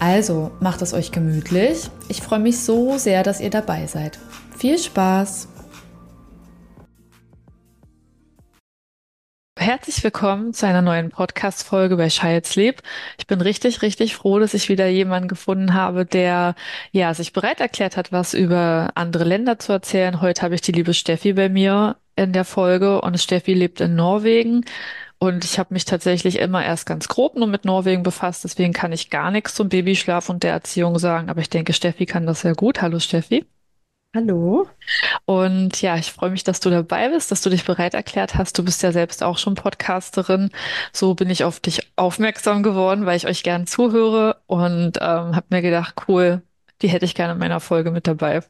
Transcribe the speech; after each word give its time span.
Also 0.00 0.52
macht 0.60 0.80
es 0.82 0.94
euch 0.94 1.10
gemütlich. 1.10 1.90
Ich 2.08 2.22
freue 2.22 2.38
mich 2.38 2.60
so 2.60 2.98
sehr, 2.98 3.24
dass 3.24 3.40
ihr 3.40 3.50
dabei 3.50 3.86
seid. 3.86 4.18
Viel 4.56 4.78
Spaß! 4.78 5.48
Herzlich 9.58 10.02
willkommen 10.04 10.54
zu 10.54 10.66
einer 10.66 10.82
neuen 10.82 11.10
Podcast-Folge 11.10 11.96
bei 11.96 12.08
Child 12.08 12.46
Sleep. 12.46 12.80
Ich 13.18 13.26
bin 13.26 13.40
richtig, 13.40 13.82
richtig 13.82 14.14
froh, 14.14 14.38
dass 14.38 14.54
ich 14.54 14.68
wieder 14.68 14.86
jemanden 14.86 15.28
gefunden 15.28 15.74
habe, 15.74 16.06
der 16.06 16.54
ja 16.92 17.12
sich 17.12 17.32
bereit 17.32 17.60
erklärt 17.60 17.96
hat, 17.96 18.12
was 18.12 18.34
über 18.34 18.90
andere 18.94 19.24
Länder 19.24 19.58
zu 19.58 19.72
erzählen. 19.72 20.20
Heute 20.20 20.42
habe 20.42 20.54
ich 20.54 20.60
die 20.60 20.72
liebe 20.72 20.94
Steffi 20.94 21.32
bei 21.32 21.48
mir 21.48 21.96
in 22.14 22.32
der 22.32 22.44
Folge 22.44 23.00
und 23.00 23.18
Steffi 23.20 23.52
lebt 23.52 23.80
in 23.80 23.96
Norwegen 23.96 24.64
und 25.18 25.44
ich 25.44 25.58
habe 25.58 25.74
mich 25.74 25.84
tatsächlich 25.84 26.38
immer 26.38 26.64
erst 26.64 26.86
ganz 26.86 27.08
grob 27.08 27.36
nur 27.36 27.48
mit 27.48 27.64
Norwegen 27.64 28.02
befasst, 28.02 28.44
deswegen 28.44 28.72
kann 28.72 28.92
ich 28.92 29.10
gar 29.10 29.30
nichts 29.30 29.54
zum 29.54 29.68
Babyschlaf 29.68 30.28
und 30.28 30.42
der 30.42 30.52
Erziehung 30.52 30.98
sagen, 30.98 31.28
aber 31.30 31.40
ich 31.40 31.50
denke, 31.50 31.72
Steffi 31.72 32.06
kann 32.06 32.26
das 32.26 32.42
sehr 32.42 32.54
gut. 32.54 32.82
Hallo 32.82 32.98
Steffi. 33.00 33.44
Hallo. 34.14 34.66
Und 35.26 35.82
ja, 35.82 35.96
ich 35.96 36.12
freue 36.12 36.30
mich, 36.30 36.42
dass 36.42 36.60
du 36.60 36.70
dabei 36.70 37.10
bist, 37.10 37.30
dass 37.30 37.42
du 37.42 37.50
dich 37.50 37.64
bereit 37.64 37.92
erklärt 37.92 38.36
hast. 38.36 38.56
Du 38.58 38.64
bist 38.64 38.82
ja 38.82 38.90
selbst 38.90 39.22
auch 39.22 39.36
schon 39.36 39.54
Podcasterin. 39.54 40.50
So 40.92 41.14
bin 41.14 41.28
ich 41.28 41.44
auf 41.44 41.60
dich 41.60 41.92
aufmerksam 41.96 42.62
geworden, 42.62 43.04
weil 43.04 43.16
ich 43.18 43.26
euch 43.26 43.42
gern 43.42 43.66
zuhöre 43.66 44.40
und 44.46 44.96
ähm, 44.96 45.36
habe 45.36 45.46
mir 45.50 45.62
gedacht, 45.62 45.94
cool, 46.08 46.42
die 46.80 46.88
hätte 46.88 47.04
ich 47.04 47.14
gerne 47.14 47.34
in 47.34 47.38
meiner 47.38 47.60
Folge 47.60 47.90
mit 47.90 48.06
dabei. 48.06 48.42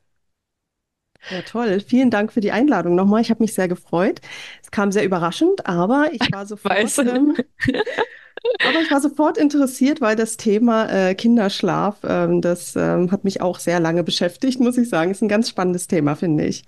Ja, 1.31 1.43
toll. 1.43 1.81
Vielen 1.81 2.11
Dank 2.11 2.33
für 2.33 2.41
die 2.41 2.53
Einladung 2.53 2.95
nochmal. 2.95 3.21
Ich 3.21 3.31
habe 3.31 3.43
mich 3.43 3.55
sehr 3.55 3.69
gefreut. 3.69 4.21
Es 4.63 4.71
kam 4.71 4.93
sehr 4.93 5.05
überraschend, 5.05 5.67
aber 5.67 6.11
ich 6.13 6.33
war 6.33 6.47
sofort, 6.47 6.99
ähm, 6.99 7.37
aber 8.67 8.81
ich 8.81 8.91
war 8.91 9.01
sofort 9.01 9.37
interessiert, 9.37 10.01
weil 10.01 10.17
das 10.17 10.37
Thema 10.37 10.89
äh, 10.91 11.15
Kinderschlaf, 11.15 11.99
ähm, 12.05 12.41
das 12.41 12.77
ähm, 12.77 13.11
hat 13.11 13.25
mich 13.25 13.41
auch 13.41 13.59
sehr 13.59 13.81
lange 13.81 14.05
beschäftigt, 14.05 14.61
muss 14.61 14.79
ich 14.79 14.89
sagen. 14.89 15.11
Ist 15.11 15.23
ein 15.23 15.29
ganz 15.29 15.49
spannendes 15.49 15.87
Thema, 15.87 16.15
finde 16.17 16.47
ich. 16.47 16.65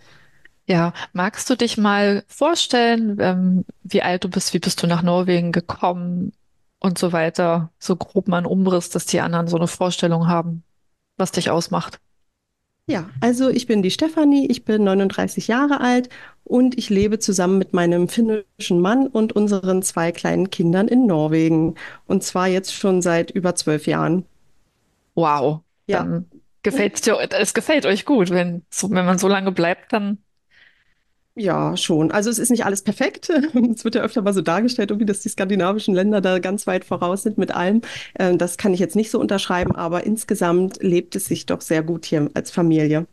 Ja, 0.67 0.93
magst 1.13 1.51
du 1.51 1.57
dich 1.57 1.79
mal 1.79 2.23
vorstellen, 2.29 3.17
ähm, 3.21 3.65
wie 3.83 4.03
alt 4.03 4.25
du 4.25 4.29
bist, 4.29 4.55
wie 4.55 4.61
bist 4.61 4.83
du 4.83 4.87
nach 4.87 5.03
Norwegen 5.03 5.53
gekommen 5.53 6.33
und 6.79 6.99
so 6.99 7.13
weiter? 7.13 7.73
So 7.79 7.97
grob 7.97 8.29
mal 8.29 8.39
ein 8.39 8.47
Umriss, 8.47 8.91
dass 8.91 9.07
die 9.07 9.21
anderen 9.21 9.49
so 9.49 9.57
eine 9.57 9.67
Vorstellung 9.67 10.29
haben, 10.29 10.63
was 11.17 11.33
dich 11.33 11.51
ausmacht. 11.51 12.01
Ja, 12.91 13.09
also 13.21 13.49
ich 13.49 13.69
bin 13.69 13.83
die 13.83 13.93
Stefanie, 13.93 14.49
ich 14.51 14.65
bin 14.65 14.83
39 14.83 15.47
Jahre 15.47 15.81
alt 15.81 16.09
und 16.43 16.77
ich 16.77 16.91
lebe 16.91 17.21
zusammen 17.21 17.57
mit 17.57 17.73
meinem 17.73 18.09
finnischen 18.09 18.81
Mann 18.81 19.07
und 19.07 19.33
unseren 19.33 19.83
zwei 19.83 20.11
kleinen 20.11 20.51
Kindern 20.51 20.89
in 20.89 21.07
Norwegen. 21.07 21.77
Und 22.09 22.25
zwar 22.25 22.49
jetzt 22.49 22.75
schon 22.75 23.01
seit 23.01 23.31
über 23.31 23.55
zwölf 23.55 23.87
Jahren. 23.87 24.25
Wow, 25.15 25.61
Ja. 25.87 25.99
dann 25.99 26.31
gefällt's 26.63 27.01
dir, 27.03 27.17
es 27.31 27.55
gefällt 27.55 27.87
euch 27.87 28.05
gut. 28.05 28.31
Wenn, 28.31 28.65
so, 28.71 28.91
wenn 28.91 29.07
man 29.07 29.19
so 29.19 29.29
lange 29.29 29.53
bleibt, 29.53 29.93
dann 29.93 30.19
Ja, 31.37 31.77
schon. 31.77 32.11
Also 32.11 32.29
es 32.29 32.39
ist 32.39 32.51
nicht 32.51 32.65
alles 32.65 32.83
perfekt. 32.83 33.31
Es 33.75 33.85
wird 33.85 33.95
ja 33.95 34.03
öfter 34.03 34.23
mal 34.23 34.35
so 34.35 34.43
dargestellt, 34.43 34.91
irgendwie, 34.91 35.07
dass 35.07 35.21
die 35.21 35.29
skandinavischen 35.29 35.95
Länder 35.95 36.21
da 36.21 36.39
ganz 36.39 36.67
weit 36.67 36.85
voraus 36.85 37.23
sind 37.23 37.39
mit 37.39 37.53
allem. 37.55 37.83
Ähm, 38.19 38.37
Das 38.37 38.57
kann 38.59 38.75
ich 38.75 38.81
jetzt 38.81 38.97
nicht 38.97 39.11
so 39.11 39.21
unterschreiben, 39.21 39.75
aber 39.75 40.05
insgesamt 40.05 40.83
lebt 40.83 41.17
es 41.17 41.27
sich 41.27 41.47
doch 41.47 41.61
sehr 41.61 41.83
gut 41.83 42.05
hier 42.05 42.31
als 42.35 42.51
Familie. 42.51 43.07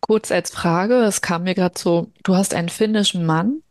kurz 0.00 0.30
als 0.30 0.50
Frage, 0.50 0.94
es 1.04 1.20
kam 1.22 1.44
mir 1.44 1.54
gerade 1.54 1.78
so, 1.78 2.10
du 2.24 2.34
hast 2.36 2.54
einen 2.54 2.68
finnischen 2.68 3.24
Mann. 3.26 3.62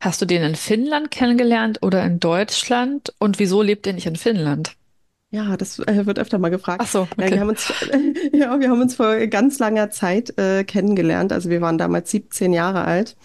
Hast 0.00 0.22
du 0.22 0.26
den 0.26 0.42
in 0.42 0.56
Finnland 0.56 1.10
kennengelernt 1.10 1.80
oder 1.82 2.04
in 2.04 2.20
Deutschland? 2.20 3.14
Und 3.18 3.38
wieso 3.38 3.62
lebt 3.62 3.86
er 3.86 3.94
nicht 3.94 4.06
in 4.06 4.16
Finnland? 4.16 4.76
Ja, 5.36 5.54
das 5.58 5.78
äh, 5.80 6.06
wird 6.06 6.18
öfter 6.18 6.38
mal 6.38 6.48
Ach 6.48 6.52
gefragt. 6.52 6.86
so, 6.88 7.06
Nein, 7.18 7.18
wir 7.18 7.26
okay. 7.26 7.40
haben 7.40 7.48
uns, 7.50 7.72
ja, 8.32 8.58
wir 8.58 8.70
haben 8.70 8.80
uns 8.80 8.94
vor 8.94 9.14
ganz 9.26 9.58
langer 9.58 9.90
Zeit 9.90 10.38
äh, 10.38 10.64
kennengelernt. 10.64 11.30
Also 11.30 11.50
wir 11.50 11.60
waren 11.60 11.76
damals 11.76 12.10
17 12.10 12.54
Jahre 12.54 12.86
alt. 12.86 13.16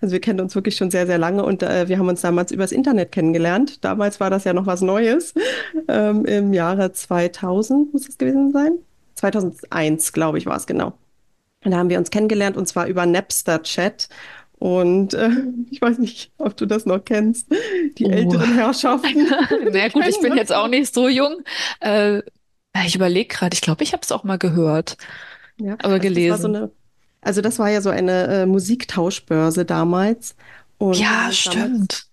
Also 0.00 0.12
wir 0.12 0.20
kennen 0.20 0.40
uns 0.40 0.56
wirklich 0.56 0.74
schon 0.74 0.90
sehr, 0.90 1.06
sehr 1.06 1.18
lange 1.18 1.44
und 1.44 1.62
äh, 1.62 1.88
wir 1.88 2.00
haben 2.00 2.08
uns 2.08 2.22
damals 2.22 2.50
übers 2.50 2.72
Internet 2.72 3.12
kennengelernt. 3.12 3.84
Damals 3.84 4.18
war 4.18 4.30
das 4.30 4.42
ja 4.42 4.52
noch 4.52 4.66
was 4.66 4.80
Neues. 4.80 5.32
Ähm, 5.86 6.24
im 6.24 6.52
Jahre 6.52 6.90
2000 6.90 7.92
muss 7.92 8.08
es 8.08 8.18
gewesen 8.18 8.50
sein. 8.50 8.72
2001, 9.14 10.12
glaube 10.12 10.38
ich, 10.38 10.46
war 10.46 10.56
es 10.56 10.66
genau. 10.66 10.94
Und 11.64 11.70
da 11.70 11.76
haben 11.76 11.90
wir 11.90 11.98
uns 11.98 12.10
kennengelernt 12.10 12.56
und 12.56 12.66
zwar 12.66 12.86
über 12.86 13.06
Napster-Chat. 13.06 14.08
Und 14.60 15.14
äh, 15.14 15.30
ich 15.72 15.82
weiß 15.82 15.98
nicht, 15.98 16.32
ob 16.38 16.56
du 16.56 16.66
das 16.66 16.86
noch 16.86 17.04
kennst. 17.04 17.48
Die 17.98 18.06
Oh. 18.06 18.10
älteren 18.10 18.54
Herrschaften 18.54 19.28
Na 19.72 19.88
gut, 19.88 20.06
ich 20.08 20.20
bin 20.20 20.30
das 20.30 20.38
jetzt 20.38 20.52
auch 20.54 20.68
nicht 20.68 20.94
so 20.94 21.08
jung. 21.08 21.42
Äh, 21.80 22.22
ich 22.86 22.94
überlege 22.94 23.28
gerade, 23.34 23.54
ich 23.54 23.62
glaube, 23.62 23.82
ich 23.84 23.92
habe 23.92 24.02
es 24.02 24.12
auch 24.12 24.24
mal 24.24 24.38
gehört, 24.38 24.96
Ja, 25.58 25.78
aber 25.82 26.00
also 26.00 26.10
das 26.12 26.28
war 26.28 26.38
so 26.38 26.48
gelesen. 26.48 26.56
eine, 26.56 26.72
also 27.22 27.40
das 27.42 27.58
war 27.58 27.70
ja 27.70 27.80
so 27.82 27.90
eine 27.90 28.42
äh, 28.42 28.46
Musiktauschbörse 28.46 29.64
damals. 29.64 30.36
Und 30.78 30.96
Ja, 30.98 31.30
stimmt. 31.32 32.09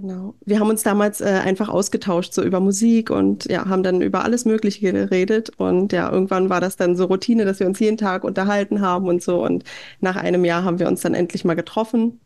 Genau, 0.00 0.34
wir 0.44 0.60
haben 0.60 0.68
uns 0.68 0.82
damals 0.82 1.20
äh, 1.20 1.26
einfach 1.26 1.68
ausgetauscht, 1.68 2.32
so 2.34 2.42
über 2.42 2.60
Musik 2.60 3.10
und 3.10 3.44
ja, 3.50 3.68
haben 3.68 3.82
dann 3.82 4.00
über 4.02 4.24
alles 4.24 4.44
Mögliche 4.44 4.92
geredet. 4.92 5.50
Und 5.56 5.92
ja, 5.92 6.10
irgendwann 6.10 6.50
war 6.50 6.60
das 6.60 6.76
dann 6.76 6.96
so 6.96 7.04
Routine, 7.04 7.44
dass 7.44 7.60
wir 7.60 7.66
uns 7.66 7.78
jeden 7.78 7.96
Tag 7.96 8.24
unterhalten 8.24 8.80
haben 8.80 9.08
und 9.08 9.22
so. 9.22 9.44
Und 9.44 9.64
nach 10.00 10.16
einem 10.16 10.44
Jahr 10.44 10.64
haben 10.64 10.78
wir 10.78 10.88
uns 10.88 11.02
dann 11.02 11.14
endlich 11.14 11.44
mal 11.44 11.54
getroffen. 11.54 12.20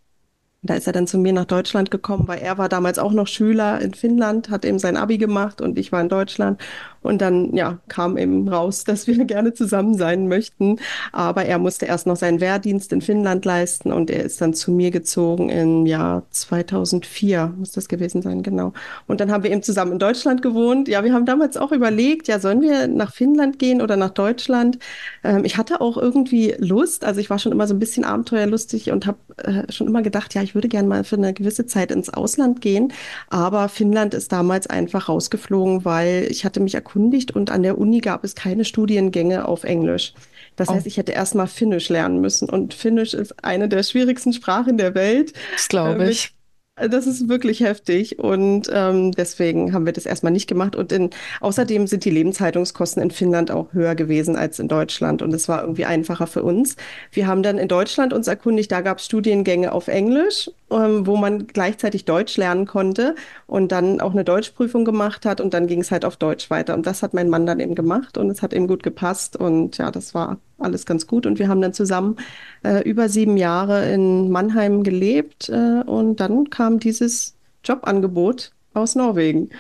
Da 0.63 0.75
ist 0.75 0.87
er 0.87 0.95
dann 0.95 1.07
zu 1.07 1.19
mir 1.19 1.35
nach 1.35 1.45
Deutschland 1.45 1.91
gekommen, 1.91 2.27
weil 2.27 2.41
er 2.41 2.57
war 2.57 2.71
damals 2.71 2.99
auch 2.99 3.13
noch 3.13 3.27
Schüler 3.27 3.81
in 3.83 3.93
Finnland, 3.93 4.49
hat 4.49 4.65
eben 4.65 4.79
sein 4.79 4.97
Abi 4.97 5.19
gemacht 5.19 5.61
und 5.61 5.79
ich 5.79 5.93
war 5.93 6.01
in 6.01 6.09
Deutschland. 6.09 6.59
Und 7.05 7.21
dann, 7.21 7.55
ja, 7.55 7.79
kam 7.89 8.17
eben 8.17 8.49
raus, 8.49 8.85
dass 8.85 9.07
wir 9.07 9.25
gerne 9.27 9.53
zusammen 9.53 9.95
sein 9.95 10.27
möchten. 10.27 10.81
Aber 11.13 11.45
er 11.45 11.59
musste 11.59 11.85
erst 11.85 12.07
noch 12.07 12.17
seinen 12.17 12.41
Wehrdienst 12.41 12.93
in 12.95 13.03
Finnland 13.03 13.45
leisten 13.45 13.93
und 13.93 14.11
er 14.11 14.25
ist 14.25 14.41
dann 14.41 14.55
zu 14.55 14.73
mir 14.73 14.91
gezogen 14.91 15.51
im 15.51 15.85
Jahr 15.85 16.23
2004, 16.31 17.53
muss 17.59 17.73
das 17.73 17.89
gewesen 17.89 18.23
sein, 18.23 18.43
genau. 18.43 18.73
Und 19.07 19.21
dann 19.21 19.31
haben 19.31 19.45
wir 19.45 19.51
eben 19.51 19.63
zusammen 19.63 19.93
in 19.93 19.99
Deutschland 19.99 20.41
gewohnt. 20.41 20.89
Ja, 20.89 21.05
wir 21.05 21.13
haben 21.13 21.27
damals 21.27 21.59
auch 21.59 21.73
überlegt, 21.73 22.27
ja, 22.27 22.39
sollen 22.39 22.63
wir 22.63 22.89
nach 22.89 23.13
Finnland 23.13 23.59
gehen 23.59 23.83
oder 23.83 23.97
nach 23.97 24.11
Deutschland? 24.11 24.79
Ähm, 25.23 25.45
ich 25.45 25.59
hatte 25.59 25.83
auch 25.83 25.99
irgendwie 25.99 26.55
Lust, 26.59 27.05
also 27.05 27.21
ich 27.21 27.29
war 27.29 27.39
schon 27.39 27.53
immer 27.53 27.67
so 27.67 27.75
ein 27.75 27.81
bisschen 27.81 28.05
abenteuerlustig 28.05 28.91
und 28.91 29.07
habe 29.07 29.19
äh, 29.37 29.71
schon 29.71 29.89
immer 29.89 30.01
gedacht, 30.01 30.33
ja, 30.35 30.43
ich 30.43 30.55
würde 30.55 30.69
gerne 30.69 30.89
mal 30.89 31.05
für 31.05 31.17
eine 31.17 31.35
gewisse 31.35 31.67
Zeit 31.67 31.91
ins 31.91 32.09
Ausland 32.09 32.63
gehen. 32.63 32.95
Aber 33.29 33.69
Finnland 33.69 34.15
ist 34.15 34.33
damals 34.33 34.67
einfach 34.69 35.11
rausgeflogen, 35.11 35.85
weil 35.85 36.27
ich 36.31 36.47
hatte 36.47 36.61
mich 36.61 36.75
erkundigt 36.75 36.94
und 37.35 37.51
an 37.51 37.63
der 37.63 37.79
Uni 37.79 38.01
gab 38.01 38.25
es 38.25 38.35
keine 38.35 38.65
Studiengänge 38.65 39.47
auf 39.49 39.65
Englisch. 39.65 40.15
Das 40.57 40.69
Oh, 40.69 40.75
heißt, 40.75 40.87
ich 40.87 40.97
hätte 40.97 41.13
erst 41.13 41.35
mal 41.35 41.47
Finnisch 41.47 41.89
lernen 41.89 42.21
müssen. 42.21 42.49
Und 42.49 42.75
Finnisch 42.75 43.15
ist 43.15 43.45
eine 43.45 43.69
der 43.69 43.83
schwierigsten 43.83 44.33
Sprachen 44.33 44.79
der 44.79 44.95
Welt. 44.95 45.33
das 45.51 45.69
Äh, 45.83 45.97
glaube 45.97 45.99
mit 45.99 46.11
ich. 46.11 46.35
Das 46.77 47.07
ist 47.07 47.29
wirklich 47.29 47.61
heftig 47.61 48.19
und 48.19 48.69
ähm, 48.73 49.13
deswegen 49.13 49.73
haben 49.73 49.87
wir 49.87 49.93
das 49.93 50.07
erstmal 50.07 50.33
nicht 50.33 50.49
gemacht. 50.49 50.75
Und 50.75 50.91
in, 50.91 51.11
außerdem 51.41 51.87
sind 51.87 52.05
die 52.05 52.11
Lebenshaltungskosten 52.11 53.01
in 53.01 53.13
Finnland 53.13 53.53
auch 53.53 53.73
höher 53.73 53.95
gewesen 53.95 54.35
als 54.35 54.59
in 54.59 54.67
Deutschland 54.67 55.23
und 55.23 55.33
es 55.33 55.49
war 55.49 55.63
irgendwie 55.63 55.85
einfacher 55.85 56.27
für 56.27 56.43
uns. 56.43 56.77
Wir 57.13 57.29
haben 57.29 57.45
dann 57.45 57.59
in 57.59 57.69
Deutschland 57.69 58.13
uns 58.13 58.27
erkundigt, 58.27 58.73
da 58.73 58.81
gab 58.81 58.99
es 58.99 59.05
Studiengänge 59.05 59.71
auf 59.71 59.87
Englisch, 59.87 60.51
ähm, 60.71 61.07
wo 61.07 61.17
man 61.17 61.47
gleichzeitig 61.47 62.07
Deutsch 62.07 62.37
lernen 62.37 62.67
konnte 62.67 63.15
und 63.47 63.71
dann 63.71 64.01
auch 64.01 64.13
eine 64.13 64.25
Deutschprüfung 64.25 64.85
gemacht 64.85 65.27
hat 65.27 65.41
und 65.41 65.55
dann 65.55 65.69
ging 65.69 65.81
es 65.81 65.93
halt 65.93 66.05
auf 66.05 66.17
Deutsch 66.17 66.51
weiter. 66.51 66.75
Und 66.75 66.87
das 66.87 67.05
hat 67.05 67.15
mein 67.15 67.29
Mann 67.29 67.47
dann 67.47 67.61
eben 67.61 67.77
gemacht 67.77 68.19
und 68.19 68.31
es 68.31 68.43
hat 68.43 68.53
ihm 68.53 68.67
gut 68.67 68.83
gepasst 68.83 69.37
und 69.37 69.79
ja, 69.79 69.93
das 69.93 70.13
war 70.13 70.39
alles 70.59 70.87
ganz 70.87 71.07
gut. 71.07 71.27
Und 71.27 71.39
wir 71.39 71.49
haben 71.49 71.61
dann 71.61 71.73
zusammen 71.73 72.17
äh, 72.63 72.89
über 72.89 73.09
sieben 73.09 73.37
Jahre 73.37 73.91
in 73.93 74.31
Mannheim 74.31 74.83
gelebt 74.83 75.49
äh, 75.49 75.83
und 75.87 76.21
dann 76.21 76.51
kam 76.51 76.79
dieses 76.79 77.35
Jobangebot 77.65 78.53
aus 78.75 78.95
Norwegen. 78.95 79.51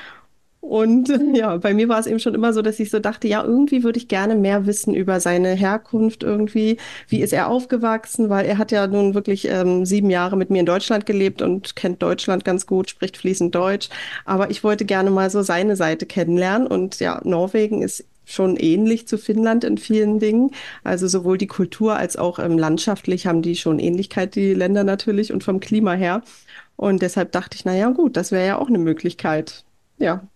Und 0.64 1.08
ja, 1.34 1.58
bei 1.58 1.74
mir 1.74 1.88
war 1.88 2.00
es 2.00 2.06
eben 2.06 2.18
schon 2.18 2.34
immer 2.34 2.54
so, 2.54 2.62
dass 2.62 2.80
ich 2.80 2.90
so 2.90 2.98
dachte, 2.98 3.28
ja, 3.28 3.44
irgendwie 3.44 3.84
würde 3.84 3.98
ich 3.98 4.08
gerne 4.08 4.34
mehr 4.34 4.66
wissen 4.66 4.94
über 4.94 5.20
seine 5.20 5.50
Herkunft 5.50 6.22
irgendwie. 6.22 6.78
Wie 7.06 7.20
ist 7.20 7.34
er 7.34 7.48
aufgewachsen? 7.48 8.30
Weil 8.30 8.46
er 8.46 8.56
hat 8.56 8.72
ja 8.72 8.86
nun 8.86 9.14
wirklich 9.14 9.46
ähm, 9.48 9.84
sieben 9.84 10.08
Jahre 10.08 10.36
mit 10.36 10.48
mir 10.48 10.60
in 10.60 10.66
Deutschland 10.66 11.04
gelebt 11.04 11.42
und 11.42 11.76
kennt 11.76 12.02
Deutschland 12.02 12.46
ganz 12.46 12.66
gut, 12.66 12.88
spricht 12.88 13.18
fließend 13.18 13.54
Deutsch. 13.54 13.90
Aber 14.24 14.50
ich 14.50 14.64
wollte 14.64 14.86
gerne 14.86 15.10
mal 15.10 15.28
so 15.28 15.42
seine 15.42 15.76
Seite 15.76 16.06
kennenlernen. 16.06 16.66
Und 16.66 16.98
ja, 16.98 17.20
Norwegen 17.24 17.82
ist 17.82 18.06
schon 18.24 18.56
ähnlich 18.56 19.06
zu 19.08 19.18
Finnland 19.18 19.64
in 19.64 19.78
vielen 19.78 20.18
Dingen. 20.18 20.50
Also 20.82 21.06
sowohl 21.08 21.38
die 21.38 21.46
Kultur 21.46 21.96
als 21.96 22.16
auch 22.16 22.38
ähm, 22.38 22.58
landschaftlich 22.58 23.26
haben 23.26 23.42
die 23.42 23.56
schon 23.56 23.78
Ähnlichkeit, 23.78 24.34
die 24.34 24.54
Länder 24.54 24.84
natürlich 24.84 25.32
und 25.32 25.44
vom 25.44 25.60
Klima 25.60 25.92
her. 25.94 26.22
Und 26.76 27.02
deshalb 27.02 27.32
dachte 27.32 27.56
ich, 27.56 27.64
na 27.64 27.74
ja, 27.74 27.90
gut, 27.90 28.16
das 28.16 28.32
wäre 28.32 28.46
ja 28.46 28.58
auch 28.58 28.68
eine 28.68 28.78
Möglichkeit. 28.78 29.64
Ja, 29.98 30.26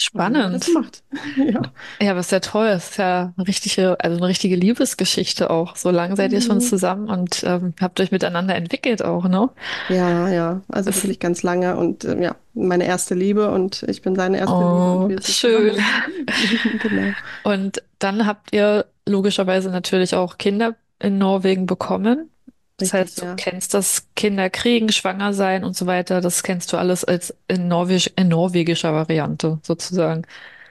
Spannend. 0.00 0.54
das 0.54 0.68
macht. 0.72 1.02
Ja. 1.36 1.60
Ja, 2.00 2.10
aber 2.12 2.20
ist 2.20 2.30
ja 2.32 2.40
toll. 2.40 2.66
Es 2.68 2.90
ist 2.90 2.96
ja 2.98 3.32
eine 3.36 3.46
richtige, 3.48 3.96
also 4.00 4.16
eine 4.16 4.26
richtige 4.28 4.54
Liebesgeschichte 4.56 5.50
auch. 5.50 5.76
So 5.76 5.90
lange 5.90 6.14
seid 6.16 6.32
ihr 6.32 6.40
schon 6.40 6.56
Mhm. 6.58 6.62
zusammen 6.62 7.08
und 7.08 7.42
ähm, 7.44 7.74
habt 7.80 8.00
euch 8.00 8.10
miteinander 8.12 8.54
entwickelt 8.54 9.04
auch, 9.04 9.24
ne? 9.28 9.50
Ja, 9.88 10.28
ja, 10.28 10.60
also 10.68 10.90
Das, 10.90 11.02
wirklich 11.02 11.18
ganz 11.20 11.42
lange 11.42 11.76
und 11.76 12.04
ähm, 12.04 12.22
ja, 12.22 12.36
meine 12.54 12.86
erste 12.86 13.14
Liebe 13.14 13.50
und 13.50 13.82
ich 13.88 14.02
bin 14.02 14.14
seine 14.16 14.38
erste 14.38 14.54
Liebe 14.54 14.64
oh, 14.66 15.08
sind 15.08 15.24
schön. 15.24 15.76
Genau. 16.82 17.12
Und 17.44 17.82
dann 17.98 18.26
habt 18.26 18.52
ihr 18.52 18.86
logischerweise 19.06 19.70
natürlich 19.70 20.14
auch 20.14 20.38
Kinder 20.38 20.74
in 21.00 21.18
Norwegen 21.18 21.66
bekommen. 21.66 22.30
Das 22.78 22.92
Richtig, 22.92 22.94
heißt, 22.94 23.22
du 23.22 23.24
ja. 23.24 23.36
kennst 23.36 23.74
das 23.74 24.06
Kinder 24.16 24.50
kriegen, 24.50 24.90
schwanger 24.90 25.34
sein 25.34 25.64
und 25.64 25.76
so 25.76 25.86
weiter. 25.86 26.20
Das 26.20 26.42
kennst 26.44 26.72
du 26.72 26.76
alles 26.78 27.04
als 27.04 27.34
in 27.48 27.68
Norwegisch, 27.68 28.10
in 28.16 28.28
norwegischer 28.28 28.94
Variante 28.94 29.58
sozusagen. 29.64 30.22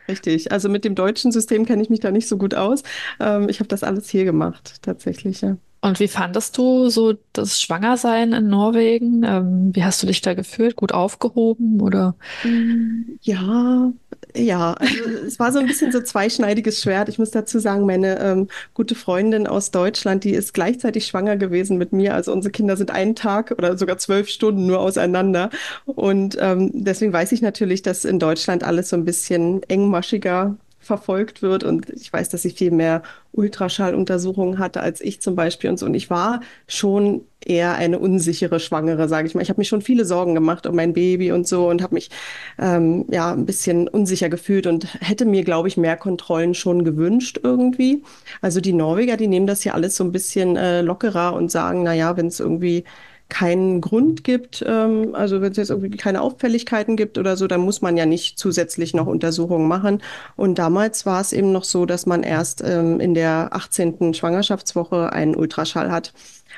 Richtig. 0.08 0.52
Also 0.52 0.70
mit 0.70 0.86
dem 0.86 0.96
deutschen 0.96 1.32
System 1.32 1.66
kenne 1.66 1.82
ich 1.84 1.90
mich 1.90 2.00
da 2.00 2.12
nicht 2.12 2.28
so 2.28 2.38
gut 2.38 2.56
aus. 2.56 2.84
Ähm, 3.20 3.50
ich 3.50 3.60
habe 3.60 3.68
das 3.68 3.84
alles 3.84 4.10
hier 4.10 4.24
gemacht, 4.26 4.78
tatsächlich, 4.82 5.42
ja. 5.42 5.58
Und 5.82 6.00
wie 6.00 6.08
fandest 6.08 6.58
du 6.58 6.90
so 6.90 7.14
das 7.34 7.62
Schwangersein 7.62 8.34
in 8.34 8.48
Norwegen? 8.50 9.24
Ähm, 9.24 9.76
wie 9.76 9.84
hast 9.84 10.02
du 10.02 10.08
dich 10.08 10.22
da 10.22 10.34
gefühlt? 10.34 10.76
Gut 10.76 10.92
aufgehoben 10.92 11.82
oder? 11.82 12.16
Mm, 12.44 13.18
Ja, 13.22 13.92
ja, 14.38 14.74
also 14.74 15.04
es 15.26 15.40
war 15.40 15.52
so 15.52 15.60
ein 15.60 15.68
bisschen 15.68 15.92
so 15.92 16.02
zweischneidiges 16.02 16.82
Schwert. 16.82 17.10
Ich 17.10 17.20
muss 17.20 17.32
dazu 17.32 17.60
sagen, 17.60 17.86
meine 17.86 18.20
ähm, 18.20 18.48
gute 18.74 18.96
Freundin 18.96 19.48
aus 19.48 19.72
Deutschland, 19.72 20.24
die 20.24 20.34
ist 20.34 20.54
gleichzeitig 20.54 21.08
schwanger 21.08 21.38
gewesen 21.38 21.78
mit 21.78 21.94
mir. 21.94 22.14
Also 22.16 22.32
unsere 22.32 22.52
Kinder 22.52 22.78
sind 22.78 22.92
einen 22.92 23.16
Tag 23.16 23.52
oder 23.58 23.78
sogar 23.78 23.98
zwölf 23.98 24.30
Stunden 24.30 24.66
nur 24.68 24.80
auseinander. 24.80 25.50
Und 25.86 26.38
ähm, 26.40 26.72
deswegen 26.74 27.14
weiß 27.14 27.32
ich 27.32 27.42
natürlich, 27.42 27.82
dass 27.82 28.06
in 28.06 28.20
Deutschland 28.20 28.64
alles 28.64 28.90
so 28.90 28.96
ein 28.96 29.06
bisschen 29.06 29.64
engmaschiger 29.64 30.56
verfolgt 30.88 31.42
wird. 31.44 31.64
Und 31.64 31.90
ich 31.90 32.12
weiß, 32.12 32.30
dass 32.30 32.42
sie 32.42 32.50
viel 32.50 32.72
mehr 32.72 33.04
Ultraschalluntersuchungen 33.34 34.58
hatte 34.58 34.82
als 34.82 35.02
ich 35.02 35.22
zum 35.22 35.36
Beispiel 35.36 35.70
und 35.70 35.78
so. 35.78 35.86
Und 35.86 35.94
ich 35.94 36.10
war 36.10 36.42
schon 36.68 37.22
eher 37.46 37.76
eine 37.76 38.00
unsichere 38.00 38.60
Schwangere, 38.60 39.08
sage 39.08 39.28
ich 39.28 39.36
mal. 39.36 39.42
Ich 39.42 39.50
habe 39.50 39.60
mich 39.60 39.68
schon 39.68 39.82
viele 39.82 40.06
Sorgen 40.06 40.34
gemacht 40.34 40.66
um 40.66 40.76
mein 40.76 40.94
Baby 40.94 41.32
und 41.32 41.48
so 41.48 41.70
und 41.70 41.84
habe 41.84 41.94
mich 41.94 42.10
ähm, 42.58 43.06
ja 43.12 43.32
ein 43.32 43.46
bisschen 43.46 43.88
unsicher 43.88 44.30
gefühlt 44.30 44.66
und 44.66 44.88
hätte 45.02 45.26
mir, 45.26 45.44
glaube 45.44 45.68
ich, 45.68 45.78
mehr 45.78 45.98
Kontrollen 45.98 46.56
schon 46.56 46.84
gewünscht 46.84 47.40
irgendwie. 47.44 48.04
Also 48.42 48.60
die 48.60 48.74
Norweger, 48.74 49.18
die 49.18 49.28
nehmen 49.28 49.48
das 49.48 49.64
ja 49.64 49.74
alles 49.74 49.96
so 49.96 50.04
ein 50.04 50.12
bisschen 50.12 50.58
äh, 50.58 50.82
lockerer 50.82 51.34
und 51.34 51.52
sagen, 51.52 51.84
na 51.84 51.94
ja, 51.94 52.18
wenn 52.18 52.28
es 52.28 52.40
irgendwie 52.40 52.84
keinen 53.30 53.82
Grund 53.82 54.24
gibt, 54.24 54.64
ähm, 54.68 55.16
also 55.16 55.42
wenn 55.42 55.52
es 55.52 55.58
jetzt 55.58 55.70
irgendwie 55.70 55.96
keine 55.98 56.22
Auffälligkeiten 56.22 56.96
gibt 56.98 57.18
oder 57.18 57.38
so, 57.38 57.48
dann 57.48 57.62
muss 57.62 57.82
man 57.82 57.98
ja 57.98 58.06
nicht 58.06 58.40
zusätzlich 58.40 58.94
noch 58.94 59.08
Untersuchungen 59.08 59.68
machen. 59.68 60.02
Und 60.36 60.60
damals 60.60 61.06
war 61.06 61.22
es 61.22 61.34
eben 61.34 61.52
noch 61.52 61.64
so, 61.66 61.86
dass 61.86 62.06
man 62.06 62.24
erst 62.24 62.62
ähm, 62.66 63.00
in 63.00 63.14
der 63.14 63.50
18. 63.52 64.14
Schwangerschaftswoche 64.14 65.12
einen 65.14 65.36
Ultraschall 65.36 65.92
hat. 65.92 66.14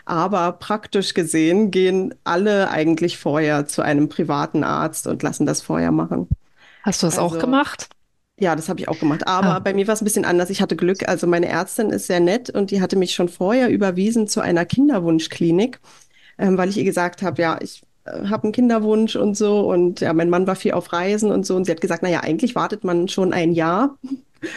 Aber 0.06 0.54
praktisch 0.54 1.14
gesehen 1.14 1.72
gehen 1.72 2.14
alle 2.24 2.70
eigentlich 2.72 3.18
vorher 3.18 3.66
zu 3.68 3.82
einem 3.82 4.10
privaten 4.10 4.64
Arzt 4.64 5.08
und 5.08 5.24
lassen 5.24 5.46
das 5.46 5.62
vorher 5.62 5.92
machen. 5.92 6.30
Hast 6.82 7.02
du 7.04 7.08
das 7.08 7.18
auch 7.18 7.38
Also 7.38 7.40
gemacht? 7.40 7.88
ja, 8.40 8.56
das 8.56 8.70
habe 8.70 8.80
ich 8.80 8.88
auch 8.88 9.00
gemacht. 9.00 9.28
Aber 9.28 9.60
Ah, 9.60 9.60
bei 9.60 9.74
mir 9.74 9.88
war 9.88 9.94
es 9.94 10.02
ein 10.02 10.06
bisschen 10.06 10.24
anders. 10.26 10.50
Ich 10.50 10.62
hatte 10.62 10.76
Glück. 10.78 11.08
Also 11.10 11.28
meine 11.28 11.48
Ärztin 11.48 11.90
ist 11.90 12.08
sehr 12.08 12.22
nett 12.22 12.50
und 12.50 12.72
die 12.72 12.82
hatte 12.82 12.96
mich 12.96 13.14
schon 13.14 13.28
vorher 13.30 13.70
überwiesen 13.70 14.28
zu 14.28 14.40
einer 14.42 14.66
Kinderwunschklinik 14.66 15.80
ähm, 16.40 16.58
weil 16.58 16.70
ich 16.70 16.78
ihr 16.78 16.84
gesagt 16.84 17.22
habe, 17.22 17.42
ja, 17.42 17.60
ich 17.62 17.84
äh, 18.06 18.28
habe 18.28 18.44
einen 18.44 18.54
Kinderwunsch 18.54 19.16
und 19.16 19.38
so. 19.38 19.70
Und 19.70 20.00
ja, 20.00 20.14
mein 20.14 20.30
Mann 20.30 20.48
war 20.48 20.56
viel 20.56 20.72
auf 20.72 20.92
Reisen 20.94 21.32
und 21.32 21.46
so. 21.46 21.56
Und 21.56 21.66
sie 21.66 21.72
hat 21.72 21.82
gesagt, 21.82 22.02
naja, 22.02 22.22
eigentlich 22.22 22.56
wartet 22.56 22.84
man 22.84 23.08
schon 23.08 23.34
ein 23.34 23.52
Jahr, 23.52 23.98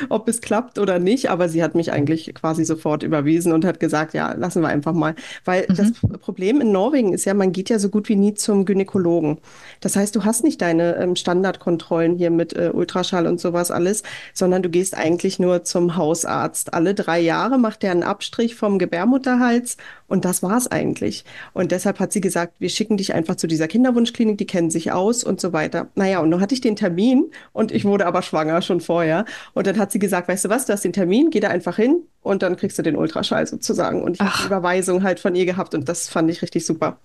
ob 0.08 0.28
es 0.28 0.40
klappt 0.40 0.78
oder 0.78 0.98
nicht, 0.98 1.30
aber 1.30 1.48
sie 1.48 1.62
hat 1.62 1.74
mich 1.74 1.92
eigentlich 1.92 2.34
quasi 2.34 2.64
sofort 2.64 3.02
überwiesen 3.02 3.52
und 3.52 3.64
hat 3.64 3.80
gesagt, 3.80 4.14
ja, 4.14 4.32
lassen 4.32 4.62
wir 4.62 4.68
einfach 4.68 4.92
mal. 4.92 5.14
Weil 5.44 5.66
das 5.68 5.92
mhm. 6.02 6.18
Problem 6.20 6.60
in 6.60 6.72
Norwegen 6.72 7.12
ist 7.12 7.24
ja, 7.24 7.34
man 7.34 7.52
geht 7.52 7.70
ja 7.70 7.78
so 7.78 7.88
gut 7.88 8.08
wie 8.08 8.16
nie 8.16 8.34
zum 8.34 8.64
Gynäkologen. 8.64 9.38
Das 9.80 9.96
heißt, 9.96 10.14
du 10.16 10.24
hast 10.24 10.44
nicht 10.44 10.60
deine 10.60 10.96
ähm, 10.96 11.16
Standardkontrollen 11.16 12.16
hier 12.16 12.30
mit 12.30 12.54
äh, 12.54 12.70
Ultraschall 12.72 13.26
und 13.26 13.40
sowas 13.40 13.70
alles, 13.70 14.02
sondern 14.32 14.62
du 14.62 14.68
gehst 14.68 14.96
eigentlich 14.96 15.38
nur 15.38 15.64
zum 15.64 15.96
Hausarzt. 15.96 16.74
Alle 16.74 16.94
drei 16.94 17.20
Jahre 17.20 17.58
macht 17.58 17.82
der 17.82 17.92
einen 17.92 18.02
Abstrich 18.02 18.54
vom 18.54 18.78
Gebärmutterhals 18.78 19.76
und 20.12 20.26
das 20.26 20.42
war's 20.42 20.66
eigentlich. 20.66 21.24
Und 21.54 21.72
deshalb 21.72 21.98
hat 21.98 22.12
sie 22.12 22.20
gesagt, 22.20 22.54
wir 22.58 22.68
schicken 22.68 22.98
dich 22.98 23.14
einfach 23.14 23.36
zu 23.36 23.46
dieser 23.46 23.66
Kinderwunschklinik, 23.66 24.36
die 24.36 24.46
kennen 24.46 24.70
sich 24.70 24.92
aus 24.92 25.24
und 25.24 25.40
so 25.40 25.54
weiter. 25.54 25.88
Naja, 25.94 26.20
und 26.20 26.28
nun 26.28 26.40
hatte 26.40 26.54
ich 26.54 26.60
den 26.60 26.76
Termin 26.76 27.30
und 27.52 27.72
ich 27.72 27.86
wurde 27.86 28.06
aber 28.06 28.20
schwanger 28.20 28.60
schon 28.60 28.80
vorher. 28.80 29.24
Und 29.54 29.66
dann 29.72 29.80
hat 29.80 29.92
sie 29.92 29.98
gesagt, 29.98 30.28
weißt 30.28 30.44
du 30.46 30.48
was, 30.48 30.66
du 30.66 30.72
hast 30.72 30.84
den 30.84 30.92
Termin, 30.92 31.30
geh 31.30 31.40
da 31.40 31.48
einfach 31.48 31.76
hin 31.76 32.02
und 32.22 32.42
dann 32.42 32.56
kriegst 32.56 32.78
du 32.78 32.82
den 32.82 32.96
Ultraschall 32.96 33.46
sozusagen. 33.46 34.02
Und 34.02 34.16
ich 34.16 34.24
habe 34.24 34.34
die 34.38 34.44
Überweisung 34.44 35.02
halt 35.02 35.20
von 35.20 35.34
ihr 35.34 35.46
gehabt 35.46 35.74
und 35.74 35.88
das 35.88 36.08
fand 36.08 36.30
ich 36.30 36.42
richtig 36.42 36.66
super. 36.66 36.98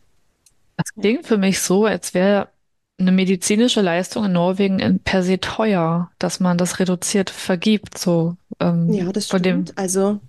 das 0.75 0.93
klingt 0.93 1.25
für 1.25 1.37
mich 1.37 1.59
so, 1.59 1.85
als 1.85 2.13
wäre 2.13 2.49
eine 2.99 3.11
medizinische 3.11 3.81
Leistung 3.81 4.25
in 4.25 4.31
Norwegen 4.33 4.79
in- 4.79 4.99
per 4.99 5.23
se 5.23 5.39
teuer, 5.39 6.11
dass 6.19 6.39
man 6.39 6.57
das 6.57 6.79
reduziert 6.79 7.29
vergibt, 7.29 7.97
so 7.97 8.37
ähm, 8.59 8.91
Ja, 8.91 9.11
das 9.11 9.27
von 9.27 9.41
dem. 9.41 9.65
stimmt. 9.65 9.77
Also 9.77 10.19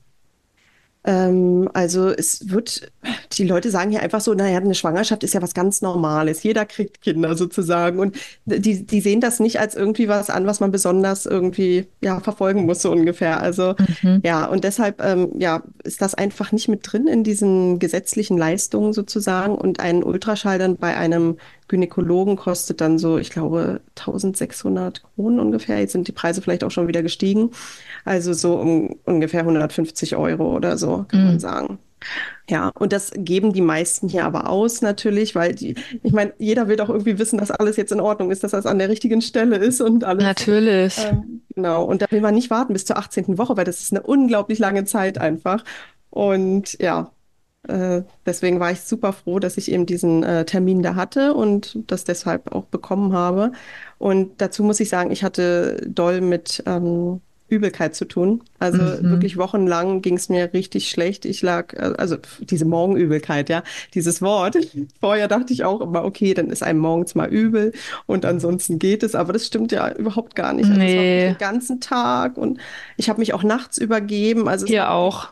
Ähm, 1.08 1.70
also 1.72 2.10
es 2.10 2.50
wird, 2.50 2.92
die 3.32 3.44
Leute 3.44 3.70
sagen 3.70 3.90
ja 3.92 4.00
einfach 4.00 4.20
so, 4.20 4.34
naja, 4.34 4.58
eine 4.58 4.74
Schwangerschaft 4.74 5.24
ist 5.24 5.32
ja 5.32 5.40
was 5.40 5.54
ganz 5.54 5.80
Normales. 5.80 6.42
Jeder 6.42 6.66
kriegt 6.66 7.00
Kinder 7.00 7.34
sozusagen. 7.34 7.98
Und 7.98 8.16
die, 8.44 8.84
die 8.84 9.00
sehen 9.00 9.22
das 9.22 9.40
nicht 9.40 9.58
als 9.58 9.74
irgendwie 9.74 10.08
was 10.08 10.28
an, 10.28 10.46
was 10.46 10.60
man 10.60 10.70
besonders 10.70 11.24
irgendwie, 11.24 11.86
ja, 12.02 12.20
verfolgen 12.20 12.66
muss, 12.66 12.82
so 12.82 12.92
ungefähr. 12.92 13.40
Also 13.40 13.74
Mhm. 14.02 14.20
ja, 14.22 14.44
und 14.44 14.64
deshalb, 14.64 15.02
ähm, 15.02 15.30
ja, 15.38 15.62
ist 15.82 16.02
das 16.02 16.14
einfach 16.14 16.52
nicht 16.52 16.68
mit 16.68 16.80
drin 16.82 17.06
in 17.06 17.24
diesen 17.24 17.78
gesetzlichen 17.78 18.36
Leistungen 18.36 18.92
sozusagen. 18.92 19.54
Und 19.54 19.80
ein 19.80 20.04
Ultraschall 20.04 20.58
dann 20.58 20.76
bei 20.76 20.94
einem 20.94 21.38
Gynäkologen 21.68 22.36
kostet 22.36 22.80
dann 22.80 22.98
so, 22.98 23.18
ich 23.18 23.30
glaube, 23.30 23.80
1600 23.98 25.02
Kronen 25.02 25.38
ungefähr. 25.40 25.78
Jetzt 25.78 25.92
sind 25.92 26.08
die 26.08 26.12
Preise 26.12 26.42
vielleicht 26.42 26.64
auch 26.64 26.70
schon 26.70 26.88
wieder 26.88 27.02
gestiegen. 27.02 27.50
Also 28.04 28.32
so 28.32 28.56
um 28.56 28.96
ungefähr 29.04 29.40
150 29.40 30.16
Euro 30.16 30.54
oder 30.56 30.76
so, 30.78 31.04
kann 31.08 31.24
man 31.24 31.34
Mhm. 31.34 31.38
sagen. 31.40 31.78
Ja, 32.48 32.68
und 32.78 32.92
das 32.92 33.10
geben 33.14 33.52
die 33.52 33.60
meisten 33.60 34.08
hier 34.08 34.24
aber 34.24 34.48
aus 34.48 34.82
natürlich, 34.82 35.34
weil 35.34 35.54
die, 35.54 35.74
ich 36.02 36.12
meine, 36.12 36.32
jeder 36.38 36.68
will 36.68 36.76
doch 36.76 36.88
irgendwie 36.88 37.18
wissen, 37.18 37.38
dass 37.38 37.50
alles 37.50 37.76
jetzt 37.76 37.90
in 37.92 38.00
Ordnung 38.00 38.30
ist, 38.30 38.44
dass 38.44 38.52
das 38.52 38.66
an 38.66 38.78
der 38.78 38.88
richtigen 38.88 39.20
Stelle 39.20 39.56
ist 39.56 39.80
und 39.80 40.04
alles. 40.04 40.22
Natürlich. 40.22 40.96
Ähm, 41.10 41.42
genau, 41.54 41.84
und 41.84 42.00
da 42.00 42.06
will 42.10 42.20
man 42.20 42.34
nicht 42.36 42.50
warten 42.50 42.72
bis 42.72 42.84
zur 42.84 42.96
18. 42.98 43.36
Woche, 43.36 43.56
weil 43.56 43.64
das 43.64 43.80
ist 43.80 43.92
eine 43.92 44.02
unglaublich 44.02 44.60
lange 44.60 44.84
Zeit 44.84 45.18
einfach. 45.18 45.64
Und 46.10 46.78
ja, 46.80 47.10
äh, 47.68 48.02
deswegen 48.26 48.60
war 48.60 48.72
ich 48.72 48.80
super 48.80 49.12
froh, 49.12 49.38
dass 49.38 49.56
ich 49.56 49.70
eben 49.70 49.86
diesen 49.86 50.22
äh, 50.22 50.44
Termin 50.44 50.82
da 50.82 50.94
hatte 50.94 51.34
und 51.34 51.78
das 51.86 52.04
deshalb 52.04 52.52
auch 52.52 52.64
bekommen 52.64 53.12
habe. 53.12 53.52
Und 53.98 54.40
dazu 54.40 54.62
muss 54.62 54.80
ich 54.80 54.88
sagen, 54.88 55.10
ich 55.10 55.22
hatte 55.24 55.76
doll 55.88 56.20
mit 56.20 56.62
ähm, 56.66 57.20
Übelkeit 57.50 57.94
zu 57.94 58.04
tun. 58.04 58.42
Also 58.58 58.82
Mhm. 58.82 59.08
wirklich 59.10 59.38
wochenlang 59.38 60.02
ging 60.02 60.16
es 60.18 60.28
mir 60.28 60.52
richtig 60.52 60.90
schlecht. 60.90 61.24
Ich 61.24 61.40
lag, 61.40 61.72
äh, 61.72 61.94
also 61.96 62.16
diese 62.40 62.66
Morgenübelkeit, 62.66 63.48
ja, 63.48 63.62
dieses 63.94 64.20
Wort. 64.20 64.58
Vorher 65.00 65.28
dachte 65.28 65.54
ich 65.54 65.64
auch 65.64 65.80
immer, 65.80 66.04
okay, 66.04 66.34
dann 66.34 66.50
ist 66.50 66.62
einem 66.62 66.80
morgens 66.80 67.14
mal 67.14 67.28
übel 67.30 67.72
und 68.04 68.26
ansonsten 68.26 68.78
geht 68.78 69.02
es. 69.02 69.14
Aber 69.14 69.32
das 69.32 69.46
stimmt 69.46 69.72
ja 69.72 69.90
überhaupt 69.96 70.34
gar 70.36 70.52
nicht. 70.52 70.68
Also 70.68 70.78
Nee, 70.78 71.28
den 71.28 71.38
ganzen 71.38 71.80
Tag 71.80 72.36
und 72.36 72.58
ich 72.98 73.08
habe 73.08 73.18
mich 73.20 73.32
auch 73.32 73.42
nachts 73.42 73.78
übergeben. 73.78 74.46
Also 74.46 74.66
hier 74.66 74.90
auch. 74.90 75.28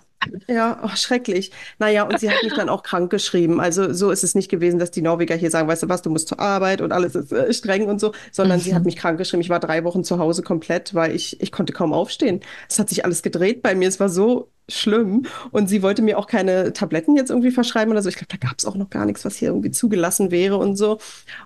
Ja, 0.48 0.80
oh, 0.82 0.88
schrecklich. 0.96 1.52
Naja, 1.78 2.02
und 2.04 2.18
sie 2.18 2.30
hat 2.30 2.42
mich 2.42 2.54
dann 2.54 2.68
auch 2.68 2.82
krank 2.82 3.10
geschrieben. 3.10 3.60
Also 3.60 3.92
so 3.92 4.10
ist 4.10 4.24
es 4.24 4.34
nicht 4.34 4.48
gewesen, 4.50 4.78
dass 4.78 4.90
die 4.90 5.02
Norweger 5.02 5.34
hier 5.36 5.50
sagen, 5.50 5.68
weißt 5.68 5.84
du 5.84 5.88
was, 5.88 6.02
du 6.02 6.10
musst 6.10 6.28
zur 6.28 6.40
Arbeit 6.40 6.80
und 6.80 6.92
alles 6.92 7.14
ist 7.14 7.32
äh, 7.32 7.52
streng 7.52 7.86
und 7.86 8.00
so, 8.00 8.12
sondern 8.32 8.60
sie 8.60 8.74
hat 8.74 8.82
Mhm. 8.82 8.86
mich 8.86 8.96
krank 8.96 9.18
geschrieben. 9.18 9.40
Ich 9.42 9.50
war 9.50 9.60
drei 9.60 9.84
Wochen 9.84 10.04
zu 10.04 10.18
Hause 10.18 10.42
komplett, 10.42 10.94
weil 10.94 11.14
ich, 11.14 11.40
ich 11.40 11.52
konnte 11.52 11.72
kaum 11.72 11.92
aufstehen. 11.92 12.40
Es 12.68 12.78
hat 12.78 12.88
sich 12.88 13.04
alles 13.04 13.22
gedreht 13.22 13.62
bei 13.62 13.74
mir. 13.74 13.88
Es 13.88 14.00
war 14.00 14.08
so 14.08 14.50
schlimm. 14.68 15.26
Und 15.52 15.68
sie 15.68 15.82
wollte 15.82 16.02
mir 16.02 16.18
auch 16.18 16.26
keine 16.26 16.72
Tabletten 16.72 17.14
jetzt 17.16 17.30
irgendwie 17.30 17.52
verschreiben 17.52 17.92
oder 17.92 18.02
so. 18.02 18.08
Ich 18.08 18.16
glaube, 18.16 18.36
da 18.36 18.48
gab 18.48 18.58
es 18.58 18.64
auch 18.64 18.74
noch 18.74 18.90
gar 18.90 19.06
nichts, 19.06 19.24
was 19.24 19.36
hier 19.36 19.48
irgendwie 19.50 19.70
zugelassen 19.70 20.30
wäre 20.32 20.56
und 20.56 20.76
so. 20.76 20.98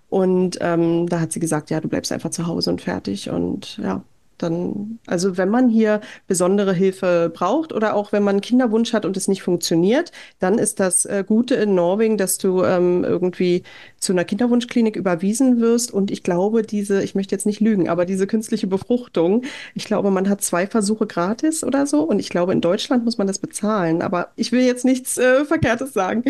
Und 0.08 0.58
ähm, 0.60 1.06
da 1.08 1.20
hat 1.20 1.32
sie 1.32 1.40
gesagt, 1.40 1.70
ja, 1.70 1.80
du 1.80 1.88
bleibst 1.88 2.12
einfach 2.12 2.30
zu 2.30 2.46
Hause 2.46 2.70
und 2.70 2.80
fertig. 2.82 3.28
Und 3.30 3.76
ja. 3.78 4.04
Dann, 4.42 4.98
also 5.06 5.36
wenn 5.36 5.48
man 5.48 5.68
hier 5.68 6.00
besondere 6.26 6.72
Hilfe 6.72 7.30
braucht 7.32 7.72
oder 7.72 7.94
auch 7.94 8.12
wenn 8.12 8.22
man 8.22 8.36
einen 8.36 8.40
Kinderwunsch 8.40 8.92
hat 8.92 9.04
und 9.04 9.16
es 9.16 9.28
nicht 9.28 9.42
funktioniert, 9.42 10.12
dann 10.38 10.58
ist 10.58 10.80
das 10.80 11.04
äh, 11.06 11.24
Gute 11.26 11.54
in 11.56 11.74
Norwegen, 11.74 12.16
dass 12.16 12.38
du 12.38 12.64
ähm, 12.64 13.04
irgendwie 13.04 13.62
zu 13.98 14.12
einer 14.12 14.24
Kinderwunschklinik 14.24 14.96
überwiesen 14.96 15.60
wirst. 15.60 15.92
Und 15.92 16.10
ich 16.10 16.22
glaube, 16.22 16.62
diese, 16.62 17.02
ich 17.02 17.14
möchte 17.14 17.34
jetzt 17.34 17.46
nicht 17.46 17.60
lügen, 17.60 17.88
aber 17.88 18.04
diese 18.04 18.26
künstliche 18.26 18.66
Befruchtung, 18.66 19.44
ich 19.74 19.84
glaube, 19.84 20.10
man 20.10 20.28
hat 20.28 20.42
zwei 20.42 20.66
Versuche 20.66 21.06
gratis 21.06 21.64
oder 21.64 21.86
so. 21.86 22.02
Und 22.02 22.18
ich 22.18 22.28
glaube, 22.30 22.52
in 22.52 22.60
Deutschland 22.60 23.04
muss 23.04 23.18
man 23.18 23.26
das 23.26 23.38
bezahlen. 23.38 24.02
Aber 24.02 24.32
ich 24.36 24.52
will 24.52 24.62
jetzt 24.62 24.84
nichts 24.84 25.18
äh, 25.18 25.44
Verkehrtes 25.44 25.92
sagen. 25.92 26.24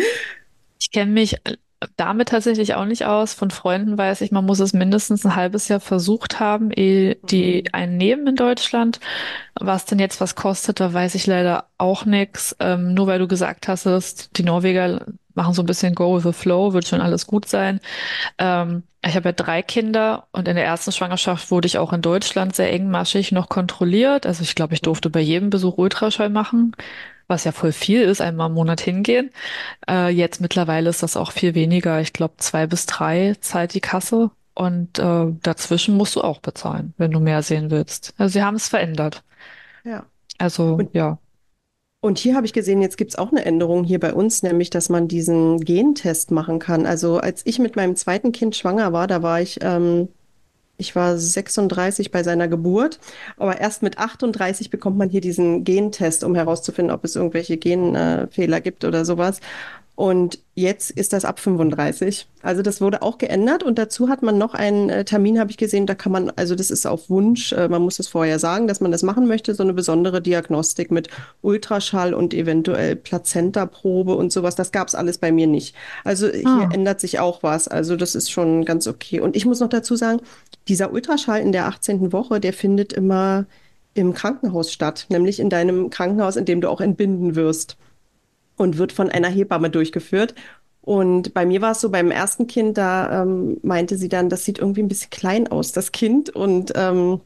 Ich 0.80 0.90
kenne 0.90 1.12
mich 1.12 1.36
damit 1.96 2.28
tatsächlich 2.28 2.74
auch 2.74 2.84
nicht 2.84 3.06
aus. 3.06 3.34
Von 3.34 3.50
Freunden 3.50 3.96
weiß 3.96 4.20
ich, 4.20 4.32
man 4.32 4.44
muss 4.44 4.60
es 4.60 4.72
mindestens 4.72 5.24
ein 5.24 5.36
halbes 5.36 5.68
Jahr 5.68 5.80
versucht 5.80 6.40
haben, 6.40 6.70
ehe 6.70 7.16
die 7.16 7.62
Mhm. 7.62 7.68
einen 7.72 7.96
nehmen 7.96 8.26
in 8.28 8.36
Deutschland. 8.36 9.00
Was 9.58 9.86
denn 9.86 9.98
jetzt 9.98 10.20
was 10.20 10.34
kostet, 10.34 10.80
da 10.80 10.92
weiß 10.92 11.14
ich 11.14 11.26
leider 11.26 11.64
auch 11.78 12.04
nichts. 12.04 12.56
Ähm, 12.60 12.94
nur 12.94 13.06
weil 13.06 13.18
du 13.18 13.28
gesagt 13.28 13.68
hast, 13.68 14.36
die 14.36 14.42
Norweger 14.42 15.06
machen 15.34 15.54
so 15.54 15.62
ein 15.62 15.66
bisschen 15.66 15.94
Go 15.94 16.16
with 16.16 16.24
the 16.24 16.32
Flow, 16.32 16.72
wird 16.72 16.88
schon 16.88 17.00
alles 17.00 17.26
gut 17.26 17.46
sein. 17.48 17.80
Ähm, 18.38 18.82
ich 19.04 19.16
habe 19.16 19.30
ja 19.30 19.32
drei 19.32 19.62
Kinder 19.62 20.26
und 20.32 20.46
in 20.48 20.56
der 20.56 20.64
ersten 20.66 20.92
Schwangerschaft 20.92 21.50
wurde 21.50 21.66
ich 21.66 21.78
auch 21.78 21.92
in 21.94 22.02
Deutschland 22.02 22.54
sehr 22.54 22.72
engmaschig 22.72 23.32
noch 23.32 23.48
kontrolliert. 23.48 24.26
Also 24.26 24.42
ich 24.42 24.54
glaube, 24.54 24.74
ich 24.74 24.82
durfte 24.82 25.08
bei 25.08 25.20
jedem 25.20 25.48
Besuch 25.50 25.78
Ultraschall 25.78 26.28
machen, 26.30 26.72
was 27.30 27.44
ja 27.44 27.52
voll 27.52 27.72
viel 27.72 28.02
ist, 28.02 28.20
einmal 28.20 28.48
im 28.48 28.54
Monat 28.54 28.80
hingehen. 28.80 29.30
Äh, 29.88 30.10
jetzt 30.10 30.40
mittlerweile 30.40 30.90
ist 30.90 31.02
das 31.02 31.16
auch 31.16 31.32
viel 31.32 31.54
weniger. 31.54 32.00
Ich 32.00 32.12
glaube, 32.12 32.34
zwei 32.38 32.66
bis 32.66 32.86
drei 32.86 33.34
zahlt 33.40 33.74
die 33.74 33.80
Kasse. 33.80 34.30
Und 34.54 34.98
äh, 34.98 35.26
dazwischen 35.42 35.96
musst 35.96 36.16
du 36.16 36.20
auch 36.20 36.40
bezahlen, 36.40 36.92
wenn 36.98 37.12
du 37.12 37.20
mehr 37.20 37.42
sehen 37.42 37.70
willst. 37.70 38.12
Also 38.18 38.32
sie 38.32 38.42
haben 38.42 38.56
es 38.56 38.68
verändert. 38.68 39.22
Ja. 39.84 40.04
Also 40.38 40.74
Und 40.74 40.94
ja. 40.94 41.18
Und 42.02 42.18
hier 42.18 42.34
habe 42.34 42.46
ich 42.46 42.52
gesehen, 42.54 42.80
jetzt 42.80 42.96
gibt 42.96 43.10
es 43.10 43.18
auch 43.18 43.30
eine 43.30 43.44
Änderung 43.44 43.84
hier 43.84 44.00
bei 44.00 44.14
uns, 44.14 44.42
nämlich, 44.42 44.70
dass 44.70 44.88
man 44.88 45.06
diesen 45.06 45.60
Gentest 45.60 46.30
machen 46.30 46.58
kann. 46.58 46.86
Also 46.86 47.18
als 47.18 47.44
ich 47.44 47.58
mit 47.58 47.76
meinem 47.76 47.94
zweiten 47.94 48.32
Kind 48.32 48.56
schwanger 48.56 48.92
war, 48.92 49.06
da 49.06 49.22
war 49.22 49.40
ich, 49.40 49.58
ähm, 49.62 50.08
ich 50.80 50.96
war 50.96 51.16
36 51.16 52.10
bei 52.10 52.22
seiner 52.22 52.48
Geburt, 52.48 52.98
aber 53.36 53.60
erst 53.60 53.82
mit 53.82 53.98
38 53.98 54.70
bekommt 54.70 54.96
man 54.98 55.10
hier 55.10 55.20
diesen 55.20 55.64
Gentest, 55.64 56.24
um 56.24 56.34
herauszufinden, 56.34 56.94
ob 56.94 57.04
es 57.04 57.16
irgendwelche 57.16 57.56
Genfehler 57.58 58.60
gibt 58.60 58.84
oder 58.84 59.04
sowas. 59.04 59.40
Und 59.94 60.38
jetzt 60.54 60.90
ist 60.90 61.12
das 61.12 61.26
ab 61.26 61.40
35. 61.40 62.26
Also 62.42 62.62
das 62.62 62.80
wurde 62.80 63.02
auch 63.02 63.18
geändert 63.18 63.62
und 63.62 63.78
dazu 63.78 64.08
hat 64.08 64.22
man 64.22 64.38
noch 64.38 64.54
einen 64.54 64.88
äh, 64.88 65.04
Termin, 65.04 65.38
habe 65.38 65.50
ich 65.50 65.58
gesehen, 65.58 65.86
da 65.86 65.94
kann 65.94 66.10
man, 66.10 66.30
also 66.36 66.54
das 66.54 66.70
ist 66.70 66.86
auf 66.86 67.10
Wunsch, 67.10 67.52
äh, 67.52 67.68
man 67.68 67.82
muss 67.82 67.98
es 67.98 68.08
vorher 68.08 68.38
sagen, 68.38 68.66
dass 68.66 68.80
man 68.80 68.92
das 68.92 69.02
machen 69.02 69.26
möchte, 69.26 69.54
so 69.54 69.62
eine 69.62 69.74
besondere 69.74 70.22
Diagnostik 70.22 70.90
mit 70.90 71.08
Ultraschall 71.42 72.14
und 72.14 72.32
eventuell 72.32 72.96
Plazentaprobe 72.96 74.14
und 74.14 74.32
sowas. 74.32 74.54
Das 74.54 74.72
gab 74.72 74.88
es 74.88 74.94
alles 74.94 75.18
bei 75.18 75.32
mir 75.32 75.46
nicht. 75.46 75.74
Also 76.02 76.28
hier 76.28 76.46
Ah, 76.46 76.68
ändert 76.72 77.00
sich 77.00 77.20
auch 77.20 77.42
was. 77.42 77.68
Also 77.68 77.96
das 77.96 78.14
ist 78.14 78.30
schon 78.30 78.64
ganz 78.64 78.86
okay. 78.86 79.20
Und 79.20 79.36
ich 79.36 79.44
muss 79.44 79.60
noch 79.60 79.68
dazu 79.68 79.96
sagen, 79.96 80.20
dieser 80.68 80.92
Ultraschall 80.92 81.40
in 81.40 81.52
der 81.52 81.66
18. 81.66 82.12
Woche, 82.12 82.40
der 82.40 82.54
findet 82.54 82.92
immer 82.92 83.44
im 83.94 84.14
Krankenhaus 84.14 84.72
statt, 84.72 85.06
nämlich 85.10 85.40
in 85.40 85.50
deinem 85.50 85.90
Krankenhaus, 85.90 86.36
in 86.36 86.46
dem 86.46 86.60
du 86.60 86.70
auch 86.70 86.80
entbinden 86.80 87.34
wirst 87.34 87.76
und 88.60 88.76
wird 88.76 88.92
von 88.92 89.08
einer 89.08 89.28
Hebamme 89.28 89.70
durchgeführt. 89.70 90.34
Und 90.82 91.32
bei 91.32 91.46
mir 91.46 91.62
war 91.62 91.72
es 91.72 91.80
so, 91.80 91.88
beim 91.88 92.10
ersten 92.10 92.46
Kind, 92.46 92.76
da 92.76 93.22
ähm, 93.22 93.56
meinte 93.62 93.96
sie 93.96 94.10
dann, 94.10 94.28
das 94.28 94.44
sieht 94.44 94.58
irgendwie 94.58 94.82
ein 94.82 94.88
bisschen 94.88 95.08
klein 95.08 95.48
aus, 95.48 95.72
das 95.72 95.92
Kind. 95.92 96.28
Und 96.28 96.72
ähm, 96.74 97.20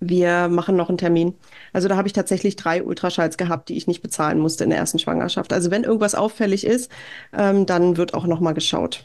wir 0.00 0.48
machen 0.48 0.74
noch 0.74 0.88
einen 0.88 0.96
Termin. 0.96 1.34
Also 1.74 1.88
da 1.88 1.96
habe 1.96 2.08
ich 2.08 2.14
tatsächlich 2.14 2.56
drei 2.56 2.82
Ultraschalls 2.82 3.36
gehabt, 3.36 3.68
die 3.68 3.76
ich 3.76 3.86
nicht 3.86 4.00
bezahlen 4.00 4.38
musste 4.38 4.64
in 4.64 4.70
der 4.70 4.78
ersten 4.78 4.98
Schwangerschaft. 4.98 5.52
Also 5.52 5.70
wenn 5.70 5.84
irgendwas 5.84 6.14
auffällig 6.14 6.66
ist, 6.66 6.90
ähm, 7.36 7.66
dann 7.66 7.98
wird 7.98 8.14
auch 8.14 8.24
noch 8.24 8.40
mal 8.40 8.52
geschaut. 8.52 9.04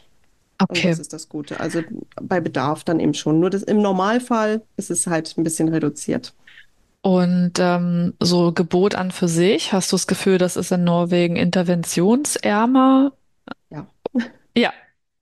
Und 0.62 0.70
okay. 0.70 0.88
das 0.88 0.98
ist 0.98 1.12
das 1.12 1.28
Gute. 1.28 1.60
Also 1.60 1.82
bei 2.22 2.40
Bedarf 2.40 2.84
dann 2.84 3.00
eben 3.00 3.12
schon. 3.12 3.38
Nur 3.38 3.50
das, 3.50 3.64
im 3.64 3.82
Normalfall 3.82 4.62
ist 4.78 4.90
es 4.90 5.06
halt 5.06 5.34
ein 5.36 5.44
bisschen 5.44 5.68
reduziert. 5.68 6.32
Und 7.02 7.52
ähm, 7.58 8.14
so 8.20 8.52
Gebot 8.52 8.94
an 8.94 9.10
für 9.10 9.28
sich, 9.28 9.72
hast 9.72 9.90
du 9.92 9.96
das 9.96 10.06
Gefühl, 10.06 10.36
das 10.38 10.56
ist 10.56 10.70
in 10.70 10.84
Norwegen 10.84 11.36
interventionsärmer? 11.36 13.12
Ja, 13.70 13.86
Ja, 14.56 14.72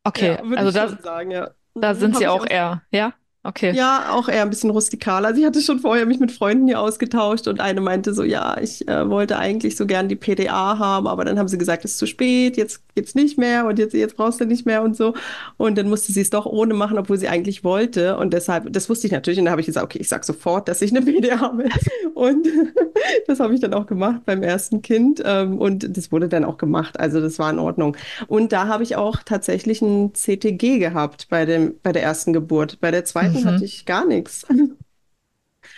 okay. 0.04 0.38
ja, 0.38 0.42
würde 0.42 0.64
Also 0.64 0.70
ich 0.70 0.72
da, 0.72 0.98
sagen, 1.02 1.30
ja. 1.30 1.54
da 1.74 1.94
Mhm, 1.94 1.96
sind 1.96 2.16
sie 2.16 2.28
auch 2.28 2.46
eher, 2.46 2.82
ja? 2.92 3.14
Okay. 3.44 3.72
Ja, 3.72 4.10
auch 4.12 4.28
eher 4.28 4.42
ein 4.42 4.50
bisschen 4.50 4.70
rustikaler. 4.70 5.32
Sie 5.34 5.46
hatte 5.46 5.62
schon 5.62 5.78
vorher 5.78 6.06
mich 6.06 6.18
mit 6.18 6.32
Freunden 6.32 6.66
hier 6.66 6.80
ausgetauscht 6.80 7.46
und 7.46 7.60
eine 7.60 7.80
meinte 7.80 8.12
so, 8.12 8.24
ja, 8.24 8.58
ich 8.60 8.86
äh, 8.88 9.08
wollte 9.08 9.38
eigentlich 9.38 9.76
so 9.76 9.86
gern 9.86 10.08
die 10.08 10.16
PDA 10.16 10.78
haben, 10.78 11.06
aber 11.06 11.24
dann 11.24 11.38
haben 11.38 11.46
sie 11.46 11.56
gesagt, 11.56 11.84
es 11.84 11.92
ist 11.92 11.98
zu 11.98 12.06
spät, 12.06 12.56
jetzt 12.56 12.82
geht's 12.96 13.14
nicht 13.14 13.38
mehr 13.38 13.66
und 13.66 13.78
jetzt, 13.78 13.94
jetzt 13.94 14.16
brauchst 14.16 14.40
du 14.40 14.44
nicht 14.44 14.66
mehr 14.66 14.82
und 14.82 14.96
so. 14.96 15.14
Und 15.56 15.78
dann 15.78 15.88
musste 15.88 16.12
sie 16.12 16.20
es 16.20 16.30
doch 16.30 16.46
ohne 16.46 16.74
machen, 16.74 16.98
obwohl 16.98 17.16
sie 17.16 17.28
eigentlich 17.28 17.62
wollte. 17.62 18.18
Und 18.18 18.34
deshalb, 18.34 18.72
das 18.72 18.90
wusste 18.90 19.06
ich 19.06 19.12
natürlich 19.12 19.38
und 19.38 19.44
da 19.44 19.52
habe 19.52 19.60
ich 19.60 19.68
gesagt, 19.68 19.84
okay, 19.84 19.98
ich 20.00 20.08
sag 20.08 20.24
sofort, 20.24 20.68
dass 20.68 20.82
ich 20.82 20.94
eine 20.94 21.02
PDA 21.02 21.56
will. 21.56 21.70
Und 22.14 22.48
das 23.28 23.38
habe 23.38 23.54
ich 23.54 23.60
dann 23.60 23.72
auch 23.72 23.86
gemacht 23.86 24.22
beim 24.24 24.42
ersten 24.42 24.82
Kind 24.82 25.22
ähm, 25.24 25.60
und 25.60 25.96
das 25.96 26.10
wurde 26.10 26.28
dann 26.28 26.44
auch 26.44 26.58
gemacht. 26.58 26.98
Also 26.98 27.20
das 27.20 27.38
war 27.38 27.48
in 27.48 27.60
Ordnung. 27.60 27.96
Und 28.26 28.50
da 28.50 28.66
habe 28.66 28.82
ich 28.82 28.96
auch 28.96 29.22
tatsächlich 29.24 29.82
ein 29.82 30.14
CTG 30.14 30.80
gehabt 30.80 31.28
bei 31.30 31.44
dem, 31.44 31.74
bei 31.84 31.92
der 31.92 32.02
ersten 32.02 32.32
Geburt. 32.32 32.80
Bei 32.80 32.90
der 32.90 33.04
zweiten 33.04 33.27
Mhm. 33.34 33.44
hatte 33.44 33.64
ich 33.64 33.84
gar 33.86 34.04
nichts. 34.04 34.46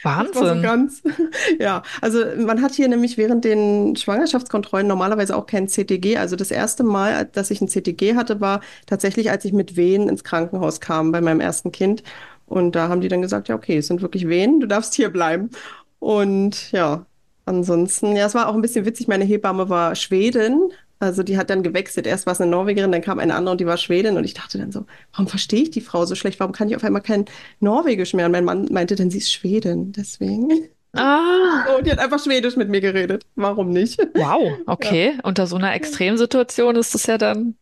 War 0.03 0.27
so 0.33 0.41
Wahnsinn. 0.41 0.63
ganz, 0.63 1.03
ja. 1.59 1.83
Also 2.01 2.25
man 2.39 2.63
hat 2.63 2.73
hier 2.73 2.89
nämlich 2.89 3.19
während 3.19 3.45
den 3.45 3.97
Schwangerschaftskontrollen 3.97 4.87
normalerweise 4.87 5.37
auch 5.37 5.47
kein 5.47 5.69
CTG. 5.69 6.17
Also 6.17 6.37
das 6.37 6.51
erste 6.51 6.85
Mal, 6.85 7.27
dass 7.27 7.51
ich 7.51 7.61
ein 7.61 7.69
CTG 7.69 8.15
hatte, 8.15 8.41
war 8.41 8.61
tatsächlich, 8.87 9.31
als 9.31 9.45
ich 9.45 9.53
mit 9.53 9.77
Wehen 9.77 10.09
ins 10.09 10.25
Krankenhaus 10.25 10.81
kam 10.81 11.13
bei 11.13 11.21
meinem 11.21 11.41
ersten 11.41 11.71
Kind. 11.73 12.03
Und 12.47 12.75
da 12.75 12.89
haben 12.89 13.01
die 13.01 13.09
dann 13.09 13.23
gesagt, 13.23 13.49
ja, 13.49 13.55
okay, 13.55 13.79
es 13.79 13.89
sind 13.89 14.03
wirklich 14.03 14.27
Wehen, 14.29 14.61
du 14.61 14.67
darfst 14.67 14.95
hier 14.95 15.11
bleiben. 15.11 15.51
Und 15.99 16.73
ja, 16.73 17.07
ansonsten, 17.45 18.17
ja, 18.17 18.27
es 18.27 18.35
war 18.35 18.49
auch 18.49 18.55
ein 18.55 18.63
bisschen 18.63 18.87
witzig. 18.87 19.07
Meine 19.09 19.25
Hebamme 19.25 19.69
war 19.69 19.95
Schwedin. 19.95 20.71
Also 21.01 21.23
die 21.23 21.39
hat 21.39 21.51
dann 21.51 21.63
gewechselt. 21.63 22.07
Erst 22.07 22.27
war 22.27 22.35
es 22.35 22.41
eine 22.41 22.51
Norwegerin, 22.51 22.93
dann 22.93 23.01
kam 23.03 23.19
eine 23.19 23.35
andere 23.35 23.53
und 23.53 23.61
die 23.61 23.67
war 23.67 23.79
Schwedin. 23.79 24.17
Und 24.19 24.25
ich 24.25 24.35
dachte 24.35 24.59
dann 24.59 24.71
so, 24.71 24.85
warum 25.13 25.27
verstehe 25.27 25.63
ich 25.63 25.71
die 25.71 25.81
Frau 25.81 26.05
so 26.07 26.15
schlecht? 26.15 26.39
Warum 26.41 26.53
kann 26.53 26.69
ich 26.69 26.77
auf 26.77 26.85
einmal 26.85 27.03
kein 27.03 27.25
Norwegisch 27.61 28.13
mehr? 28.15 28.27
Und 28.27 28.33
mein 28.33 28.45
Mann 28.45 28.69
meinte 28.71 28.97
dann, 28.97 29.11
sie 29.11 29.19
ist 29.19 29.33
Schwedin. 29.33 29.93
Deswegen. 29.93 30.69
Ah, 30.95 31.65
So, 31.69 31.83
die 31.83 31.91
hat 31.91 31.99
einfach 32.01 32.23
Schwedisch 32.23 32.57
mit 32.57 32.69
mir 32.69 32.81
geredet. 32.81 33.25
Warum 33.35 33.71
nicht? 33.71 33.99
wow, 34.15 34.59
Ja, 34.67 34.73
okay. 34.73 35.19
Unter 35.23 35.47
so 35.47 35.57
einer 35.57 35.75
Extremsituation 35.75 36.77
ist 36.77 36.95
das 36.95 37.07
ja 37.07 37.17
dann 37.19 37.57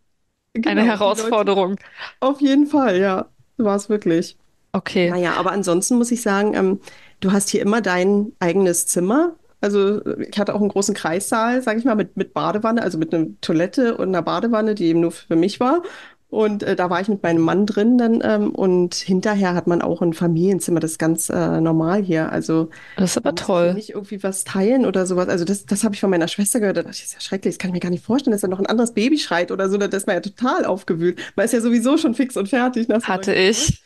eine 0.67 0.83
genau. 0.83 0.83
Leute, 0.83 0.87
Herausforderung. 0.87 1.77
auf 2.21 2.41
jeden 2.41 2.67
Fall, 2.67 2.99
ja. 2.99 3.29
War 3.59 3.77
es 3.77 3.89
wirklich. 3.89 4.37
Okay. 4.73 5.11
Naja, 5.11 5.35
aber 5.35 5.53
ansonsten 5.53 5.97
muss 5.97 6.11
ich 6.11 6.23
sagen, 6.23 6.55
ähm, 6.55 6.81
du 7.21 7.33
hast 7.33 7.49
hier 7.51 7.63
immer 7.63 7.81
dein 7.81 8.33
eigenes 8.41 8.87
Zimmer. 8.87 9.37
Also 9.61 10.05
ich 10.19 10.39
hatte 10.39 10.55
auch 10.55 10.61
einen 10.61 10.69
großen 10.69 10.95
Kreissaal, 10.95 11.63
sage 11.63 11.79
ich 11.79 11.85
mal, 11.85 11.97
mit, 11.97 12.17
mit 12.17 12.33
Badewanne, 12.35 12.83
also 12.83 12.99
mit 12.99 13.13
einer 13.15 13.27
Toilette 13.41 13.97
und 13.97 14.09
einer 14.09 14.23
Badewanne, 14.23 14.75
die 14.75 14.87
eben 14.87 15.01
nur 15.01 15.11
für 15.13 15.37
mich 15.37 15.61
war. 15.61 15.83
Und 16.31 16.63
äh, 16.63 16.77
da 16.77 16.91
war 16.91 17.01
ich 17.01 17.09
mit 17.09 17.23
meinem 17.23 17.41
Mann 17.43 17.65
drin 17.65 17.97
dann. 17.97 18.21
Ähm, 18.23 18.51
und 18.51 18.95
hinterher 18.95 19.55
hat 19.55 19.67
man 19.67 19.81
auch 19.81 20.03
ein 20.03 20.13
Familienzimmer, 20.13 20.79
das 20.79 20.93
ist 20.93 20.99
ganz 20.99 21.31
äh, 21.31 21.61
normal 21.61 22.03
hier. 22.03 22.31
Also 22.31 22.69
Das 22.97 23.13
ist 23.13 23.17
aber 23.17 23.35
toll. 23.35 23.73
nicht 23.73 23.91
irgendwie 23.91 24.23
was 24.23 24.45
teilen 24.45 24.85
oder 24.85 25.07
sowas. 25.07 25.29
Also 25.29 25.47
das, 25.47 25.65
das 25.65 25.85
habe 25.85 25.95
ich 25.95 26.01
von 26.01 26.11
meiner 26.11 26.29
Schwester 26.29 26.61
gehört. 26.61 26.77
Da 26.77 26.83
dachte 26.83 26.97
ich, 26.97 27.01
das 27.01 27.09
ist 27.09 27.15
ja 27.15 27.21
schrecklich, 27.21 27.55
das 27.55 27.59
kann 27.59 27.71
ich 27.71 27.75
mir 27.75 27.81
gar 27.81 27.91
nicht 27.91 28.05
vorstellen, 28.05 28.33
dass 28.33 28.43
da 28.43 28.49
noch 28.49 28.59
ein 28.59 28.67
anderes 28.67 28.93
Baby 28.93 29.19
schreit 29.19 29.51
oder 29.51 29.71
so. 29.71 29.79
Da 29.79 29.87
ist 29.87 30.07
man 30.07 30.17
ja 30.17 30.21
total 30.21 30.67
aufgewühlt. 30.67 31.19
Man 31.35 31.47
ist 31.47 31.53
ja 31.53 31.63
sowieso 31.63 31.97
schon 31.97 32.15
fix 32.15 32.37
und 32.37 32.49
fertig 32.51 32.89
Hatte 33.05 33.35
ich. 33.35 33.83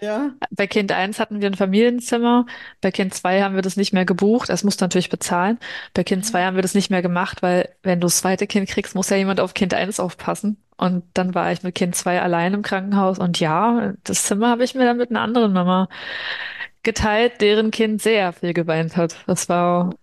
Ja. 0.00 0.32
Bei 0.50 0.66
Kind 0.66 0.92
eins 0.92 1.18
hatten 1.18 1.40
wir 1.40 1.48
ein 1.48 1.54
Familienzimmer. 1.54 2.44
Bei 2.82 2.90
Kind 2.90 3.14
2 3.14 3.42
haben 3.42 3.54
wir 3.54 3.62
das 3.62 3.76
nicht 3.76 3.92
mehr 3.94 4.04
gebucht. 4.04 4.50
Das 4.50 4.62
musst 4.62 4.80
du 4.80 4.84
natürlich 4.84 5.08
bezahlen. 5.08 5.58
Bei 5.94 6.04
Kind 6.04 6.26
2 6.26 6.44
haben 6.44 6.56
wir 6.56 6.62
das 6.62 6.74
nicht 6.74 6.90
mehr 6.90 7.00
gemacht, 7.02 7.42
weil 7.42 7.74
wenn 7.82 8.00
du 8.00 8.06
das 8.06 8.18
zweite 8.18 8.46
Kind 8.46 8.68
kriegst, 8.68 8.94
muss 8.94 9.08
ja 9.08 9.16
jemand 9.16 9.40
auf 9.40 9.54
Kind 9.54 9.72
eins 9.72 9.98
aufpassen. 9.98 10.62
Und 10.76 11.04
dann 11.14 11.34
war 11.34 11.50
ich 11.50 11.62
mit 11.62 11.74
Kind 11.74 11.96
2 11.96 12.20
allein 12.20 12.52
im 12.52 12.62
Krankenhaus. 12.62 13.18
Und 13.18 13.40
ja, 13.40 13.94
das 14.04 14.24
Zimmer 14.24 14.50
habe 14.50 14.64
ich 14.64 14.74
mir 14.74 14.84
dann 14.84 14.98
mit 14.98 15.10
einer 15.10 15.22
anderen 15.22 15.52
Mama 15.54 15.88
geteilt, 16.82 17.40
deren 17.40 17.70
Kind 17.70 18.02
sehr 18.02 18.32
viel 18.32 18.52
geweint 18.52 18.96
hat. 18.96 19.16
Das 19.26 19.48
war, 19.48 19.94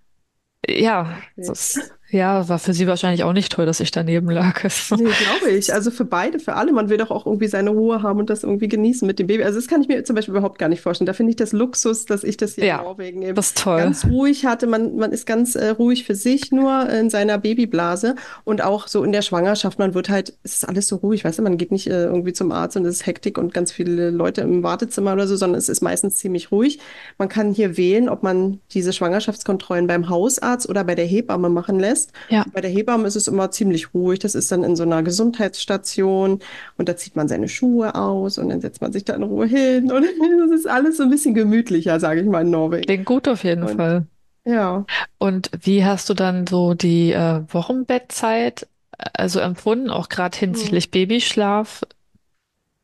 ja, 0.67 1.17
das, 1.35 1.91
Ja, 2.13 2.47
war 2.47 2.59
für 2.59 2.73
sie 2.73 2.85
wahrscheinlich 2.85 3.23
auch 3.23 3.33
nicht 3.33 3.51
toll, 3.51 3.65
dass 3.65 3.79
ich 3.79 3.89
daneben 3.91 4.29
lag. 4.29 4.63
Nee, 4.91 5.03
glaube 5.03 5.49
ich. 5.51 5.73
Also 5.73 5.89
für 5.91 6.05
beide, 6.05 6.39
für 6.39 6.53
alle. 6.53 6.71
Man 6.71 6.87
will 6.89 6.97
doch 6.97 7.09
auch 7.09 7.25
irgendwie 7.25 7.47
seine 7.47 7.71
Ruhe 7.71 8.03
haben 8.03 8.19
und 8.19 8.29
das 8.29 8.43
irgendwie 8.43 8.67
genießen 8.67 9.05
mit 9.07 9.17
dem 9.17 9.27
Baby. 9.27 9.43
Also 9.43 9.57
das 9.59 9.67
kann 9.67 9.81
ich 9.81 9.87
mir 9.87 10.03
zum 10.03 10.15
Beispiel 10.15 10.33
überhaupt 10.35 10.59
gar 10.59 10.69
nicht 10.69 10.81
vorstellen. 10.81 11.07
Da 11.07 11.13
finde 11.13 11.31
ich 11.31 11.35
das 11.35 11.51
Luxus, 11.53 12.05
dass 12.05 12.23
ich 12.23 12.37
das 12.37 12.53
hier 12.55 12.65
Ja, 12.65 12.77
in 12.77 12.83
Norwegen 12.83 13.21
eben 13.23 13.35
das 13.35 13.53
toll. 13.55 13.77
ganz 13.79 14.05
ruhig 14.05 14.45
hatte. 14.45 14.67
Man, 14.67 14.95
man 14.97 15.11
ist 15.11 15.25
ganz 15.25 15.55
äh, 15.55 15.69
ruhig 15.69 16.05
für 16.05 16.13
sich 16.15 16.51
nur 16.51 16.87
in 16.89 17.09
seiner 17.09 17.37
Babyblase 17.39 18.15
und 18.43 18.63
auch 18.63 18.87
so 18.87 19.03
in 19.03 19.11
der 19.11 19.23
Schwangerschaft. 19.23 19.79
Man 19.79 19.95
wird 19.95 20.09
halt, 20.09 20.33
es 20.43 20.57
ist 20.57 20.67
alles 20.69 20.87
so 20.87 20.97
ruhig, 20.97 21.25
weißt 21.25 21.39
du, 21.39 21.43
man 21.43 21.57
geht 21.57 21.71
nicht 21.71 21.87
äh, 21.87 22.03
irgendwie 22.03 22.33
zum 22.33 22.51
Arzt 22.51 22.77
und 22.77 22.85
es 22.85 22.97
ist 22.97 23.05
Hektik 23.07 23.37
und 23.39 23.53
ganz 23.53 23.71
viele 23.71 24.11
Leute 24.11 24.41
im 24.41 24.61
Wartezimmer 24.61 25.13
oder 25.13 25.27
so, 25.27 25.35
sondern 25.35 25.57
es 25.57 25.69
ist 25.69 25.81
meistens 25.81 26.15
ziemlich 26.15 26.51
ruhig. 26.51 26.79
Man 27.17 27.29
kann 27.29 27.53
hier 27.53 27.75
wählen, 27.77 28.07
ob 28.09 28.21
man 28.21 28.59
diese 28.71 28.93
Schwangerschaftskontrollen 28.93 29.87
beim 29.87 30.09
Hausarzt 30.09 30.69
oder 30.69 30.83
bei 30.83 30.93
der 30.95 31.05
Hebamme 31.05 31.49
machen 31.49 31.79
lässt. 31.79 32.02
Ja. 32.29 32.45
Bei 32.53 32.61
der 32.61 32.69
Hebamme 32.69 33.07
ist 33.07 33.15
es 33.15 33.27
immer 33.27 33.51
ziemlich 33.51 33.93
ruhig. 33.93 34.19
Das 34.19 34.35
ist 34.35 34.51
dann 34.51 34.63
in 34.63 34.75
so 34.75 34.83
einer 34.83 35.03
Gesundheitsstation 35.03 36.39
und 36.77 36.89
da 36.89 36.95
zieht 36.97 37.15
man 37.15 37.27
seine 37.27 37.47
Schuhe 37.49 37.95
aus 37.95 38.37
und 38.37 38.49
dann 38.49 38.61
setzt 38.61 38.81
man 38.81 38.91
sich 38.93 39.05
da 39.05 39.13
in 39.15 39.23
Ruhe 39.23 39.45
hin 39.45 39.91
und 39.91 40.03
das 40.49 40.59
ist 40.59 40.67
alles 40.67 40.97
so 40.97 41.03
ein 41.03 41.09
bisschen 41.09 41.33
gemütlicher, 41.33 41.99
sage 41.99 42.21
ich 42.21 42.27
mal, 42.27 42.41
in 42.41 42.49
Norwegen. 42.51 42.83
Klingt 42.85 43.05
gut 43.05 43.27
auf 43.27 43.43
jeden 43.43 43.63
Und 43.63 43.75
Fall. 43.77 44.05
ja. 44.45 44.85
Und 45.17 45.49
wie 45.61 45.85
hast 45.85 46.09
du 46.09 46.13
dann 46.13 46.47
so 46.47 46.73
die 46.73 47.11
äh, 47.13 47.41
Wochenbettzeit 47.49 48.67
äh, 48.97 49.05
also 49.13 49.39
empfunden, 49.39 49.89
auch 49.89 50.09
gerade 50.09 50.37
hinsichtlich 50.37 50.91
Babyschlaf? 50.91 51.81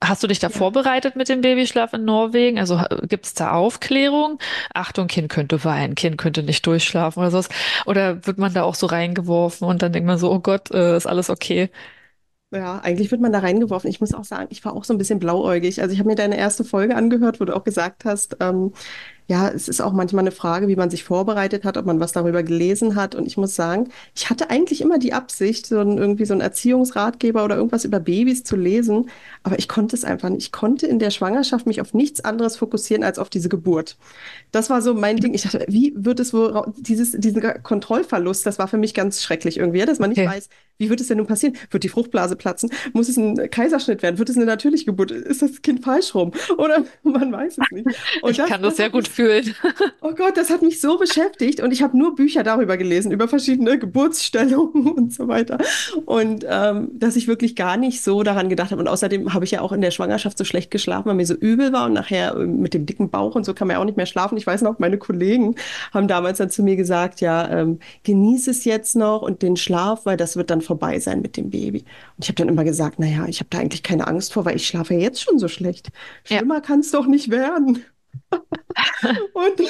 Hast 0.02 0.24
du 0.24 0.28
dich 0.28 0.40
da 0.40 0.48
Ja. 0.48 0.50
vorbereitet 0.50 1.18
mit 1.18 1.28
dem 1.28 1.42
Babyschlaf 1.42 1.92
in 1.94 2.06
Norwegen? 2.06 2.58
Also 2.58 2.82
gibt 3.08 3.26
es 3.26 3.34
da 3.34 3.52
Aufklärung? 3.52 4.40
Achtung, 4.74 5.08
Kind 5.08 5.28
könnte 5.30 5.64
weinen, 5.66 5.96
Kind 5.96 6.18
könnte 6.18 6.42
nicht 6.42 6.66
durchschlafen 6.66 7.20
oder 7.20 7.32
sowas. 7.32 7.50
Oder 7.86 8.26
wird 8.26 8.38
man 8.38 8.54
da 8.54 8.64
auch 8.64 8.76
so 8.76 8.88
reingeworfen 8.88 9.68
und 9.68 9.82
dann 9.82 9.92
denkt 9.92 10.08
man 10.08 10.18
so, 10.18 10.32
oh 10.32 10.40
Gott, 10.40 10.72
äh, 10.72 10.96
ist 10.96 11.06
alles 11.06 11.30
okay? 11.30 11.70
Ja, 12.52 12.80
eigentlich 12.80 13.12
wird 13.12 13.22
man 13.22 13.32
da 13.32 13.40
reingeworfen. 13.40 13.90
Ich 13.92 14.00
muss 14.02 14.14
auch 14.16 14.24
sagen, 14.24 14.48
ich 14.50 14.66
war 14.66 14.74
auch 14.74 14.84
so 14.84 14.94
ein 14.94 14.98
bisschen 14.98 15.20
blauäugig. 15.20 15.82
Also 15.84 15.94
ich 15.94 16.00
habe 16.00 16.10
mir 16.10 16.16
deine 16.16 16.36
erste 16.38 16.64
Folge 16.64 16.96
angehört, 16.96 17.40
wo 17.40 17.46
du 17.46 17.56
auch 17.56 17.64
gesagt 17.64 18.06
hast, 18.06 18.38
ähm, 18.40 18.74
ja, 19.30 19.48
es 19.48 19.68
ist 19.68 19.80
auch 19.80 19.94
manchmal 19.94 20.24
eine 20.24 20.32
Frage, 20.32 20.68
wie 20.68 20.76
man 20.76 20.90
sich 20.90 21.04
vorbereitet 21.04 21.64
hat, 21.64 21.78
ob 21.78 21.86
man 21.86 22.00
was 22.00 22.14
darüber 22.14 22.42
gelesen 22.42 22.96
hat. 22.96 23.14
Und 23.14 23.28
ich 23.28 23.38
muss 23.38 23.56
sagen, 23.56 23.90
ich 24.16 24.30
hatte 24.32 24.50
eigentlich 24.50 24.82
immer 24.82 24.98
die 24.98 25.14
Absicht, 25.14 25.68
so 25.68 25.80
ein, 25.80 26.00
irgendwie 26.00 26.26
so 26.26 26.34
einen 26.34 26.42
Erziehungsratgeber 26.42 27.46
oder 27.46 27.56
irgendwas 27.56 27.86
über 27.86 28.00
Babys 28.00 28.44
zu 28.44 28.56
lesen, 28.56 29.10
aber 29.44 29.60
ich 29.60 29.68
konnte 29.68 29.96
es 29.96 30.04
einfach 30.04 30.30
nicht. 30.30 30.46
Ich 30.46 30.52
konnte 30.52 30.88
in 30.88 30.98
der 30.98 31.12
Schwangerschaft 31.12 31.68
mich 31.68 31.80
auf 31.80 31.94
nichts 31.94 32.26
anderes 32.26 32.58
fokussieren 32.58 33.04
als 33.04 33.20
auf 33.20 33.30
diese 33.30 33.50
Geburt. 33.50 33.98
Das 34.52 34.70
war 34.72 34.82
so 34.82 34.96
mein 34.96 35.20
Ding. 35.20 35.34
Ich 35.36 35.44
dachte, 35.44 35.64
wie 35.68 35.94
wird 35.96 36.20
es 36.20 36.34
wohl, 36.34 36.74
dieses, 36.78 37.12
diesen 37.12 37.42
Kontrollverlust, 37.64 38.46
das 38.48 38.58
war 38.60 38.68
für 38.68 38.78
mich 38.78 38.96
ganz 38.96 39.22
schrecklich 39.22 39.58
irgendwie, 39.58 39.86
dass 39.86 40.00
man 40.00 40.10
nicht 40.10 40.24
Okay. 40.24 40.26
weiß, 40.26 40.50
wie 40.80 40.90
wird 40.90 41.02
es 41.02 41.08
denn 41.08 41.18
nun 41.18 41.28
passieren? 41.28 41.56
Wird 41.70 41.84
die 41.84 41.90
Fruchtblase 41.90 42.38
platzen? 42.38 42.72
Muss 42.94 43.10
es 43.10 43.18
ein 43.18 43.52
Kaiserschnitt 43.52 44.02
werden? 44.02 44.18
Wird 44.18 44.30
es 44.30 44.38
eine 44.38 44.46
natürliche 44.46 44.86
Geburt? 44.86 45.12
Ist 45.12 45.42
das 45.42 45.62
Kind 45.62 45.84
falsch 45.84 46.16
rum? 46.16 46.32
Oder 46.58 46.84
man 47.04 47.32
weiß 47.32 47.58
es 47.58 47.72
nicht. 47.72 47.86
Und 48.22 48.32
Ich 48.32 48.38
das, 48.38 48.50
kann 48.50 48.62
das 48.62 48.78
sehr 48.78 48.90
gut 48.90 49.04
mich 49.04 49.10
fühlen. 49.10 49.56
Oh 50.02 50.14
Gott, 50.16 50.38
das 50.38 50.50
hat 50.50 50.62
mich 50.62 50.80
so 50.80 50.98
beschäftigt 50.98 51.60
und 51.60 51.72
ich 51.72 51.84
habe 51.84 51.98
nur 51.98 52.16
Bücher 52.16 52.44
darüber 52.44 52.78
gelesen, 52.78 53.12
über 53.12 53.28
verschiedene 53.28 53.78
Geburtsstellungen 53.78 54.92
und 54.96 55.14
so 55.14 55.28
weiter. 55.28 55.58
Und 56.06 56.46
ähm, 56.48 56.90
dass 56.94 57.16
ich 57.16 57.28
wirklich 57.28 57.56
gar 57.56 57.76
nicht 57.76 58.02
so 58.02 58.24
daran 58.24 58.50
gedacht 58.50 58.72
habe. 58.72 58.82
Und 58.82 58.88
außerdem 58.88 59.34
habe 59.34 59.46
ich 59.46 59.52
ja 59.52 59.62
auch 59.62 59.74
in 59.74 59.82
der 59.82 59.92
Schwangerschaft 59.92 60.38
so 60.38 60.46
schlecht 60.46 60.72
geschlafen, 60.72 61.10
weil 61.10 61.16
mir 61.16 61.26
so 61.26 61.34
übel 61.34 61.74
war 61.74 61.86
und 61.86 61.94
nachher 61.94 62.36
äh, 62.36 62.46
mit 62.46 62.74
dem 62.74 62.86
dicken 62.86 63.10
Bauch 63.10 63.36
und 63.36 63.46
so 63.46 63.54
kann 63.54 63.68
man 63.68 63.76
ja 63.76 63.82
auch 63.82 63.86
nicht 63.86 63.98
mehr 63.98 64.06
schlafen. 64.06 64.38
Ich 64.38 64.48
weiß 64.48 64.62
noch, 64.62 64.80
meine 64.80 64.98
Kollegen 64.98 65.56
haben 65.94 66.08
damals 66.08 66.38
dann 66.38 66.50
zu 66.50 66.64
mir 66.64 66.78
gesagt, 66.78 67.20
ja, 67.20 67.50
ähm, 67.50 67.80
genieß 68.04 68.48
es 68.48 68.64
jetzt 68.64 68.96
noch 68.96 69.22
und 69.22 69.42
den 69.42 69.58
Schlaf, 69.58 70.06
weil 70.06 70.18
das 70.18 70.38
wird 70.38 70.50
dann 70.50 70.62
vorbei 70.70 71.00
sein 71.00 71.22
mit 71.22 71.36
dem 71.36 71.50
Baby. 71.50 71.80
Und 72.16 72.24
ich 72.24 72.28
habe 72.28 72.36
dann 72.36 72.48
immer 72.48 72.64
gesagt, 72.64 73.00
naja, 73.00 73.26
ich 73.28 73.40
habe 73.40 73.50
da 73.50 73.58
eigentlich 73.58 73.82
keine 73.82 74.08
Angst 74.08 74.34
vor, 74.34 74.46
weil 74.46 74.56
ich 74.56 74.68
schlafe 74.68 74.94
ja 74.94 75.00
jetzt 75.00 75.20
schon 75.20 75.40
so 75.40 75.48
schlecht. 75.48 75.90
Ja. 76.28 76.38
Schlimmer 76.38 76.62
kann 76.62 76.82
es 76.82 76.92
doch 76.92 77.08
nicht 77.08 77.32
werden. 77.32 77.84
Und 79.34 79.62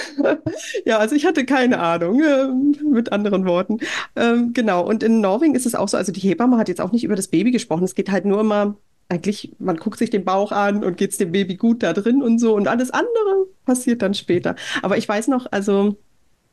ja, 0.86 0.98
also 0.98 1.16
ich 1.16 1.26
hatte 1.26 1.46
keine 1.46 1.80
Ahnung, 1.80 2.22
ähm, 2.22 2.76
mit 2.92 3.14
anderen 3.14 3.46
Worten. 3.46 3.80
Ähm, 4.18 4.52
genau, 4.54 4.86
und 4.86 5.04
in 5.04 5.22
Norwegen 5.22 5.56
ist 5.56 5.66
es 5.66 5.76
auch 5.76 5.88
so, 5.88 5.98
also 5.98 6.12
die 6.12 6.20
Hebamme 6.20 6.58
hat 6.58 6.68
jetzt 6.68 6.82
auch 6.82 6.92
nicht 6.92 7.04
über 7.04 7.16
das 7.16 7.30
Baby 7.30 7.52
gesprochen. 7.52 7.84
Es 7.84 7.96
geht 7.96 8.12
halt 8.12 8.26
nur 8.26 8.40
immer, 8.42 8.76
eigentlich, 9.08 9.56
man 9.60 9.78
guckt 9.78 10.00
sich 10.00 10.10
den 10.10 10.26
Bauch 10.26 10.52
an 10.52 10.84
und 10.84 10.98
geht 10.98 11.12
es 11.12 11.18
dem 11.18 11.32
Baby 11.32 11.56
gut 11.56 11.84
da 11.84 11.94
drin 11.94 12.22
und 12.22 12.40
so. 12.40 12.56
Und 12.56 12.68
alles 12.68 12.92
andere 12.92 13.48
passiert 13.66 14.02
dann 14.02 14.14
später. 14.14 14.56
Aber 14.82 14.98
ich 14.98 15.08
weiß 15.08 15.28
noch, 15.30 15.48
also 15.52 15.98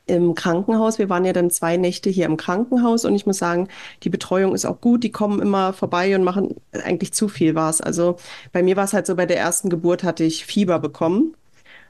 im 0.06 0.34
Krankenhaus, 0.34 0.98
wir 0.98 1.08
waren 1.08 1.25
ja 1.25 1.32
dann 1.32 1.50
zwei 1.50 1.76
Nächte 1.76 2.10
hier 2.10 2.26
im 2.26 2.36
Krankenhaus 2.36 3.04
und 3.04 3.14
ich 3.14 3.26
muss 3.26 3.38
sagen, 3.38 3.68
die 4.04 4.08
Betreuung 4.08 4.54
ist 4.54 4.64
auch 4.64 4.80
gut. 4.80 5.02
Die 5.02 5.10
kommen 5.10 5.40
immer 5.40 5.72
vorbei 5.72 6.14
und 6.14 6.22
machen 6.22 6.54
eigentlich 6.84 7.12
zu 7.12 7.28
viel 7.28 7.54
was. 7.54 7.80
Also 7.80 8.16
bei 8.52 8.62
mir 8.62 8.76
war 8.76 8.84
es 8.84 8.92
halt 8.92 9.06
so, 9.06 9.16
bei 9.16 9.26
der 9.26 9.38
ersten 9.38 9.68
Geburt 9.68 10.04
hatte 10.04 10.25
ich 10.25 10.46
Fieber 10.46 10.78
bekommen. 10.78 11.34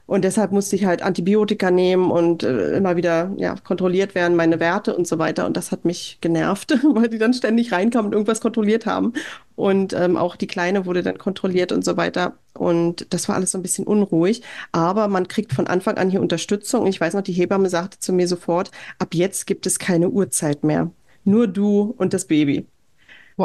Und 0.07 0.23
deshalb 0.23 0.51
musste 0.53 0.75
ich 0.75 0.85
halt 0.85 1.01
Antibiotika 1.03 1.69
nehmen 1.69 2.11
und 2.11 2.43
äh, 2.43 2.77
immer 2.77 2.95
wieder 2.95 3.31
ja, 3.37 3.55
kontrolliert 3.63 4.15
werden, 4.15 4.35
meine 4.37 4.59
Werte 4.59 4.95
und 4.95 5.07
so 5.07 5.19
weiter. 5.19 5.45
Und 5.45 5.57
das 5.57 5.71
hat 5.71 5.85
mich 5.85 6.17
genervt, 6.21 6.71
weil 6.95 7.09
die 7.09 7.19
dann 7.19 7.33
ständig 7.33 7.71
reinkamen 7.73 8.07
und 8.07 8.13
irgendwas 8.13 8.41
kontrolliert 8.41 8.85
haben. 8.85 9.13
Und 9.55 9.93
ähm, 9.93 10.17
auch 10.17 10.35
die 10.37 10.47
Kleine 10.47 10.85
wurde 10.85 11.03
dann 11.03 11.17
kontrolliert 11.17 11.71
und 11.71 11.83
so 11.85 11.97
weiter. 11.97 12.37
Und 12.53 13.13
das 13.13 13.27
war 13.29 13.35
alles 13.35 13.51
so 13.51 13.57
ein 13.59 13.63
bisschen 13.63 13.85
unruhig. 13.85 14.43
Aber 14.71 15.07
man 15.09 15.27
kriegt 15.27 15.53
von 15.53 15.67
Anfang 15.67 15.97
an 15.97 16.09
hier 16.09 16.21
Unterstützung. 16.21 16.81
Und 16.83 16.87
ich 16.89 17.01
weiß 17.01 17.13
noch, 17.13 17.21
die 17.21 17.33
Hebamme 17.33 17.69
sagte 17.69 17.99
zu 17.99 18.13
mir 18.13 18.27
sofort, 18.27 18.71
ab 18.99 19.13
jetzt 19.13 19.45
gibt 19.47 19.65
es 19.67 19.77
keine 19.79 20.09
Uhrzeit 20.09 20.63
mehr. 20.63 20.91
Nur 21.25 21.47
du 21.47 21.93
und 21.97 22.13
das 22.13 22.25
Baby. 22.25 22.67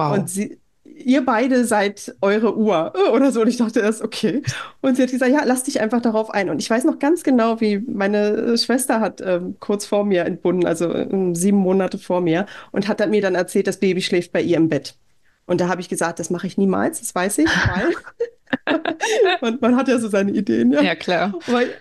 Und 0.06 0.24
Wow. 0.24 0.28
sie, 0.28 0.58
ihr 0.96 1.24
beide 1.24 1.64
seid 1.64 2.14
eure 2.20 2.56
Uhr 2.56 2.92
äh, 2.94 3.10
oder 3.10 3.32
so. 3.32 3.42
Und 3.42 3.48
ich 3.48 3.56
dachte 3.56 3.80
erst, 3.80 4.02
okay. 4.02 4.42
Und 4.80 4.96
sie 4.96 5.02
hat 5.02 5.10
gesagt, 5.10 5.32
ja, 5.32 5.42
lass 5.44 5.64
dich 5.64 5.80
einfach 5.80 6.00
darauf 6.00 6.30
ein. 6.30 6.50
Und 6.50 6.60
ich 6.60 6.68
weiß 6.68 6.84
noch 6.84 6.98
ganz 6.98 7.22
genau, 7.22 7.60
wie 7.60 7.78
meine 7.78 8.56
Schwester 8.58 9.00
hat 9.00 9.20
ähm, 9.20 9.56
kurz 9.60 9.86
vor 9.86 10.04
mir 10.04 10.24
entbunden, 10.24 10.66
also 10.66 10.92
ähm, 10.94 11.34
sieben 11.34 11.58
Monate 11.58 11.98
vor 11.98 12.20
mir, 12.20 12.46
und 12.70 12.88
hat 12.88 13.08
mir 13.08 13.22
dann 13.22 13.34
erzählt, 13.34 13.66
das 13.66 13.78
Baby 13.78 14.02
schläft 14.02 14.32
bei 14.32 14.42
ihr 14.42 14.56
im 14.56 14.68
Bett. 14.68 14.96
Und 15.46 15.60
da 15.60 15.68
habe 15.68 15.80
ich 15.80 15.88
gesagt, 15.88 16.18
das 16.18 16.30
mache 16.30 16.46
ich 16.46 16.56
niemals, 16.56 17.00
das 17.00 17.14
weiß 17.14 17.38
ich, 17.38 17.48
weil 17.48 17.92
man, 19.40 19.58
man 19.60 19.76
hat 19.76 19.88
ja 19.88 19.98
so 19.98 20.08
seine 20.08 20.30
Ideen, 20.32 20.72
ja. 20.72 20.82
Ja, 20.82 20.94
klar. 20.94 21.34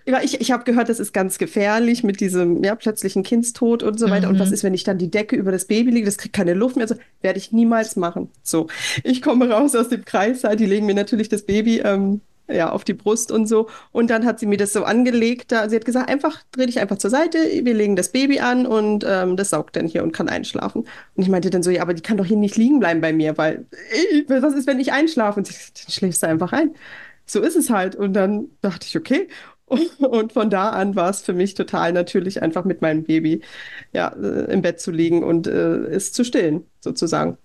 Ja, 0.06 0.22
ich, 0.24 0.40
ich 0.42 0.52
habe 0.52 0.64
gehört, 0.64 0.90
das 0.90 1.00
ist 1.00 1.14
ganz 1.14 1.38
gefährlich 1.38 2.04
mit 2.04 2.20
diesem 2.20 2.64
ja, 2.64 2.76
plötzlichen 2.76 3.24
Kindstod 3.24 3.84
und 3.84 4.00
so 4.00 4.10
weiter. 4.10 4.30
Und 4.30 4.40
was 4.40 4.50
Mhm. 4.50 4.54
ist, 4.54 4.64
wenn 4.64 4.74
ich 4.74 4.84
dann 4.84 4.98
die 4.98 5.12
Decke 5.12 5.36
über 5.36 5.52
das 5.52 5.66
Baby 5.66 5.92
lege? 5.92 6.06
Das 6.06 6.18
kriegt 6.18 6.36
keine 6.36 6.54
Luft 6.54 6.76
mehr. 6.76 6.88
So 6.88 6.96
werde 7.22 7.38
ich 7.40 7.52
niemals 7.52 7.96
machen. 7.96 8.30
So, 8.44 8.68
ich 9.04 9.22
komme 9.22 9.50
raus 9.50 9.76
aus 9.76 9.90
dem 9.90 10.06
Kreis, 10.06 10.42
die 10.58 10.66
legen 10.66 10.86
mir 10.86 10.96
natürlich 10.96 11.30
das 11.30 11.44
Baby 11.44 11.80
ähm, 11.80 12.22
ja, 12.48 12.72
auf 12.72 12.84
die 12.84 12.94
Brust 12.94 13.32
und 13.32 13.48
so. 13.48 13.70
Und 13.92 14.10
dann 14.10 14.26
hat 14.26 14.40
sie 14.40 14.46
mir 14.46 14.58
das 14.58 14.74
so 14.74 14.84
angelegt. 14.84 15.52
Da, 15.52 15.70
sie 15.70 15.76
hat 15.76 15.86
gesagt, 15.86 16.10
einfach 16.10 16.44
dreh 16.52 16.66
dich 16.66 16.80
einfach 16.80 16.98
zur 16.98 17.10
Seite, 17.10 17.38
wir 17.64 17.74
legen 17.74 17.96
das 17.96 18.12
Baby 18.12 18.40
an 18.40 18.66
und 18.66 19.06
ähm, 19.08 19.38
das 19.38 19.52
saugt 19.52 19.76
dann 19.76 19.88
hier 19.88 20.04
und 20.04 20.12
kann 20.12 20.30
einschlafen. 20.30 20.82
Und 21.16 21.24
ich 21.24 21.30
meinte 21.30 21.50
dann 21.50 21.64
so, 21.64 21.72
ja, 21.72 21.82
aber 21.82 21.94
die 21.94 22.02
kann 22.02 22.18
doch 22.18 22.26
hier 22.26 22.38
nicht 22.38 22.58
liegen 22.58 22.80
bleiben 22.80 23.02
bei 23.02 23.14
mir, 23.14 23.38
weil 23.38 23.66
äh, 23.92 24.42
was 24.42 24.54
ist, 24.54 24.68
wenn 24.68 24.80
ich 24.80 24.92
einschlafe? 24.92 25.40
Und 25.40 25.48
sie, 25.48 25.54
dann 25.54 25.92
schläfst 25.92 26.24
du 26.24 26.28
einfach 26.28 26.54
ein 26.54 26.76
so 27.32 27.42
ist 27.42 27.56
es 27.56 27.70
halt. 27.70 27.96
Und 27.96 28.14
dann 28.14 28.50
dachte 28.62 28.86
ich, 28.88 28.98
okay. 28.98 29.28
Und 30.00 30.34
von 30.34 30.50
da 30.50 30.70
an 30.72 30.96
war 30.96 31.10
es 31.10 31.22
für 31.22 31.34
mich 31.34 31.54
total 31.54 31.94
natürlich, 31.94 32.42
einfach 32.42 32.66
mit 32.66 32.82
meinem 32.82 33.04
Baby 33.04 33.42
ja, 33.94 34.10
äh, 34.10 34.52
im 34.52 34.62
Bett 34.62 34.82
zu 34.82 34.92
liegen 34.92 35.24
und 35.24 35.48
äh, 35.48 35.86
es 35.86 36.12
zu 36.12 36.26
stillen, 36.26 36.66
sozusagen. 36.82 37.38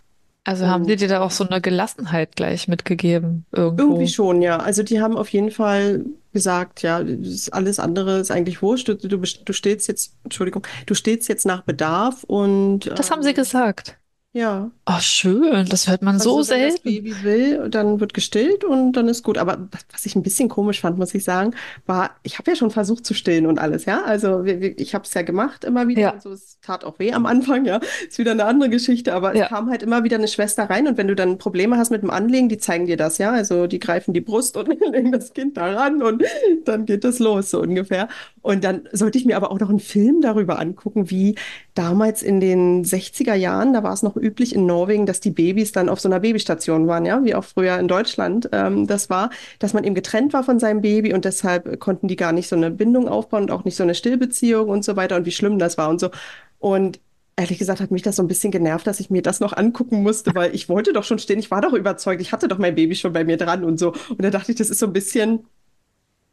Also 0.46 0.68
haben 0.68 0.86
die 0.86 0.94
dir 0.94 1.08
da 1.08 1.22
auch 1.22 1.32
so 1.32 1.46
eine 1.46 1.60
Gelassenheit 1.60 2.36
gleich 2.36 2.68
mitgegeben 2.68 3.46
irgendwie 3.50 3.82
irgendwo? 3.82 4.06
schon, 4.06 4.42
ja. 4.42 4.58
Also 4.58 4.84
die 4.84 5.00
haben 5.00 5.16
auf 5.16 5.28
jeden 5.30 5.50
Fall 5.50 6.04
gesagt, 6.32 6.82
ja, 6.82 7.02
alles 7.50 7.80
andere 7.80 8.20
ist 8.20 8.30
eigentlich 8.30 8.62
wurscht. 8.62 8.86
Du, 8.86 8.94
du, 8.94 9.18
du 9.18 9.52
stillst 9.52 9.88
jetzt, 9.88 10.14
Entschuldigung, 10.22 10.64
du 10.86 10.94
stillst 10.94 11.28
jetzt 11.28 11.46
nach 11.46 11.62
Bedarf 11.62 12.22
und 12.22 12.86
Das 12.96 13.10
haben 13.10 13.24
sie 13.24 13.30
ähm, 13.30 13.34
gesagt. 13.34 13.98
Ja. 14.36 14.70
Oh, 14.84 15.00
schön. 15.00 15.66
Das 15.70 15.88
hört 15.88 16.02
man 16.02 16.18
so 16.18 16.36
Also, 16.36 16.52
wenn 16.52 16.60
das 16.60 16.74
selten. 16.74 16.84
Baby 16.84 17.24
will, 17.24 17.70
dann 17.70 18.00
wird 18.00 18.12
gestillt 18.12 18.64
und 18.64 18.92
dann 18.92 19.08
ist 19.08 19.22
gut. 19.22 19.38
Aber 19.38 19.68
was 19.90 20.04
ich 20.04 20.14
ein 20.14 20.22
bisschen 20.22 20.50
komisch 20.50 20.82
fand, 20.82 20.98
muss 20.98 21.14
ich 21.14 21.24
sagen, 21.24 21.54
war, 21.86 22.10
ich 22.22 22.38
habe 22.38 22.50
ja 22.50 22.56
schon 22.56 22.70
versucht 22.70 23.06
zu 23.06 23.14
stillen 23.14 23.46
und 23.46 23.58
alles, 23.58 23.86
ja. 23.86 24.02
Also 24.04 24.44
ich 24.44 24.94
habe 24.94 25.04
es 25.04 25.14
ja 25.14 25.22
gemacht 25.22 25.64
immer 25.64 25.88
wieder 25.88 26.02
Ja, 26.02 26.10
und 26.12 26.22
so. 26.22 26.32
Es 26.32 26.60
tat 26.60 26.84
auch 26.84 26.98
weh 26.98 27.14
am 27.14 27.24
Anfang, 27.24 27.64
ja. 27.64 27.80
Ist 28.06 28.18
wieder 28.18 28.32
eine 28.32 28.44
andere 28.44 28.68
Geschichte, 28.68 29.14
aber 29.14 29.32
es 29.32 29.38
ja. 29.38 29.48
kam 29.48 29.70
halt 29.70 29.82
immer 29.82 30.04
wieder 30.04 30.18
eine 30.18 30.28
Schwester 30.28 30.64
rein 30.68 30.86
und 30.86 30.98
wenn 30.98 31.08
du 31.08 31.16
dann 31.16 31.38
Probleme 31.38 31.78
hast 31.78 31.90
mit 31.90 32.02
dem 32.02 32.10
Anlegen, 32.10 32.50
die 32.50 32.58
zeigen 32.58 32.86
dir 32.86 32.98
das, 32.98 33.16
ja. 33.16 33.30
Also 33.32 33.66
die 33.66 33.78
greifen 33.78 34.12
die 34.12 34.20
Brust 34.20 34.58
und 34.58 34.68
legen 34.92 35.12
das 35.12 35.32
Kind 35.32 35.56
da 35.56 35.72
ran 35.72 36.02
und 36.02 36.22
dann 36.66 36.84
geht 36.84 37.04
das 37.04 37.20
los, 37.20 37.50
so 37.50 37.60
ungefähr. 37.62 38.08
Und 38.42 38.64
dann 38.64 38.86
sollte 38.92 39.16
ich 39.16 39.24
mir 39.24 39.36
aber 39.36 39.50
auch 39.50 39.58
noch 39.58 39.70
einen 39.70 39.80
Film 39.80 40.20
darüber 40.20 40.60
angucken, 40.60 41.10
wie 41.10 41.36
damals 41.74 42.22
in 42.22 42.40
den 42.40 42.84
60er 42.84 43.34
Jahren, 43.34 43.72
da 43.72 43.82
war 43.82 43.92
es 43.92 44.02
noch 44.02 44.16
üblich 44.26 44.54
in 44.54 44.66
Norwegen, 44.66 45.06
dass 45.06 45.20
die 45.20 45.30
Babys 45.30 45.72
dann 45.72 45.88
auf 45.88 46.00
so 46.00 46.08
einer 46.08 46.20
Babystation 46.20 46.86
waren, 46.86 47.06
ja, 47.06 47.24
wie 47.24 47.34
auch 47.34 47.44
früher 47.44 47.78
in 47.78 47.88
Deutschland 47.88 48.48
ähm, 48.52 48.86
das 48.86 49.08
war, 49.10 49.30
dass 49.58 49.72
man 49.72 49.84
eben 49.84 49.94
getrennt 49.94 50.32
war 50.32 50.42
von 50.42 50.58
seinem 50.58 50.82
Baby 50.82 51.14
und 51.14 51.24
deshalb 51.24 51.78
konnten 51.80 52.08
die 52.08 52.16
gar 52.16 52.32
nicht 52.32 52.48
so 52.48 52.56
eine 52.56 52.70
Bindung 52.70 53.08
aufbauen 53.08 53.44
und 53.44 53.50
auch 53.50 53.64
nicht 53.64 53.76
so 53.76 53.82
eine 53.82 53.94
Stillbeziehung 53.94 54.68
und 54.68 54.84
so 54.84 54.96
weiter 54.96 55.16
und 55.16 55.26
wie 55.26 55.32
schlimm 55.32 55.58
das 55.58 55.78
war 55.78 55.88
und 55.88 56.00
so. 56.00 56.10
Und 56.58 57.00
ehrlich 57.36 57.58
gesagt 57.58 57.80
hat 57.80 57.90
mich 57.90 58.02
das 58.02 58.16
so 58.16 58.22
ein 58.22 58.28
bisschen 58.28 58.50
genervt, 58.50 58.86
dass 58.86 59.00
ich 59.00 59.10
mir 59.10 59.22
das 59.22 59.40
noch 59.40 59.52
angucken 59.52 60.02
musste, 60.02 60.34
weil 60.34 60.54
ich 60.54 60.68
wollte 60.68 60.92
doch 60.92 61.04
schon 61.04 61.18
stehen. 61.18 61.38
Ich 61.38 61.50
war 61.50 61.60
doch 61.60 61.74
überzeugt, 61.74 62.20
ich 62.20 62.32
hatte 62.32 62.48
doch 62.48 62.58
mein 62.58 62.74
Baby 62.74 62.94
schon 62.96 63.12
bei 63.12 63.24
mir 63.24 63.36
dran 63.36 63.62
und 63.64 63.78
so. 63.78 63.92
Und 64.08 64.22
da 64.22 64.30
dachte 64.30 64.52
ich, 64.52 64.58
das 64.58 64.70
ist 64.70 64.78
so 64.78 64.86
ein 64.86 64.92
bisschen, 64.92 65.44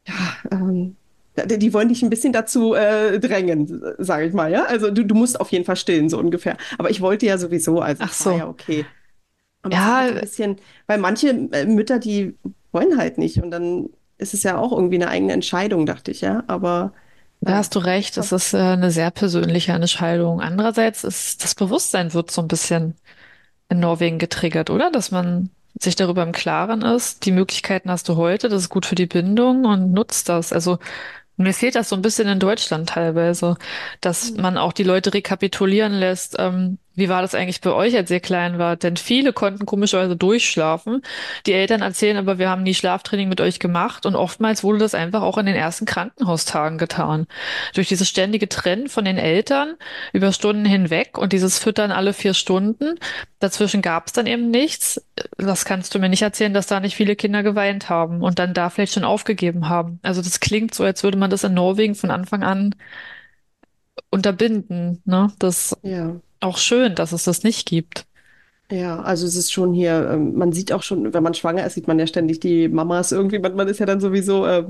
ja, 0.07 0.13
ähm, 0.51 0.95
die 1.35 1.73
wollen 1.73 1.89
dich 1.89 2.03
ein 2.03 2.09
bisschen 2.09 2.33
dazu 2.33 2.73
äh, 2.75 3.19
drängen, 3.19 3.81
sage 3.97 4.27
ich 4.27 4.33
mal, 4.33 4.51
ja. 4.51 4.65
Also 4.65 4.91
du, 4.91 5.03
du 5.05 5.15
musst 5.15 5.39
auf 5.39 5.51
jeden 5.51 5.65
Fall 5.65 5.75
stillen, 5.75 6.09
so 6.09 6.19
ungefähr. 6.19 6.57
Aber 6.77 6.89
ich 6.89 7.01
wollte 7.01 7.25
ja 7.25 7.37
sowieso, 7.37 7.79
also 7.81 8.03
Ach 8.05 8.13
so. 8.13 8.31
ja 8.31 8.47
okay. 8.47 8.85
Aber 9.61 9.73
Ja, 9.75 9.95
halt 9.97 10.15
ein 10.15 10.21
bisschen, 10.21 10.57
weil 10.87 10.99
manche 10.99 11.29
äh, 11.29 11.65
Mütter, 11.65 11.99
die 11.99 12.37
wollen 12.71 12.97
halt 12.97 13.17
nicht. 13.17 13.41
Und 13.41 13.51
dann 13.51 13.89
ist 14.17 14.33
es 14.33 14.43
ja 14.43 14.57
auch 14.57 14.71
irgendwie 14.71 14.95
eine 14.95 15.09
eigene 15.09 15.33
Entscheidung, 15.33 15.85
dachte 15.85 16.11
ich, 16.11 16.21
ja. 16.21 16.43
Aber 16.47 16.93
da 17.45 17.55
hast 17.57 17.75
du 17.75 17.79
recht. 17.79 18.17
Es 18.17 18.31
ist 18.31 18.53
äh, 18.53 18.57
eine 18.57 18.91
sehr 18.91 19.11
persönliche 19.11 19.73
Entscheidung. 19.73 20.39
Andererseits 20.41 21.03
ist 21.03 21.43
das 21.43 21.55
Bewusstsein 21.55 22.13
wird 22.13 22.31
so 22.31 22.41
ein 22.41 22.47
bisschen 22.47 22.95
in 23.69 23.79
Norwegen 23.79 24.19
getriggert, 24.19 24.69
oder? 24.69 24.91
Dass 24.91 25.11
man 25.11 25.49
sich 25.81 25.95
darüber 25.95 26.23
im 26.23 26.31
Klaren 26.33 26.83
ist, 26.83 27.25
die 27.25 27.31
Möglichkeiten 27.31 27.89
hast 27.91 28.09
du 28.09 28.15
heute, 28.17 28.49
das 28.49 28.63
ist 28.63 28.69
gut 28.69 28.85
für 28.85 28.95
die 28.95 29.07
Bindung 29.07 29.65
und 29.65 29.91
nutzt 29.93 30.29
das. 30.29 30.53
Also 30.53 30.79
mir 31.37 31.53
fehlt 31.53 31.75
das 31.75 31.89
so 31.89 31.95
ein 31.95 32.01
bisschen 32.01 32.27
in 32.27 32.39
Deutschland 32.39 32.89
teilweise, 32.89 33.57
dass 34.01 34.31
man 34.33 34.57
auch 34.57 34.73
die 34.73 34.83
Leute 34.83 35.13
rekapitulieren 35.13 35.93
lässt. 35.93 36.35
Ähm, 36.39 36.77
wie 36.95 37.09
war 37.09 37.21
das 37.21 37.33
eigentlich 37.35 37.61
bei 37.61 37.71
euch, 37.71 37.95
als 37.95 38.11
ihr 38.11 38.19
klein 38.19 38.59
wart? 38.59 38.83
Denn 38.83 38.97
viele 38.97 39.33
konnten 39.33 39.65
komischerweise 39.65 40.15
durchschlafen. 40.15 41.01
Die 41.45 41.53
Eltern 41.53 41.81
erzählen 41.81 42.17
aber, 42.17 42.37
wir 42.37 42.49
haben 42.49 42.63
nie 42.63 42.73
Schlaftraining 42.75 43.29
mit 43.29 43.41
euch 43.41 43.59
gemacht 43.59 44.05
und 44.05 44.15
oftmals 44.15 44.63
wurde 44.63 44.79
das 44.79 44.93
einfach 44.95 45.21
auch 45.23 45.37
in 45.37 45.45
den 45.45 45.55
ersten 45.55 45.85
Krankenhaustagen 45.85 46.77
getan. 46.77 47.27
Durch 47.73 47.87
dieses 47.87 48.07
ständige 48.07 48.47
Trennen 48.47 48.89
von 48.89 49.05
den 49.05 49.17
Eltern 49.17 49.75
über 50.13 50.31
Stunden 50.31 50.65
hinweg 50.65 51.17
und 51.17 51.33
dieses 51.33 51.57
Füttern 51.59 51.91
alle 51.91 52.13
vier 52.13 52.33
Stunden. 52.33 52.95
Dazwischen 53.39 53.81
gab 53.81 54.07
es 54.07 54.13
dann 54.13 54.27
eben 54.27 54.51
nichts. 54.51 55.03
Das 55.37 55.65
kannst 55.65 55.95
du 55.95 55.99
mir 55.99 56.09
nicht 56.09 56.21
erzählen, 56.21 56.53
dass 56.53 56.67
da 56.67 56.79
nicht 56.79 56.95
viele 56.95 57.15
Kinder 57.15 57.43
geweint 57.43 57.89
haben 57.89 58.21
und 58.21 58.39
dann 58.39 58.53
da 58.53 58.69
vielleicht 58.69 58.93
schon 58.93 59.03
aufgegeben 59.03 59.67
haben. 59.69 59.99
Also 60.03 60.21
das 60.21 60.39
klingt 60.39 60.73
so, 60.75 60.83
als 60.83 61.03
würde 61.03 61.17
man 61.17 61.29
das 61.29 61.43
in 61.43 61.53
Norwegen 61.53 61.95
von 61.95 62.11
Anfang 62.11 62.43
an 62.43 62.75
unterbinden, 64.09 65.01
ne? 65.05 65.31
Das 65.39 65.75
Ja. 65.81 66.15
Auch 66.43 66.57
schön, 66.57 66.95
dass 66.95 67.11
es 67.11 67.23
das 67.23 67.43
nicht 67.43 67.67
gibt. 67.67 68.05
Ja, 68.71 69.01
also 69.01 69.27
es 69.27 69.35
ist 69.35 69.51
schon 69.51 69.73
hier, 69.73 70.09
ähm, 70.11 70.35
man 70.35 70.51
sieht 70.53 70.71
auch 70.71 70.83
schon, 70.83 71.13
wenn 71.13 71.21
man 71.21 71.33
schwanger 71.33 71.65
ist, 71.65 71.73
sieht 71.75 71.87
man 71.87 71.99
ja 71.99 72.07
ständig 72.07 72.39
die 72.39 72.69
Mamas 72.69 73.11
irgendwie, 73.11 73.37
man, 73.37 73.55
man 73.55 73.67
ist 73.67 73.79
ja 73.79 73.85
dann 73.85 73.99
sowieso 73.99 74.47
ähm, 74.47 74.67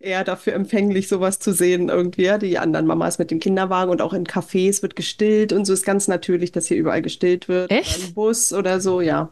eher 0.00 0.24
dafür 0.24 0.54
empfänglich, 0.54 1.08
sowas 1.08 1.38
zu 1.38 1.52
sehen 1.52 1.88
irgendwie, 1.88 2.24
ja, 2.24 2.38
die 2.38 2.58
anderen 2.58 2.86
Mamas 2.86 3.18
mit 3.18 3.30
dem 3.30 3.40
Kinderwagen 3.40 3.90
und 3.90 4.02
auch 4.02 4.12
in 4.12 4.24
Cafés 4.24 4.82
wird 4.82 4.96
gestillt 4.96 5.52
und 5.52 5.66
so 5.66 5.72
ist 5.72 5.84
ganz 5.84 6.08
natürlich, 6.08 6.52
dass 6.52 6.66
hier 6.66 6.78
überall 6.78 7.02
gestillt 7.02 7.46
wird, 7.48 7.70
oder 7.70 7.76
im 7.76 7.82
Echt? 7.82 8.14
Bus 8.14 8.52
oder 8.52 8.80
so, 8.80 9.00
ja. 9.00 9.30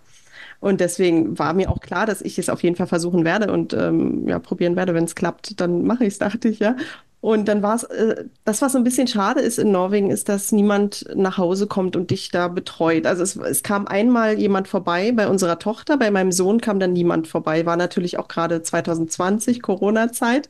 Und 0.60 0.80
deswegen 0.80 1.36
war 1.40 1.54
mir 1.54 1.70
auch 1.70 1.80
klar, 1.80 2.06
dass 2.06 2.22
ich 2.22 2.38
es 2.38 2.48
auf 2.48 2.62
jeden 2.62 2.76
Fall 2.76 2.86
versuchen 2.86 3.24
werde 3.24 3.52
und 3.52 3.72
ähm, 3.74 4.28
ja, 4.28 4.38
probieren 4.38 4.76
werde. 4.76 4.94
Wenn 4.94 5.04
es 5.04 5.16
klappt, 5.16 5.60
dann 5.60 5.82
mache 5.82 6.04
ich 6.04 6.12
es, 6.12 6.18
dachte 6.18 6.48
ich, 6.48 6.60
ja. 6.60 6.76
Und 7.22 7.46
dann 7.46 7.62
war 7.62 7.76
es, 7.76 7.84
äh, 7.84 8.24
das, 8.44 8.62
was 8.62 8.72
so 8.72 8.78
ein 8.78 8.84
bisschen 8.84 9.06
schade 9.06 9.40
ist 9.40 9.60
in 9.60 9.70
Norwegen, 9.70 10.10
ist, 10.10 10.28
dass 10.28 10.50
niemand 10.50 11.06
nach 11.14 11.38
Hause 11.38 11.68
kommt 11.68 11.94
und 11.94 12.10
dich 12.10 12.30
da 12.32 12.48
betreut. 12.48 13.06
Also 13.06 13.22
es, 13.22 13.36
es 13.36 13.62
kam 13.62 13.86
einmal 13.86 14.40
jemand 14.40 14.66
vorbei 14.66 15.12
bei 15.12 15.28
unserer 15.28 15.60
Tochter, 15.60 15.96
bei 15.96 16.10
meinem 16.10 16.32
Sohn 16.32 16.60
kam 16.60 16.80
dann 16.80 16.92
niemand 16.92 17.28
vorbei. 17.28 17.64
War 17.64 17.76
natürlich 17.76 18.18
auch 18.18 18.26
gerade 18.26 18.60
2020, 18.60 19.62
Corona-Zeit. 19.62 20.48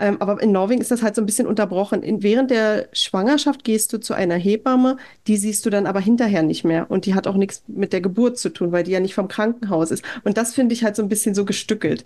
Ähm, 0.00 0.16
aber 0.20 0.42
in 0.42 0.50
Norwegen 0.50 0.80
ist 0.80 0.90
das 0.90 1.04
halt 1.04 1.14
so 1.14 1.22
ein 1.22 1.26
bisschen 1.26 1.46
unterbrochen. 1.46 2.02
In, 2.02 2.20
während 2.24 2.50
der 2.50 2.88
Schwangerschaft 2.92 3.62
gehst 3.62 3.92
du 3.92 4.00
zu 4.00 4.12
einer 4.12 4.34
Hebamme, 4.34 4.96
die 5.28 5.36
siehst 5.36 5.64
du 5.66 5.70
dann 5.70 5.86
aber 5.86 6.00
hinterher 6.00 6.42
nicht 6.42 6.64
mehr. 6.64 6.90
Und 6.90 7.06
die 7.06 7.14
hat 7.14 7.28
auch 7.28 7.36
nichts 7.36 7.62
mit 7.68 7.92
der 7.92 8.00
Geburt 8.00 8.38
zu 8.38 8.48
tun, 8.48 8.72
weil 8.72 8.82
die 8.82 8.90
ja 8.90 8.98
nicht 8.98 9.14
vom 9.14 9.28
Krankenhaus 9.28 9.92
ist. 9.92 10.02
Und 10.24 10.36
das 10.36 10.52
finde 10.52 10.72
ich 10.74 10.82
halt 10.82 10.96
so 10.96 11.02
ein 11.02 11.08
bisschen 11.08 11.36
so 11.36 11.44
gestückelt. 11.44 12.02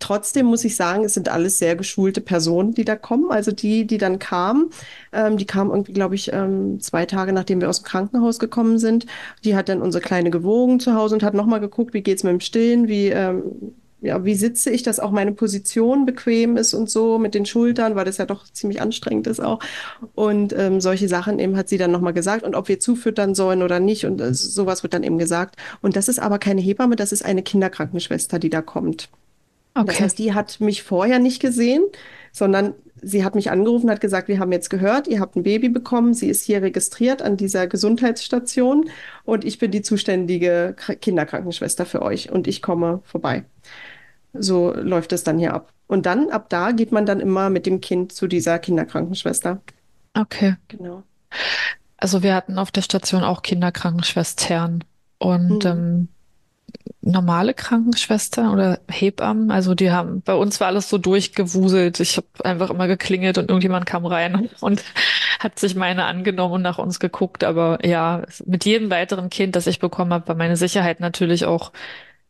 Trotzdem 0.00 0.46
muss 0.46 0.64
ich 0.64 0.76
sagen, 0.76 1.04
es 1.04 1.14
sind 1.14 1.28
alles 1.28 1.58
sehr 1.58 1.76
geschulte 1.76 2.20
Personen, 2.22 2.72
die 2.72 2.84
da 2.84 2.96
kommen. 2.96 3.30
Also 3.30 3.52
die, 3.52 3.86
die 3.86 3.98
dann 3.98 4.18
kamen, 4.18 4.70
ähm, 5.12 5.36
die 5.36 5.46
kamen 5.46 5.70
irgendwie, 5.70 5.92
glaube 5.92 6.14
ich, 6.14 6.32
ähm, 6.32 6.80
zwei 6.80 7.06
Tage 7.06 7.32
nachdem 7.32 7.60
wir 7.60 7.68
aus 7.68 7.82
dem 7.82 7.84
Krankenhaus 7.84 8.38
gekommen 8.38 8.78
sind. 8.78 9.06
Die 9.44 9.54
hat 9.54 9.68
dann 9.68 9.82
unsere 9.82 10.02
Kleine 10.02 10.30
gewogen 10.30 10.80
zu 10.80 10.94
Hause 10.94 11.14
und 11.14 11.22
hat 11.22 11.34
nochmal 11.34 11.60
geguckt, 11.60 11.94
wie 11.94 12.00
geht's 12.00 12.24
mit 12.24 12.32
dem 12.32 12.40
Stillen, 12.40 12.88
wie, 12.88 13.08
ähm, 13.08 13.42
ja, 14.00 14.24
wie 14.24 14.34
sitze 14.34 14.70
ich, 14.70 14.82
dass 14.82 15.00
auch 15.00 15.10
meine 15.10 15.32
Position 15.32 16.06
bequem 16.06 16.56
ist 16.56 16.72
und 16.72 16.88
so 16.88 17.18
mit 17.18 17.34
den 17.34 17.44
Schultern, 17.44 17.94
weil 17.94 18.06
das 18.06 18.16
ja 18.16 18.24
doch 18.24 18.44
ziemlich 18.44 18.80
anstrengend 18.80 19.26
ist 19.26 19.40
auch. 19.40 19.60
Und 20.14 20.54
ähm, 20.56 20.80
solche 20.80 21.08
Sachen 21.08 21.38
eben 21.38 21.56
hat 21.56 21.68
sie 21.68 21.76
dann 21.78 21.90
nochmal 21.90 22.14
gesagt 22.14 22.44
und 22.44 22.54
ob 22.54 22.68
wir 22.68 22.80
zufüttern 22.80 23.34
sollen 23.34 23.62
oder 23.62 23.80
nicht 23.80 24.06
und 24.06 24.20
äh, 24.20 24.32
sowas 24.32 24.82
wird 24.82 24.94
dann 24.94 25.02
eben 25.02 25.18
gesagt. 25.18 25.56
Und 25.82 25.96
das 25.96 26.08
ist 26.08 26.18
aber 26.18 26.38
keine 26.38 26.62
Hebamme, 26.62 26.96
das 26.96 27.12
ist 27.12 27.24
eine 27.24 27.42
Kinderkrankenschwester, 27.42 28.38
die 28.38 28.50
da 28.50 28.62
kommt. 28.62 29.10
Das 29.74 29.84
Okay. 29.84 30.02
heißt, 30.04 30.18
die 30.18 30.34
hat 30.34 30.60
mich 30.60 30.82
vorher 30.82 31.18
nicht 31.18 31.40
gesehen, 31.40 31.82
sondern 32.32 32.74
sie 33.02 33.24
hat 33.24 33.34
mich 33.34 33.50
angerufen, 33.50 33.90
hat 33.90 34.00
gesagt, 34.00 34.28
wir 34.28 34.38
haben 34.38 34.52
jetzt 34.52 34.68
gehört, 34.68 35.06
ihr 35.08 35.20
habt 35.20 35.36
ein 35.36 35.42
Baby 35.42 35.68
bekommen, 35.68 36.12
sie 36.12 36.28
ist 36.28 36.42
hier 36.44 36.60
registriert 36.62 37.22
an 37.22 37.36
dieser 37.36 37.66
Gesundheitsstation 37.66 38.90
und 39.24 39.44
ich 39.44 39.58
bin 39.58 39.70
die 39.70 39.82
zuständige 39.82 40.74
Kr- 40.78 40.96
Kinderkrankenschwester 40.96 41.86
für 41.86 42.02
euch 42.02 42.30
und 42.30 42.46
ich 42.46 42.60
komme 42.62 43.00
vorbei. 43.04 43.44
So 44.32 44.72
läuft 44.74 45.12
es 45.12 45.24
dann 45.24 45.38
hier 45.38 45.54
ab. 45.54 45.72
Und 45.86 46.06
dann, 46.06 46.30
ab 46.30 46.50
da, 46.50 46.70
geht 46.72 46.92
man 46.92 47.06
dann 47.06 47.18
immer 47.20 47.50
mit 47.50 47.66
dem 47.66 47.80
Kind 47.80 48.12
zu 48.12 48.26
dieser 48.28 48.58
Kinderkrankenschwester. 48.58 49.60
Okay. 50.14 50.56
Genau. 50.68 51.02
Also 51.96 52.22
wir 52.22 52.34
hatten 52.34 52.58
auf 52.58 52.70
der 52.70 52.82
Station 52.82 53.24
auch 53.24 53.42
Kinderkrankenschwestern 53.42 54.84
und 55.18 55.64
Mhm. 55.64 55.70
ähm, 55.70 56.08
normale 57.02 57.54
Krankenschwestern 57.54 58.50
oder 58.52 58.80
Hebammen. 58.88 59.50
Also 59.50 59.74
die 59.74 59.90
haben, 59.90 60.20
bei 60.22 60.34
uns 60.34 60.60
war 60.60 60.68
alles 60.68 60.88
so 60.88 60.98
durchgewuselt. 60.98 61.98
Ich 62.00 62.16
habe 62.16 62.26
einfach 62.44 62.70
immer 62.70 62.88
geklingelt 62.88 63.38
und 63.38 63.48
irgendjemand 63.48 63.86
kam 63.86 64.06
rein 64.06 64.50
und 64.60 64.82
hat 65.38 65.58
sich 65.58 65.74
meine 65.74 66.04
angenommen 66.04 66.54
und 66.54 66.62
nach 66.62 66.78
uns 66.78 67.00
geguckt. 67.00 67.44
Aber 67.44 67.84
ja, 67.86 68.22
mit 68.44 68.64
jedem 68.64 68.90
weiteren 68.90 69.30
Kind, 69.30 69.56
das 69.56 69.66
ich 69.66 69.78
bekommen 69.78 70.12
habe, 70.12 70.28
war 70.28 70.34
meine 70.34 70.56
Sicherheit 70.56 71.00
natürlich 71.00 71.46
auch 71.46 71.72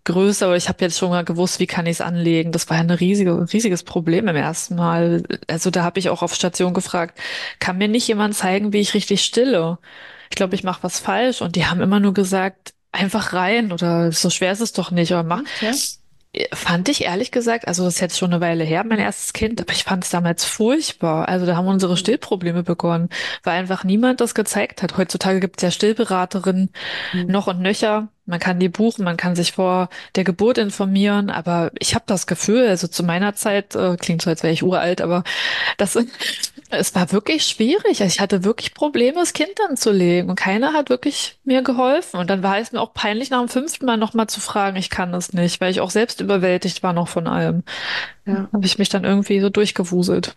größer. 0.04 0.46
Aber 0.46 0.56
ich 0.56 0.68
habe 0.68 0.78
jetzt 0.84 0.98
schon 0.98 1.10
mal 1.10 1.24
gewusst, 1.24 1.60
wie 1.60 1.66
kann 1.66 1.86
ich 1.86 1.92
es 1.92 2.00
anlegen. 2.00 2.52
Das 2.52 2.68
war 2.70 2.76
ja 2.76 2.82
ein 2.82 2.90
riesige, 2.90 3.52
riesiges 3.52 3.82
Problem 3.82 4.28
im 4.28 4.36
ersten 4.36 4.76
Mal. 4.76 5.22
Also 5.48 5.70
da 5.70 5.82
habe 5.82 5.98
ich 5.98 6.10
auch 6.10 6.22
auf 6.22 6.34
Station 6.34 6.74
gefragt, 6.74 7.18
kann 7.58 7.78
mir 7.78 7.88
nicht 7.88 8.06
jemand 8.08 8.34
zeigen, 8.36 8.72
wie 8.72 8.80
ich 8.80 8.94
richtig 8.94 9.22
stille? 9.24 9.78
Ich 10.30 10.36
glaube, 10.36 10.54
ich 10.54 10.64
mache 10.64 10.84
was 10.84 11.00
falsch. 11.00 11.42
Und 11.42 11.56
die 11.56 11.66
haben 11.66 11.80
immer 11.80 12.00
nur 12.00 12.14
gesagt, 12.14 12.72
einfach 12.92 13.32
rein 13.32 13.72
oder 13.72 14.12
so 14.12 14.30
schwer 14.30 14.52
ist 14.52 14.60
es 14.60 14.72
doch 14.72 14.90
nicht. 14.90 15.12
Oder 15.12 15.22
mach. 15.22 15.42
Ja? 15.60 15.72
Fand 16.52 16.88
ich 16.88 17.02
ehrlich 17.06 17.32
gesagt, 17.32 17.66
also 17.66 17.82
das 17.84 17.94
ist 17.94 18.00
jetzt 18.00 18.16
schon 18.16 18.32
eine 18.32 18.40
Weile 18.40 18.62
her, 18.62 18.84
mein 18.84 19.00
erstes 19.00 19.32
Kind, 19.32 19.60
aber 19.60 19.72
ich 19.72 19.82
fand 19.82 20.04
es 20.04 20.10
damals 20.10 20.44
furchtbar. 20.44 21.28
Also 21.28 21.44
da 21.44 21.56
haben 21.56 21.66
unsere 21.66 21.96
Stillprobleme 21.96 22.62
begonnen, 22.62 23.08
weil 23.42 23.58
einfach 23.58 23.82
niemand 23.82 24.20
das 24.20 24.32
gezeigt 24.36 24.80
hat. 24.80 24.96
Heutzutage 24.96 25.40
gibt 25.40 25.56
es 25.58 25.62
ja 25.64 25.70
Stillberaterinnen 25.72 26.70
Mhm. 27.14 27.26
noch 27.26 27.48
und 27.48 27.60
nöcher. 27.60 28.08
Man 28.30 28.40
kann 28.40 28.58
die 28.58 28.68
buchen, 28.68 29.04
man 29.04 29.16
kann 29.16 29.36
sich 29.36 29.52
vor 29.52 29.88
der 30.14 30.24
Geburt 30.24 30.58
informieren, 30.58 31.30
aber 31.30 31.70
ich 31.78 31.94
habe 31.94 32.04
das 32.06 32.26
Gefühl, 32.26 32.66
also 32.66 32.86
zu 32.86 33.02
meiner 33.02 33.34
Zeit, 33.34 33.74
äh, 33.74 33.96
klingt 33.96 34.22
so, 34.22 34.30
als 34.30 34.42
wäre 34.42 34.52
ich 34.52 34.62
uralt, 34.62 35.00
aber 35.00 35.24
das, 35.76 35.98
es 36.70 36.94
war 36.94 37.12
wirklich 37.12 37.44
schwierig. 37.44 38.00
Also 38.00 38.04
ich 38.04 38.20
hatte 38.20 38.44
wirklich 38.44 38.72
Probleme, 38.74 39.18
das 39.18 39.32
Kind 39.32 39.58
anzulegen 39.68 40.30
und 40.30 40.36
keiner 40.36 40.72
hat 40.72 40.88
wirklich 40.88 41.38
mir 41.44 41.62
geholfen. 41.62 42.18
Und 42.18 42.30
dann 42.30 42.42
war 42.42 42.58
es 42.58 42.72
mir 42.72 42.80
auch 42.80 42.94
peinlich, 42.94 43.30
nach 43.30 43.40
dem 43.40 43.48
fünften 43.48 43.84
Mal 43.84 43.96
nochmal 43.96 44.28
zu 44.28 44.40
fragen, 44.40 44.76
ich 44.76 44.90
kann 44.90 45.12
das 45.12 45.32
nicht, 45.32 45.60
weil 45.60 45.70
ich 45.70 45.80
auch 45.80 45.90
selbst 45.90 46.20
überwältigt 46.20 46.82
war 46.82 46.92
noch 46.92 47.08
von 47.08 47.26
allem. 47.26 47.64
Ja. 48.26 48.48
Habe 48.52 48.64
ich 48.64 48.78
mich 48.78 48.88
dann 48.88 49.04
irgendwie 49.04 49.40
so 49.40 49.50
durchgewuselt. 49.50 50.36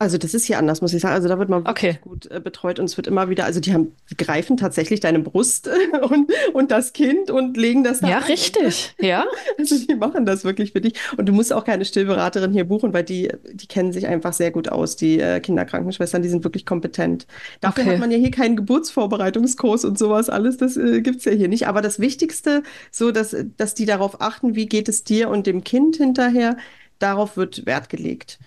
Also 0.00 0.16
das 0.16 0.32
ist 0.32 0.44
hier 0.44 0.58
anders, 0.58 0.80
muss 0.80 0.94
ich 0.94 1.02
sagen. 1.02 1.14
Also 1.14 1.26
da 1.26 1.40
wird 1.40 1.48
man 1.48 1.66
Okay. 1.66 1.86
wirklich 1.94 2.00
gut 2.02 2.30
äh, 2.30 2.38
betreut 2.40 2.78
und 2.78 2.84
es 2.84 2.96
wird 2.96 3.08
immer 3.08 3.28
wieder, 3.30 3.44
also 3.44 3.58
die 3.58 3.72
haben, 3.74 3.96
die 4.10 4.16
greifen 4.16 4.56
tatsächlich 4.56 5.00
deine 5.00 5.18
Brust 5.18 5.68
und, 6.08 6.32
und 6.52 6.70
das 6.70 6.92
Kind 6.92 7.32
und 7.32 7.56
legen 7.56 7.82
das 7.82 7.98
da 8.00 8.08
Ja, 8.08 8.18
rein. 8.18 8.22
Und, 8.22 8.28
richtig. 8.30 8.94
Ja, 9.00 9.24
also 9.58 9.76
die 9.76 9.96
machen 9.96 10.24
das 10.24 10.44
wirklich 10.44 10.70
für 10.70 10.80
dich. 10.80 10.94
Und 11.16 11.28
du 11.28 11.32
musst 11.32 11.52
auch 11.52 11.64
keine 11.64 11.84
Stillberaterin 11.84 12.52
hier 12.52 12.64
buchen, 12.64 12.92
weil 12.92 13.02
die, 13.02 13.32
die 13.52 13.66
kennen 13.66 13.92
sich 13.92 14.06
einfach 14.06 14.32
sehr 14.32 14.52
gut 14.52 14.68
aus, 14.68 14.94
die 14.94 15.18
äh, 15.18 15.40
Kinderkrankenschwestern, 15.40 16.22
die 16.22 16.28
sind 16.28 16.44
wirklich 16.44 16.64
kompetent. 16.64 17.26
Dafür 17.60 17.84
hat 17.84 17.90
okay. 17.92 18.00
man 18.00 18.10
ja 18.12 18.18
hier 18.18 18.30
keinen 18.30 18.54
Geburtsvorbereitungskurs 18.54 19.84
und 19.84 19.98
sowas 19.98 20.28
alles, 20.30 20.58
das 20.58 20.76
äh, 20.76 21.00
gibt's 21.00 21.24
ja 21.24 21.32
hier 21.32 21.48
nicht. 21.48 21.66
Aber 21.66 21.82
das 21.82 21.98
Wichtigste, 21.98 22.62
so 22.92 23.10
dass, 23.10 23.34
dass 23.56 23.74
die 23.74 23.84
darauf 23.86 24.20
achten, 24.20 24.54
wie 24.54 24.66
geht 24.66 24.88
es 24.88 25.02
dir 25.02 25.28
und 25.28 25.48
dem 25.48 25.64
Kind 25.64 25.96
hinterher, 25.96 26.56
darauf 27.00 27.36
wird 27.36 27.66
Wert 27.66 27.88
gelegt. 27.88 28.38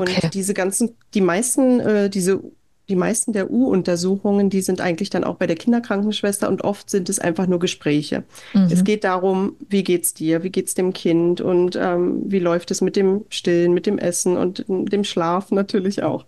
Okay. 0.00 0.20
Und 0.24 0.34
diese 0.34 0.54
ganzen, 0.54 0.96
die 1.14 1.20
meisten, 1.20 1.80
äh, 1.80 2.10
diese, 2.10 2.40
die 2.88 2.96
meisten 2.96 3.32
der 3.32 3.50
U-Untersuchungen, 3.50 4.48
die 4.50 4.60
sind 4.60 4.80
eigentlich 4.80 5.10
dann 5.10 5.24
auch 5.24 5.36
bei 5.36 5.46
der 5.48 5.56
Kinderkrankenschwester 5.56 6.48
und 6.48 6.62
oft 6.62 6.88
sind 6.90 7.08
es 7.08 7.18
einfach 7.18 7.46
nur 7.48 7.58
Gespräche. 7.58 8.24
Es 8.70 8.82
Mhm. 8.82 8.84
geht 8.84 9.04
darum, 9.04 9.56
wie 9.68 9.82
geht's 9.84 10.14
dir, 10.14 10.42
wie 10.44 10.50
geht's 10.50 10.74
dem 10.74 10.92
Kind 10.92 11.40
und 11.40 11.76
ähm, 11.76 12.22
wie 12.30 12.38
läuft 12.38 12.70
es 12.70 12.80
mit 12.80 12.94
dem 12.96 13.24
Stillen, 13.30 13.72
mit 13.74 13.86
dem 13.86 13.98
Essen 13.98 14.36
und 14.36 14.64
dem 14.68 15.02
Schlaf 15.04 15.50
natürlich 15.50 16.02
auch. 16.04 16.26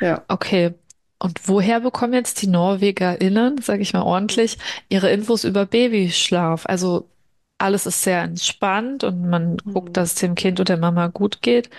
Ja. 0.00 0.24
Okay. 0.28 0.74
Und 1.20 1.48
woher 1.48 1.80
bekommen 1.80 2.12
jetzt 2.14 2.42
die 2.42 2.46
NorwegerInnen, 2.46 3.58
sage 3.60 3.82
ich 3.82 3.92
mal 3.92 4.02
ordentlich, 4.02 4.58
ihre 4.88 5.10
Infos 5.10 5.42
über 5.44 5.66
Babyschlaf? 5.66 6.64
Also 6.66 7.08
alles 7.58 7.86
ist 7.86 8.02
sehr 8.02 8.22
entspannt 8.22 9.02
und 9.04 9.28
man 9.28 9.56
guckt, 9.72 9.88
Hm. 9.88 9.92
dass 9.94 10.10
es 10.12 10.14
dem 10.20 10.36
Kind 10.36 10.60
und 10.60 10.68
der 10.68 10.76
Mama 10.76 11.08
gut 11.08 11.42
geht. 11.42 11.70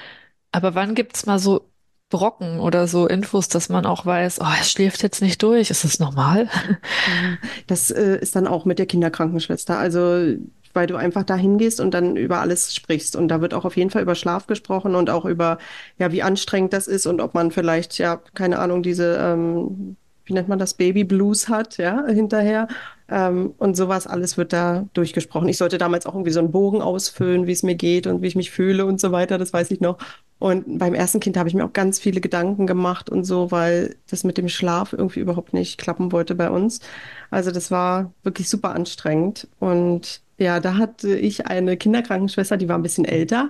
Aber 0.51 0.75
wann 0.75 0.95
gibt's 0.95 1.25
mal 1.25 1.39
so 1.39 1.69
Brocken 2.09 2.59
oder 2.59 2.88
so 2.88 3.07
Infos, 3.07 3.49
dass 3.49 3.69
man 3.69 3.85
auch 3.85 4.05
weiß, 4.05 4.41
oh, 4.41 4.45
er 4.45 4.63
schläft 4.63 5.03
jetzt 5.03 5.21
nicht 5.21 5.43
durch, 5.43 5.69
ist 5.69 5.83
das 5.83 5.99
normal? 5.99 6.45
Ja, 6.45 7.38
das 7.67 7.91
äh, 7.91 8.17
ist 8.19 8.35
dann 8.35 8.47
auch 8.47 8.65
mit 8.65 8.79
der 8.79 8.88
Kinderkrankenschwester. 8.88 9.77
Also, 9.77 10.35
weil 10.73 10.88
du 10.88 10.95
einfach 10.95 11.23
da 11.23 11.35
hingehst 11.35 11.79
und 11.79 11.93
dann 11.93 12.15
über 12.15 12.39
alles 12.39 12.73
sprichst. 12.73 13.15
Und 13.15 13.27
da 13.27 13.41
wird 13.41 13.53
auch 13.53 13.65
auf 13.65 13.77
jeden 13.77 13.91
Fall 13.91 14.01
über 14.01 14.15
Schlaf 14.15 14.47
gesprochen 14.47 14.95
und 14.95 15.09
auch 15.09 15.25
über, 15.25 15.59
ja, 15.97 16.12
wie 16.12 16.23
anstrengend 16.23 16.73
das 16.73 16.88
ist 16.88 17.05
und 17.05 17.21
ob 17.21 17.33
man 17.33 17.51
vielleicht, 17.51 17.97
ja, 17.97 18.21
keine 18.33 18.59
Ahnung, 18.59 18.81
diese, 18.83 19.17
ähm, 19.17 19.95
wie 20.25 20.33
nennt 20.33 20.47
man 20.47 20.59
das, 20.59 20.73
Baby 20.73 21.03
Blues 21.03 21.47
hat, 21.47 21.77
ja, 21.77 22.05
hinterher. 22.07 22.67
Ähm, 23.10 23.54
und 23.58 23.76
sowas 23.76 24.08
alles 24.08 24.38
wird 24.38 24.54
da 24.54 24.86
durchgesprochen. 24.93 25.50
Ich 25.50 25.58
sollte 25.58 25.78
damals 25.78 26.06
auch 26.06 26.13
irgendwie 26.13 26.32
so 26.32 26.39
einen 26.39 26.52
Bogen 26.52 26.82
ausfüllen, 26.82 27.48
wie 27.48 27.52
es 27.52 27.63
mir 27.63 27.76
geht 27.76 28.08
und 28.08 28.22
wie 28.22 28.28
ich 28.28 28.36
mich 28.36 28.52
fühle 28.52 28.86
und 28.86 29.02
so 29.02 29.12
weiter, 29.12 29.38
das 29.38 29.52
weiß 29.52 29.72
ich 29.72 29.82
noch. 29.82 29.98
Und 30.38 30.78
beim 30.78 30.93
ersten 30.93 31.19
Kind 31.19 31.36
habe 31.36 31.50
ich 31.50 31.56
mir 31.56 31.65
auch 31.65 31.74
ganz 31.74 32.00
viele 32.00 32.22
Gedanken 32.22 32.67
gemacht 32.67 33.10
und 33.10 33.24
so, 33.26 33.52
weil 33.52 33.95
das 34.10 34.24
mit 34.24 34.38
dem 34.38 34.48
Schlaf 34.48 34.93
irgendwie 34.93 35.19
überhaupt 35.19 35.54
nicht 35.54 35.78
klappen 35.78 36.12
wollte 36.12 36.36
bei 36.36 36.50
uns. 36.50 36.80
Also 37.32 37.52
das 37.52 37.72
war 37.72 38.13
wirklich 38.24 38.48
super 38.48 38.72
anstrengend. 38.76 39.48
Und 39.60 40.22
ja, 40.38 40.60
da 40.60 40.78
hatte 40.78 41.17
ich 41.17 41.48
eine 41.48 41.78
Kinderkrankenschwester, 41.78 42.58
die 42.58 42.69
war 42.69 42.78
ein 42.78 42.84
bisschen 42.84 43.06
älter. 43.06 43.50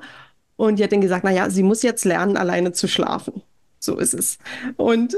Und 0.56 0.80
die 0.80 0.84
hat 0.84 0.92
dann 0.92 1.02
gesagt, 1.02 1.24
na 1.24 1.32
ja, 1.32 1.50
sie 1.50 1.64
muss 1.64 1.84
jetzt 1.84 2.06
lernen, 2.06 2.38
alleine 2.38 2.72
zu 2.72 2.88
schlafen. 2.88 3.42
So 3.80 3.98
ist 3.98 4.14
es. 4.14 4.40
Und 4.76 5.16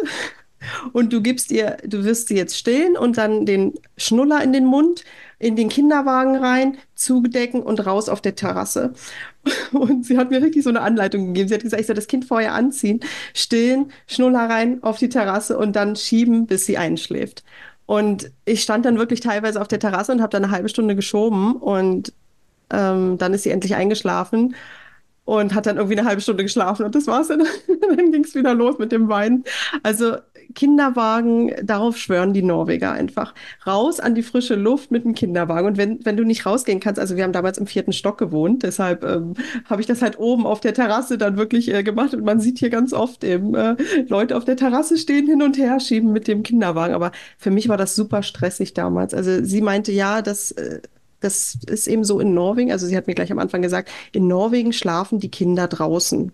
und 0.93 1.13
du 1.13 1.21
gibst 1.21 1.51
ihr, 1.51 1.77
du 1.85 2.03
wirst 2.03 2.27
sie 2.27 2.35
jetzt 2.35 2.57
stillen 2.57 2.97
und 2.97 3.17
dann 3.17 3.45
den 3.45 3.73
Schnuller 3.97 4.43
in 4.43 4.53
den 4.53 4.65
Mund, 4.65 5.03
in 5.39 5.55
den 5.55 5.69
Kinderwagen 5.69 6.35
rein, 6.35 6.77
zudecken 6.95 7.63
und 7.63 7.85
raus 7.85 8.09
auf 8.09 8.21
der 8.21 8.35
Terrasse. 8.35 8.93
Und 9.71 10.05
sie 10.05 10.19
hat 10.19 10.29
mir 10.29 10.39
richtig 10.39 10.63
so 10.63 10.69
eine 10.69 10.81
Anleitung 10.81 11.25
gegeben. 11.27 11.47
Sie 11.47 11.55
hat 11.55 11.63
gesagt, 11.63 11.81
ich 11.81 11.87
soll 11.87 11.95
das 11.95 12.05
Kind 12.05 12.25
vorher 12.25 12.53
anziehen, 12.53 12.99
stillen, 13.33 13.91
Schnuller 14.05 14.47
rein 14.47 14.83
auf 14.83 14.99
die 14.99 15.09
Terrasse 15.09 15.57
und 15.57 15.75
dann 15.75 15.95
schieben, 15.95 16.45
bis 16.45 16.67
sie 16.67 16.77
einschläft. 16.77 17.43
Und 17.87 18.31
ich 18.45 18.61
stand 18.61 18.85
dann 18.85 18.99
wirklich 18.99 19.19
teilweise 19.19 19.59
auf 19.59 19.67
der 19.67 19.79
Terrasse 19.79 20.11
und 20.11 20.21
habe 20.21 20.29
dann 20.29 20.43
eine 20.43 20.53
halbe 20.53 20.69
Stunde 20.69 20.95
geschoben 20.95 21.55
und 21.55 22.13
ähm, 22.71 23.17
dann 23.17 23.33
ist 23.33 23.43
sie 23.43 23.49
endlich 23.49 23.75
eingeschlafen 23.75 24.55
und 25.25 25.53
hat 25.53 25.65
dann 25.65 25.77
irgendwie 25.77 25.97
eine 25.97 26.07
halbe 26.07 26.21
Stunde 26.21 26.43
geschlafen 26.43 26.85
und 26.85 26.95
das 26.95 27.07
war's 27.07 27.27
dann. 27.27 27.43
Dann 27.95 28.11
ging 28.11 28.23
es 28.23 28.35
wieder 28.35 28.53
los 28.53 28.77
mit 28.79 28.91
dem 28.91 29.09
Weinen. 29.09 29.43
Also 29.83 30.17
Kinderwagen, 30.53 31.53
darauf 31.63 31.97
schwören 31.97 32.33
die 32.33 32.41
Norweger 32.41 32.91
einfach. 32.91 33.33
Raus 33.65 33.99
an 33.99 34.15
die 34.15 34.23
frische 34.23 34.55
Luft 34.55 34.91
mit 34.91 35.03
dem 35.03 35.13
Kinderwagen. 35.13 35.67
Und 35.67 35.77
wenn, 35.77 36.03
wenn 36.05 36.17
du 36.17 36.23
nicht 36.23 36.45
rausgehen 36.45 36.79
kannst, 36.79 36.99
also 36.99 37.15
wir 37.15 37.23
haben 37.23 37.33
damals 37.33 37.57
im 37.57 37.67
vierten 37.67 37.93
Stock 37.93 38.17
gewohnt, 38.17 38.63
deshalb 38.63 39.03
ähm, 39.03 39.33
habe 39.65 39.81
ich 39.81 39.87
das 39.87 40.01
halt 40.01 40.19
oben 40.19 40.45
auf 40.45 40.59
der 40.59 40.73
Terrasse 40.73 41.17
dann 41.17 41.37
wirklich 41.37 41.73
äh, 41.73 41.83
gemacht. 41.83 42.13
Und 42.13 42.23
man 42.23 42.39
sieht 42.39 42.59
hier 42.59 42.69
ganz 42.69 42.93
oft 42.93 43.23
eben 43.23 43.55
äh, 43.55 43.75
Leute 44.07 44.37
auf 44.37 44.45
der 44.45 44.57
Terrasse 44.57 44.97
stehen, 44.97 45.27
hin 45.27 45.41
und 45.41 45.57
her 45.57 45.79
schieben 45.79 46.11
mit 46.11 46.27
dem 46.27 46.43
Kinderwagen. 46.43 46.93
Aber 46.93 47.11
für 47.37 47.51
mich 47.51 47.69
war 47.69 47.77
das 47.77 47.95
super 47.95 48.23
stressig 48.23 48.73
damals. 48.73 49.13
Also 49.13 49.43
sie 49.43 49.61
meinte, 49.61 49.91
ja, 49.91 50.21
das 50.21 50.51
äh, 50.51 50.81
das 51.21 51.57
ist 51.67 51.87
eben 51.87 52.03
so 52.03 52.19
in 52.19 52.33
Norwegen. 52.33 52.71
Also 52.71 52.87
sie 52.87 52.97
hat 52.97 53.07
mir 53.07 53.13
gleich 53.13 53.31
am 53.31 53.39
Anfang 53.39 53.61
gesagt, 53.61 53.89
in 54.11 54.27
Norwegen 54.27 54.73
schlafen 54.73 55.19
die 55.19 55.29
Kinder 55.29 55.67
draußen. 55.67 56.31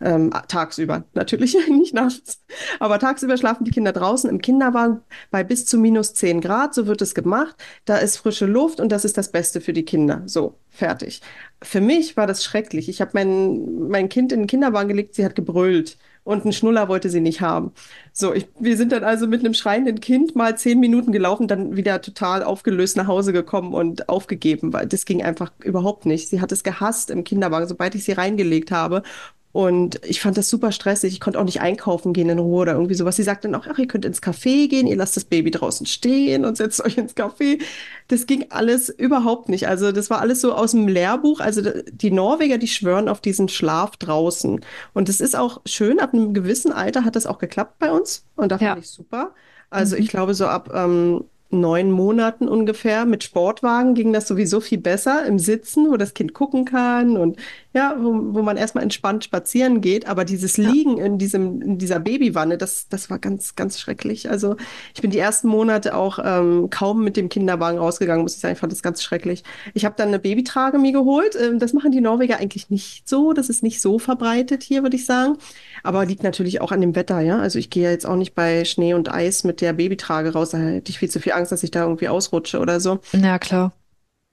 Ähm, 0.00 0.30
tagsüber, 0.48 1.04
natürlich 1.14 1.56
nicht 1.68 1.94
nachts. 1.94 2.42
Aber 2.80 2.98
tagsüber 2.98 3.36
schlafen 3.36 3.64
die 3.64 3.70
Kinder 3.70 3.92
draußen 3.92 4.28
im 4.28 4.40
Kinderwagen 4.40 5.00
bei 5.30 5.44
bis 5.44 5.66
zu 5.66 5.78
minus 5.78 6.14
10 6.14 6.40
Grad. 6.40 6.74
So 6.74 6.86
wird 6.86 7.02
es 7.02 7.14
gemacht. 7.14 7.56
Da 7.84 7.96
ist 7.96 8.16
frische 8.16 8.46
Luft 8.46 8.80
und 8.80 8.90
das 8.90 9.04
ist 9.04 9.16
das 9.16 9.30
Beste 9.30 9.60
für 9.60 9.72
die 9.72 9.84
Kinder. 9.84 10.22
So, 10.26 10.58
fertig. 10.68 11.20
Für 11.62 11.80
mich 11.80 12.16
war 12.16 12.26
das 12.26 12.44
schrecklich. 12.44 12.88
Ich 12.88 13.00
habe 13.00 13.12
mein, 13.14 13.88
mein 13.88 14.08
Kind 14.08 14.32
in 14.32 14.40
den 14.40 14.46
Kinderwagen 14.46 14.88
gelegt, 14.88 15.14
sie 15.14 15.24
hat 15.24 15.34
gebrüllt 15.34 15.96
und 16.24 16.42
einen 16.42 16.52
Schnuller 16.52 16.88
wollte 16.88 17.10
sie 17.10 17.20
nicht 17.20 17.42
haben. 17.42 17.72
So, 18.12 18.32
ich, 18.32 18.48
wir 18.58 18.76
sind 18.76 18.92
dann 18.92 19.04
also 19.04 19.26
mit 19.26 19.40
einem 19.40 19.54
schreienden 19.54 20.00
Kind 20.00 20.34
mal 20.34 20.56
zehn 20.56 20.80
Minuten 20.80 21.12
gelaufen, 21.12 21.48
dann 21.48 21.76
wieder 21.76 22.00
total 22.00 22.42
aufgelöst 22.42 22.96
nach 22.96 23.06
Hause 23.06 23.32
gekommen 23.32 23.74
und 23.74 24.08
aufgegeben, 24.08 24.72
weil 24.72 24.86
das 24.86 25.04
ging 25.04 25.22
einfach 25.22 25.52
überhaupt 25.62 26.06
nicht. 26.06 26.28
Sie 26.28 26.40
hat 26.40 26.50
es 26.50 26.64
gehasst 26.64 27.10
im 27.10 27.24
Kinderwagen, 27.24 27.68
sobald 27.68 27.94
ich 27.94 28.04
sie 28.04 28.12
reingelegt 28.12 28.70
habe. 28.70 29.02
Und 29.54 30.00
ich 30.04 30.20
fand 30.20 30.36
das 30.36 30.48
super 30.50 30.72
stressig. 30.72 31.12
Ich 31.12 31.20
konnte 31.20 31.38
auch 31.38 31.44
nicht 31.44 31.60
einkaufen 31.60 32.12
gehen 32.12 32.28
in 32.28 32.40
Ruhe 32.40 32.62
oder 32.62 32.72
irgendwie 32.72 32.96
sowas. 32.96 33.14
Sie 33.14 33.22
sagt 33.22 33.44
dann 33.44 33.54
auch, 33.54 33.68
ach, 33.70 33.78
ihr 33.78 33.86
könnt 33.86 34.04
ins 34.04 34.20
Café 34.20 34.68
gehen, 34.68 34.88
ihr 34.88 34.96
lasst 34.96 35.16
das 35.16 35.22
Baby 35.26 35.52
draußen 35.52 35.86
stehen 35.86 36.44
und 36.44 36.56
setzt 36.56 36.84
euch 36.84 36.98
ins 36.98 37.14
Café. 37.14 37.62
Das 38.08 38.26
ging 38.26 38.46
alles 38.50 38.88
überhaupt 38.88 39.48
nicht. 39.48 39.68
Also 39.68 39.92
das 39.92 40.10
war 40.10 40.20
alles 40.20 40.40
so 40.40 40.52
aus 40.52 40.72
dem 40.72 40.88
Lehrbuch. 40.88 41.38
Also 41.38 41.62
die 41.88 42.10
Norweger, 42.10 42.58
die 42.58 42.66
schwören 42.66 43.08
auf 43.08 43.20
diesen 43.20 43.48
Schlaf 43.48 43.96
draußen. 43.96 44.60
Und 44.92 45.08
es 45.08 45.20
ist 45.20 45.36
auch 45.36 45.60
schön, 45.66 46.00
ab 46.00 46.14
einem 46.14 46.34
gewissen 46.34 46.72
Alter 46.72 47.04
hat 47.04 47.14
das 47.14 47.24
auch 47.26 47.38
geklappt 47.38 47.78
bei 47.78 47.92
uns. 47.92 48.24
Und 48.34 48.50
da 48.50 48.58
fand 48.58 48.68
Ja. 48.70 48.76
ich 48.76 48.88
super. 48.90 49.34
Also 49.70 49.94
Mhm. 49.94 50.02
ich 50.02 50.08
glaube, 50.08 50.34
so 50.34 50.46
ab 50.48 50.68
ähm, 50.74 51.22
neun 51.54 51.90
Monaten 51.90 52.48
ungefähr 52.48 53.04
mit 53.04 53.24
Sportwagen 53.24 53.94
ging 53.94 54.12
das 54.12 54.28
sowieso 54.28 54.60
viel 54.60 54.78
besser 54.78 55.24
im 55.26 55.38
Sitzen, 55.38 55.90
wo 55.90 55.96
das 55.96 56.14
Kind 56.14 56.34
gucken 56.34 56.64
kann 56.64 57.16
und 57.16 57.38
ja, 57.72 57.96
wo, 57.98 58.34
wo 58.34 58.42
man 58.42 58.56
erstmal 58.56 58.84
entspannt 58.84 59.24
spazieren 59.24 59.80
geht. 59.80 60.06
Aber 60.06 60.24
dieses 60.24 60.56
Ja. 60.56 60.70
Liegen 60.70 60.98
in 60.98 61.18
diesem, 61.18 61.60
in 61.60 61.78
dieser 61.78 61.98
Babywanne, 61.98 62.56
das, 62.56 62.88
das 62.88 63.10
war 63.10 63.18
ganz, 63.18 63.56
ganz 63.56 63.80
schrecklich. 63.80 64.30
Also 64.30 64.56
ich 64.94 65.02
bin 65.02 65.10
die 65.10 65.18
ersten 65.18 65.48
Monate 65.48 65.96
auch 65.96 66.20
ähm, 66.24 66.70
kaum 66.70 67.02
mit 67.02 67.16
dem 67.16 67.28
Kinderwagen 67.28 67.78
rausgegangen, 67.78 68.22
muss 68.22 68.34
ich 68.34 68.40
sagen. 68.40 68.54
Ich 68.54 68.60
fand 68.60 68.72
das 68.72 68.82
ganz 68.82 69.02
schrecklich. 69.02 69.42
Ich 69.74 69.84
habe 69.84 69.96
dann 69.98 70.08
eine 70.08 70.20
Babytrage 70.20 70.78
mir 70.78 70.92
geholt. 70.92 71.36
Ähm, 71.40 71.58
das 71.58 71.72
machen 71.72 71.90
die 71.90 72.00
Norweger 72.00 72.38
eigentlich 72.38 72.70
nicht 72.70 73.08
so. 73.08 73.32
Das 73.32 73.48
ist 73.48 73.64
nicht 73.64 73.80
so 73.80 73.98
verbreitet 73.98 74.62
hier, 74.62 74.82
würde 74.84 74.96
ich 74.96 75.04
sagen. 75.04 75.36
Aber 75.82 76.06
liegt 76.06 76.22
natürlich 76.22 76.60
auch 76.60 76.70
an 76.70 76.80
dem 76.80 76.94
Wetter, 76.94 77.20
ja. 77.20 77.38
Also 77.38 77.58
ich 77.58 77.70
gehe 77.70 77.84
ja 77.84 77.90
jetzt 77.90 78.06
auch 78.06 78.16
nicht 78.16 78.34
bei 78.34 78.64
Schnee 78.64 78.94
und 78.94 79.12
Eis 79.12 79.42
mit 79.42 79.60
der 79.60 79.72
Babytrage 79.72 80.32
raus. 80.32 80.50
Da 80.50 80.58
hätte 80.58 80.90
ich 80.90 80.98
viel 81.00 81.10
zu 81.10 81.18
viel 81.18 81.32
Angst, 81.32 81.43
dass 81.50 81.62
ich 81.62 81.70
da 81.70 81.82
irgendwie 81.82 82.08
ausrutsche 82.08 82.60
oder 82.60 82.80
so. 82.80 83.00
Ja, 83.12 83.38
klar. 83.38 83.72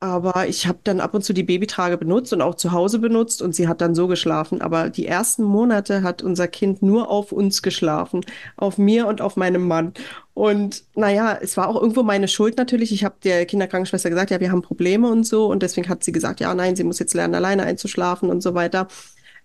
Aber 0.04 0.48
ich 0.48 0.66
habe 0.66 0.80
dann 0.84 1.00
ab 1.00 1.14
und 1.14 1.24
zu 1.24 1.32
die 1.32 1.44
Babytrage 1.44 1.96
benutzt 1.96 2.34
und 2.34 2.42
auch 2.42 2.56
zu 2.56 2.72
Hause 2.72 2.98
benutzt 2.98 3.40
und 3.44 3.54
sie 3.54 3.68
hat 3.68 3.82
dann 3.82 3.94
so 3.94 4.08
geschlafen. 4.08 4.60
Aber 4.60 4.90
die 4.90 5.06
ersten 5.06 5.44
Monate 5.44 6.02
hat 6.02 6.24
unser 6.24 6.48
Kind 6.48 6.82
nur 6.82 7.08
auf 7.08 7.32
uns 7.32 7.62
geschlafen, 7.62 8.26
auf 8.58 8.80
mir 8.80 9.06
und 9.06 9.22
auf 9.22 9.38
meinem 9.38 9.68
Mann. 9.68 9.94
Und 10.34 10.86
naja, 10.96 11.38
es 11.40 11.56
war 11.56 11.68
auch 11.68 11.80
irgendwo 11.80 12.02
meine 12.02 12.28
Schuld 12.28 12.58
natürlich. 12.58 12.92
Ich 12.92 13.04
habe 13.04 13.14
der 13.24 13.46
Kinderkrankenschwester 13.46 14.10
gesagt, 14.10 14.32
ja, 14.32 14.40
wir 14.40 14.52
haben 14.52 14.64
Probleme 14.64 15.08
und 15.08 15.24
so. 15.24 15.46
Und 15.46 15.62
deswegen 15.62 15.88
hat 15.88 16.04
sie 16.04 16.12
gesagt, 16.12 16.40
ja, 16.40 16.52
nein, 16.56 16.76
sie 16.76 16.84
muss 16.84 16.98
jetzt 16.98 17.14
lernen, 17.14 17.36
alleine 17.36 17.62
einzuschlafen 17.62 18.32
und 18.32 18.42
so 18.42 18.56
weiter. 18.56 18.88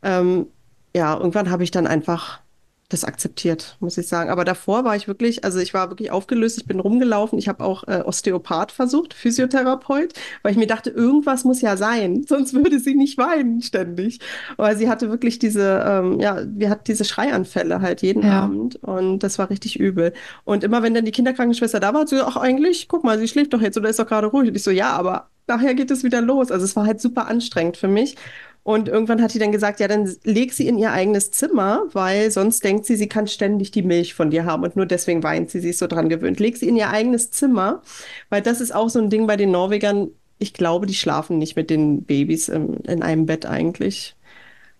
Ähm, 0.02 0.46
ja, 0.94 1.14
irgendwann 1.18 1.50
habe 1.50 1.64
ich 1.64 1.70
dann 1.70 1.86
einfach 1.86 2.40
das 2.88 3.04
akzeptiert, 3.04 3.76
muss 3.80 3.98
ich 3.98 4.06
sagen. 4.06 4.30
Aber 4.30 4.44
davor 4.44 4.84
war 4.84 4.94
ich 4.94 5.08
wirklich, 5.08 5.44
also 5.44 5.58
ich 5.58 5.74
war 5.74 5.90
wirklich 5.90 6.10
aufgelöst, 6.12 6.58
ich 6.58 6.66
bin 6.66 6.78
rumgelaufen, 6.78 7.38
ich 7.38 7.48
habe 7.48 7.64
auch 7.64 7.84
äh, 7.88 8.02
Osteopath 8.04 8.70
versucht, 8.70 9.12
Physiotherapeut, 9.12 10.12
weil 10.42 10.52
ich 10.52 10.58
mir 10.58 10.68
dachte, 10.68 10.90
irgendwas 10.90 11.44
muss 11.44 11.60
ja 11.60 11.76
sein, 11.76 12.24
sonst 12.28 12.54
würde 12.54 12.78
sie 12.78 12.94
nicht 12.94 13.18
weinen 13.18 13.60
ständig. 13.60 14.20
Weil 14.56 14.76
sie 14.76 14.88
hatte 14.88 15.10
wirklich 15.10 15.38
diese, 15.38 15.84
ähm, 15.86 16.20
ja, 16.20 16.42
wir 16.46 16.70
hatten 16.70 16.84
diese 16.86 17.04
Schreianfälle 17.04 17.80
halt 17.80 18.02
jeden 18.02 18.22
Ja. 18.22 18.42
Abend 18.42 18.76
und 18.76 19.20
das 19.20 19.38
war 19.38 19.50
richtig 19.50 19.80
übel. 19.80 20.12
Und 20.44 20.62
immer 20.62 20.82
wenn 20.82 20.94
dann 20.94 21.04
die 21.04 21.12
Kinderkrankenschwester 21.12 21.80
da 21.80 21.92
war, 21.92 22.02
hat 22.02 22.08
sie 22.08 22.16
gesagt, 22.16 22.36
ach 22.36 22.40
eigentlich, 22.40 22.86
guck 22.88 23.02
mal, 23.02 23.18
sie 23.18 23.28
schläft 23.28 23.52
doch 23.52 23.60
jetzt 23.60 23.76
oder 23.76 23.88
ist 23.88 23.98
doch 23.98 24.06
gerade 24.06 24.28
ruhig. 24.28 24.48
Und 24.48 24.56
ich 24.56 24.62
so, 24.62 24.70
ja, 24.70 24.90
aber 24.90 25.30
nachher 25.48 25.74
geht 25.74 25.90
es 25.90 26.04
wieder 26.04 26.20
los. 26.20 26.50
Also 26.50 26.64
es 26.64 26.76
war 26.76 26.86
halt 26.86 27.00
super 27.00 27.26
anstrengend 27.26 27.76
für 27.76 27.88
mich. 27.88 28.16
Und 28.66 28.88
irgendwann 28.88 29.22
hat 29.22 29.32
die 29.32 29.38
dann 29.38 29.52
gesagt, 29.52 29.78
ja, 29.78 29.86
dann 29.86 30.12
leg 30.24 30.52
sie 30.52 30.66
in 30.66 30.76
ihr 30.76 30.90
eigenes 30.90 31.30
Zimmer, 31.30 31.84
weil 31.92 32.32
sonst 32.32 32.64
denkt 32.64 32.84
sie, 32.84 32.96
sie 32.96 33.06
kann 33.06 33.28
ständig 33.28 33.70
die 33.70 33.82
Milch 33.84 34.12
von 34.14 34.28
dir 34.32 34.44
haben 34.44 34.64
und 34.64 34.74
nur 34.74 34.86
deswegen 34.86 35.22
weint 35.22 35.52
sie, 35.52 35.60
sie 35.60 35.68
ist 35.70 35.78
so 35.78 35.86
dran 35.86 36.08
gewöhnt. 36.08 36.40
Leg 36.40 36.56
sie 36.56 36.66
in 36.66 36.74
ihr 36.76 36.90
eigenes 36.90 37.30
Zimmer, 37.30 37.82
weil 38.28 38.42
das 38.42 38.60
ist 38.60 38.74
auch 38.74 38.88
so 38.90 38.98
ein 38.98 39.08
Ding 39.08 39.28
bei 39.28 39.36
den 39.36 39.52
Norwegern. 39.52 40.08
Ich 40.38 40.52
glaube, 40.52 40.86
die 40.86 40.94
schlafen 40.94 41.38
nicht 41.38 41.54
mit 41.54 41.70
den 41.70 42.02
Babys 42.02 42.48
im, 42.48 42.78
in 42.88 43.02
einem 43.04 43.24
Bett 43.26 43.46
eigentlich. 43.46 44.16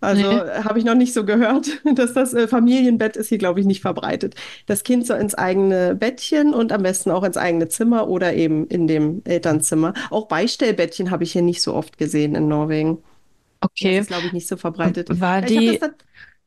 Also 0.00 0.22
Nee. 0.32 0.40
habe 0.64 0.80
ich 0.80 0.84
noch 0.84 0.96
nicht 0.96 1.14
so 1.14 1.24
gehört, 1.24 1.68
dass 1.94 2.12
das 2.12 2.34
äh, 2.34 2.48
Familienbett 2.48 3.16
ist 3.16 3.28
hier, 3.28 3.38
glaube 3.38 3.60
ich, 3.60 3.66
nicht 3.66 3.82
verbreitet. 3.82 4.34
Das 4.66 4.82
Kind 4.82 5.06
soll 5.06 5.18
ins 5.20 5.36
eigene 5.36 5.94
Bettchen 5.94 6.54
und 6.54 6.72
am 6.72 6.82
besten 6.82 7.12
auch 7.12 7.22
ins 7.22 7.36
eigene 7.36 7.68
Zimmer 7.68 8.08
oder 8.08 8.34
eben 8.34 8.66
in 8.66 8.88
dem 8.88 9.22
Elternzimmer. 9.24 9.94
Auch 10.10 10.26
Beistellbettchen 10.26 11.12
habe 11.12 11.22
ich 11.24 11.30
hier 11.32 11.42
nicht 11.42 11.62
so 11.62 11.72
oft 11.74 11.98
gesehen 11.98 12.34
in 12.34 12.48
Norwegen. 12.48 12.98
Das 13.74 13.80
Okay. 13.80 13.98
ist, 14.00 14.08
glaube 14.08 14.26
ich, 14.26 14.32
nicht 14.32 14.48
so 14.48 14.56
verbreitet. 14.56 15.08
War 15.20 15.36
Ja, 15.36 15.40
das 15.42 15.50
die, 15.50 15.80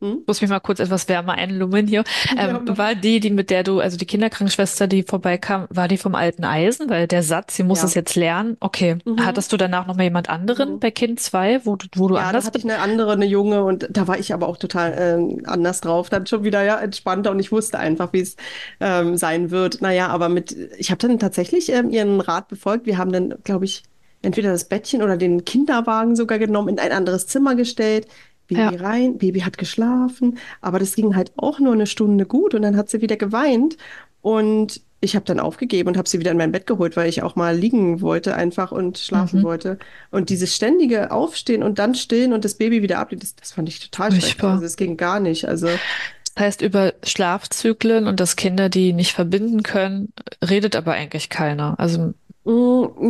Hm? 0.01 0.23
Muss 0.25 0.39
mich 0.39 0.49
mal 0.49 0.61
kurz 0.61 0.79
etwas 0.79 1.09
wärmer 1.09 1.33
einlummen 1.33 1.85
hier. 1.85 2.05
Ja, 2.37 2.47
Ähm, 2.47 2.61
mach. 2.65 2.77
war 2.77 2.95
die, 2.95 3.19
die 3.19 3.31
mit 3.31 3.49
der 3.49 3.63
du, 3.63 3.81
also 3.81 3.97
die 3.97 4.05
Kinderkrankenschwester, 4.05 4.87
die 4.87 5.03
vorbeikam, 5.03 5.67
war 5.69 5.89
die 5.89 5.97
vom 5.97 6.15
alten 6.15 6.45
Eisen? 6.45 6.89
Weil 6.89 7.05
der 7.05 7.21
Satz, 7.21 7.57
sie 7.57 7.63
muss 7.63 7.83
es 7.83 7.95
Ja. 7.95 7.99
jetzt 7.99 8.15
lernen. 8.15 8.55
Okay. 8.61 8.99
Mhm. 9.03 9.25
Hattest 9.25 9.51
du 9.51 9.57
danach 9.57 9.87
noch 9.87 9.97
mal 9.97 10.03
jemand 10.03 10.29
anderen 10.29 10.75
Mhm. 10.75 10.79
bei 10.79 10.91
Kind 10.91 11.19
2, 11.19 11.65
wo 11.65 11.75
du, 11.75 11.87
wo 11.95 12.07
du 12.07 12.15
Ja, 12.15 12.21
da 12.21 12.27
anders 12.29 12.45
hatte 12.45 12.57
ich 12.59 12.63
eine 12.63 12.79
andere, 12.79 13.11
eine 13.11 13.25
junge 13.25 13.61
und 13.65 13.87
da 13.89 14.07
war 14.07 14.17
ich 14.17 14.33
aber 14.33 14.47
auch 14.47 14.55
total 14.55 14.95
ähm, 14.97 15.41
anders 15.45 15.81
drauf. 15.81 16.09
Dann 16.09 16.25
schon 16.27 16.45
wieder 16.45 16.63
ja 16.63 16.79
entspannter 16.79 17.31
und 17.31 17.39
ich 17.41 17.51
wusste 17.51 17.77
einfach, 17.77 18.13
wie 18.13 18.21
es 18.21 18.37
ähm, 18.79 19.17
sein 19.17 19.51
wird. 19.51 19.81
Naja, 19.81 20.07
aber 20.07 20.29
mit, 20.29 20.53
ich 20.77 20.91
habe 20.91 21.05
dann 21.05 21.19
tatsächlich 21.19 21.73
ähm, 21.73 21.89
ihren 21.89 22.21
Rat 22.21 22.47
befolgt. 22.47 22.85
Wir 22.85 22.97
haben 22.97 23.11
dann, 23.11 23.33
glaube 23.43 23.65
ich, 23.65 23.83
entweder 24.21 24.51
das 24.51 24.65
Bettchen 24.65 25.01
oder 25.01 25.17
den 25.17 25.45
Kinderwagen 25.45 26.15
sogar 26.15 26.39
genommen, 26.39 26.69
in 26.69 26.79
ein 26.79 26.91
anderes 26.91 27.27
Zimmer 27.27 27.55
gestellt. 27.55 28.07
Ja. 28.51 28.71
Baby 28.71 28.83
rein, 28.83 29.17
Baby 29.19 29.39
hat 29.41 29.57
geschlafen, 29.59 30.39
aber 30.59 30.79
das 30.79 30.95
ging 30.95 31.15
halt 31.15 31.31
auch 31.37 31.59
nur 31.59 31.73
eine 31.73 31.85
Stunde 31.85 32.25
gut 32.25 32.55
und 32.55 32.63
dann 32.63 32.75
hat 32.77 32.89
sie 32.89 32.99
wieder 33.01 33.15
geweint 33.15 33.77
und 34.21 34.81
ich 35.01 35.15
habe 35.15 35.23
dann 35.23 35.39
aufgegeben 35.39 35.87
und 35.89 35.97
habe 35.97 36.09
sie 36.09 36.19
wieder 36.19 36.31
in 36.31 36.37
mein 36.37 36.51
Bett 36.51 36.65
geholt, 36.67 36.97
weil 36.97 37.07
ich 37.07 37.21
auch 37.21 37.35
mal 37.37 37.55
liegen 37.55 38.01
wollte 38.01 38.35
einfach 38.35 38.71
und 38.73 38.97
schlafen 38.97 39.41
Mhm. 39.41 39.43
wollte. 39.43 39.77
Und 40.11 40.29
dieses 40.29 40.53
ständige 40.55 41.11
Aufstehen 41.11 41.61
und 41.63 41.79
dann 41.79 41.93
stillen 41.95 42.33
und 42.33 42.43
das 42.43 42.55
Baby 42.55 42.81
wieder 42.81 42.97
ablehnen, 42.99 43.21
das, 43.21 43.35
das 43.35 43.51
fand 43.53 43.69
ich 43.69 43.79
total 43.79 44.11
schrecklich. 44.11 44.43
Also 44.43 44.65
es 44.65 44.75
ging 44.75 44.97
gar 44.97 45.19
nicht. 45.21 45.47
Also 45.47 45.67
Das 45.67 46.43
heißt, 46.43 46.61
über 46.63 46.93
Schlafzyklen 47.03 48.07
und 48.07 48.19
dass 48.19 48.35
Kinder 48.35 48.67
die 48.69 48.93
nicht 48.93 49.13
verbinden 49.13 49.63
können, 49.63 50.11
redet 50.43 50.75
aber 50.75 50.93
eigentlich 50.93 51.29
keiner. 51.29 51.75
Also, 51.79 52.13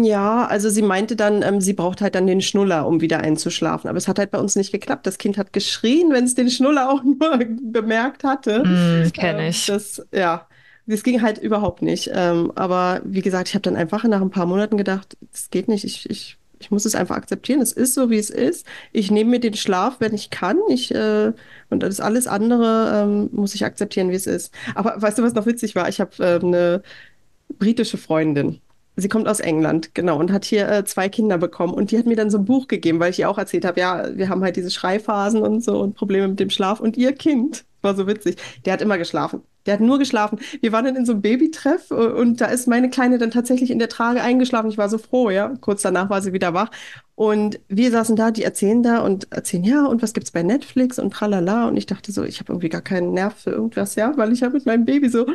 Ja, 0.04 0.45
also 0.47 0.69
sie 0.69 0.82
meinte 0.82 1.15
dann, 1.15 1.43
ähm, 1.43 1.62
sie 1.62 1.73
braucht 1.73 2.02
halt 2.02 2.15
dann 2.15 2.28
den 2.28 2.41
Schnuller, 2.41 2.86
um 2.88 2.99
wieder 2.99 3.19
einzuschlafen. 3.19 3.88
Aber 3.89 3.97
es 3.97 4.08
hat 4.10 4.19
halt 4.19 4.32
bei 4.32 4.39
uns 4.39 4.56
nicht 4.58 4.71
geklappt. 4.71 5.08
Das 5.08 5.17
Kind 5.17 5.38
hat 5.38 5.54
geschrien, 5.54 6.12
wenn 6.12 6.25
es 6.25 6.36
den 6.36 6.49
Schnuller 6.49 6.89
auch 6.91 7.04
nur 7.04 7.38
bemerkt 7.62 8.23
hatte. 8.25 8.69
hm, 9.04 9.12
kenne 9.13 9.47
Ähm, 9.47 9.49
ich. 9.49 9.65
das, 9.65 10.06
ja, 10.13 10.47
das 10.88 11.04
ging 11.04 11.21
halt 11.21 11.38
überhaupt 11.38 11.82
nicht. 11.82 12.10
Ähm, 12.13 12.52
aber 12.56 13.02
wie 13.06 13.21
gesagt, 13.21 13.47
ich 13.49 13.54
habe 13.56 13.62
dann 13.62 13.78
einfach 13.78 14.04
nach 14.06 14.21
ein 14.21 14.30
paar 14.32 14.45
Monaten 14.45 14.75
gedacht, 14.78 15.15
das 15.32 15.49
geht 15.49 15.69
nicht. 15.69 15.86
Ich, 15.86 16.10
ich, 16.10 16.38
ich 16.60 16.69
muss 16.71 16.84
es 16.86 16.95
einfach 16.95 17.15
akzeptieren. 17.15 17.62
Es 17.62 17.71
ist 17.71 17.93
so, 17.93 18.10
wie 18.10 18.17
es 18.17 18.30
ist. 18.30 18.65
Ich 18.91 19.10
nehme 19.12 19.30
mir 19.32 19.39
den 19.39 19.54
Schlaf, 19.54 19.97
wenn 19.99 20.13
ich 20.13 20.32
kann. 20.32 20.58
Ich, 20.69 20.93
äh, 20.93 21.32
und 21.69 21.82
das 21.84 22.02
alles 22.02 22.28
andere 22.28 23.04
ähm, 23.06 23.30
muss 23.32 23.56
ich 23.56 23.63
akzeptieren, 23.63 24.10
wie 24.10 24.15
es 24.15 24.28
ist. 24.28 24.54
Aber 24.75 25.02
weißt 25.02 25.17
du, 25.19 25.23
was 25.23 25.34
noch 25.34 25.45
witzig 25.45 25.75
war? 25.75 25.88
Ich 25.88 26.02
habe 26.02 26.12
äh, 26.23 26.39
eine 26.43 26.84
britische 27.60 27.97
Freundin. 27.97 28.62
Sie 28.95 29.08
kommt 29.10 29.28
aus 29.28 29.39
England, 29.39 29.95
genau, 29.95 30.19
und 30.19 30.32
hat 30.32 30.45
hier 30.45 30.69
äh, 30.69 30.84
zwei 30.84 31.10
Kinder 31.10 31.38
bekommen. 31.38 31.73
Und 31.73 31.91
die 31.91 31.97
hat 31.97 32.06
mir 32.06 32.15
dann 32.15 32.30
so 32.30 32.38
ein 32.38 32.45
Buch 32.45 32.67
gegeben, 32.67 32.99
weil 32.99 33.12
ich 33.12 33.19
ihr 33.19 33.30
auch 33.30 33.38
erzählt 33.38 33.65
habe, 33.65 33.80
ja, 33.80 34.15
wir 34.15 34.30
haben 34.30 34.43
halt 34.43 34.56
diese 34.56 34.71
Schreiphasen 34.71 35.41
und 35.41 35.63
so 35.63 35.80
und 35.80 35.95
Probleme 35.95 36.28
mit 36.28 36.39
dem 36.39 36.49
Schlaf. 36.49 36.80
Und 36.80 36.97
ihr 36.97 37.13
Kind, 37.13 37.65
war 37.82 37.95
so 37.95 38.08
witzig, 38.08 38.38
der 38.65 38.73
hat 38.73 38.82
immer 38.82 38.97
geschlafen. 38.97 39.41
Der 39.65 39.73
hat 39.73 39.82
nur 39.82 39.99
geschlafen. 39.99 40.39
Wir 40.62 40.71
waren 40.71 40.86
dann 40.86 40.95
in 40.95 41.06
so 41.06 41.12
einem 41.13 41.21
Babytreff 41.21 41.91
äh, 41.91 41.93
und 41.93 42.41
da 42.41 42.47
ist 42.47 42.67
meine 42.67 42.89
Kleine 42.89 43.17
dann 43.17 43.32
tatsächlich 43.32 43.71
in 43.71 43.80
der 43.80 43.89
Trage 43.89 44.21
eingeschlafen. 44.21 44.69
Ich 44.69 44.78
war 44.78 44.89
so 44.89 44.97
froh, 44.97 45.30
ja. 45.30 45.54
Kurz 45.62 45.82
danach 45.82 46.10
war 46.10 46.21
sie 46.21 46.34
wieder 46.34 46.54
wach. 46.54 46.71
Und 47.15 47.60
wir 47.67 47.91
saßen 47.91 48.15
da, 48.15 48.32
die 48.32 48.43
erzählen 48.43 48.82
da 48.82 48.99
und 48.99 49.32
erzählen, 49.32 49.63
ja, 49.63 49.86
und 49.86 50.02
was 50.02 50.13
gibt's 50.13 50.32
bei 50.32 50.43
Netflix 50.43 50.97
und 50.97 51.12
tralala. 51.12 51.67
Und 51.67 51.78
ich 51.78 51.86
dachte 51.86 52.12
so, 52.12 52.23
ich 52.23 52.39
habe 52.39 52.54
irgendwie 52.54 52.69
gar 52.69 52.82
keinen 52.82 53.13
Nerv 53.13 53.36
für 53.36 53.52
irgendwas, 53.52 53.95
ja, 53.95 54.15
weil 54.17 54.32
ich 54.32 54.39
ja 54.39 54.49
mit 54.49 54.65
meinem 54.65 54.86
Baby 54.86 55.10
so 55.10 55.28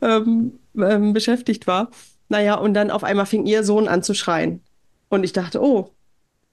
ähm, 0.00 0.58
ähm, 0.76 1.12
beschäftigt 1.12 1.66
war. 1.66 1.90
Naja, 2.32 2.54
und 2.54 2.72
dann 2.72 2.90
auf 2.90 3.04
einmal 3.04 3.26
fing 3.26 3.44
ihr 3.44 3.62
Sohn 3.62 3.88
an 3.88 4.02
zu 4.02 4.14
schreien. 4.14 4.62
Und 5.10 5.22
ich 5.22 5.34
dachte, 5.34 5.60
oh, 5.62 5.90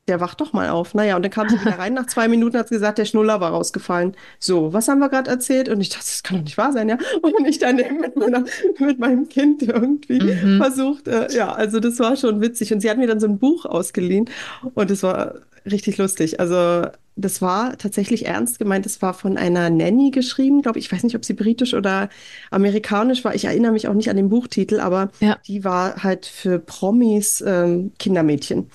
der 0.10 0.20
wacht 0.20 0.42
doch 0.42 0.52
mal 0.52 0.70
auf. 0.70 0.94
Naja, 0.94 1.16
und 1.16 1.22
dann 1.24 1.32
kam 1.32 1.48
sie 1.48 1.62
wieder 1.62 1.80
rein. 1.80 1.94
Nach 1.94 2.06
zwei 2.08 2.28
Minuten 2.28 2.58
hat 2.58 2.68
sie 2.68 2.76
gesagt, 2.76 2.98
der 2.98 3.06
Schnuller 3.06 3.40
war 3.40 3.52
rausgefallen. 3.52 4.14
So, 4.40 4.74
was 4.74 4.90
haben 4.90 5.00
wir 5.00 5.08
gerade 5.08 5.30
erzählt? 5.30 5.70
Und 5.70 5.80
ich 5.80 5.88
dachte, 5.90 6.04
das 6.04 6.24
kann 6.24 6.38
doch 6.38 6.44
nicht 6.44 6.58
wahr 6.58 6.74
sein, 6.74 6.90
ja. 6.90 6.98
Und 7.22 7.48
ich 7.48 7.60
dann 7.60 7.80
eben 7.80 8.02
mit, 8.02 8.18
meiner, 8.18 8.44
mit 8.80 9.00
meinem 9.00 9.30
Kind 9.30 9.62
irgendwie 9.64 10.20
Mhm. 10.20 10.58
versucht, 10.58 11.08
äh, 11.08 11.32
ja, 11.32 11.54
also 11.54 11.80
das 11.80 11.98
war 12.00 12.18
schon 12.18 12.42
witzig. 12.42 12.74
Und 12.74 12.82
sie 12.82 12.90
hat 12.90 12.98
mir 12.98 13.08
dann 13.08 13.22
so 13.22 13.28
ein 13.28 13.40
Buch 13.40 13.66
ausgeliehen 13.66 14.30
und 14.74 14.92
es 14.92 15.02
war 15.04 15.36
richtig 15.66 15.98
lustig. 15.98 16.40
Also 16.40 16.88
das 17.16 17.42
war 17.42 17.78
tatsächlich 17.78 18.28
ernst 18.28 18.60
gemeint. 18.60 18.86
Es 18.86 19.02
war 19.02 19.14
von 19.14 19.38
einer 19.38 19.70
Nanny 19.70 20.10
geschrieben, 20.12 20.62
glaube 20.62 20.80
ich. 20.80 20.86
Ich 20.86 20.92
weiß 20.92 21.04
nicht, 21.04 21.16
ob 21.16 21.26
sie 21.26 21.34
britisch 21.34 21.74
oder 21.74 22.10
amerikanisch 22.50 23.24
war. 23.26 23.36
Ich 23.36 23.46
erinnere 23.46 23.74
mich 23.74 23.88
auch 23.88 23.94
nicht 23.94 24.10
an 24.10 24.16
den 24.16 24.30
Buchtitel, 24.30 24.80
aber 24.80 25.10
Ja. 25.20 25.38
die 25.48 25.64
war 25.66 26.04
halt 26.04 26.26
für 26.26 26.60
Promis 26.60 27.44
ähm, 27.46 27.92
Kindermädchen 28.00 28.68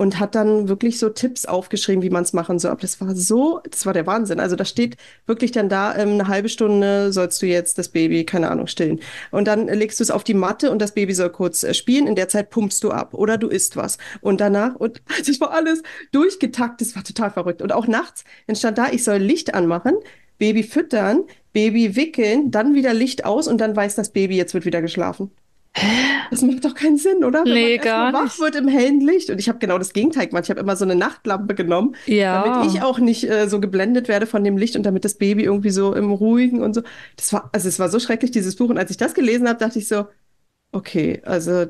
und 0.00 0.18
hat 0.18 0.34
dann 0.34 0.66
wirklich 0.66 0.98
so 0.98 1.10
Tipps 1.10 1.44
aufgeschrieben, 1.44 2.02
wie 2.02 2.08
man 2.08 2.22
es 2.22 2.32
machen 2.32 2.58
soll. 2.58 2.70
Aber 2.70 2.80
das 2.80 3.02
war 3.02 3.14
so, 3.14 3.60
das 3.68 3.84
war 3.84 3.92
der 3.92 4.06
Wahnsinn. 4.06 4.40
Also 4.40 4.56
da 4.56 4.64
steht 4.64 4.96
wirklich 5.26 5.52
dann 5.52 5.68
da, 5.68 5.94
ähm, 5.94 6.12
eine 6.12 6.26
halbe 6.26 6.48
Stunde 6.48 7.12
sollst 7.12 7.42
du 7.42 7.46
jetzt 7.46 7.76
das 7.76 7.90
Baby, 7.90 8.24
keine 8.24 8.50
Ahnung, 8.50 8.66
stillen. 8.66 9.00
Und 9.30 9.46
dann 9.46 9.66
legst 9.68 10.00
du 10.00 10.02
es 10.02 10.10
auf 10.10 10.24
die 10.24 10.32
Matte 10.32 10.70
und 10.70 10.80
das 10.80 10.94
Baby 10.94 11.12
soll 11.12 11.28
kurz 11.28 11.64
äh, 11.64 11.74
spielen. 11.74 12.06
In 12.06 12.14
der 12.14 12.30
Zeit 12.30 12.48
pumpst 12.48 12.82
du 12.82 12.92
ab 12.92 13.12
oder 13.12 13.36
du 13.36 13.48
isst 13.48 13.76
was. 13.76 13.98
Und 14.22 14.40
danach, 14.40 14.74
und 14.76 15.02
das 15.26 15.38
war 15.38 15.50
alles 15.50 15.82
durchgetaktet, 16.12 16.88
das 16.88 16.96
war 16.96 17.04
total 17.04 17.30
verrückt. 17.30 17.60
Und 17.60 17.70
auch 17.70 17.86
nachts 17.86 18.24
entstand 18.46 18.78
da, 18.78 18.88
ich 18.90 19.04
soll 19.04 19.18
Licht 19.18 19.52
anmachen, 19.52 19.96
Baby 20.38 20.62
füttern, 20.62 21.24
Baby 21.52 21.94
wickeln, 21.94 22.50
dann 22.50 22.72
wieder 22.74 22.94
Licht 22.94 23.26
aus 23.26 23.46
und 23.46 23.60
dann 23.60 23.76
weiß 23.76 23.96
das 23.96 24.08
Baby, 24.08 24.38
jetzt 24.38 24.54
wird 24.54 24.64
wieder 24.64 24.80
geschlafen. 24.80 25.30
Das 26.30 26.42
macht 26.42 26.64
doch 26.64 26.74
keinen 26.74 26.96
Sinn, 26.96 27.24
oder? 27.24 27.44
Wenn 27.44 27.54
Nee, 27.54 27.76
man 27.76 27.84
gar 27.84 28.12
wach 28.12 28.24
nicht. 28.24 28.40
wird 28.40 28.56
im 28.56 28.68
hellen 28.68 29.00
Licht. 29.00 29.30
Und 29.30 29.38
ich 29.38 29.48
habe 29.48 29.58
genau 29.58 29.78
das 29.78 29.92
Gegenteil 29.92 30.26
gemacht. 30.26 30.44
Ich 30.44 30.50
habe 30.50 30.60
immer 30.60 30.74
so 30.76 30.84
eine 30.84 30.96
Nachtlampe 30.96 31.54
genommen, 31.54 31.94
Ja. 32.06 32.42
damit 32.42 32.72
ich 32.72 32.82
auch 32.82 32.98
nicht 32.98 33.28
äh, 33.28 33.48
so 33.48 33.60
geblendet 33.60 34.08
werde 34.08 34.26
von 34.26 34.42
dem 34.44 34.56
Licht 34.56 34.74
und 34.76 34.84
damit 34.84 35.04
das 35.04 35.14
Baby 35.14 35.44
irgendwie 35.44 35.70
so 35.70 35.94
im 35.94 36.10
Ruhigen 36.12 36.60
und 36.62 36.74
so. 36.74 36.82
Das 37.16 37.32
war, 37.32 37.50
also 37.52 37.68
es 37.68 37.78
war 37.78 37.88
so 37.88 38.00
schrecklich, 38.00 38.30
dieses 38.32 38.56
Buch. 38.56 38.68
Und 38.68 38.78
als 38.78 38.90
ich 38.90 38.96
das 38.96 39.14
gelesen 39.14 39.48
habe, 39.48 39.58
dachte 39.58 39.78
ich 39.78 39.86
so, 39.88 40.06
okay, 40.72 41.22
also 41.24 41.64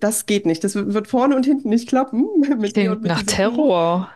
das 0.00 0.26
geht 0.26 0.46
nicht. 0.46 0.62
Das 0.64 0.74
wird 0.74 1.06
vorne 1.08 1.36
und 1.36 1.44
hinten 1.46 1.68
nicht 1.68 1.88
klappen 1.88 2.26
mit 2.58 2.74
Klingt 2.74 3.02
nach 3.04 3.22
diesem 3.22 3.54
Buch. 3.54 4.06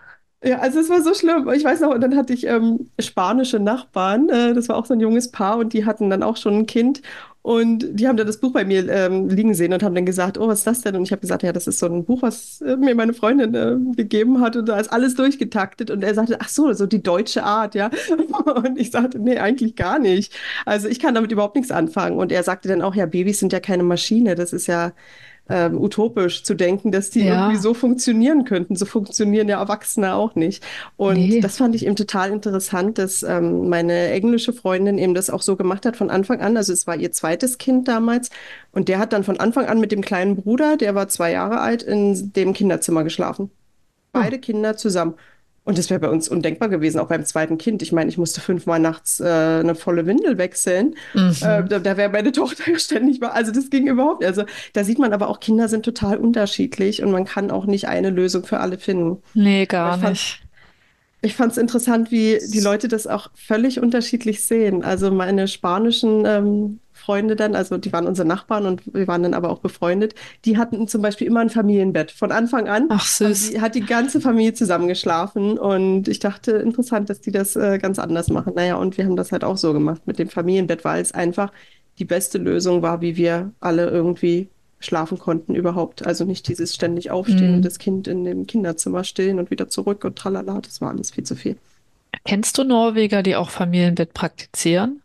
Ja, 0.44 0.58
also 0.60 0.78
es 0.78 0.88
war 0.88 1.02
so 1.02 1.14
schlimm. 1.14 1.48
Ich 1.52 1.64
weiß 1.64 1.80
noch, 1.80 1.90
und 1.92 2.00
dann 2.00 2.16
hatte 2.16 2.32
ich 2.32 2.46
ähm, 2.46 2.90
spanische 3.00 3.58
Nachbarn. 3.58 4.28
Äh, 4.28 4.54
das 4.54 4.68
war 4.68 4.76
auch 4.76 4.86
so 4.86 4.94
ein 4.94 5.00
junges 5.00 5.32
Paar 5.32 5.58
und 5.58 5.72
die 5.72 5.84
hatten 5.84 6.10
dann 6.10 6.22
auch 6.22 6.36
schon 6.36 6.54
ein 6.58 6.66
Kind. 6.66 7.02
Und 7.42 7.86
die 7.98 8.06
haben 8.06 8.16
dann 8.16 8.26
das 8.26 8.38
Buch 8.38 8.52
bei 8.52 8.64
mir 8.64 8.88
ähm, 8.88 9.28
liegen 9.28 9.54
sehen 9.54 9.72
und 9.72 9.82
haben 9.82 9.94
dann 9.94 10.04
gesagt, 10.06 10.38
oh, 10.38 10.46
was 10.48 10.58
ist 10.60 10.66
das 10.66 10.82
denn? 10.82 10.94
Und 10.96 11.02
ich 11.04 11.12
habe 11.12 11.20
gesagt, 11.20 11.42
ja, 11.42 11.52
das 11.52 11.66
ist 11.66 11.78
so 11.80 11.86
ein 11.86 12.04
Buch, 12.04 12.22
was 12.22 12.60
äh, 12.60 12.76
mir 12.76 12.94
meine 12.94 13.14
Freundin 13.14 13.54
äh, 13.54 13.76
gegeben 13.96 14.40
hat. 14.40 14.54
Und 14.56 14.68
da 14.68 14.78
ist 14.78 14.92
alles 14.92 15.14
durchgetaktet. 15.16 15.90
Und 15.90 16.04
er 16.04 16.14
sagte, 16.14 16.36
ach 16.40 16.48
so, 16.48 16.72
so 16.72 16.86
die 16.86 17.02
deutsche 17.02 17.42
Art, 17.42 17.74
ja. 17.74 17.90
Und 18.64 18.78
ich 18.78 18.90
sagte, 18.92 19.18
nee, 19.18 19.38
eigentlich 19.38 19.74
gar 19.76 19.98
nicht. 19.98 20.32
Also 20.66 20.88
ich 20.88 21.00
kann 21.00 21.14
damit 21.14 21.32
überhaupt 21.32 21.56
nichts 21.56 21.70
anfangen. 21.72 22.16
Und 22.18 22.30
er 22.30 22.42
sagte 22.44 22.68
dann 22.68 22.82
auch, 22.82 22.94
ja, 22.94 23.06
Babys 23.06 23.40
sind 23.40 23.52
ja 23.52 23.60
keine 23.60 23.82
Maschine. 23.82 24.34
Das 24.36 24.52
ist 24.52 24.66
ja 24.68 24.92
ähm, 25.48 25.80
utopisch 25.80 26.42
zu 26.44 26.54
denken, 26.54 26.92
dass 26.92 27.10
die 27.10 27.20
Ja. 27.24 27.42
irgendwie 27.46 27.60
so 27.60 27.72
funktionieren 27.74 28.44
könnten. 28.44 28.76
So 28.76 28.84
funktionieren 28.86 29.48
ja 29.48 29.58
Erwachsene 29.60 30.14
auch 30.14 30.34
nicht. 30.34 30.62
Und 30.96 31.16
Nee. 31.16 31.40
das 31.40 31.56
fand 31.56 31.74
ich 31.74 31.86
eben 31.86 31.96
total 31.96 32.30
interessant, 32.30 32.98
dass 32.98 33.22
ähm, 33.22 33.68
meine 33.68 34.10
englische 34.10 34.52
Freundin 34.52 34.98
eben 34.98 35.14
das 35.14 35.30
auch 35.30 35.42
so 35.42 35.56
gemacht 35.56 35.86
hat 35.86 35.96
von 35.96 36.10
Anfang 36.10 36.40
an. 36.40 36.56
Also 36.56 36.72
es 36.72 36.86
war 36.86 36.96
ihr 36.96 37.12
zweites 37.12 37.58
Kind 37.58 37.88
damals. 37.88 38.30
Und 38.72 38.88
der 38.88 38.98
hat 38.98 39.12
dann 39.12 39.24
von 39.24 39.40
Anfang 39.40 39.66
an 39.66 39.80
mit 39.80 39.90
dem 39.92 40.02
kleinen 40.02 40.36
Bruder, 40.36 40.76
der 40.76 40.94
war 40.94 41.08
zwei 41.08 41.32
Jahre 41.32 41.60
alt, 41.60 41.82
in 41.82 42.32
dem 42.34 42.52
Kinderzimmer 42.52 43.02
geschlafen. 43.04 43.50
Beide 44.12 44.38
Kinder 44.38 44.76
zusammen. 44.76 45.14
Und 45.68 45.76
das 45.76 45.90
wäre 45.90 46.00
bei 46.00 46.08
uns 46.08 46.30
undenkbar 46.30 46.70
gewesen, 46.70 46.98
auch 46.98 47.08
beim 47.08 47.26
zweiten 47.26 47.58
Kind. 47.58 47.82
Ich 47.82 47.92
meine, 47.92 48.08
ich 48.08 48.16
musste 48.16 48.40
fünfmal 48.40 48.80
nachts 48.80 49.20
äh, 49.20 49.24
eine 49.26 49.74
volle 49.74 50.06
Windel 50.06 50.38
wechseln. 50.38 50.94
Mhm. 51.12 51.28
Äh, 51.42 51.62
da 51.64 51.78
da 51.78 51.96
wäre 51.98 52.08
meine 52.08 52.32
Tochter 52.40 52.70
ja 52.72 52.78
ständig 52.78 53.20
mal. 53.20 53.28
Also 53.28 53.52
das 53.52 53.68
ging 53.68 53.86
überhaupt 53.86 54.20
nicht. 54.20 54.28
Also 54.28 54.44
da 54.72 54.82
sieht 54.82 54.98
man 54.98 55.12
aber 55.12 55.28
auch, 55.28 55.40
Kinder 55.40 55.68
sind 55.68 55.84
total 55.84 56.16
unterschiedlich 56.16 57.02
und 57.02 57.10
man 57.10 57.26
kann 57.26 57.50
auch 57.50 57.66
nicht 57.66 57.86
eine 57.86 58.08
Lösung 58.08 58.44
für 58.46 58.60
alle 58.60 58.78
finden. 58.78 59.18
Nee, 59.34 59.66
gar 59.66 59.96
Ich 59.96 60.00
fand- 60.00 60.12
nicht. 60.14 60.42
Ich 61.20 61.34
fand 61.34 61.52
es 61.52 61.58
interessant, 61.58 62.10
wie 62.12 62.38
die 62.50 62.60
Leute 62.60 62.88
das 62.88 63.06
auch 63.06 63.28
völlig 63.34 63.78
unterschiedlich 63.80 64.44
sehen. 64.44 64.82
Also 64.84 65.10
meine 65.10 65.48
spanischen 65.48 66.24
ähm, 66.24 66.78
Freunde 67.08 67.36
dann, 67.36 67.54
also 67.54 67.78
die 67.78 67.90
waren 67.90 68.06
unsere 68.06 68.28
Nachbarn 68.28 68.66
und 68.66 68.82
wir 68.94 69.06
waren 69.08 69.22
dann 69.22 69.32
aber 69.32 69.48
auch 69.48 69.60
befreundet, 69.60 70.14
die 70.44 70.58
hatten 70.58 70.86
zum 70.88 71.00
Beispiel 71.00 71.26
immer 71.26 71.40
ein 71.40 71.48
Familienbett. 71.48 72.10
Von 72.10 72.32
Anfang 72.32 72.68
an 72.68 72.86
Ach, 72.90 73.06
süß. 73.06 73.50
die, 73.52 73.60
hat 73.62 73.74
die 73.74 73.80
ganze 73.80 74.20
Familie 74.20 74.52
zusammen 74.52 74.88
geschlafen 74.88 75.58
und 75.58 76.06
ich 76.06 76.18
dachte, 76.18 76.52
interessant, 76.52 77.08
dass 77.08 77.22
die 77.22 77.30
das 77.32 77.56
äh, 77.56 77.78
ganz 77.78 77.98
anders 77.98 78.28
machen. 78.28 78.52
Naja, 78.56 78.76
und 78.76 78.98
wir 78.98 79.06
haben 79.06 79.16
das 79.16 79.32
halt 79.32 79.42
auch 79.42 79.56
so 79.56 79.72
gemacht 79.72 80.02
mit 80.06 80.18
dem 80.18 80.28
Familienbett, 80.28 80.84
weil 80.84 81.00
es 81.00 81.12
einfach 81.12 81.50
die 81.98 82.04
beste 82.04 82.36
Lösung 82.38 82.82
war, 82.82 83.00
wie 83.00 83.16
wir 83.16 83.52
alle 83.60 83.88
irgendwie 83.88 84.48
schlafen 84.80 85.18
konnten 85.18 85.54
überhaupt. 85.54 86.06
Also 86.06 86.24
nicht 86.26 86.46
dieses 86.48 86.74
ständig 86.74 87.10
Aufstehen 87.10 87.48
Mhm. 87.50 87.54
und 87.56 87.64
das 87.64 87.78
Kind 87.78 88.06
in 88.06 88.24
dem 88.24 88.46
Kinderzimmer 88.46 89.02
stillen 89.02 89.38
und 89.38 89.50
wieder 89.50 89.68
zurück 89.68 90.04
und 90.04 90.16
tralala, 90.16 90.60
das 90.60 90.80
war 90.80 90.90
alles 90.90 91.10
viel 91.12 91.24
zu 91.24 91.34
viel. 91.36 91.56
Kennst 92.24 92.58
du 92.58 92.64
Norweger, 92.64 93.22
die 93.22 93.36
auch 93.36 93.50
Familienbett 93.50 94.12
praktizieren? 94.14 95.02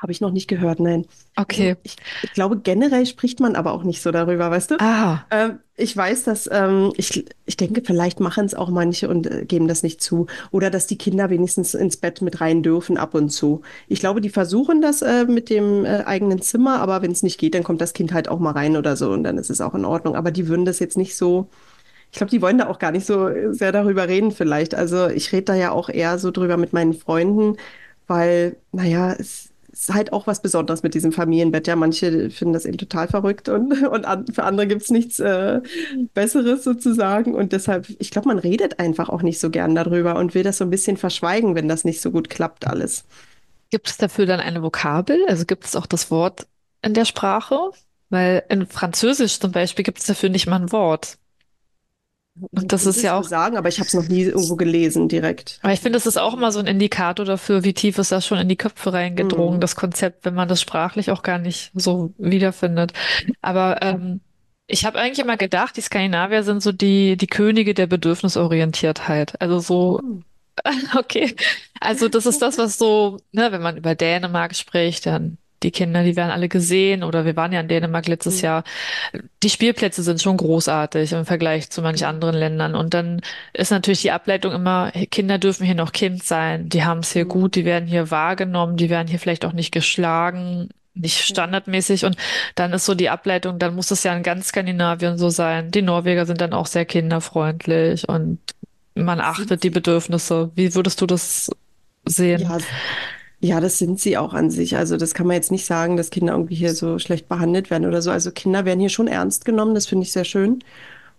Habe 0.00 0.12
ich 0.12 0.20
noch 0.20 0.32
nicht 0.32 0.48
gehört, 0.48 0.80
nein. 0.80 1.06
Also 1.48 1.64
Okay. 1.64 1.76
ich, 1.82 1.96
ich 2.22 2.32
glaube, 2.32 2.58
generell 2.60 3.06
spricht 3.06 3.40
man 3.40 3.56
aber 3.56 3.72
auch 3.72 3.84
nicht 3.84 4.02
so 4.02 4.10
darüber, 4.12 4.50
weißt 4.50 4.72
du? 4.72 4.76
Ah, 4.78 5.26
Ähm, 5.30 5.60
ich 5.76 5.96
weiß, 5.96 6.24
dass 6.24 6.48
ähm, 6.52 6.92
ich, 6.96 7.24
ich 7.46 7.56
denke, 7.56 7.82
vielleicht 7.84 8.20
machen 8.20 8.44
es 8.46 8.54
auch 8.54 8.68
manche 8.70 9.08
und 9.08 9.26
äh, 9.26 9.44
geben 9.46 9.68
das 9.68 9.82
nicht 9.82 10.00
zu. 10.02 10.26
Oder 10.50 10.70
dass 10.70 10.86
die 10.86 10.98
Kinder 10.98 11.30
wenigstens 11.30 11.74
ins 11.74 11.96
Bett 11.98 12.20
mit 12.22 12.40
rein 12.40 12.62
dürfen 12.62 12.98
ab 12.98 13.14
und 13.14 13.30
zu. 13.30 13.62
Ich 13.88 14.00
glaube, 14.00 14.20
die 14.20 14.30
versuchen 14.30 14.82
das 14.82 15.02
äh, 15.02 15.24
mit 15.26 15.50
dem 15.50 15.84
äh, 15.84 16.04
eigenen 16.04 16.42
Zimmer, 16.42 16.80
aber 16.80 17.02
wenn 17.02 17.12
es 17.12 17.22
nicht 17.22 17.38
geht, 17.38 17.54
dann 17.54 17.64
kommt 17.64 17.80
das 17.80 17.92
Kind 17.94 18.12
halt 18.12 18.28
auch 18.28 18.40
mal 18.40 18.52
rein 18.52 18.76
oder 18.76 18.96
so 18.96 19.12
und 19.12 19.24
dann 19.24 19.38
ist 19.38 19.50
es 19.50 19.60
auch 19.60 19.74
in 19.74 19.84
Ordnung. 19.84 20.16
Aber 20.16 20.30
die 20.32 20.48
würden 20.48 20.64
das 20.64 20.80
jetzt 20.80 20.96
nicht 20.98 21.16
so. 21.16 21.48
Ich 22.12 22.18
glaube, 22.18 22.30
die 22.30 22.42
wollen 22.42 22.58
da 22.58 22.68
auch 22.68 22.78
gar 22.78 22.90
nicht 22.92 23.06
so 23.06 23.28
sehr 23.52 23.72
darüber 23.72 24.08
reden 24.08 24.32
vielleicht. 24.32 24.74
Also 24.74 25.08
ich 25.08 25.32
rede 25.32 25.44
da 25.44 25.54
ja 25.54 25.70
auch 25.72 25.88
eher 25.88 26.18
so 26.18 26.30
drüber 26.30 26.56
mit 26.56 26.72
meinen 26.72 26.94
Freunden, 26.94 27.56
weil, 28.06 28.56
naja, 28.72 29.12
es 29.12 29.49
ist 29.80 29.94
halt 29.94 30.12
auch 30.12 30.26
was 30.26 30.42
Besonderes 30.42 30.82
mit 30.82 30.94
diesem 30.94 31.12
Familienbett. 31.12 31.66
Ja, 31.66 31.76
manche 31.76 32.30
finden 32.30 32.52
das 32.52 32.66
eben 32.66 32.78
total 32.78 33.08
verrückt 33.08 33.48
und, 33.48 33.82
und 33.88 34.04
an, 34.04 34.26
für 34.26 34.44
andere 34.44 34.66
gibt 34.66 34.82
es 34.82 34.90
nichts 34.90 35.18
äh, 35.18 35.60
Besseres 36.14 36.64
sozusagen. 36.64 37.34
Und 37.34 37.52
deshalb, 37.52 37.88
ich 37.98 38.10
glaube, 38.10 38.28
man 38.28 38.38
redet 38.38 38.78
einfach 38.78 39.08
auch 39.08 39.22
nicht 39.22 39.40
so 39.40 39.50
gern 39.50 39.74
darüber 39.74 40.16
und 40.16 40.34
will 40.34 40.42
das 40.42 40.58
so 40.58 40.64
ein 40.64 40.70
bisschen 40.70 40.96
verschweigen, 40.96 41.54
wenn 41.54 41.68
das 41.68 41.84
nicht 41.84 42.00
so 42.00 42.10
gut 42.10 42.30
klappt 42.30 42.66
alles. 42.66 43.04
gibt 43.70 43.88
es 43.88 43.96
dafür 43.96 44.26
dann 44.26 44.40
eine 44.40 44.62
Vokabel? 44.62 45.24
Also 45.28 45.46
gibt 45.46 45.64
es 45.64 45.76
auch 45.76 45.86
das 45.86 46.10
Wort 46.10 46.46
in 46.82 46.94
der 46.94 47.04
Sprache? 47.04 47.70
Weil 48.10 48.42
in 48.48 48.66
Französisch 48.66 49.38
zum 49.38 49.52
Beispiel 49.52 49.84
gibt 49.84 49.98
es 50.00 50.06
dafür 50.06 50.28
nicht 50.28 50.46
mal 50.46 50.60
ein 50.60 50.72
Wort. 50.72 51.16
Und 52.52 52.72
das 52.72 52.86
ist 52.86 53.02
ja 53.02 53.18
auch, 53.18 53.24
sagen, 53.24 53.56
aber 53.56 53.68
ich 53.68 53.78
habe 53.78 53.88
es 53.88 53.94
noch 53.94 54.08
nie 54.08 54.22
irgendwo 54.22 54.56
gelesen 54.56 55.08
direkt. 55.08 55.58
aber 55.62 55.72
ich 55.72 55.80
finde, 55.80 55.96
das 55.96 56.06
ist 56.06 56.16
auch 56.16 56.34
immer 56.34 56.52
so 56.52 56.60
ein 56.60 56.66
Indikator 56.66 57.26
dafür, 57.26 57.64
wie 57.64 57.74
tief 57.74 57.98
ist 57.98 58.12
das 58.12 58.26
schon 58.26 58.38
in 58.38 58.48
die 58.48 58.56
Köpfe 58.56 58.92
reingedrungen, 58.92 59.54
Hm. 59.54 59.60
das 59.60 59.76
Konzept, 59.76 60.24
wenn 60.24 60.34
man 60.34 60.48
das 60.48 60.60
sprachlich 60.60 61.10
auch 61.10 61.22
gar 61.22 61.38
nicht 61.38 61.70
so 61.74 62.14
wiederfindet. 62.18 62.92
Aber 63.42 63.82
ähm, 63.82 64.20
ich 64.68 64.84
habe 64.86 64.98
eigentlich 64.98 65.18
immer 65.18 65.36
gedacht, 65.36 65.76
die 65.76 65.80
Skandinavier 65.82 66.44
sind 66.44 66.62
so 66.62 66.72
die, 66.72 67.16
die 67.16 67.26
Könige 67.26 67.74
der 67.74 67.88
Bedürfnisorientiertheit. 67.88 69.40
Also 69.40 69.58
so 69.58 70.00
Hm. 70.00 70.24
Okay. 70.96 71.34
Also 71.80 72.08
das 72.08 72.26
ist 72.26 72.42
das, 72.42 72.58
was 72.58 72.76
so, 72.78 73.18
ne, 73.32 73.50
wenn 73.52 73.62
man 73.62 73.76
über 73.78 73.94
Dänemark 73.94 74.54
spricht, 74.54 75.06
dann 75.06 75.38
die 75.62 75.70
Kinder, 75.70 76.02
die 76.04 76.16
werden 76.16 76.30
alle 76.30 76.48
gesehen 76.48 77.02
oder 77.04 77.24
wir 77.24 77.36
waren 77.36 77.52
ja 77.52 77.60
in 77.60 77.68
Dänemark 77.68 78.08
letztes 78.08 78.40
Hm. 78.40 78.44
Jahr. 78.44 78.64
Die 79.42 79.50
Spielplätze 79.50 80.02
sind 80.02 80.20
schon 80.22 80.36
großartig 80.36 81.12
im 81.12 81.24
Vergleich 81.26 81.70
zu 81.70 81.82
manch 81.82 82.06
anderen 82.06 82.34
Ländern. 82.36 82.74
Und 82.74 82.94
dann 82.94 83.20
ist 83.52 83.70
natürlich 83.70 84.02
die 84.02 84.10
Ableitung 84.12 84.52
immer, 84.52 84.92
Kinder 85.10 85.38
dürfen 85.38 85.64
hier 85.66 85.74
noch 85.74 85.92
Kind 85.92 86.22
sein, 86.22 86.68
die 86.68 86.84
haben 86.84 87.00
es 87.00 87.12
hier 87.12 87.22
Hm. 87.22 87.28
gut, 87.28 87.54
die 87.54 87.64
werden 87.64 87.88
hier 87.88 88.10
wahrgenommen, 88.10 88.76
die 88.76 88.90
werden 88.90 89.08
hier 89.08 89.18
vielleicht 89.18 89.44
auch 89.44 89.52
nicht 89.52 89.72
geschlagen, 89.72 90.68
nicht 90.94 91.18
standardmäßig. 91.20 92.04
Und 92.04 92.16
dann 92.54 92.72
ist 92.72 92.86
so 92.86 92.94
die 92.94 93.10
Ableitung, 93.10 93.58
dann 93.58 93.74
muss 93.74 93.90
es 93.90 94.02
ja 94.02 94.14
in 94.16 94.22
ganz 94.22 94.48
Skandinavien 94.48 95.18
so 95.18 95.28
sein. 95.30 95.70
Die 95.70 95.82
Norweger 95.82 96.26
sind 96.26 96.40
dann 96.40 96.52
auch 96.52 96.66
sehr 96.66 96.84
kinderfreundlich 96.84 98.08
und 98.08 98.38
man 98.94 99.20
achtet 99.20 99.62
die? 99.62 99.70
Bedürfnisse. 99.70 100.50
Wie 100.56 100.74
würdest 100.74 101.00
du 101.00 101.06
das 101.06 101.50
sehen? 102.04 102.40
Ja, 102.42 102.58
Ja, 103.42 103.60
das 103.60 103.78
sind 103.78 103.98
sie 103.98 104.18
auch 104.18 104.34
an 104.34 104.50
sich. 104.50 104.76
Also 104.76 104.98
das 104.98 105.14
kann 105.14 105.26
man 105.26 105.34
jetzt 105.34 105.50
nicht 105.50 105.64
sagen, 105.64 105.96
dass 105.96 106.10
Kinder 106.10 106.34
irgendwie 106.34 106.54
hier 106.54 106.74
so 106.74 106.98
schlecht 106.98 107.26
behandelt 107.28 107.70
werden 107.70 107.86
oder 107.86 108.02
so. 108.02 108.10
Also 108.10 108.30
Kinder 108.32 108.66
werden 108.66 108.80
hier 108.80 108.90
schon 108.90 109.08
ernst 109.08 109.46
genommen, 109.46 109.74
das 109.74 109.86
finde 109.86 110.04
ich 110.04 110.12
sehr 110.12 110.24
schön. 110.24 110.62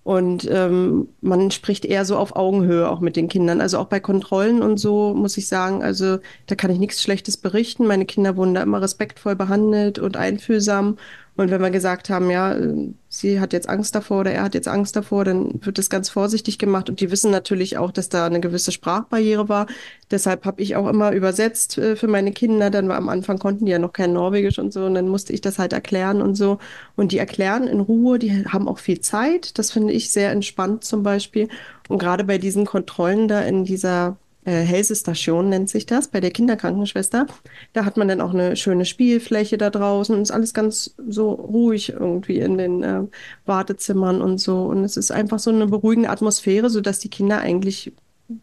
Und 0.03 0.47
ähm, 0.49 1.09
man 1.21 1.51
spricht 1.51 1.85
eher 1.85 2.05
so 2.05 2.17
auf 2.17 2.35
Augenhöhe 2.35 2.89
auch 2.89 3.01
mit 3.01 3.15
den 3.15 3.27
Kindern. 3.27 3.61
Also 3.61 3.77
auch 3.79 3.85
bei 3.85 3.99
Kontrollen 3.99 4.61
und 4.61 4.77
so 4.77 5.13
muss 5.15 5.37
ich 5.37 5.47
sagen, 5.47 5.83
also 5.83 6.17
da 6.47 6.55
kann 6.55 6.71
ich 6.71 6.79
nichts 6.79 7.01
Schlechtes 7.03 7.37
berichten. 7.37 7.85
Meine 7.87 8.05
Kinder 8.05 8.35
wurden 8.37 8.55
da 8.55 8.63
immer 8.63 8.81
respektvoll 8.81 9.35
behandelt 9.35 9.99
und 9.99 10.17
einfühlsam. 10.17 10.97
Und 11.41 11.49
wenn 11.49 11.61
wir 11.61 11.71
gesagt 11.71 12.11
haben, 12.11 12.29
ja, 12.29 12.53
äh, 12.53 12.93
sie 13.09 13.39
hat 13.39 13.51
jetzt 13.51 13.67
Angst 13.67 13.95
davor 13.95 14.19
oder 14.19 14.31
er 14.31 14.43
hat 14.43 14.53
jetzt 14.53 14.67
Angst 14.67 14.95
davor, 14.95 15.25
dann 15.25 15.59
wird 15.65 15.79
das 15.79 15.89
ganz 15.89 16.07
vorsichtig 16.07 16.59
gemacht. 16.59 16.87
Und 16.87 16.99
die 16.99 17.09
wissen 17.09 17.31
natürlich 17.31 17.79
auch, 17.79 17.89
dass 17.89 18.09
da 18.09 18.27
eine 18.27 18.41
gewisse 18.41 18.71
Sprachbarriere 18.71 19.49
war. 19.49 19.65
Deshalb 20.11 20.45
habe 20.45 20.61
ich 20.61 20.75
auch 20.75 20.87
immer 20.87 21.13
übersetzt 21.13 21.79
äh, 21.79 21.95
für 21.95 22.07
meine 22.07 22.31
Kinder. 22.31 22.69
Dann 22.69 22.87
war 22.87 22.97
am 22.97 23.09
Anfang 23.09 23.39
konnten 23.39 23.65
die 23.65 23.71
ja 23.71 23.79
noch 23.79 23.91
kein 23.91 24.13
Norwegisch 24.13 24.59
und 24.59 24.71
so. 24.71 24.85
Und 24.85 24.93
dann 24.93 25.07
musste 25.07 25.33
ich 25.33 25.41
das 25.41 25.57
halt 25.57 25.73
erklären 25.73 26.21
und 26.21 26.35
so. 26.35 26.59
Und 26.95 27.11
die 27.11 27.17
erklären 27.17 27.67
in 27.67 27.79
Ruhe, 27.79 28.19
die 28.19 28.45
haben 28.45 28.67
auch 28.67 28.77
viel 28.77 28.99
Zeit. 29.01 29.57
Das 29.57 29.71
finde 29.71 29.93
ich 29.93 30.11
sehr 30.11 30.29
entspannt 30.29 30.83
zum 30.83 31.01
Beispiel. 31.01 31.47
Und 31.89 31.97
gerade 31.97 32.23
bei 32.23 32.37
diesen 32.37 32.67
Kontrollen 32.67 33.27
da 33.27 33.41
in 33.41 33.65
dieser 33.65 34.15
äh, 34.43 34.61
Helsestation 34.61 35.49
nennt 35.49 35.69
sich 35.69 35.85
das, 35.85 36.07
bei 36.07 36.19
der 36.19 36.31
Kinderkrankenschwester, 36.31 37.27
da 37.73 37.85
hat 37.85 37.97
man 37.97 38.07
dann 38.07 38.21
auch 38.21 38.33
eine 38.33 38.55
schöne 38.55 38.85
Spielfläche 38.85 39.57
da 39.57 39.69
draußen 39.69 40.15
und 40.15 40.21
ist 40.21 40.31
alles 40.31 40.53
ganz 40.53 40.95
so 41.07 41.31
ruhig 41.31 41.89
irgendwie 41.89 42.39
in 42.39 42.57
den 42.57 42.83
äh, 42.83 43.03
Wartezimmern 43.45 44.21
und 44.21 44.39
so. 44.39 44.63
Und 44.63 44.83
es 44.83 44.97
ist 44.97 45.11
einfach 45.11 45.39
so 45.39 45.51
eine 45.51 45.67
beruhigende 45.67 46.09
Atmosphäre, 46.09 46.69
sodass 46.69 46.99
die 46.99 47.09
Kinder 47.09 47.39
eigentlich 47.39 47.93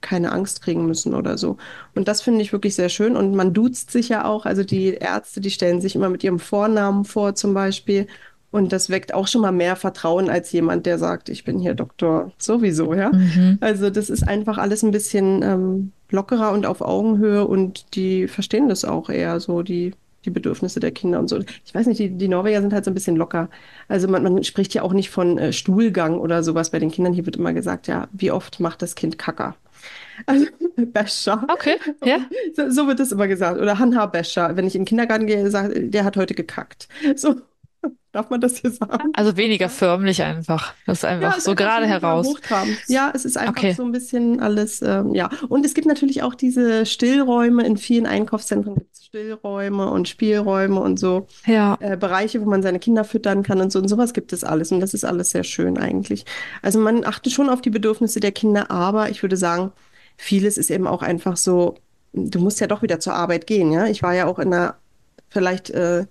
keine 0.00 0.32
Angst 0.32 0.62
kriegen 0.62 0.86
müssen 0.86 1.14
oder 1.14 1.38
so. 1.38 1.56
Und 1.94 2.08
das 2.08 2.22
finde 2.22 2.42
ich 2.42 2.52
wirklich 2.52 2.74
sehr 2.74 2.88
schön. 2.90 3.16
Und 3.16 3.34
man 3.34 3.54
duzt 3.54 3.90
sich 3.90 4.08
ja 4.08 4.24
auch. 4.24 4.46
Also 4.46 4.62
die 4.62 4.94
Ärzte, 4.94 5.40
die 5.40 5.50
stellen 5.50 5.80
sich 5.80 5.94
immer 5.94 6.10
mit 6.10 6.22
ihrem 6.22 6.38
Vornamen 6.38 7.04
vor 7.04 7.34
zum 7.34 7.54
Beispiel. 7.54 8.06
Und 8.50 8.72
das 8.72 8.88
weckt 8.88 9.12
auch 9.12 9.26
schon 9.26 9.42
mal 9.42 9.52
mehr 9.52 9.76
Vertrauen 9.76 10.30
als 10.30 10.52
jemand, 10.52 10.86
der 10.86 10.98
sagt, 10.98 11.28
ich 11.28 11.44
bin 11.44 11.58
hier 11.58 11.74
Doktor 11.74 12.32
sowieso, 12.38 12.94
ja. 12.94 13.10
Mhm. 13.12 13.58
Also 13.60 13.90
das 13.90 14.08
ist 14.08 14.26
einfach 14.26 14.56
alles 14.56 14.82
ein 14.82 14.90
bisschen 14.90 15.42
ähm, 15.42 15.92
lockerer 16.10 16.52
und 16.52 16.64
auf 16.64 16.80
Augenhöhe 16.80 17.46
und 17.46 17.94
die 17.94 18.26
verstehen 18.26 18.68
das 18.68 18.86
auch 18.86 19.10
eher 19.10 19.38
so, 19.40 19.62
die, 19.62 19.92
die 20.24 20.30
Bedürfnisse 20.30 20.80
der 20.80 20.92
Kinder 20.92 21.18
und 21.18 21.28
so. 21.28 21.40
Ich 21.64 21.74
weiß 21.74 21.86
nicht, 21.86 21.98
die, 21.98 22.08
die 22.08 22.28
Norweger 22.28 22.62
sind 22.62 22.72
halt 22.72 22.86
so 22.86 22.90
ein 22.90 22.94
bisschen 22.94 23.16
locker. 23.16 23.50
Also 23.86 24.08
man, 24.08 24.22
man 24.22 24.42
spricht 24.44 24.72
ja 24.72 24.82
auch 24.82 24.94
nicht 24.94 25.10
von 25.10 25.36
äh, 25.36 25.52
Stuhlgang 25.52 26.18
oder 26.18 26.42
sowas 26.42 26.70
bei 26.70 26.78
den 26.78 26.90
Kindern. 26.90 27.12
Hier 27.12 27.26
wird 27.26 27.36
immer 27.36 27.52
gesagt, 27.52 27.86
ja, 27.86 28.08
wie 28.12 28.30
oft 28.30 28.60
macht 28.60 28.80
das 28.80 28.94
Kind 28.94 29.18
Kacker? 29.18 29.56
Also 30.26 30.46
Becher. 30.76 31.46
Okay, 31.48 31.76
ja. 32.04 32.18
So, 32.54 32.70
so 32.70 32.86
wird 32.86 33.00
das 33.00 33.12
immer 33.12 33.28
gesagt. 33.28 33.60
Oder 33.60 33.78
Hanha 33.78 34.06
Becher. 34.06 34.56
Wenn 34.56 34.66
ich 34.66 34.74
in 34.74 34.82
den 34.82 34.86
Kindergarten 34.86 35.26
gehe, 35.26 35.50
sagt, 35.50 35.72
der 35.76 36.04
hat 36.04 36.16
heute 36.16 36.34
gekackt. 36.34 36.88
So, 37.14 37.36
darf 38.18 38.30
man 38.30 38.40
das 38.40 38.58
hier 38.58 38.70
sagen? 38.70 39.12
Also 39.14 39.36
weniger 39.36 39.68
förmlich 39.68 40.22
einfach. 40.22 40.74
Das 40.86 40.98
ist 40.98 41.02
Ja, 41.04 41.08
einfach 41.10 41.38
ist 41.38 41.44
so 41.44 41.54
gerade 41.54 41.86
heraus. 41.86 42.34
Ja, 42.88 43.12
es 43.14 43.24
ist 43.24 43.36
einfach 43.38 43.56
Okay. 43.56 43.72
so 43.72 43.84
ein 43.84 43.92
bisschen 43.92 44.40
alles, 44.40 44.82
ähm, 44.82 45.14
ja. 45.14 45.30
Und 45.48 45.64
es 45.64 45.74
gibt 45.74 45.86
natürlich 45.86 46.22
auch 46.22 46.34
diese 46.34 46.84
Stillräume. 46.86 47.64
In 47.66 47.76
vielen 47.76 48.06
Einkaufszentren 48.06 48.74
gibt 48.74 48.92
es 48.94 49.04
Stillräume 49.06 49.90
und 49.90 50.08
Spielräume 50.08 50.80
und 50.80 50.98
so 50.98 51.26
Ja. 51.46 51.76
äh, 51.80 51.96
Bereiche, 51.96 52.40
wo 52.44 52.48
man 52.48 52.62
seine 52.62 52.78
Kinder 52.78 53.04
füttern 53.04 53.42
kann 53.42 53.60
und 53.60 53.72
so. 53.72 53.78
Und 53.78 53.88
sowas 53.88 54.12
gibt 54.12 54.32
es 54.32 54.44
alles. 54.44 54.72
Und 54.72 54.80
das 54.80 54.94
ist 54.94 55.04
alles 55.04 55.30
sehr 55.30 55.44
schön 55.44 55.78
eigentlich. 55.78 56.24
Also 56.62 56.78
man 56.78 57.04
achtet 57.06 57.32
schon 57.32 57.48
auf 57.48 57.60
die 57.62 57.70
Bedürfnisse 57.70 58.20
der 58.20 58.32
Kinder, 58.32 58.70
aber 58.70 59.10
ich 59.10 59.22
würde 59.22 59.36
sagen, 59.36 59.72
vieles 60.16 60.58
ist 60.58 60.70
eben 60.70 60.86
auch 60.86 61.02
einfach 61.02 61.36
so, 61.36 61.76
du 62.12 62.40
musst 62.40 62.60
ja 62.60 62.66
doch 62.66 62.82
wieder 62.82 62.98
zur 63.00 63.14
Arbeit 63.14 63.46
gehen, 63.46 63.70
ja. 63.72 63.86
Ich 63.86 64.02
war 64.02 64.14
ja 64.14 64.26
auch 64.26 64.38
in 64.38 64.52
einer 64.52 64.74
vielleicht 65.30 65.70
äh, 65.70 66.06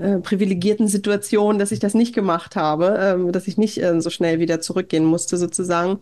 äh, 0.00 0.18
privilegierten 0.20 0.88
Situation, 0.88 1.58
dass 1.58 1.72
ich 1.72 1.78
das 1.80 1.94
nicht 1.94 2.14
gemacht 2.14 2.56
habe, 2.56 2.98
ähm, 3.00 3.32
dass 3.32 3.46
ich 3.48 3.58
nicht 3.58 3.82
äh, 3.82 4.00
so 4.00 4.10
schnell 4.10 4.40
wieder 4.40 4.60
zurückgehen 4.60 5.04
musste 5.04 5.36
sozusagen, 5.36 5.98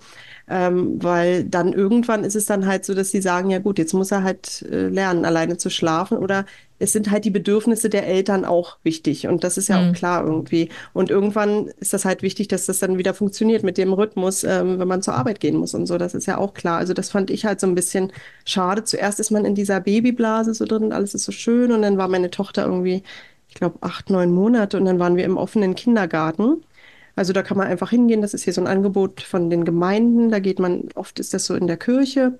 ähm, 0.48 1.02
weil 1.02 1.44
dann 1.44 1.72
irgendwann 1.72 2.24
ist 2.24 2.36
es 2.36 2.46
dann 2.46 2.66
halt 2.66 2.84
so, 2.84 2.94
dass 2.94 3.10
sie 3.10 3.20
sagen, 3.20 3.50
ja 3.50 3.58
gut, 3.58 3.78
jetzt 3.78 3.92
muss 3.94 4.10
er 4.12 4.22
halt 4.22 4.62
äh, 4.70 4.88
lernen, 4.88 5.24
alleine 5.24 5.56
zu 5.58 5.70
schlafen 5.70 6.18
oder 6.18 6.46
es 6.80 6.92
sind 6.92 7.10
halt 7.10 7.24
die 7.24 7.30
Bedürfnisse 7.30 7.90
der 7.90 8.06
Eltern 8.06 8.44
auch 8.44 8.78
wichtig 8.84 9.26
und 9.26 9.42
das 9.42 9.58
ist 9.58 9.68
ja 9.68 9.80
auch 9.80 9.88
Hm. 9.88 9.92
klar 9.92 10.24
irgendwie 10.24 10.68
und 10.92 11.10
irgendwann 11.10 11.66
ist 11.80 11.92
das 11.92 12.04
halt 12.04 12.22
wichtig, 12.22 12.48
dass 12.48 12.66
das 12.66 12.78
dann 12.78 12.98
wieder 12.98 13.14
funktioniert 13.14 13.64
mit 13.64 13.78
dem 13.78 13.92
Rhythmus, 13.92 14.44
ähm, 14.44 14.78
wenn 14.78 14.88
man 14.88 15.02
zur 15.02 15.14
Arbeit 15.14 15.40
gehen 15.40 15.56
muss 15.56 15.74
und 15.74 15.86
so, 15.86 15.98
das 15.98 16.14
ist 16.14 16.26
ja 16.26 16.38
auch 16.38 16.54
klar. 16.54 16.78
Also 16.78 16.94
das 16.94 17.10
fand 17.10 17.30
ich 17.30 17.44
halt 17.44 17.60
so 17.60 17.66
ein 17.66 17.74
bisschen 17.74 18.12
schade. 18.44 18.84
Zuerst 18.84 19.18
ist 19.20 19.30
man 19.30 19.44
in 19.44 19.54
dieser 19.56 19.80
Babyblase 19.80 20.54
so 20.54 20.64
drin 20.66 20.84
und 20.84 20.92
alles 20.92 21.14
ist 21.14 21.24
so 21.24 21.32
schön 21.32 21.72
und 21.72 21.82
dann 21.82 21.98
war 21.98 22.08
meine 22.08 22.30
Tochter 22.30 22.64
irgendwie 22.66 23.02
glaube, 23.58 23.78
acht, 23.82 24.10
neun 24.10 24.32
Monate 24.32 24.76
und 24.78 24.84
dann 24.84 24.98
waren 24.98 25.16
wir 25.16 25.24
im 25.24 25.36
offenen 25.36 25.74
Kindergarten. 25.74 26.62
Also 27.16 27.32
da 27.32 27.42
kann 27.42 27.56
man 27.58 27.66
einfach 27.66 27.90
hingehen. 27.90 28.22
Das 28.22 28.34
ist 28.34 28.44
hier 28.44 28.52
so 28.52 28.60
ein 28.60 28.66
Angebot 28.68 29.20
von 29.22 29.50
den 29.50 29.64
Gemeinden. 29.64 30.30
Da 30.30 30.38
geht 30.38 30.58
man, 30.60 30.88
oft 30.94 31.18
ist 31.18 31.34
das 31.34 31.46
so 31.46 31.54
in 31.56 31.66
der 31.66 31.76
Kirche 31.76 32.38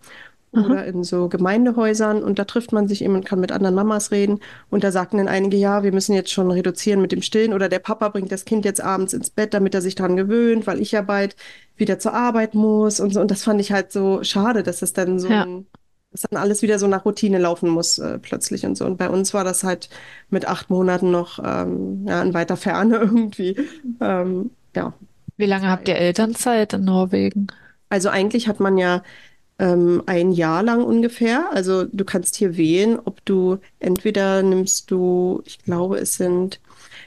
Aha. 0.52 0.64
oder 0.64 0.84
in 0.86 1.02
so 1.04 1.28
Gemeindehäusern 1.28 2.22
und 2.22 2.38
da 2.38 2.44
trifft 2.44 2.72
man 2.72 2.88
sich 2.88 3.02
eben 3.04 3.14
und 3.16 3.24
kann 3.26 3.40
mit 3.40 3.52
anderen 3.52 3.74
Mamas 3.74 4.12
reden. 4.12 4.40
Und 4.70 4.84
da 4.84 4.92
sagten 4.92 5.18
dann 5.18 5.28
einige, 5.28 5.56
ja, 5.56 5.82
wir 5.82 5.92
müssen 5.92 6.14
jetzt 6.14 6.30
schon 6.30 6.50
reduzieren 6.50 7.00
mit 7.02 7.12
dem 7.12 7.22
Stillen 7.22 7.52
oder 7.52 7.68
der 7.68 7.80
Papa 7.80 8.08
bringt 8.08 8.32
das 8.32 8.44
Kind 8.44 8.64
jetzt 8.64 8.80
abends 8.80 9.12
ins 9.12 9.30
Bett, 9.30 9.52
damit 9.52 9.74
er 9.74 9.82
sich 9.82 9.94
dran 9.96 10.16
gewöhnt, 10.16 10.66
weil 10.66 10.80
ich 10.80 10.92
ja 10.92 11.02
bald 11.02 11.36
wieder 11.76 11.98
zur 11.98 12.14
Arbeit 12.14 12.54
muss 12.54 13.00
und 13.00 13.12
so. 13.12 13.20
Und 13.20 13.30
das 13.30 13.42
fand 13.44 13.60
ich 13.60 13.72
halt 13.72 13.92
so 13.92 14.22
schade, 14.22 14.62
dass 14.62 14.78
das 14.80 14.92
dann 14.92 15.18
so 15.18 15.28
Ja. 15.28 15.42
ein 15.42 15.66
dass 16.20 16.30
dann 16.30 16.40
alles 16.40 16.62
wieder 16.62 16.78
so 16.78 16.86
nach 16.86 17.04
Routine 17.04 17.38
laufen 17.38 17.68
muss, 17.68 17.98
äh, 17.98 18.18
plötzlich 18.18 18.64
und 18.66 18.76
so. 18.76 18.84
Und 18.84 18.96
bei 18.96 19.08
uns 19.08 19.34
war 19.34 19.44
das 19.44 19.64
halt 19.64 19.88
mit 20.30 20.46
acht 20.46 20.70
Monaten 20.70 21.10
noch 21.10 21.38
ähm, 21.44 22.06
ja, 22.06 22.22
in 22.22 22.34
weiter 22.34 22.56
Ferne 22.56 22.96
irgendwie. 23.00 23.56
Ähm, 24.00 24.50
ja, 24.74 24.92
Wie 25.36 25.46
lange 25.46 25.68
habt 25.68 25.88
ihr. 25.88 25.96
Elternzeit 25.96 26.72
in 26.72 26.84
Norwegen? 26.84 27.48
Also 27.88 28.08
eigentlich 28.08 28.48
hat 28.48 28.60
man 28.60 28.78
ja 28.78 29.02
ähm, 29.58 30.02
ein 30.06 30.32
Jahr 30.32 30.62
lang 30.62 30.82
ungefähr. 30.82 31.50
Also 31.52 31.84
du 31.84 32.04
kannst 32.04 32.36
hier 32.36 32.56
wählen, 32.56 32.98
ob 33.04 33.24
du 33.24 33.58
entweder 33.78 34.42
nimmst 34.42 34.90
du, 34.90 35.42
ich 35.44 35.58
glaube, 35.58 35.98
es 35.98 36.16
sind 36.16 36.60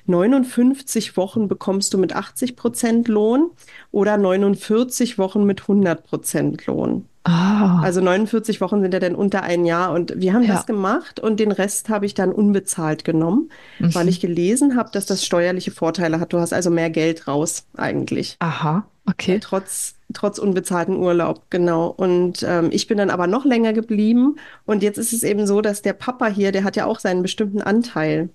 59 0.06 1.18
Wochen 1.18 1.47
bekommst 1.47 1.93
du 1.93 1.97
mit 1.97 2.16
80 2.16 2.56
Prozent 2.56 3.08
Lohn 3.08 3.52
oder 3.91 4.18
49 4.18 5.18
Wochen 5.18 5.45
mit 5.45 5.62
100 5.62 6.04
Prozent 6.04 6.66
Lohn. 6.68 7.06
Ah, 7.24 7.82
Also 7.84 8.02
49 8.02 8.62
Wochen 8.62 8.82
sind 8.82 8.93
ja 8.95 8.99
dann 8.99 9.14
unter 9.14 9.43
ein 9.43 9.66
Jahr 9.66 9.91
und 9.93 10.14
wir 10.20 10.34
haben 10.34 10.47
das 10.47 10.62
ja. 10.62 10.66
gemacht 10.66 11.20
und 11.20 11.39
den 11.39 11.52
Rest 11.52 11.89
habe 11.89 12.08
ich 12.08 12.16
dann 12.16 12.32
unbezahlt 12.32 13.06
genommen, 13.06 13.49
weil 13.80 14.04
Mhm. 14.06 14.10
ich 14.10 14.20
gelesen 14.20 14.76
habe, 14.76 14.89
dass 14.91 15.06
das 15.06 15.24
steuerliche 15.24 15.70
Vorteile 15.70 16.20
hat. 16.20 16.34
Du 16.34 16.39
hast 16.39 16.52
also 16.52 16.72
mehr 16.72 16.89
Geld 16.89 17.28
raus 17.28 17.68
eigentlich. 17.78 18.38
Aha, 18.39 18.86
okay. 19.08 19.38
Trotz, 19.39 19.93
trotz 20.14 20.39
unbezahlten 20.39 20.95
Urlaub, 20.97 21.43
genau. 21.52 21.89
Und 21.95 22.43
ähm, 22.47 22.70
ich 22.72 22.88
bin 22.88 22.97
dann 22.97 23.12
aber 23.12 23.28
noch 23.28 23.45
länger 23.45 23.74
geblieben. 23.74 24.38
Und 24.66 24.82
jetzt 24.82 24.97
ist 24.97 25.14
es 25.14 25.22
eben 25.22 25.45
so, 25.45 25.62
dass 25.62 25.84
der 25.84 25.93
Papa 25.93 26.26
hier, 26.26 26.52
der 26.52 26.64
hat 26.64 26.76
ja 26.76 26.88
auch 26.88 26.99
seinen 26.99 27.22
bestimmten 27.22 27.62
Anteil. 27.62 28.30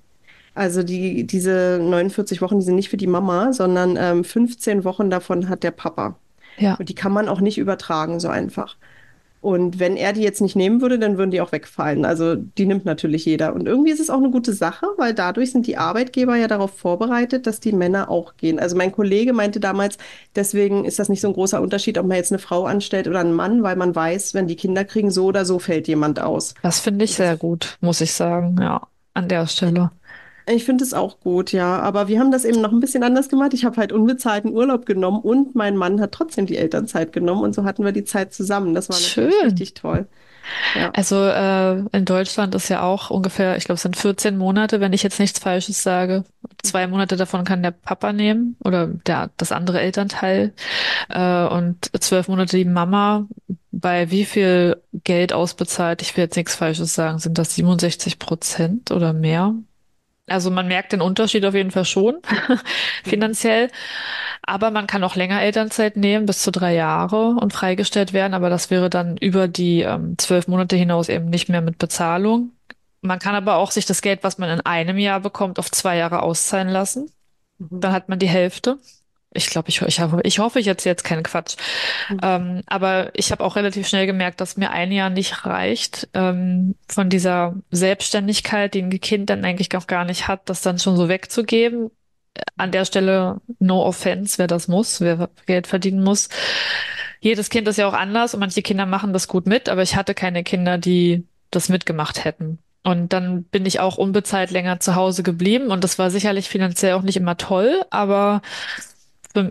Also 0.56 0.82
die, 0.82 1.26
diese 1.26 1.78
49 1.80 2.40
Wochen, 2.42 2.58
die 2.58 2.64
sind 2.64 2.76
nicht 2.76 2.88
für 2.88 2.96
die 2.96 3.06
Mama, 3.06 3.52
sondern 3.52 3.96
ähm, 3.98 4.24
15 4.24 4.84
Wochen 4.84 5.10
davon 5.10 5.48
hat 5.48 5.62
der 5.62 5.70
Papa. 5.70 6.16
Ja. 6.58 6.74
Und 6.74 6.88
die 6.88 6.94
kann 6.94 7.12
man 7.12 7.28
auch 7.28 7.40
nicht 7.40 7.58
übertragen, 7.58 8.20
so 8.20 8.28
einfach. 8.28 8.76
Und 9.46 9.78
wenn 9.78 9.96
er 9.96 10.12
die 10.12 10.22
jetzt 10.22 10.40
nicht 10.40 10.56
nehmen 10.56 10.80
würde, 10.80 10.98
dann 10.98 11.18
würden 11.18 11.30
die 11.30 11.40
auch 11.40 11.52
wegfallen. 11.52 12.04
Also 12.04 12.34
die 12.34 12.66
nimmt 12.66 12.84
natürlich 12.84 13.24
jeder. 13.26 13.54
Und 13.54 13.68
irgendwie 13.68 13.92
ist 13.92 14.00
es 14.00 14.10
auch 14.10 14.16
eine 14.16 14.30
gute 14.30 14.52
Sache, 14.52 14.86
weil 14.96 15.14
dadurch 15.14 15.52
sind 15.52 15.68
die 15.68 15.76
Arbeitgeber 15.76 16.34
ja 16.34 16.48
darauf 16.48 16.76
vorbereitet, 16.76 17.46
dass 17.46 17.60
die 17.60 17.70
Männer 17.72 18.10
auch 18.10 18.36
gehen. 18.38 18.58
Also 18.58 18.76
mein 18.76 18.90
Kollege 18.90 19.32
meinte 19.32 19.60
damals, 19.60 19.98
deswegen 20.34 20.84
ist 20.84 20.98
das 20.98 21.08
nicht 21.08 21.20
so 21.20 21.28
ein 21.28 21.34
großer 21.34 21.60
Unterschied, 21.60 21.96
ob 21.98 22.06
man 22.06 22.16
jetzt 22.16 22.32
eine 22.32 22.40
Frau 22.40 22.64
anstellt 22.64 23.06
oder 23.06 23.20
einen 23.20 23.34
Mann, 23.34 23.62
weil 23.62 23.76
man 23.76 23.94
weiß, 23.94 24.34
wenn 24.34 24.48
die 24.48 24.56
Kinder 24.56 24.84
kriegen, 24.84 25.12
so 25.12 25.26
oder 25.26 25.44
so 25.44 25.60
fällt 25.60 25.86
jemand 25.86 26.18
aus. 26.18 26.54
Das 26.62 26.80
finde 26.80 27.04
ich 27.04 27.14
sehr 27.14 27.36
gut, 27.36 27.76
muss 27.80 28.00
ich 28.00 28.14
sagen. 28.14 28.56
Ja, 28.60 28.88
an 29.14 29.28
der 29.28 29.46
Stelle. 29.46 29.92
Ich 30.48 30.64
finde 30.64 30.84
es 30.84 30.94
auch 30.94 31.18
gut, 31.20 31.52
ja. 31.52 31.80
Aber 31.80 32.06
wir 32.08 32.20
haben 32.20 32.30
das 32.30 32.44
eben 32.44 32.60
noch 32.60 32.72
ein 32.72 32.80
bisschen 32.80 33.02
anders 33.02 33.28
gemacht. 33.28 33.52
Ich 33.52 33.64
habe 33.64 33.76
halt 33.76 33.92
unbezahlten 33.92 34.52
Urlaub 34.52 34.86
genommen 34.86 35.20
und 35.20 35.54
mein 35.56 35.76
Mann 35.76 36.00
hat 36.00 36.12
trotzdem 36.12 36.46
die 36.46 36.56
Elternzeit 36.56 37.12
genommen 37.12 37.42
und 37.42 37.54
so 37.54 37.64
hatten 37.64 37.84
wir 37.84 37.92
die 37.92 38.04
Zeit 38.04 38.32
zusammen. 38.32 38.74
Das 38.74 38.88
war 38.88 38.96
natürlich 38.96 39.34
Schön. 39.34 39.44
richtig 39.44 39.74
toll. 39.74 40.06
Ja. 40.74 40.90
Also 40.90 41.16
äh, 41.16 41.78
in 41.96 42.04
Deutschland 42.04 42.54
ist 42.54 42.68
ja 42.68 42.82
auch 42.82 43.10
ungefähr, 43.10 43.56
ich 43.56 43.64
glaube, 43.64 43.76
es 43.76 43.82
sind 43.82 43.96
14 43.96 44.36
Monate, 44.36 44.80
wenn 44.80 44.92
ich 44.92 45.02
jetzt 45.02 45.18
nichts 45.18 45.38
Falsches 45.38 45.82
sage. 45.82 46.24
Zwei 46.62 46.86
Monate 46.86 47.16
davon 47.16 47.44
kann 47.44 47.62
der 47.62 47.72
Papa 47.72 48.12
nehmen 48.12 48.56
oder 48.62 48.86
der, 48.86 49.30
das 49.36 49.52
andere 49.52 49.80
Elternteil 49.80 50.52
äh, 51.08 51.46
und 51.46 51.90
zwölf 52.00 52.28
Monate 52.28 52.56
die 52.56 52.64
Mama. 52.64 53.26
Bei 53.72 54.10
wie 54.10 54.24
viel 54.24 54.80
Geld 55.04 55.32
ausbezahlt, 55.32 56.00
ich 56.00 56.16
will 56.16 56.24
jetzt 56.24 56.36
nichts 56.36 56.54
Falsches 56.54 56.94
sagen, 56.94 57.18
sind 57.18 57.36
das 57.36 57.54
67 57.54 58.18
Prozent 58.18 58.90
oder 58.90 59.12
mehr? 59.12 59.54
Also 60.28 60.50
man 60.50 60.66
merkt 60.66 60.92
den 60.92 61.00
Unterschied 61.00 61.44
auf 61.44 61.54
jeden 61.54 61.70
Fall 61.70 61.84
schon 61.84 62.18
finanziell. 63.04 63.70
Aber 64.42 64.70
man 64.70 64.86
kann 64.86 65.04
auch 65.04 65.16
länger 65.16 65.40
Elternzeit 65.42 65.96
nehmen, 65.96 66.26
bis 66.26 66.40
zu 66.42 66.50
drei 66.50 66.74
Jahre 66.74 67.36
und 67.40 67.52
freigestellt 67.52 68.12
werden. 68.12 68.34
Aber 68.34 68.50
das 68.50 68.70
wäre 68.70 68.90
dann 68.90 69.16
über 69.16 69.48
die 69.48 69.82
ähm, 69.82 70.18
zwölf 70.18 70.48
Monate 70.48 70.76
hinaus 70.76 71.08
eben 71.08 71.30
nicht 71.30 71.48
mehr 71.48 71.60
mit 71.62 71.78
Bezahlung. 71.78 72.52
Man 73.02 73.18
kann 73.18 73.34
aber 73.34 73.56
auch 73.56 73.70
sich 73.70 73.86
das 73.86 74.02
Geld, 74.02 74.24
was 74.24 74.38
man 74.38 74.50
in 74.50 74.60
einem 74.60 74.98
Jahr 74.98 75.20
bekommt, 75.20 75.58
auf 75.58 75.70
zwei 75.70 75.96
Jahre 75.96 76.22
auszahlen 76.22 76.68
lassen. 76.68 77.10
Mhm. 77.58 77.80
Dann 77.80 77.92
hat 77.92 78.08
man 78.08 78.18
die 78.18 78.28
Hälfte. 78.28 78.78
Ich 79.36 79.48
glaube, 79.50 79.68
ich, 79.68 79.80
ich, 79.82 80.00
hoffe- 80.00 80.20
ich 80.24 80.38
hoffe, 80.38 80.58
ich 80.60 80.66
erzähle 80.66 80.92
jetzt 80.92 81.04
keinen 81.04 81.22
Quatsch. 81.22 81.56
Mhm. 82.08 82.20
Ähm, 82.22 82.62
aber 82.66 83.10
ich 83.14 83.30
habe 83.30 83.44
auch 83.44 83.56
relativ 83.56 83.86
schnell 83.86 84.06
gemerkt, 84.06 84.40
dass 84.40 84.56
mir 84.56 84.70
ein 84.70 84.92
Jahr 84.92 85.10
nicht 85.10 85.44
reicht, 85.46 86.08
ähm, 86.14 86.74
von 86.88 87.08
dieser 87.10 87.54
Selbstständigkeit, 87.70 88.74
die 88.74 88.82
ein 88.82 89.00
Kind 89.00 89.30
dann 89.30 89.44
eigentlich 89.44 89.76
auch 89.76 89.86
gar 89.86 90.04
nicht 90.04 90.26
hat, 90.28 90.48
das 90.48 90.62
dann 90.62 90.78
schon 90.78 90.96
so 90.96 91.08
wegzugeben. 91.08 91.90
An 92.56 92.70
der 92.70 92.84
Stelle, 92.84 93.40
no 93.60 93.82
offense, 93.82 94.36
wer 94.38 94.46
das 94.46 94.68
muss, 94.68 95.00
wer 95.00 95.30
Geld 95.46 95.66
verdienen 95.66 96.02
muss. 96.02 96.28
Jedes 97.20 97.48
Kind 97.48 97.66
ist 97.66 97.78
ja 97.78 97.88
auch 97.88 97.94
anders 97.94 98.34
und 98.34 98.40
manche 98.40 98.60
Kinder 98.62 98.84
machen 98.84 99.12
das 99.14 99.26
gut 99.26 99.46
mit, 99.46 99.68
aber 99.70 99.82
ich 99.82 99.96
hatte 99.96 100.12
keine 100.14 100.44
Kinder, 100.44 100.76
die 100.76 101.24
das 101.50 101.68
mitgemacht 101.70 102.24
hätten. 102.24 102.58
Und 102.84 103.12
dann 103.12 103.42
bin 103.44 103.66
ich 103.66 103.80
auch 103.80 103.96
unbezahlt 103.96 104.50
länger 104.50 104.78
zu 104.80 104.94
Hause 104.94 105.22
geblieben 105.22 105.68
und 105.72 105.82
das 105.82 105.98
war 105.98 106.10
sicherlich 106.10 106.48
finanziell 106.48 106.92
auch 106.92 107.02
nicht 107.02 107.16
immer 107.16 107.36
toll, 107.36 107.82
aber 107.90 108.42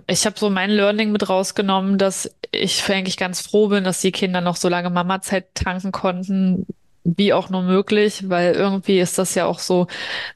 ich 0.07 0.25
habe 0.25 0.37
so 0.37 0.49
mein 0.49 0.69
Learning 0.69 1.11
mit 1.11 1.29
rausgenommen, 1.29 1.97
dass 1.97 2.29
ich 2.51 2.87
eigentlich 2.89 3.17
ganz 3.17 3.41
froh 3.41 3.67
bin, 3.67 3.83
dass 3.83 4.01
die 4.01 4.11
Kinder 4.11 4.41
noch 4.41 4.55
so 4.55 4.69
lange 4.69 4.89
Mamazeit 4.89 5.53
tanken 5.55 5.91
konnten, 5.91 6.65
wie 7.03 7.33
auch 7.33 7.49
nur 7.49 7.61
möglich, 7.61 8.29
weil 8.29 8.53
irgendwie 8.53 8.99
ist 8.99 9.17
das 9.17 9.35
ja 9.35 9.45
auch 9.45 9.59
so, 9.59 9.87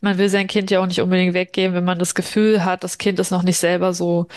man 0.02 0.18
will 0.18 0.30
sein 0.30 0.48
Kind 0.48 0.70
ja 0.72 0.82
auch 0.82 0.86
nicht 0.86 1.02
unbedingt 1.02 1.34
weggeben, 1.34 1.76
wenn 1.76 1.84
man 1.84 2.00
das 2.00 2.14
Gefühl 2.16 2.64
hat, 2.64 2.84
das 2.84 2.98
Kind 2.98 3.20
ist 3.20 3.32
noch 3.32 3.44
nicht 3.44 3.58
selber 3.58 3.94
so 3.94 4.28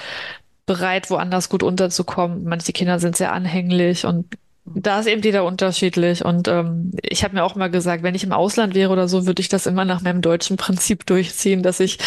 bereit, 0.67 1.11
woanders 1.11 1.49
gut 1.49 1.63
unterzukommen. 1.63 2.45
Manche 2.45 2.73
Kinder 2.73 2.99
sind 2.99 3.17
sehr 3.17 3.33
anhänglich 3.33 4.07
und 4.07 4.27
da 4.65 5.01
ist 5.01 5.07
eben 5.07 5.23
jeder 5.23 5.45
unterschiedlich. 5.45 6.25
Und 6.25 6.49
ähm, 6.49 6.93
ich 7.03 7.25
habe 7.25 7.35
mir 7.35 7.45
auch 7.45 7.57
mal 7.57 7.71
gesagt, 7.71 8.03
wenn 8.03 8.15
ich 8.15 8.25
im 8.25 8.33
Ausland 8.33 8.75
wäre 8.75 8.93
oder 8.93 9.09
so, 9.09 9.27
würde 9.27 9.41
ich 9.41 9.49
das 9.49 9.67
immer 9.67 9.85
nach 9.85 10.03
meinem 10.03 10.23
deutschen 10.23 10.57
Prinzip 10.57 11.05
durchziehen, 11.07 11.63
dass 11.63 11.81
ich 11.81 11.99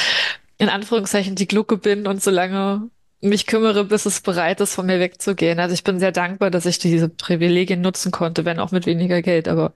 in 0.57 0.69
Anführungszeichen 0.69 1.35
die 1.35 1.47
Glucke 1.47 1.77
bin 1.77 2.07
und 2.07 2.23
so 2.23 2.31
lange 2.31 2.89
mich 3.25 3.47
kümmere, 3.47 3.85
bis 3.85 4.05
es 4.05 4.21
bereit 4.21 4.61
ist, 4.61 4.73
von 4.75 4.85
mir 4.85 4.99
wegzugehen. 4.99 5.59
Also 5.59 5.73
ich 5.73 5.83
bin 5.83 5.99
sehr 5.99 6.11
dankbar, 6.11 6.51
dass 6.51 6.65
ich 6.65 6.79
diese 6.79 7.09
Privilegien 7.09 7.81
nutzen 7.81 8.11
konnte, 8.11 8.45
wenn 8.45 8.59
auch 8.59 8.71
mit 8.71 8.85
weniger 8.85 9.21
Geld. 9.21 9.47
Aber 9.47 9.73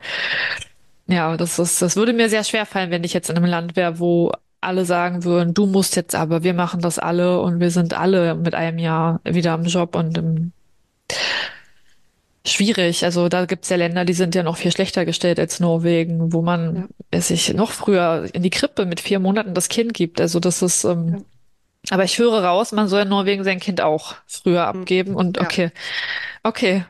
ja, 1.08 1.36
das 1.38 1.60
ist, 1.60 1.82
das 1.82 1.96
würde 1.96 2.14
mir 2.14 2.30
sehr 2.30 2.44
schwer 2.44 2.66
fallen, 2.66 2.92
wenn 2.92 3.04
ich 3.04 3.14
jetzt 3.14 3.30
in 3.30 3.38
einem 3.38 3.46
Land 3.46 3.76
wäre, 3.76 4.00
wo 4.00 4.32
alle 4.62 4.86
sagen 4.86 5.24
würden, 5.24 5.54
du 5.54 5.66
musst 5.66 5.96
jetzt 5.96 6.16
aber, 6.16 6.44
wir 6.44 6.54
machen 6.54 6.82
das 6.82 7.00
alle 7.00 7.42
und 7.42 7.60
wir 7.60 7.72
sind 7.72 7.94
alle 7.94 8.36
mit 8.36 8.56
einem 8.56 8.78
Jahr 8.80 9.22
wieder 9.24 9.54
am 9.54 9.64
Job 9.66 9.96
und 9.96 10.18
ähm, 10.18 10.52
schwierig. 12.46 13.04
Also 13.06 13.30
da 13.30 13.46
gibt's 13.46 13.70
ja 13.70 13.78
Länder, 13.78 14.06
die 14.06 14.14
sind 14.14 14.36
ja 14.36 14.44
noch 14.44 14.58
viel 14.58 14.72
schlechter 14.72 15.06
gestellt 15.06 15.40
als 15.40 15.60
Norwegen, 15.60 16.34
wo 16.34 16.42
man 16.42 16.76
Ja, 16.76 16.88
es 17.12 17.28
sich 17.30 17.54
noch 17.54 17.72
früher 17.72 18.30
in 18.34 18.44
die 18.44 18.50
Krippe 18.50 18.86
mit 18.86 19.00
vier 19.00 19.20
Monaten 19.20 19.54
das 19.54 19.70
Kind 19.70 19.94
gibt. 19.94 20.22
Also 20.22 20.40
das 20.40 20.62
ist, 20.62 20.84
ähm, 20.84 21.14
ja. 21.14 21.22
Aber 21.90 22.04
ich 22.04 22.18
höre 22.20 22.44
raus, 22.44 22.72
man 22.72 22.88
soll 22.88 23.02
in 23.04 23.10
Norwegen 23.10 23.44
sein 23.44 23.60
Kind 23.60 23.82
auch 23.82 24.16
früher 24.28 24.68
Mhm. 24.74 24.82
abgeben 24.82 25.16
und 25.16 25.38
Ja. 25.38 25.44
okay, 25.46 25.72
okay. 26.44 26.86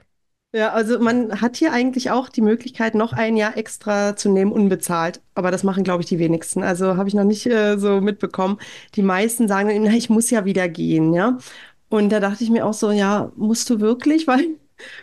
Ja, 0.51 0.71
also 0.71 0.97
man 0.99 1.41
hat 1.41 1.57
hier 1.57 1.71
eigentlich 1.73 2.09
auch 2.09 2.27
die 2.27 2.41
Möglichkeit, 2.41 2.95
noch 2.95 3.13
ein 3.13 3.37
Jahr 3.37 3.55
extra 3.55 4.15
zu 4.15 4.29
nehmen, 4.31 4.51
unbezahlt. 4.51 5.21
Aber 5.35 5.51
das 5.51 5.63
machen, 5.63 5.83
glaube 5.83 6.01
ich, 6.01 6.09
die 6.09 6.17
wenigsten. 6.17 6.63
Also 6.63 6.97
habe 6.97 7.07
ich 7.07 7.13
noch 7.13 7.23
nicht 7.23 7.45
äh, 7.45 7.77
so 7.77 8.01
mitbekommen. 8.01 8.57
Die 8.95 9.03
meisten 9.03 9.47
sagen, 9.47 9.69
na, 9.83 9.91
ich 9.91 10.09
muss 10.09 10.31
ja 10.31 10.45
wieder 10.45 10.67
gehen, 10.67 11.13
ja. 11.13 11.37
Und 11.89 12.09
da 12.09 12.19
dachte 12.19 12.43
ich 12.43 12.49
mir 12.49 12.65
auch 12.65 12.73
so, 12.73 12.89
ja, 12.91 13.31
musst 13.35 13.69
du 13.69 13.79
wirklich? 13.79 14.25
Weil, 14.27 14.57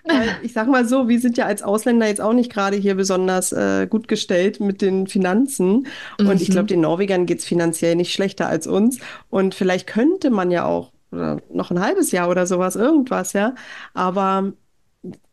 weil 0.04 0.28
ich 0.42 0.52
sag 0.52 0.68
mal 0.68 0.86
so, 0.86 1.08
wir 1.08 1.20
sind 1.20 1.36
ja 1.36 1.46
als 1.46 1.62
Ausländer 1.62 2.06
jetzt 2.06 2.20
auch 2.20 2.32
nicht 2.32 2.52
gerade 2.52 2.76
hier 2.76 2.94
besonders 2.94 3.52
äh, 3.52 3.86
gut 3.88 4.08
gestellt 4.08 4.60
mit 4.60 4.82
den 4.82 5.06
Finanzen. 5.06 5.86
Und 6.18 6.40
ich 6.42 6.50
glaube, 6.50 6.64
Mhm. 6.64 6.68
den 6.68 6.80
Norwegern 6.80 7.26
geht's 7.26 7.44
finanziell 7.44 7.94
nicht 7.96 8.12
schlechter 8.12 8.48
als 8.48 8.66
uns. 8.66 8.98
Und 9.30 9.54
vielleicht 9.54 9.86
könnte 9.86 10.30
man 10.30 10.50
ja 10.50 10.64
auch 10.64 10.92
noch 11.10 11.70
ein 11.70 11.80
halbes 11.80 12.10
Jahr 12.12 12.28
oder 12.28 12.46
sowas, 12.46 12.76
irgendwas, 12.76 13.32
ja. 13.32 13.54
Aber 13.94 14.52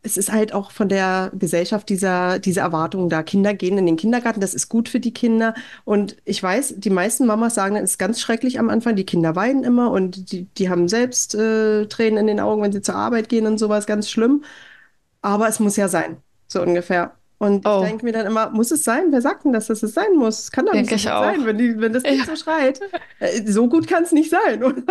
es 0.01 0.17
ist 0.17 0.31
halt 0.31 0.53
auch 0.53 0.71
von 0.71 0.89
der 0.89 1.31
Gesellschaft 1.33 1.87
dieser, 1.89 2.39
diese 2.39 2.59
Erwartung 2.59 3.09
da. 3.09 3.23
Kinder 3.23 3.53
gehen 3.53 3.77
in 3.77 3.85
den 3.85 3.95
Kindergarten, 3.95 4.41
das 4.41 4.53
ist 4.53 4.69
gut 4.69 4.89
für 4.89 4.99
die 4.99 5.13
Kinder. 5.13 5.53
Und 5.85 6.17
ich 6.25 6.43
weiß, 6.43 6.75
die 6.77 6.89
meisten 6.89 7.25
Mamas 7.25 7.55
sagen, 7.55 7.75
es 7.77 7.91
ist 7.91 7.97
ganz 7.99 8.19
schrecklich 8.19 8.59
am 8.59 8.69
Anfang. 8.69 8.95
Die 8.95 9.05
Kinder 9.05 9.35
weinen 9.35 9.63
immer 9.63 9.91
und 9.91 10.31
die, 10.31 10.45
die 10.57 10.69
haben 10.69 10.87
selbst 10.89 11.35
äh, 11.35 11.87
Tränen 11.87 12.19
in 12.19 12.27
den 12.27 12.39
Augen, 12.41 12.61
wenn 12.61 12.73
sie 12.73 12.81
zur 12.81 12.95
Arbeit 12.95 13.29
gehen 13.29 13.47
und 13.47 13.57
sowas, 13.57 13.85
ganz 13.85 14.09
schlimm. 14.09 14.43
Aber 15.21 15.47
es 15.47 15.59
muss 15.59 15.77
ja 15.77 15.87
sein, 15.87 16.17
so 16.47 16.61
ungefähr. 16.61 17.13
Und 17.43 17.65
ich 17.65 17.71
Oh, 17.71 17.81
denke 17.81 18.05
mir 18.05 18.13
dann 18.13 18.25
immer, 18.25 18.49
muss 18.51 18.71
es 18.71 18.83
sein? 18.83 19.11
Wer 19.11 19.21
sagt 19.21 19.43
denn, 19.45 19.53
dass 19.53 19.67
das 19.67 19.83
es 19.83 19.93
sein 19.93 20.15
muss? 20.15 20.39
Es 20.43 20.51
kann 20.51 20.65
doch 20.65 20.75
nicht 20.75 20.89
so 20.89 20.95
ich 20.95 21.03
gut 21.03 21.17
sein, 21.17 21.45
wenn 21.45 21.57
die, 21.57 21.79
wenn 21.79 21.93
das 21.93 22.05
Kind 22.05 22.19
Ja. 22.19 22.25
so 22.25 22.35
schreit. 22.35 22.79
Äh, 23.19 23.45
So 23.47 23.67
gut 23.69 23.87
kann 23.87 24.03
es 24.03 24.11
nicht 24.11 24.29
sein, 24.29 24.63
oder? 24.63 24.83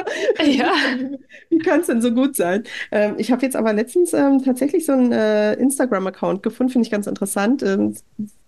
Ja. 0.45 0.73
Wie 1.51 1.61
kann 1.63 1.81
es 1.81 1.87
denn 1.87 2.03
so 2.03 2.13
gut 2.13 2.37
sein? 2.37 2.65
Ähm, 2.91 3.15
ich 3.19 3.31
habe 3.33 3.43
jetzt 3.43 3.57
aber 3.57 3.73
letztens 3.73 4.13
ähm, 4.13 4.43
tatsächlich 4.45 4.87
so 4.87 4.93
einen 4.93 5.13
äh, 5.13 5.55
Instagram-Account 5.55 6.43
gefunden, 6.43 6.73
finde 6.73 6.87
ich 6.87 6.91
ganz 6.91 7.07
interessant. 7.07 7.63
Ähm, 7.63 7.97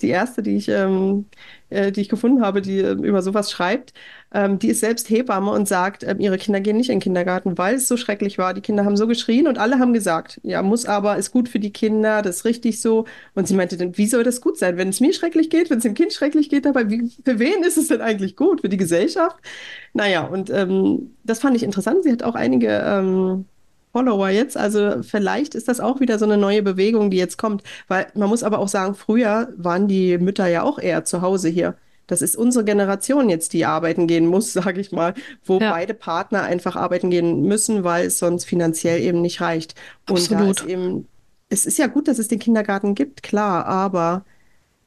die 0.02 0.08
erste, 0.08 0.42
die 0.42 0.56
ich, 0.56 0.68
ähm, 0.68 1.26
äh, 1.70 1.92
die 1.92 2.00
ich 2.02 2.08
gefunden 2.08 2.42
habe, 2.42 2.60
die 2.62 2.78
äh, 2.80 2.92
über 2.92 3.22
sowas 3.22 3.50
schreibt, 3.50 3.94
ähm, 4.34 4.58
die 4.58 4.68
ist 4.68 4.80
selbst 4.80 5.08
Hebamme 5.08 5.52
und 5.52 5.68
sagt, 5.68 6.02
ähm, 6.02 6.18
ihre 6.18 6.36
Kinder 6.38 6.60
gehen 6.60 6.76
nicht 6.76 6.90
in 6.90 6.96
den 6.96 7.02
Kindergarten, 7.02 7.56
weil 7.56 7.76
es 7.76 7.86
so 7.86 7.96
schrecklich 7.96 8.36
war. 8.36 8.52
Die 8.52 8.60
Kinder 8.60 8.84
haben 8.84 8.96
so 8.96 9.06
geschrien 9.06 9.46
und 9.46 9.58
alle 9.58 9.78
haben 9.78 9.92
gesagt, 9.92 10.40
ja, 10.42 10.62
muss 10.62 10.86
aber, 10.86 11.16
ist 11.16 11.30
gut 11.30 11.48
für 11.48 11.60
die 11.60 11.72
Kinder, 11.72 12.20
das 12.20 12.38
ist 12.38 12.44
richtig 12.44 12.80
so. 12.80 13.06
Und 13.34 13.46
sie 13.46 13.54
meinte 13.54 13.76
dann, 13.76 13.96
wie 13.96 14.06
soll 14.06 14.24
das 14.24 14.40
gut 14.40 14.58
sein, 14.58 14.76
wenn 14.76 14.88
es 14.88 15.00
mir 15.00 15.14
schrecklich 15.14 15.50
geht, 15.50 15.70
wenn 15.70 15.78
es 15.78 15.84
dem 15.84 15.94
Kind 15.94 16.12
schrecklich 16.12 16.50
geht, 16.50 16.66
dabei, 16.66 16.90
wie, 16.90 17.10
für 17.24 17.38
wen 17.38 17.62
ist 17.62 17.78
es 17.78 17.88
denn 17.88 18.00
eigentlich 18.00 18.34
gut? 18.36 18.62
Für 18.62 18.68
die 18.68 18.76
Gesellschaft? 18.76 19.36
Naja, 19.92 20.22
und 20.24 20.50
ähm, 20.50 21.14
das 21.22 21.38
fand 21.38 21.56
ich 21.56 21.62
interessant. 21.62 22.02
Sie 22.02 22.10
hat 22.10 22.24
auch 22.24 22.34
einige 22.34 22.82
ähm, 22.84 23.44
Follower 23.92 24.28
jetzt. 24.30 24.56
Also 24.56 25.02
vielleicht 25.04 25.54
ist 25.54 25.68
das 25.68 25.78
auch 25.78 26.00
wieder 26.00 26.18
so 26.18 26.24
eine 26.24 26.36
neue 26.36 26.62
Bewegung, 26.62 27.10
die 27.10 27.16
jetzt 27.18 27.38
kommt. 27.38 27.62
Weil 27.86 28.08
man 28.14 28.28
muss 28.28 28.42
aber 28.42 28.58
auch 28.58 28.68
sagen, 28.68 28.96
früher 28.96 29.52
waren 29.56 29.86
die 29.86 30.18
Mütter 30.18 30.48
ja 30.48 30.62
auch 30.64 30.80
eher 30.80 31.04
zu 31.04 31.22
Hause 31.22 31.48
hier. 31.48 31.76
Das 32.06 32.22
ist 32.22 32.36
unsere 32.36 32.64
Generation 32.64 33.28
jetzt, 33.28 33.52
die 33.52 33.64
arbeiten 33.64 34.06
gehen 34.06 34.26
muss, 34.26 34.52
sage 34.54 34.80
ich 34.80 34.92
mal, 34.92 35.14
wo 35.44 35.60
Ja, 35.60 35.68
beide 35.68 35.94
Partner 35.94 36.42
einfach 36.42 36.76
arbeiten 36.76 37.10
gehen 37.10 37.42
müssen, 37.42 37.84
weil 37.84 38.06
es 38.06 38.18
sonst 38.18 38.44
finanziell 38.44 39.00
eben 39.00 39.20
nicht 39.20 39.40
reicht. 39.40 39.74
Und 40.06 40.30
absolut. 40.30 40.62
eben, 40.64 41.08
es 41.48 41.66
ist 41.66 41.78
ja 41.78 41.86
gut, 41.86 42.08
dass 42.08 42.18
es 42.18 42.28
den 42.28 42.38
Kindergarten 42.38 42.94
gibt, 42.94 43.22
klar, 43.22 43.66
aber 43.66 44.24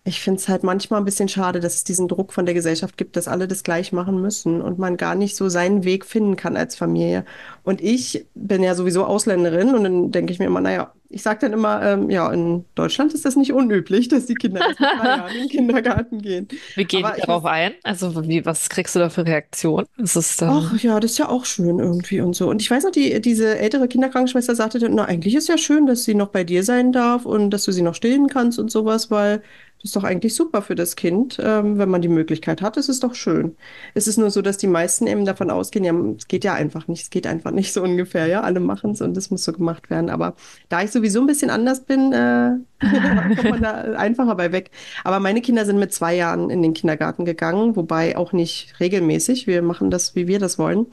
ich 0.03 0.21
finde 0.21 0.39
es 0.39 0.47
halt 0.47 0.63
manchmal 0.63 1.01
ein 1.01 1.05
bisschen 1.05 1.27
schade, 1.27 1.59
dass 1.59 1.75
es 1.75 1.83
diesen 1.83 2.07
Druck 2.07 2.31
von 2.31 2.45
der 2.45 2.55
Gesellschaft 2.55 2.97
gibt, 2.97 3.17
dass 3.17 3.27
alle 3.27 3.47
das 3.47 3.63
gleich 3.63 3.91
machen 3.91 4.21
müssen 4.21 4.61
und 4.61 4.79
man 4.79 4.95
gar 4.95 5.15
nicht 5.15 5.35
so 5.35 5.49
seinen 5.49 5.83
Weg 5.83 6.05
finden 6.05 6.37
kann 6.37 6.55
als 6.55 6.77
Familie. 6.77 7.25
Und 7.63 7.81
ich 7.81 8.25
bin 8.33 8.63
ja 8.63 8.73
sowieso 8.73 9.05
Ausländerin 9.05 9.75
und 9.75 9.83
dann 9.83 10.11
denke 10.11 10.31
ich 10.31 10.39
mir 10.39 10.45
immer, 10.45 10.61
naja, 10.61 10.93
ich 11.09 11.21
sage 11.23 11.39
dann 11.41 11.53
immer, 11.53 11.81
ähm, 11.83 12.09
ja, 12.09 12.31
in 12.31 12.65
Deutschland 12.75 13.13
ist 13.13 13.25
das 13.25 13.35
nicht 13.35 13.53
unüblich, 13.53 14.07
dass 14.09 14.25
die 14.25 14.33
Kinder 14.33 14.61
erst 14.61 14.79
mit 14.79 14.89
drei 14.89 15.07
Jahren 15.17 15.33
in 15.33 15.39
den 15.41 15.49
Kindergarten 15.49 16.21
gehen. 16.21 16.47
Wie 16.75 16.85
gehen 16.85 16.99
die 16.99 17.05
Aber 17.05 17.17
ich 17.17 17.25
darauf 17.25 17.43
muss 17.43 17.51
ein? 17.51 17.73
Also, 17.83 18.27
wie, 18.27 18.45
was 18.45 18.69
kriegst 18.69 18.95
du 18.95 18.99
da 18.99 19.09
für 19.09 19.25
Reaktionen? 19.25 19.87
Ist 19.97 20.15
es 20.15 20.37
Ach 20.41 20.71
dann, 20.71 20.79
ja, 20.81 20.99
das 20.99 21.11
ist 21.11 21.17
ja 21.17 21.29
auch 21.29 21.45
schön 21.45 21.79
irgendwie 21.79 22.21
und 22.21 22.35
so. 22.35 22.49
Und 22.49 22.61
ich 22.61 22.69
weiß 22.69 22.83
noch, 22.83 22.91
die, 22.91 23.21
diese 23.21 23.57
ältere 23.57 23.87
Kinderkrankenschwester 23.87 24.55
sagte 24.55 24.79
dann, 24.79 24.95
na, 24.95 25.05
eigentlich 25.05 25.35
ist 25.35 25.47
ja 25.47 25.57
schön, 25.57 25.85
dass 25.85 26.03
sie 26.03 26.15
noch 26.15 26.29
bei 26.29 26.43
dir 26.43 26.63
sein 26.63 26.91
darf 26.91 27.25
und 27.25 27.51
dass 27.51 27.63
du 27.63 27.71
sie 27.71 27.81
noch 27.81 27.95
stillen 27.95 28.27
kannst 28.27 28.59
und 28.59 28.69
sowas, 28.69 29.09
weil 29.09 29.41
das 29.77 29.89
ist 29.91 29.95
doch 29.95 30.03
eigentlich 30.03 30.33
super 30.33 30.63
für 30.63 30.73
das 30.73 30.95
Kind, 30.95 31.39
ähm, 31.41 31.77
wenn 31.77 31.89
man 31.89 32.01
die 32.01 32.07
Möglichkeit 32.07 32.61
hat. 32.63 32.77
Es 32.77 32.89
ist 32.89 33.03
doch 33.03 33.13
schön. 33.13 33.55
Es 33.93 34.07
ist 34.07 34.17
nur 34.17 34.31
so, 34.31 34.41
dass 34.41 34.57
die 34.57 34.67
meisten 34.67 35.05
eben 35.05 35.23
davon 35.23 35.51
ausgehen, 35.51 35.85
ja, 35.85 35.93
es 36.17 36.27
geht 36.27 36.43
ja 36.43 36.55
einfach 36.55 36.87
nicht, 36.87 37.03
es 37.03 37.09
geht 37.11 37.27
einfach 37.27 37.51
nicht 37.51 37.71
so 37.73 37.83
ungefähr, 37.83 38.25
ja. 38.25 38.41
Alle 38.41 38.59
machen 38.59 38.91
es 38.91 39.01
und 39.01 39.15
es 39.15 39.29
muss 39.29 39.43
so 39.43 39.53
gemacht 39.53 39.89
werden. 39.91 40.09
Aber 40.09 40.35
da 40.69 40.81
ich 40.81 40.91
sowieso 40.91 41.19
ein 41.19 41.27
bisschen 41.27 41.51
anders 41.51 41.81
bin, 41.85 42.11
äh, 42.11 42.53
kommt 43.35 43.49
man 43.49 43.61
da 43.61 43.71
einfacher 43.93 44.35
bei 44.35 44.51
weg. 44.51 44.71
Aber 45.03 45.19
meine 45.19 45.41
Kinder 45.41 45.65
sind 45.65 45.77
mit 45.77 45.93
zwei 45.93 46.15
Jahren 46.15 46.49
in 46.49 46.63
den 46.63 46.73
Kindergarten 46.73 47.25
gegangen, 47.25 47.75
wobei 47.75 48.17
auch 48.17 48.33
nicht 48.33 48.79
regelmäßig. 48.79 49.45
Wir 49.45 49.61
machen 49.61 49.91
das, 49.91 50.15
wie 50.15 50.27
wir 50.27 50.39
das 50.39 50.57
wollen. 50.57 50.87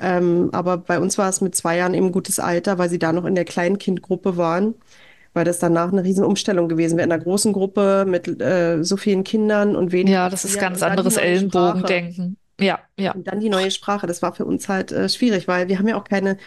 Ähm, 0.00 0.50
aber 0.52 0.78
bei 0.78 1.00
uns 1.00 1.18
war 1.18 1.28
es 1.28 1.40
mit 1.40 1.54
zwei 1.54 1.76
Jahren 1.78 1.94
eben 1.94 2.12
gutes 2.12 2.38
Alter, 2.38 2.78
weil 2.78 2.88
sie 2.88 2.98
da 2.98 3.12
noch 3.12 3.24
in 3.24 3.34
der 3.34 3.44
Kleinkindgruppe 3.44 4.36
waren, 4.36 4.74
weil 5.38 5.44
das 5.44 5.60
danach 5.60 5.92
eine 5.92 6.02
Riesenumstellung 6.02 6.68
gewesen 6.68 6.96
wäre. 6.96 7.06
In 7.06 7.12
einer 7.12 7.22
großen 7.22 7.52
Gruppe 7.52 8.04
mit 8.08 8.40
äh, 8.42 8.82
so 8.82 8.96
vielen 8.96 9.22
Kindern 9.22 9.76
und 9.76 9.92
wenig 9.92 10.12
ja, 10.12 10.28
das 10.28 10.44
ist 10.44 10.56
Erziehern 10.56 10.72
ganz 10.72 10.82
anderes. 10.82 11.16
Ellenbogendenken. 11.16 12.36
Ja, 12.60 12.80
ja, 12.98 13.12
Und 13.12 13.28
dann 13.28 13.38
die 13.38 13.48
neue 13.48 13.70
Sprache. 13.70 14.08
Das 14.08 14.20
war 14.20 14.34
für 14.34 14.44
uns 14.44 14.68
halt 14.68 14.90
äh, 14.90 15.08
schwierig, 15.08 15.46
weil 15.46 15.68
wir 15.68 15.78
haben 15.78 15.86
ja 15.86 15.96
auch 15.96 16.02
keine, 16.02 16.38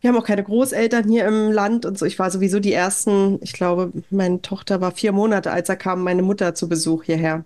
wir 0.00 0.10
haben 0.10 0.16
auch 0.16 0.26
keine 0.26 0.42
Großeltern 0.42 1.08
hier 1.08 1.24
im 1.24 1.52
Land 1.52 1.86
und 1.86 1.96
so. 1.96 2.04
Ich 2.04 2.18
war 2.18 2.32
sowieso 2.32 2.58
die 2.58 2.72
ersten, 2.72 3.38
ich 3.42 3.52
glaube, 3.52 3.92
meine 4.10 4.42
Tochter 4.42 4.80
war 4.80 4.90
vier 4.90 5.12
Monate, 5.12 5.52
als 5.52 5.68
da 5.68 5.76
kam 5.76 6.02
meine 6.02 6.22
Mutter 6.22 6.56
zu 6.56 6.68
Besuch 6.68 7.04
hierher. 7.04 7.44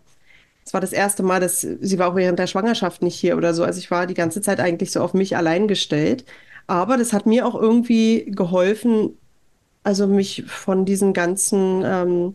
Es 0.65 0.73
war 0.73 0.81
das 0.81 0.95
erste 0.95 1.23
Mal, 1.23 1.41
dass 1.41 1.61
sie 1.61 1.99
war 1.99 2.09
auch 2.09 2.17
während 2.17 2.39
der 2.39 2.47
Schwangerschaft 2.47 3.03
nicht 3.03 3.17
hier 3.17 3.37
oder 3.37 3.53
so. 3.53 3.65
Also 3.65 3.81
ich 3.81 3.91
war 3.91 4.07
die 4.07 4.15
ganze 4.15 4.41
Zeit 4.41 4.61
eigentlich 4.61 4.93
so 4.93 5.03
auf 5.03 5.13
mich 5.13 5.37
allein 5.37 5.69
gestellt. 5.69 6.25
Aber 6.67 6.97
das 6.97 7.13
hat 7.13 7.27
mir 7.27 7.47
auch 7.47 7.55
irgendwie 7.55 8.25
geholfen, 8.31 9.19
also 9.87 10.09
mich 10.09 10.43
von 10.49 10.85
diesen 10.85 11.13
ganzen, 11.13 11.85
ähm, 11.85 12.35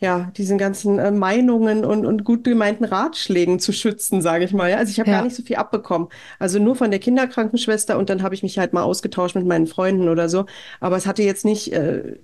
ja, 0.00 0.32
diesen 0.38 0.56
ganzen 0.56 0.98
äh, 0.98 1.10
Meinungen 1.10 1.84
und, 1.84 2.06
und 2.06 2.24
gut 2.24 2.44
gemeinten 2.44 2.84
Ratschlägen 2.84 3.60
zu 3.60 3.72
schützen, 3.72 4.22
sage 4.22 4.46
ich 4.46 4.54
mal. 4.54 4.70
Ja? 4.70 4.78
Also 4.78 4.90
ich 4.90 4.98
habe 4.98 5.10
gar 5.10 5.18
ja, 5.18 5.24
nicht 5.24 5.36
so 5.36 5.42
viel 5.42 5.56
abbekommen. 5.56 6.08
Also 6.38 6.58
nur 6.58 6.74
von 6.74 6.90
der 6.90 6.98
Kinderkrankenschwester 6.98 7.98
und 7.98 8.08
dann 8.08 8.22
habe 8.22 8.34
ich 8.34 8.42
mich 8.42 8.58
halt 8.58 8.72
mal 8.72 8.84
ausgetauscht 8.84 9.34
mit 9.34 9.46
meinen 9.46 9.66
Freunden 9.66 10.08
oder 10.08 10.30
so. 10.30 10.46
Aber 10.80 10.96
es 10.96 11.06
hatte 11.06 11.22
jetzt 11.22 11.44
nicht 11.44 11.74
äh, 11.74 12.16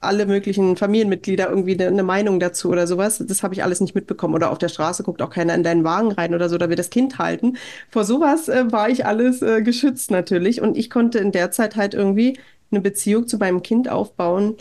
alle 0.00 0.26
möglichen 0.26 0.76
Familienmitglieder 0.76 1.48
irgendwie 1.48 1.74
eine, 1.74 1.86
eine 1.86 2.02
Meinung 2.02 2.40
dazu 2.40 2.70
oder 2.70 2.88
sowas. 2.88 3.22
Das 3.24 3.44
habe 3.44 3.54
ich 3.54 3.62
alles 3.62 3.80
nicht 3.80 3.94
mitbekommen. 3.94 4.34
Oder 4.34 4.50
auf 4.50 4.58
der 4.58 4.68
Straße 4.70 5.04
guckt 5.04 5.22
auch 5.22 5.30
keiner 5.30 5.54
in 5.54 5.62
deinen 5.62 5.84
Wagen 5.84 6.10
rein 6.10 6.34
oder 6.34 6.48
so, 6.48 6.58
da 6.58 6.68
wir 6.68 6.76
das 6.76 6.90
Kind 6.90 7.18
halten. 7.18 7.58
Vor 7.90 8.04
sowas 8.04 8.48
äh, 8.48 8.72
war 8.72 8.88
ich 8.88 9.06
alles 9.06 9.40
äh, 9.40 9.62
geschützt 9.62 10.10
natürlich. 10.10 10.60
Und 10.60 10.76
ich 10.76 10.90
konnte 10.90 11.18
in 11.20 11.30
der 11.30 11.52
Zeit 11.52 11.76
halt 11.76 11.94
irgendwie 11.94 12.36
eine 12.74 12.82
Beziehung 12.82 13.26
zu 13.26 13.38
meinem 13.38 13.62
Kind 13.62 13.88
aufbauen, 13.88 14.56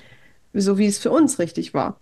so 0.54 0.78
wie 0.78 0.86
es 0.88 1.00
für 1.00 1.12
uns 1.12 1.40
richtig 1.40 1.74
war. 1.74 2.00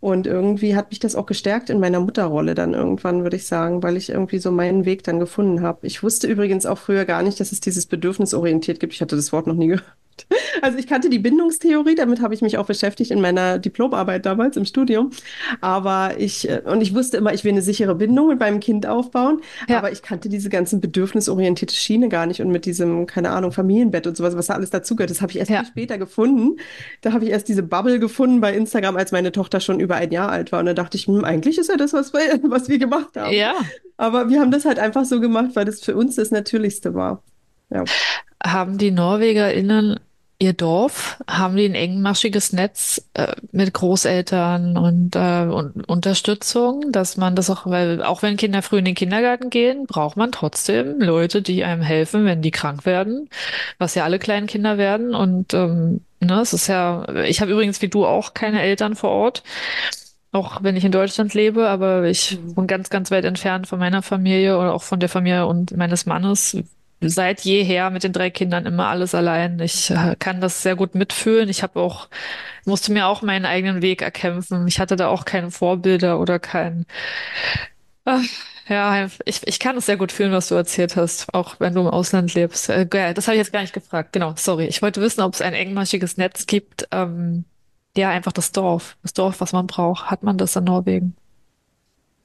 Und 0.00 0.26
irgendwie 0.26 0.76
hat 0.76 0.90
mich 0.90 1.00
das 1.00 1.16
auch 1.16 1.24
gestärkt 1.26 1.70
in 1.70 1.80
meiner 1.80 1.98
Mutterrolle 2.00 2.54
dann 2.54 2.74
irgendwann, 2.74 3.22
würde 3.22 3.36
ich 3.36 3.46
sagen, 3.46 3.82
weil 3.82 3.96
ich 3.96 4.10
irgendwie 4.10 4.38
so 4.38 4.50
meinen 4.50 4.84
Weg 4.84 5.02
dann 5.04 5.18
gefunden 5.18 5.62
habe. 5.62 5.86
Ich 5.86 6.02
wusste 6.02 6.26
übrigens 6.26 6.66
auch 6.66 6.78
früher 6.78 7.06
gar 7.06 7.22
nicht, 7.22 7.40
dass 7.40 7.52
es 7.52 7.60
dieses 7.60 7.86
bedürfnisorientiert 7.86 8.80
gibt. 8.80 8.92
Ich 8.92 9.00
hatte 9.00 9.16
das 9.16 9.32
Wort 9.32 9.46
noch 9.46 9.54
nie 9.54 9.68
gehört. 9.68 10.03
Also 10.62 10.78
ich 10.78 10.86
kannte 10.86 11.10
die 11.10 11.18
Bindungstheorie, 11.18 11.94
damit 11.94 12.20
habe 12.20 12.34
ich 12.34 12.42
mich 12.42 12.58
auch 12.58 12.66
beschäftigt 12.66 13.10
in 13.10 13.20
meiner 13.20 13.58
Diplomarbeit 13.58 14.24
damals 14.24 14.56
im 14.56 14.64
Studium. 14.64 15.10
Aber 15.60 16.14
ich, 16.18 16.48
äh, 16.48 16.62
und 16.64 16.80
ich 16.80 16.94
wusste 16.94 17.16
immer, 17.16 17.34
ich 17.34 17.44
will 17.44 17.52
eine 17.52 17.62
sichere 17.62 17.94
Bindung 17.94 18.28
mit 18.28 18.40
meinem 18.40 18.60
Kind 18.60 18.86
aufbauen, 18.86 19.40
ja, 19.68 19.78
aber 19.78 19.92
ich 19.92 20.02
kannte 20.02 20.28
diese 20.28 20.48
ganzen 20.48 20.80
bedürfnisorientierte 20.80 21.74
Schiene 21.74 22.08
gar 22.08 22.26
nicht 22.26 22.40
und 22.40 22.50
mit 22.50 22.64
diesem, 22.66 23.06
keine 23.06 23.30
Ahnung, 23.30 23.52
Familienbett 23.52 24.06
und 24.06 24.16
sowas, 24.16 24.36
was 24.36 24.46
da 24.46 24.54
alles 24.54 24.70
dazugehört, 24.70 25.10
das 25.10 25.20
habe 25.20 25.32
ich 25.32 25.38
erst 25.38 25.50
viel 25.50 25.56
ja, 25.56 25.64
später 25.64 25.98
gefunden. 25.98 26.58
Da 27.00 27.12
habe 27.12 27.24
ich 27.24 27.30
erst 27.30 27.48
diese 27.48 27.62
Bubble 27.62 27.98
gefunden 27.98 28.40
bei 28.40 28.54
Instagram, 28.54 28.96
als 28.96 29.12
meine 29.12 29.32
Tochter 29.32 29.60
schon 29.60 29.80
über 29.80 29.96
ein 29.96 30.10
Jahr 30.10 30.30
alt 30.30 30.52
war. 30.52 30.60
Und 30.60 30.66
da 30.66 30.74
dachte 30.74 30.96
ich, 30.96 31.06
hm, 31.06 31.24
eigentlich 31.24 31.58
ist 31.58 31.68
ja 31.68 31.76
das, 31.76 31.92
was 31.92 32.12
wir, 32.12 32.20
was 32.50 32.68
wir 32.68 32.78
gemacht 32.78 33.16
haben. 33.16 33.32
ja. 33.32 33.54
Aber 33.96 34.28
wir 34.28 34.40
haben 34.40 34.50
das 34.50 34.64
halt 34.64 34.78
einfach 34.78 35.04
so 35.04 35.20
gemacht, 35.20 35.50
weil 35.54 35.64
das 35.64 35.80
für 35.80 35.94
uns 35.94 36.16
das 36.16 36.30
Natürlichste 36.30 36.94
war. 36.94 37.22
Ja. 37.74 37.84
Haben 38.44 38.78
die 38.78 38.90
NorwegerInnen 38.90 40.00
ihr 40.40 40.52
Dorf, 40.52 41.22
haben 41.30 41.56
die 41.56 41.64
ein 41.64 41.74
engmaschiges 41.76 42.52
Netz 42.52 43.08
äh, 43.14 43.34
mit 43.52 43.72
Großeltern 43.72 44.76
und, 44.76 45.16
äh, 45.16 45.44
und 45.44 45.88
Unterstützung, 45.88 46.90
dass 46.92 47.16
man 47.16 47.36
das 47.36 47.50
auch, 47.50 47.66
weil 47.66 48.02
auch 48.02 48.22
wenn 48.22 48.36
Kinder 48.36 48.60
früh 48.62 48.78
in 48.78 48.84
den 48.84 48.96
Kindergarten 48.96 49.48
gehen, 49.50 49.86
braucht 49.86 50.16
man 50.16 50.32
trotzdem 50.32 51.00
Leute, 51.00 51.40
die 51.40 51.64
einem 51.64 51.82
helfen, 51.82 52.26
wenn 52.26 52.42
die 52.42 52.50
krank 52.50 52.84
werden, 52.84 53.30
was 53.78 53.94
ja 53.94 54.04
alle 54.04 54.18
kleinen 54.18 54.46
Kinder 54.48 54.76
werden. 54.76 55.14
Und 55.14 55.54
ähm, 55.54 56.00
ne, 56.20 56.40
es 56.40 56.52
ist 56.52 56.66
ja, 56.66 57.08
ich 57.24 57.40
habe 57.40 57.52
übrigens 57.52 57.80
wie 57.80 57.88
du 57.88 58.04
auch 58.04 58.34
keine 58.34 58.60
Eltern 58.60 58.96
vor 58.96 59.10
Ort. 59.10 59.42
Auch 60.32 60.62
wenn 60.64 60.76
ich 60.76 60.84
in 60.84 60.92
Deutschland 60.92 61.32
lebe, 61.34 61.68
aber 61.68 62.04
ich 62.04 62.38
Mhm. 62.40 62.54
bin 62.56 62.66
ganz, 62.66 62.90
ganz 62.90 63.10
weit 63.12 63.24
entfernt 63.24 63.68
von 63.68 63.78
meiner 63.78 64.02
Familie 64.02 64.58
oder 64.58 64.74
auch 64.74 64.82
von 64.82 64.98
der 65.00 65.08
Familie 65.08 65.46
und 65.46 65.76
meines 65.76 66.06
Mannes. 66.06 66.56
Seit 67.00 67.42
jeher 67.42 67.90
mit 67.90 68.02
den 68.04 68.12
drei 68.12 68.30
Kindern 68.30 68.66
immer 68.66 68.88
alles 68.88 69.14
allein. 69.14 69.60
Ich 69.60 69.90
äh, 69.90 70.16
kann 70.18 70.40
das 70.40 70.62
sehr 70.62 70.76
gut 70.76 70.94
mitfühlen. 70.94 71.48
Ich 71.50 71.62
habe 71.62 71.80
auch, 71.80 72.08
musste 72.64 72.92
mir 72.92 73.06
auch 73.06 73.22
meinen 73.22 73.44
eigenen 73.46 73.82
Weg 73.82 74.00
erkämpfen. 74.02 74.66
Ich 74.68 74.80
hatte 74.80 74.96
da 74.96 75.08
auch 75.08 75.24
keine 75.26 75.50
Vorbilder 75.50 76.18
oder 76.20 76.38
kein, 76.38 76.86
Ach, 78.04 78.22
ja, 78.68 79.06
ich, 79.24 79.46
ich 79.46 79.58
kann 79.58 79.76
es 79.76 79.86
sehr 79.86 79.96
gut 79.96 80.12
fühlen, 80.12 80.32
was 80.32 80.48
du 80.48 80.54
erzählt 80.54 80.96
hast, 80.96 81.32
auch 81.34 81.58
wenn 81.60 81.74
du 81.74 81.80
im 81.82 81.86
Ausland 81.86 82.34
lebst. 82.34 82.68
Äh, 82.68 82.86
das 83.14 83.26
habe 83.26 83.36
ich 83.36 83.40
jetzt 83.40 83.52
gar 83.52 83.62
nicht 83.62 83.72
gefragt. 83.72 84.12
Genau, 84.12 84.34
sorry. 84.36 84.66
Ich 84.66 84.82
wollte 84.82 85.00
wissen, 85.00 85.22
ob 85.22 85.34
es 85.34 85.40
ein 85.40 85.54
engmaschiges 85.54 86.16
Netz 86.18 86.46
gibt. 86.46 86.86
Ähm, 86.90 87.44
ja, 87.96 88.10
einfach 88.10 88.32
das 88.32 88.52
Dorf. 88.52 88.96
Das 89.02 89.14
Dorf, 89.14 89.40
was 89.40 89.52
man 89.52 89.66
braucht. 89.66 90.10
Hat 90.10 90.22
man 90.22 90.36
das 90.38 90.56
in 90.56 90.64
Norwegen? 90.64 91.16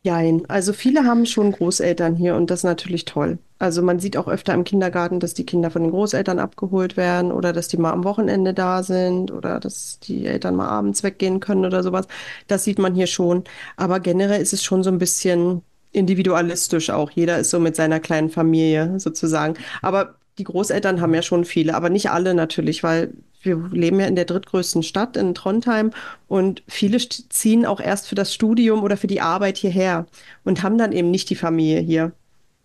Jein. 0.05 0.45
Also 0.49 0.71
viele 0.71 1.03
haben 1.03 1.25
schon 1.25 1.51
Großeltern 1.51 2.15
hier 2.15 2.35
und 2.35 2.49
das 2.49 2.61
ist 2.61 2.63
natürlich 2.63 3.03
toll. 3.03 3.37
Also 3.57 3.81
man 3.81 3.99
sieht 3.99 4.15
auch 4.15 4.29
öfter 4.29 4.53
im 4.53 4.63
Kindergarten, 4.63 5.19
dass 5.19 5.33
die 5.33 5.45
Kinder 5.45 5.71
von 5.71 5.81
den 5.81 5.91
Großeltern 5.91 6.39
abgeholt 6.39 6.95
werden 6.95 7.33
oder 7.33 7.51
dass 7.51 7.67
die 7.67 7.75
mal 7.75 7.91
am 7.91 8.05
Wochenende 8.05 8.53
da 8.53 8.81
sind 8.81 9.29
oder 9.29 9.59
dass 9.59 9.99
die 9.99 10.25
Eltern 10.25 10.55
mal 10.55 10.69
abends 10.69 11.03
weggehen 11.03 11.41
können 11.41 11.65
oder 11.65 11.83
sowas. 11.83 12.07
Das 12.47 12.63
sieht 12.63 12.79
man 12.79 12.95
hier 12.95 13.07
schon. 13.07 13.43
Aber 13.75 13.99
generell 13.99 14.41
ist 14.41 14.53
es 14.53 14.63
schon 14.63 14.83
so 14.83 14.89
ein 14.89 14.99
bisschen 14.99 15.63
individualistisch 15.91 16.89
auch. 16.91 17.11
Jeder 17.11 17.39
ist 17.39 17.49
so 17.49 17.59
mit 17.59 17.75
seiner 17.75 17.99
kleinen 17.99 18.29
Familie 18.29 18.99
sozusagen. 19.01 19.55
Aber 19.81 20.18
die 20.39 20.45
Großeltern 20.45 21.01
haben 21.01 21.13
ja 21.13 21.21
schon 21.21 21.43
viele, 21.43 21.75
aber 21.75 21.89
nicht 21.89 22.09
alle 22.09 22.33
natürlich, 22.33 22.81
weil 22.81 23.13
wir 23.41 23.57
leben 23.71 23.99
ja 23.99 24.07
in 24.07 24.15
der 24.15 24.25
drittgrößten 24.25 24.83
Stadt 24.83 25.17
in 25.17 25.35
Trondheim 25.35 25.91
und 26.27 26.63
viele 26.67 26.97
ziehen 26.97 27.65
auch 27.65 27.79
erst 27.81 28.07
für 28.07 28.15
das 28.15 28.33
Studium 28.33 28.81
oder 28.81 28.97
für 28.97 29.07
die 29.07 29.21
Arbeit 29.21 29.57
hierher 29.57 30.07
und 30.45 30.63
haben 30.63 30.77
dann 30.77 30.93
eben 30.93 31.11
nicht 31.11 31.29
die 31.29 31.35
Familie 31.35 31.81
hier. 31.81 32.13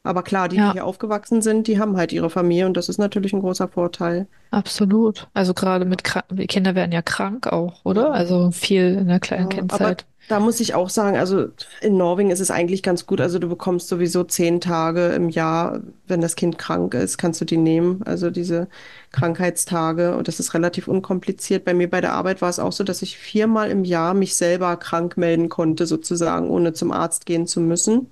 Aber 0.05 0.23
klar, 0.23 0.49
die, 0.49 0.61
die 0.61 0.71
Ja, 0.71 0.73
hier 0.73 0.85
aufgewachsen 0.87 1.43
sind, 1.43 1.67
die 1.67 1.79
haben 1.81 1.97
halt 1.97 2.13
ihre 2.13 2.31
Familie 2.31 2.67
und 2.67 2.77
das 2.77 2.89
ist 2.89 2.99
natürlich 2.99 3.33
ein 3.33 3.41
großer 3.41 3.69
Vorteil. 3.69 4.29
absolut. 4.51 5.29
Also 5.35 5.53
gerade 5.55 5.85
mit 5.85 6.03
die 6.31 6.47
Kinder 6.47 6.75
werden 6.75 6.93
ja 6.93 7.03
krank 7.03 7.47
auch, 7.49 7.85
oder? 7.85 8.13
Also 8.13 8.51
viel 8.51 8.95
in 8.99 9.09
der 9.09 9.21
kleinen 9.21 9.49
Ja, 9.49 9.65
aber 9.69 9.97
Kindzeit. 9.97 10.07
da 10.27 10.41
muss 10.41 10.61
ich 10.61 10.75
auch 10.75 10.89
sagen, 10.89 11.17
also 11.19 11.49
in 11.83 11.97
Norwegen 11.99 12.31
ist 12.31 12.41
es 12.41 12.51
eigentlich 12.51 12.83
ganz 12.83 13.05
gut. 13.07 13.21
Also 13.21 13.39
du 13.39 13.49
bekommst 13.49 13.89
sowieso 13.89 14.25
zehn 14.25 14.61
Tage 14.61 15.09
im 15.09 15.29
Jahr, 15.29 15.81
wenn 16.07 16.21
das 16.23 16.35
Kind 16.37 16.57
krank 16.57 16.95
ist, 16.95 17.19
kannst 17.19 17.41
du 17.41 17.45
die 17.45 17.59
nehmen. 17.59 18.03
Also 18.05 18.31
diese 18.31 18.69
Krankheitstage 19.13 20.17
und 20.17 20.29
das 20.29 20.41
ist 20.41 20.55
relativ 20.55 20.89
unkompliziert. 20.89 21.65
Bei 21.65 21.75
mir 21.75 21.91
bei 21.91 22.01
der 22.01 22.13
Arbeit 22.15 22.41
war 22.41 22.49
es 22.49 22.59
auch 22.59 22.73
so, 22.73 22.85
dass 22.85 23.03
ich 23.03 23.19
viermal 23.19 23.71
im 23.71 23.85
Jahr 23.85 24.15
mich 24.15 24.35
selber 24.37 24.77
krank 24.79 25.17
melden 25.19 25.49
konnte, 25.51 25.87
sozusagen, 25.87 26.49
ohne 26.49 26.73
zum 26.73 26.91
Arzt 26.93 27.27
gehen 27.27 27.47
zu 27.47 27.61
müssen. 27.61 28.11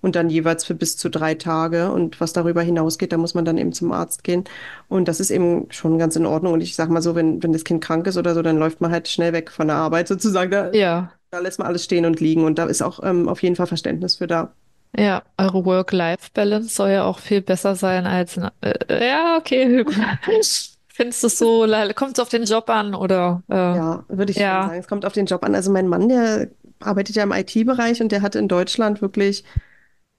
Und 0.00 0.16
dann 0.16 0.30
jeweils 0.30 0.64
für 0.64 0.74
bis 0.74 0.96
zu 0.96 1.08
drei 1.10 1.34
Tage. 1.34 1.90
Und 1.92 2.20
was 2.20 2.32
darüber 2.32 2.62
hinausgeht, 2.62 3.12
da 3.12 3.16
muss 3.16 3.34
man 3.34 3.44
dann 3.44 3.58
eben 3.58 3.72
zum 3.72 3.92
Arzt 3.92 4.24
gehen. 4.24 4.44
Und 4.88 5.08
das 5.08 5.20
ist 5.20 5.30
eben 5.30 5.66
schon 5.70 5.98
ganz 5.98 6.16
in 6.16 6.26
Ordnung. 6.26 6.52
Und 6.52 6.60
ich 6.62 6.76
sag 6.76 6.88
mal 6.90 7.02
so, 7.02 7.14
wenn, 7.14 7.42
wenn 7.42 7.52
das 7.52 7.64
Kind 7.64 7.82
krank 7.82 8.06
ist 8.06 8.16
oder 8.18 8.34
so, 8.34 8.42
dann 8.42 8.58
läuft 8.58 8.80
man 8.80 8.90
halt 8.92 9.08
schnell 9.08 9.32
weg 9.32 9.50
von 9.50 9.68
der 9.68 9.76
Arbeit 9.76 10.08
sozusagen. 10.08 10.50
Da, 10.50 10.72
Ja, 10.72 11.12
da 11.30 11.38
lässt 11.40 11.58
man 11.58 11.68
alles 11.68 11.84
stehen 11.84 12.04
und 12.06 12.20
liegen. 12.20 12.44
Und 12.44 12.58
da 12.58 12.64
ist 12.66 12.82
auch 12.82 13.00
ähm, 13.02 13.28
auf 13.28 13.42
jeden 13.42 13.56
Fall 13.56 13.66
Verständnis 13.66 14.16
für 14.16 14.26
da. 14.26 14.54
ja, 14.96 15.22
eure 15.38 15.64
Work-Life-Balance 15.64 16.68
soll 16.74 16.90
ja 16.90 17.04
auch 17.04 17.18
viel 17.18 17.42
besser 17.42 17.74
sein 17.76 18.06
als, 18.06 18.38
äh, 18.62 19.08
ja, 19.08 19.36
okay, 19.38 19.84
findest 20.88 21.22
du 21.22 21.26
es 21.26 21.38
so, 21.38 21.66
kommt 21.94 22.16
es 22.18 22.22
auf 22.22 22.28
den 22.30 22.44
Job 22.44 22.70
an 22.70 22.94
oder, 22.94 23.42
äh, 23.50 23.54
Ja, 23.54 24.04
würde 24.08 24.32
ich 24.32 24.38
ja, 24.38 24.62
sagen. 24.62 24.78
Es 24.78 24.88
kommt 24.88 25.04
auf 25.04 25.12
den 25.12 25.26
Job 25.26 25.44
an. 25.44 25.54
Also 25.54 25.70
mein 25.70 25.88
Mann, 25.88 26.08
der 26.08 26.48
arbeitet 26.80 27.16
ja 27.16 27.22
im 27.22 27.32
IT-Bereich 27.32 28.00
und 28.02 28.12
der 28.12 28.22
hatte 28.22 28.38
in 28.38 28.48
Deutschland 28.48 29.02
wirklich 29.02 29.44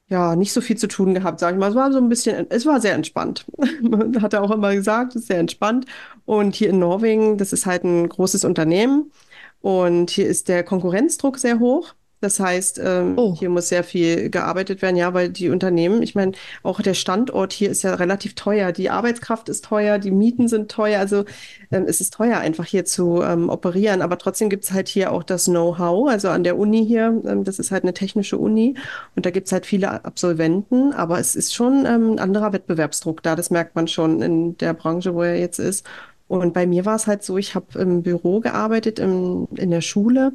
ja 0.09 0.35
nicht 0.35 0.53
so 0.53 0.61
viel 0.61 0.77
zu 0.77 0.87
tun 0.87 1.13
gehabt, 1.13 1.39
sag 1.39 1.53
ich 1.53 1.59
mal. 1.59 1.69
Es 1.69 1.75
war 1.75 1.91
so 1.91 1.97
ein 1.97 2.09
bisschen, 2.09 2.47
es 2.49 2.65
war 2.65 2.79
sehr 2.81 2.93
entspannt. 2.93 3.45
Hat 4.21 4.33
er 4.33 4.43
auch 4.43 4.51
immer 4.51 4.73
gesagt, 4.73 5.15
es 5.15 5.23
ist 5.23 5.27
sehr 5.27 5.39
entspannt. 5.39 5.85
Und 6.25 6.55
hier 6.55 6.69
in 6.69 6.79
Norwegen, 6.79 7.37
das 7.37 7.53
ist 7.53 7.65
halt 7.65 7.83
ein 7.83 8.07
großes 8.07 8.45
Unternehmen 8.45 9.11
und 9.61 10.09
hier 10.09 10.27
ist 10.27 10.47
der 10.47 10.63
Konkurrenzdruck 10.63 11.37
sehr 11.37 11.59
hoch. 11.59 11.93
Das 12.19 12.39
heißt, 12.39 12.81
ähm, 12.83 13.13
oh, 13.15 13.35
hier 13.37 13.49
muss 13.49 13.69
sehr 13.69 13.83
viel 13.83 14.31
gearbeitet 14.31 14.81
werden, 14.81 14.95
ja, 14.95 15.13
weil 15.13 15.29
die 15.29 15.49
Unternehmen, 15.49 16.01
ich 16.01 16.15
meine, 16.15 16.31
auch 16.63 16.81
der 16.81 16.95
Standort 16.95 17.53
hier 17.53 17.69
ist 17.69 17.83
ja 17.83 17.93
relativ 17.93 18.33
teuer. 18.33 18.71
Die 18.71 18.89
Arbeitskraft 18.89 19.49
ist 19.49 19.65
teuer, 19.65 19.99
die 19.99 20.09
Mieten 20.09 20.47
sind 20.47 20.71
teuer. 20.71 20.99
Also 20.99 21.25
ähm, 21.71 21.85
es 21.87 22.01
ist 22.01 22.15
teuer, 22.15 22.39
einfach 22.39 22.65
hier 22.65 22.85
zu 22.85 23.21
ähm, 23.21 23.49
operieren. 23.49 24.01
Aber 24.01 24.17
trotzdem 24.17 24.49
gibt 24.49 24.63
es 24.63 24.71
halt 24.71 24.87
hier 24.87 25.11
auch 25.11 25.21
das 25.21 25.45
Know-how. 25.45 26.09
Also 26.09 26.29
an 26.29 26.43
der 26.43 26.57
Uni 26.57 26.85
hier, 26.87 27.21
ähm, 27.25 27.43
das 27.43 27.59
ist 27.59 27.71
halt 27.71 27.83
eine 27.83 27.93
technische 27.93 28.37
Uni 28.39 28.75
und 29.15 29.27
da 29.27 29.29
gibt 29.29 29.45
es 29.47 29.53
halt 29.53 29.67
viele 29.67 30.03
Absolventen. 30.03 30.93
Aber 30.93 31.19
es 31.19 31.35
ist 31.35 31.53
schon 31.53 31.85
ähm, 31.85 32.13
ein 32.13 32.19
anderer 32.19 32.51
Wettbewerbsdruck 32.51 33.21
da. 33.21 33.35
Das 33.35 33.51
merkt 33.51 33.75
man 33.75 33.87
schon 33.87 34.23
in 34.23 34.57
der 34.57 34.73
Branche, 34.73 35.13
wo 35.13 35.21
er 35.21 35.37
jetzt 35.37 35.59
ist. 35.59 35.85
Und 36.27 36.53
bei 36.53 36.65
mir 36.65 36.85
war 36.85 36.95
es 36.95 37.07
halt 37.07 37.23
so, 37.23 37.37
ich 37.37 37.55
habe 37.55 37.79
im 37.79 38.01
Büro 38.03 38.39
gearbeitet, 38.39 38.99
im, 38.99 39.47
in 39.55 39.71
der 39.71 39.81
Schule. 39.81 40.33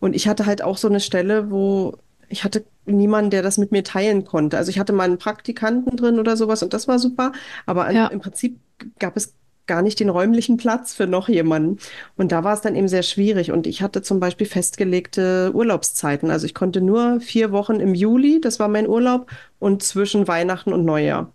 Und 0.00 0.16
ich 0.16 0.26
hatte 0.26 0.46
halt 0.46 0.62
auch 0.62 0.76
so 0.76 0.88
eine 0.88 1.00
Stelle, 1.00 1.50
wo 1.50 1.94
ich 2.28 2.44
hatte 2.44 2.64
niemanden, 2.86 3.30
der 3.30 3.42
das 3.42 3.58
mit 3.58 3.72
mir 3.72 3.84
teilen 3.84 4.24
konnte. 4.24 4.56
Also 4.56 4.70
ich 4.70 4.78
hatte 4.78 4.92
mal 4.92 5.04
einen 5.04 5.18
Praktikanten 5.18 5.96
drin 5.96 6.18
oder 6.18 6.36
sowas 6.36 6.62
und 6.62 6.72
das 6.72 6.88
war 6.88 6.98
super. 6.98 7.32
Aber 7.66 7.90
ja, 7.90 8.06
im 8.06 8.20
Prinzip 8.20 8.58
gab 8.98 9.16
es 9.16 9.34
gar 9.66 9.82
nicht 9.82 10.00
den 10.00 10.08
räumlichen 10.08 10.56
Platz 10.56 10.94
für 10.94 11.06
noch 11.06 11.28
jemanden. 11.28 11.78
Und 12.16 12.32
da 12.32 12.42
war 12.42 12.54
es 12.54 12.60
dann 12.60 12.74
eben 12.74 12.88
sehr 12.88 13.04
schwierig. 13.04 13.52
Und 13.52 13.66
ich 13.68 13.82
hatte 13.82 14.02
zum 14.02 14.18
Beispiel 14.18 14.46
festgelegte 14.46 15.52
Urlaubszeiten. 15.54 16.30
Also 16.30 16.46
ich 16.46 16.54
konnte 16.54 16.80
nur 16.80 17.20
vier 17.20 17.52
Wochen 17.52 17.76
im 17.78 17.94
Juli, 17.94 18.40
das 18.40 18.58
war 18.58 18.68
mein 18.68 18.88
Urlaub, 18.88 19.30
und 19.60 19.82
zwischen 19.82 20.26
Weihnachten 20.26 20.72
und 20.72 20.84
Neujahr. 20.84 21.32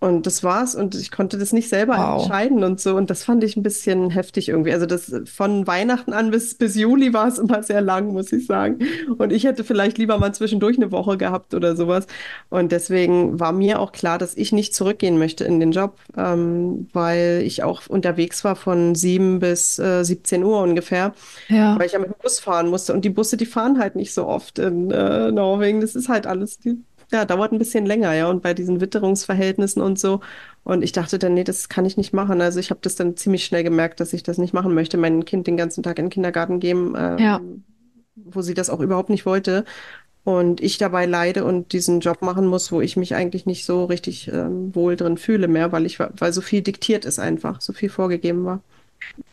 Und 0.00 0.26
das 0.26 0.44
war's. 0.44 0.76
Und 0.76 0.94
ich 0.94 1.10
konnte 1.10 1.38
das 1.38 1.52
nicht 1.52 1.68
selber 1.68 1.96
wow, 1.96 2.22
entscheiden 2.22 2.62
und 2.62 2.80
so. 2.80 2.94
Und 2.94 3.10
das 3.10 3.24
fand 3.24 3.42
ich 3.42 3.56
ein 3.56 3.64
bisschen 3.64 4.10
heftig 4.10 4.48
irgendwie. 4.48 4.72
Also 4.72 4.86
das 4.86 5.12
von 5.24 5.66
Weihnachten 5.66 6.12
an 6.12 6.30
bis, 6.30 6.54
bis 6.54 6.76
Juli 6.76 7.12
war 7.12 7.26
es 7.26 7.38
immer 7.38 7.64
sehr 7.64 7.80
lang, 7.80 8.12
muss 8.12 8.32
ich 8.32 8.46
sagen. 8.46 8.78
Und 9.18 9.32
ich 9.32 9.42
hätte 9.44 9.64
vielleicht 9.64 9.98
lieber 9.98 10.16
mal 10.18 10.32
zwischendurch 10.32 10.76
eine 10.76 10.92
Woche 10.92 11.18
gehabt 11.18 11.52
oder 11.52 11.74
sowas. 11.74 12.06
Und 12.48 12.70
deswegen 12.70 13.40
war 13.40 13.52
mir 13.52 13.80
auch 13.80 13.90
klar, 13.90 14.18
dass 14.18 14.36
ich 14.36 14.52
nicht 14.52 14.72
zurückgehen 14.72 15.18
möchte 15.18 15.44
in 15.44 15.58
den 15.58 15.72
Job, 15.72 15.96
ähm, 16.16 16.88
weil 16.92 17.42
ich 17.44 17.64
auch 17.64 17.82
unterwegs 17.88 18.44
war 18.44 18.54
von 18.54 18.94
7 18.94 19.40
bis 19.40 19.80
äh, 19.80 20.04
17 20.04 20.44
Uhr 20.44 20.60
ungefähr, 20.62 21.12
ja, 21.48 21.76
weil 21.76 21.86
ich 21.86 21.92
ja 21.92 21.98
mit 21.98 22.10
dem 22.10 22.22
Bus 22.22 22.38
fahren 22.38 22.68
musste. 22.68 22.92
Und 22.92 23.04
die 23.04 23.10
Busse, 23.10 23.36
die 23.36 23.46
fahren 23.46 23.78
halt 23.80 23.96
nicht 23.96 24.14
so 24.14 24.26
oft 24.28 24.60
in 24.60 24.92
äh, 24.92 25.32
Norwegen. 25.32 25.80
Das 25.80 25.96
ist 25.96 26.08
halt 26.08 26.28
alles, 26.28 26.60
die, 26.60 26.76
ja, 27.10 27.24
dauert 27.24 27.52
ein 27.52 27.58
bisschen 27.58 27.86
länger, 27.86 28.12
ja. 28.14 28.28
Und 28.28 28.42
bei 28.42 28.54
diesen 28.54 28.80
Witterungsverhältnissen 28.80 29.80
und 29.82 29.98
so. 29.98 30.20
Und 30.64 30.82
ich 30.82 30.92
dachte 30.92 31.18
dann, 31.18 31.34
nee, 31.34 31.44
das 31.44 31.68
kann 31.68 31.86
ich 31.86 31.96
nicht 31.96 32.12
machen. 32.12 32.40
Also 32.40 32.60
ich 32.60 32.70
habe 32.70 32.80
das 32.82 32.94
dann 32.94 33.16
ziemlich 33.16 33.44
schnell 33.44 33.64
gemerkt, 33.64 34.00
dass 34.00 34.12
ich 34.12 34.22
das 34.22 34.38
nicht 34.38 34.52
machen 34.52 34.74
möchte, 34.74 34.98
mein 34.98 35.24
Kind 35.24 35.46
den 35.46 35.56
ganzen 35.56 35.82
Tag 35.82 35.98
in 35.98 36.06
den 36.06 36.10
Kindergarten 36.10 36.60
geben, 36.60 36.94
ja. 36.94 37.36
ähm, 37.36 37.64
wo 38.14 38.42
sie 38.42 38.54
das 38.54 38.68
auch 38.68 38.80
überhaupt 38.80 39.10
nicht 39.10 39.24
wollte. 39.24 39.64
Und 40.24 40.60
ich 40.60 40.76
dabei 40.76 41.06
leide 41.06 41.44
und 41.44 41.72
diesen 41.72 42.00
Job 42.00 42.20
machen 42.20 42.46
muss, 42.46 42.70
wo 42.70 42.82
ich 42.82 42.98
mich 42.98 43.14
eigentlich 43.14 43.46
nicht 43.46 43.64
so 43.64 43.86
richtig 43.86 44.28
ähm, 44.28 44.74
wohl 44.74 44.94
drin 44.94 45.16
fühle 45.16 45.48
mehr, 45.48 45.72
weil 45.72 45.86
ich, 45.86 45.98
weil 45.98 46.32
so 46.34 46.42
viel 46.42 46.60
diktiert 46.60 47.06
ist 47.06 47.18
einfach, 47.18 47.62
so 47.62 47.72
viel 47.72 47.88
vorgegeben 47.88 48.44
war. 48.44 48.60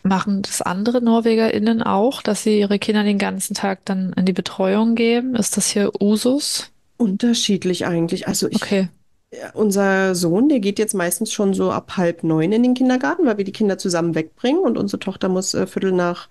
Machen 0.03 0.41
das 0.41 0.61
andere 0.61 1.01
NorwegerInnen 1.01 1.83
auch, 1.83 2.21
dass 2.21 2.43
sie 2.43 2.59
ihre 2.59 2.79
Kinder 2.79 3.03
den 3.03 3.17
ganzen 3.17 3.55
Tag 3.55 3.83
dann 3.83 4.13
in 4.13 4.25
die 4.25 4.31
Betreuung 4.31 4.95
geben? 4.95 5.35
Ist 5.35 5.57
das 5.57 5.67
hier 5.67 5.91
Usus? 5.99 6.71
Unterschiedlich 6.97 7.85
eigentlich. 7.85 8.27
Also 8.27 8.47
ich 8.49 8.55
Okay, 8.55 8.89
Ja, 9.31 9.51
Unser 9.53 10.15
Sohn, 10.15 10.49
der 10.49 10.59
geht 10.59 10.79
jetzt 10.79 10.93
meistens 10.93 11.31
schon 11.33 11.53
so 11.53 11.71
ab 11.71 11.97
halb 11.97 12.23
neun 12.23 12.51
in 12.51 12.63
den 12.63 12.73
Kindergarten, 12.73 13.25
weil 13.25 13.37
wir 13.37 13.45
die 13.45 13.51
Kinder 13.51 13.77
zusammen 13.77 14.15
wegbringen 14.15 14.61
und 14.61 14.77
unsere 14.77 14.99
Tochter 14.99 15.29
muss 15.29 15.53
äh, 15.53 15.67
Viertel 15.67 15.91
nach 15.91 16.29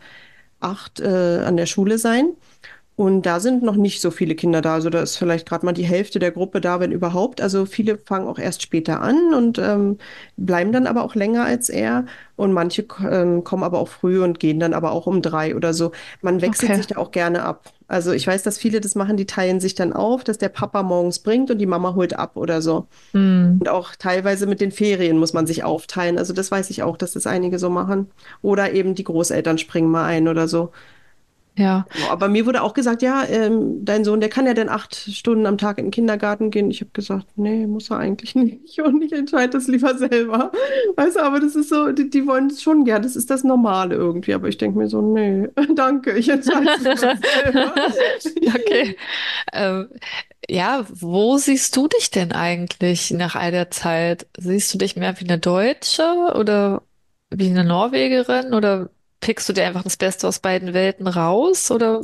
acht 0.60 1.00
äh, 1.00 1.42
an 1.44 1.56
der 1.56 1.66
Schule 1.66 1.98
sein. 1.98 2.34
Und 2.96 3.22
da 3.26 3.40
sind 3.40 3.64
noch 3.64 3.74
nicht 3.76 4.00
so 4.00 4.12
viele 4.12 4.36
Kinder 4.36 4.62
da. 4.62 4.74
Also 4.74 4.88
da 4.90 5.02
ist 5.02 5.16
vielleicht 5.16 5.48
gerade 5.48 5.66
mal 5.66 5.72
die 5.72 5.84
Hälfte 5.84 6.20
der 6.20 6.30
Gruppe 6.30 6.60
da, 6.60 6.78
wenn 6.80 6.92
überhaupt. 6.92 7.40
Also 7.40 7.66
viele 7.66 7.98
fangen 7.98 8.28
auch 8.28 8.38
erst 8.38 8.62
später 8.62 9.00
an 9.02 9.34
und 9.34 9.58
ähm, 9.58 9.98
bleiben 10.36 10.70
dann 10.72 10.86
aber 10.86 11.02
auch 11.04 11.16
länger 11.16 11.44
als 11.44 11.68
er. 11.70 12.06
Und 12.36 12.52
manche 12.52 12.86
ähm, 13.10 13.42
kommen 13.44 13.64
aber 13.64 13.80
auch 13.80 13.88
früh 13.88 14.22
und 14.22 14.38
gehen 14.40 14.60
dann 14.60 14.74
aber 14.74 14.92
auch 14.92 15.06
um 15.08 15.22
drei 15.22 15.56
oder 15.56 15.74
so. 15.74 15.90
Man 16.22 16.40
wechselt 16.40 16.70
okay. 16.70 16.78
sich 16.78 16.86
da 16.86 16.96
auch 16.98 17.10
gerne 17.10 17.42
ab. 17.44 17.73
Also 17.86 18.12
ich 18.12 18.26
weiß, 18.26 18.42
dass 18.42 18.58
viele 18.58 18.80
das 18.80 18.94
machen, 18.94 19.16
die 19.16 19.26
teilen 19.26 19.60
sich 19.60 19.74
dann 19.74 19.92
auf, 19.92 20.24
dass 20.24 20.38
der 20.38 20.48
Papa 20.48 20.82
morgens 20.82 21.18
bringt 21.18 21.50
und 21.50 21.58
die 21.58 21.66
Mama 21.66 21.94
holt 21.94 22.16
ab 22.18 22.36
oder 22.36 22.62
so. 22.62 22.88
Hm, 23.12 23.58
Und 23.60 23.68
auch 23.68 23.94
teilweise 23.96 24.46
mit 24.46 24.60
den 24.60 24.72
Ferien 24.72 25.18
muss 25.18 25.32
man 25.34 25.46
sich 25.46 25.64
aufteilen. 25.64 26.18
Also 26.18 26.32
das 26.32 26.50
weiß 26.50 26.70
ich 26.70 26.82
auch, 26.82 26.96
dass 26.96 27.12
das 27.12 27.26
einige 27.26 27.58
so 27.58 27.70
machen. 27.70 28.10
Oder 28.42 28.72
eben 28.72 28.94
die 28.94 29.04
Großeltern 29.04 29.58
springen 29.58 29.90
mal 29.90 30.04
ein 30.06 30.28
oder 30.28 30.48
so. 30.48 30.72
Ja. 31.56 31.86
Aber 32.10 32.28
mir 32.28 32.46
wurde 32.46 32.62
auch 32.62 32.74
gesagt, 32.74 33.00
ja, 33.02 33.24
ähm, 33.28 33.84
dein 33.84 34.04
Sohn, 34.04 34.18
der 34.20 34.28
kann 34.28 34.46
ja 34.46 34.54
dann 34.54 34.68
acht 34.68 34.94
Stunden 34.96 35.46
am 35.46 35.56
Tag 35.56 35.78
in 35.78 35.86
den 35.86 35.90
Kindergarten 35.92 36.50
gehen. 36.50 36.68
Ich 36.70 36.80
habe 36.80 36.90
gesagt, 36.92 37.26
nee, 37.36 37.66
muss 37.68 37.90
er 37.90 37.98
eigentlich 37.98 38.34
nicht. 38.34 38.80
Und 38.80 39.02
ich 39.02 39.12
entscheide 39.12 39.50
das 39.50 39.68
lieber 39.68 39.96
selber. 39.96 40.50
Weißt 40.96 41.16
du, 41.16 41.20
aber 41.20 41.38
das 41.38 41.54
ist 41.54 41.68
so, 41.68 41.92
die, 41.92 42.10
die 42.10 42.26
wollen 42.26 42.48
es 42.48 42.60
schon 42.60 42.84
gern. 42.84 43.02
Das 43.02 43.14
ist 43.14 43.30
das 43.30 43.44
Normale 43.44 43.94
irgendwie. 43.94 44.34
Aber 44.34 44.48
ich 44.48 44.58
denke 44.58 44.78
mir 44.78 44.88
so, 44.88 45.00
nee, 45.00 45.48
danke, 45.76 46.12
ich 46.12 46.28
entscheide 46.28 46.70
es 46.70 46.82
lieber 46.82 47.16
selber. 47.44 47.74
Okay. 48.48 48.96
Ähm, 49.52 49.88
ja, 50.48 50.84
wo 50.90 51.36
siehst 51.38 51.76
du 51.76 51.86
dich 51.86 52.10
denn 52.10 52.32
eigentlich 52.32 53.12
nach 53.12 53.36
all 53.36 53.52
der 53.52 53.70
Zeit? 53.70 54.26
Siehst 54.36 54.74
du 54.74 54.78
dich 54.78 54.96
mehr 54.96 55.20
wie 55.20 55.24
eine 55.24 55.38
Deutsche 55.38 56.02
oder 56.34 56.82
wie 57.30 57.48
eine 57.48 57.64
Norwegerin 57.64 58.54
oder 58.54 58.90
pickst 59.24 59.48
du 59.48 59.54
dir 59.54 59.64
einfach 59.64 59.82
das 59.82 59.96
Beste 59.96 60.28
aus 60.28 60.38
beiden 60.38 60.74
Welten 60.74 61.06
raus 61.06 61.70
oder 61.70 62.02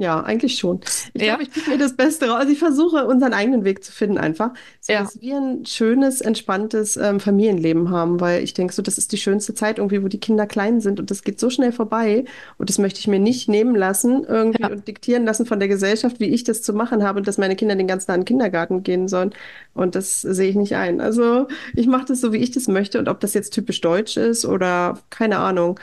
Ja, 0.00 0.22
eigentlich 0.22 0.58
schon. 0.58 0.80
Ich 1.12 1.22
ja, 1.22 1.34
glaube, 1.34 1.42
ich 1.42 1.50
pick 1.50 1.66
mir 1.66 1.76
das 1.76 1.96
Beste 1.96 2.28
raus. 2.28 2.38
Also 2.38 2.52
ich 2.52 2.60
versuche, 2.60 3.04
unseren 3.06 3.32
eigenen 3.32 3.64
Weg 3.64 3.82
zu 3.82 3.90
finden 3.90 4.16
einfach, 4.16 4.52
so 4.80 4.92
ja, 4.92 5.00
dass 5.02 5.20
wir 5.20 5.36
ein 5.36 5.66
schönes, 5.66 6.20
entspanntes 6.20 6.96
ähm, 6.96 7.18
Familienleben 7.18 7.90
haben, 7.90 8.20
weil 8.20 8.44
ich 8.44 8.54
denke 8.54 8.72
so, 8.72 8.80
das 8.80 8.96
ist 8.96 9.10
die 9.10 9.16
schönste 9.16 9.54
Zeit 9.54 9.78
irgendwie, 9.78 10.04
wo 10.04 10.06
die 10.06 10.20
Kinder 10.20 10.46
klein 10.46 10.80
sind 10.80 11.00
und 11.00 11.10
das 11.10 11.24
geht 11.24 11.40
so 11.40 11.50
schnell 11.50 11.72
vorbei 11.72 12.24
und 12.58 12.68
das 12.70 12.78
möchte 12.78 13.00
ich 13.00 13.08
mir 13.08 13.18
nicht 13.18 13.48
nehmen 13.48 13.74
lassen 13.74 14.22
irgendwie 14.22 14.62
ja. 14.62 14.70
und 14.70 14.86
diktieren 14.86 15.24
lassen 15.24 15.46
von 15.46 15.58
der 15.58 15.68
Gesellschaft, 15.68 16.20
wie 16.20 16.28
ich 16.28 16.44
das 16.44 16.62
zu 16.62 16.74
machen 16.74 17.02
habe 17.02 17.18
und 17.18 17.26
dass 17.26 17.38
meine 17.38 17.56
Kinder 17.56 17.74
den 17.74 17.88
ganzen 17.88 18.06
Tag 18.06 18.16
in 18.18 18.20
den 18.20 18.26
Kindergarten 18.26 18.84
gehen 18.84 19.08
sollen 19.08 19.34
und 19.74 19.96
das 19.96 20.20
sehe 20.22 20.50
ich 20.50 20.56
nicht 20.56 20.76
ein. 20.76 21.00
Also 21.00 21.48
ich 21.74 21.88
mache 21.88 22.04
das 22.06 22.20
so, 22.20 22.32
wie 22.32 22.38
ich 22.38 22.52
das 22.52 22.68
möchte 22.68 23.00
und 23.00 23.08
ob 23.08 23.18
das 23.18 23.34
jetzt 23.34 23.52
typisch 23.52 23.80
deutsch 23.80 24.16
ist 24.16 24.44
oder 24.44 25.00
keine 25.10 25.38
Ahnung, 25.38 25.80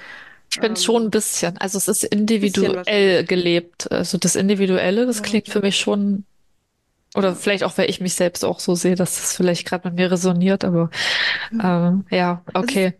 Ich 0.56 0.62
schon 0.82 0.95
ähm, 0.95 1.06
ein 1.06 1.10
bisschen. 1.12 1.58
Also 1.58 1.78
es 1.78 1.88
ist 1.88 2.03
bisschen 2.39 2.74
wahrscheinlich. 2.76 3.03
individuell 3.03 3.26
gelebt. 3.26 3.91
Also 3.91 4.18
das 4.18 4.36
Individuelle, 4.36 5.06
das 5.06 5.22
Ja, 5.22 5.24
klingt 5.24 5.49
für 5.49 5.60
mich 5.62 5.78
schon, 5.78 6.26
oder 7.16 7.36
ja. 7.36 7.38
vielleicht 7.38 7.64
auch, 7.64 7.78
weil 7.78 7.89
ich 7.89 8.01
mich 8.01 8.16
selbst 8.16 8.45
auch 8.45 8.60
so 8.60 8.76
sehe, 8.76 8.95
dass 8.95 9.16
das 9.22 9.36
vielleicht 9.36 9.68
gerade 9.68 9.89
mit 9.89 9.97
mir 9.97 10.12
resoniert, 10.12 10.66
aber 10.66 10.89
ähm, 11.64 12.06
ja, 12.12 12.43
Es 12.47 12.62
ist, 12.64 12.80
okay. 12.80 12.95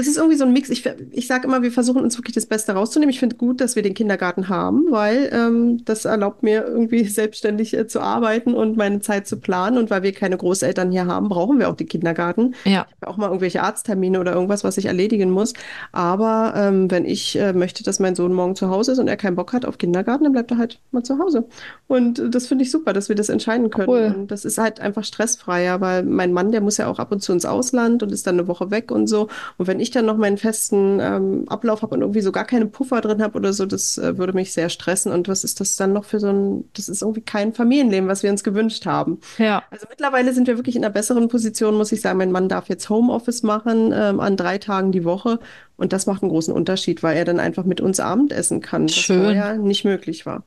Es, 0.00 0.06
ist 0.06 0.16
irgendwie 0.16 0.36
so 0.36 0.44
ein 0.44 0.52
Mix. 0.52 0.70
Ich, 0.70 0.88
ich 1.10 1.26
sage 1.26 1.46
immer, 1.46 1.62
wir 1.62 1.70
versuchen 1.70 2.02
uns 2.02 2.16
wirklich 2.18 2.34
das 2.34 2.46
Beste 2.46 2.72
rauszunehmen. 2.72 3.10
Ich 3.10 3.20
finde 3.20 3.36
gut, 3.36 3.60
dass 3.60 3.76
wir 3.76 3.82
den 3.82 3.94
Kindergarten 3.94 4.48
haben, 4.48 4.86
weil 4.90 5.30
ähm, 5.32 5.84
das 5.84 6.04
erlaubt 6.04 6.42
mir 6.42 6.64
irgendwie 6.66 7.04
selbstständig 7.08 7.74
äh, 7.74 7.86
zu 7.86 8.00
arbeiten 8.00 8.54
und 8.54 8.76
meine 8.76 9.00
Zeit 9.00 9.26
zu 9.26 9.38
planen. 9.38 9.78
Und 9.78 9.90
weil 9.90 10.02
wir 10.02 10.12
keine 10.12 10.36
Großeltern 10.36 10.90
hier 10.90 11.06
haben, 11.06 11.28
brauchen 11.28 11.58
wir 11.58 11.68
auch 11.68 11.76
den 11.76 11.88
Kindergarten. 11.88 12.54
Ja, 12.64 12.86
Ich 12.88 13.02
habe 13.02 13.12
auch 13.12 13.16
mal 13.16 13.26
irgendwelche 13.26 13.62
Arzttermine 13.62 14.20
oder 14.20 14.32
irgendwas, 14.32 14.64
was 14.64 14.76
ich 14.78 14.86
erledigen 14.86 15.30
muss. 15.30 15.54
Aber 15.92 16.54
ähm, 16.56 16.90
wenn 16.90 17.04
ich 17.04 17.38
äh, 17.38 17.52
möchte, 17.52 17.84
dass 17.84 18.00
mein 18.00 18.14
Sohn 18.14 18.32
morgen 18.32 18.56
zu 18.56 18.70
Hause 18.70 18.92
ist 18.92 18.98
und 18.98 19.08
er 19.08 19.16
keinen 19.16 19.36
Bock 19.36 19.52
hat 19.52 19.64
auf 19.64 19.78
Kindergarten, 19.78 20.24
dann 20.24 20.32
bleibt 20.32 20.50
er 20.50 20.58
halt 20.58 20.78
mal 20.90 21.02
zu 21.02 21.18
Hause. 21.18 21.44
Und 21.88 22.18
äh, 22.18 22.30
das 22.30 22.46
finde 22.46 22.64
ich 22.64 22.70
super, 22.70 22.92
dass 22.92 23.08
wir 23.08 23.16
das 23.16 23.28
entscheiden 23.28 23.70
können. 23.70 23.88
cool. 23.88 24.14
Und 24.16 24.30
das 24.30 24.44
ist 24.44 24.58
halt 24.58 24.80
einfach 24.80 25.04
stressfreier, 25.04 25.80
weil 25.80 26.02
mein 26.02 26.32
Mann, 26.32 26.52
der 26.52 26.60
muss 26.60 26.76
ja 26.76 26.86
auch 26.86 26.98
ab 26.98 27.12
und 27.12 27.22
zu 27.22 27.32
ins 27.32 27.44
Ausland 27.44 28.02
und 28.02 28.12
ist 28.12 28.26
dann 28.26 28.38
eine 28.38 28.48
Woche 28.48 28.70
weg 28.70 28.90
und 28.90 29.06
so. 29.06 29.28
Und 29.58 29.66
wenn 29.66 29.80
ich 29.80 29.89
ich 29.90 29.94
dann 29.94 30.06
noch 30.06 30.16
meinen 30.16 30.38
festen 30.38 30.98
ähm, 31.00 31.44
Ablauf 31.48 31.82
habe 31.82 31.94
und 31.94 32.00
irgendwie 32.00 32.20
so 32.20 32.32
gar 32.32 32.44
keine 32.44 32.66
Puffer 32.66 33.00
drin 33.00 33.22
habe 33.22 33.36
oder 33.36 33.52
so, 33.52 33.66
das 33.66 33.98
äh, 33.98 34.16
würde 34.16 34.32
mich 34.32 34.52
sehr 34.52 34.68
stressen. 34.68 35.12
Und 35.12 35.28
was 35.28 35.44
ist 35.44 35.60
das 35.60 35.76
dann 35.76 35.92
noch 35.92 36.04
für 36.04 36.20
so 36.20 36.28
ein, 36.28 36.64
das 36.74 36.88
ist 36.88 37.02
irgendwie 37.02 37.20
kein 37.20 37.52
Familienleben, 37.52 38.08
was 38.08 38.22
wir 38.22 38.30
uns 38.30 38.44
gewünscht 38.44 38.86
haben. 38.86 39.20
Ja. 39.38 39.62
Also 39.70 39.86
mittlerweile 39.90 40.32
sind 40.32 40.46
wir 40.46 40.56
wirklich 40.56 40.76
in 40.76 40.84
einer 40.84 40.92
besseren 40.92 41.28
Position, 41.28 41.76
muss 41.76 41.92
ich 41.92 42.00
sagen. 42.00 42.18
Mein 42.18 42.32
Mann 42.32 42.48
darf 42.48 42.68
jetzt 42.68 42.88
Homeoffice 42.88 43.42
machen 43.42 43.92
ähm, 43.94 44.20
an 44.20 44.36
drei 44.36 44.58
Tagen 44.58 44.92
die 44.92 45.04
Woche. 45.04 45.38
Und 45.76 45.92
das 45.92 46.06
macht 46.06 46.22
einen 46.22 46.30
großen 46.30 46.54
Unterschied, 46.54 47.02
weil 47.02 47.16
er 47.16 47.24
dann 47.24 47.40
einfach 47.40 47.64
mit 47.64 47.80
uns 47.80 48.00
Abendessen 48.00 48.60
kann, 48.60 48.84
was 48.84 48.94
Schön. 48.94 49.22
vorher 49.22 49.56
nicht 49.56 49.84
möglich 49.84 50.26
war. 50.26 50.44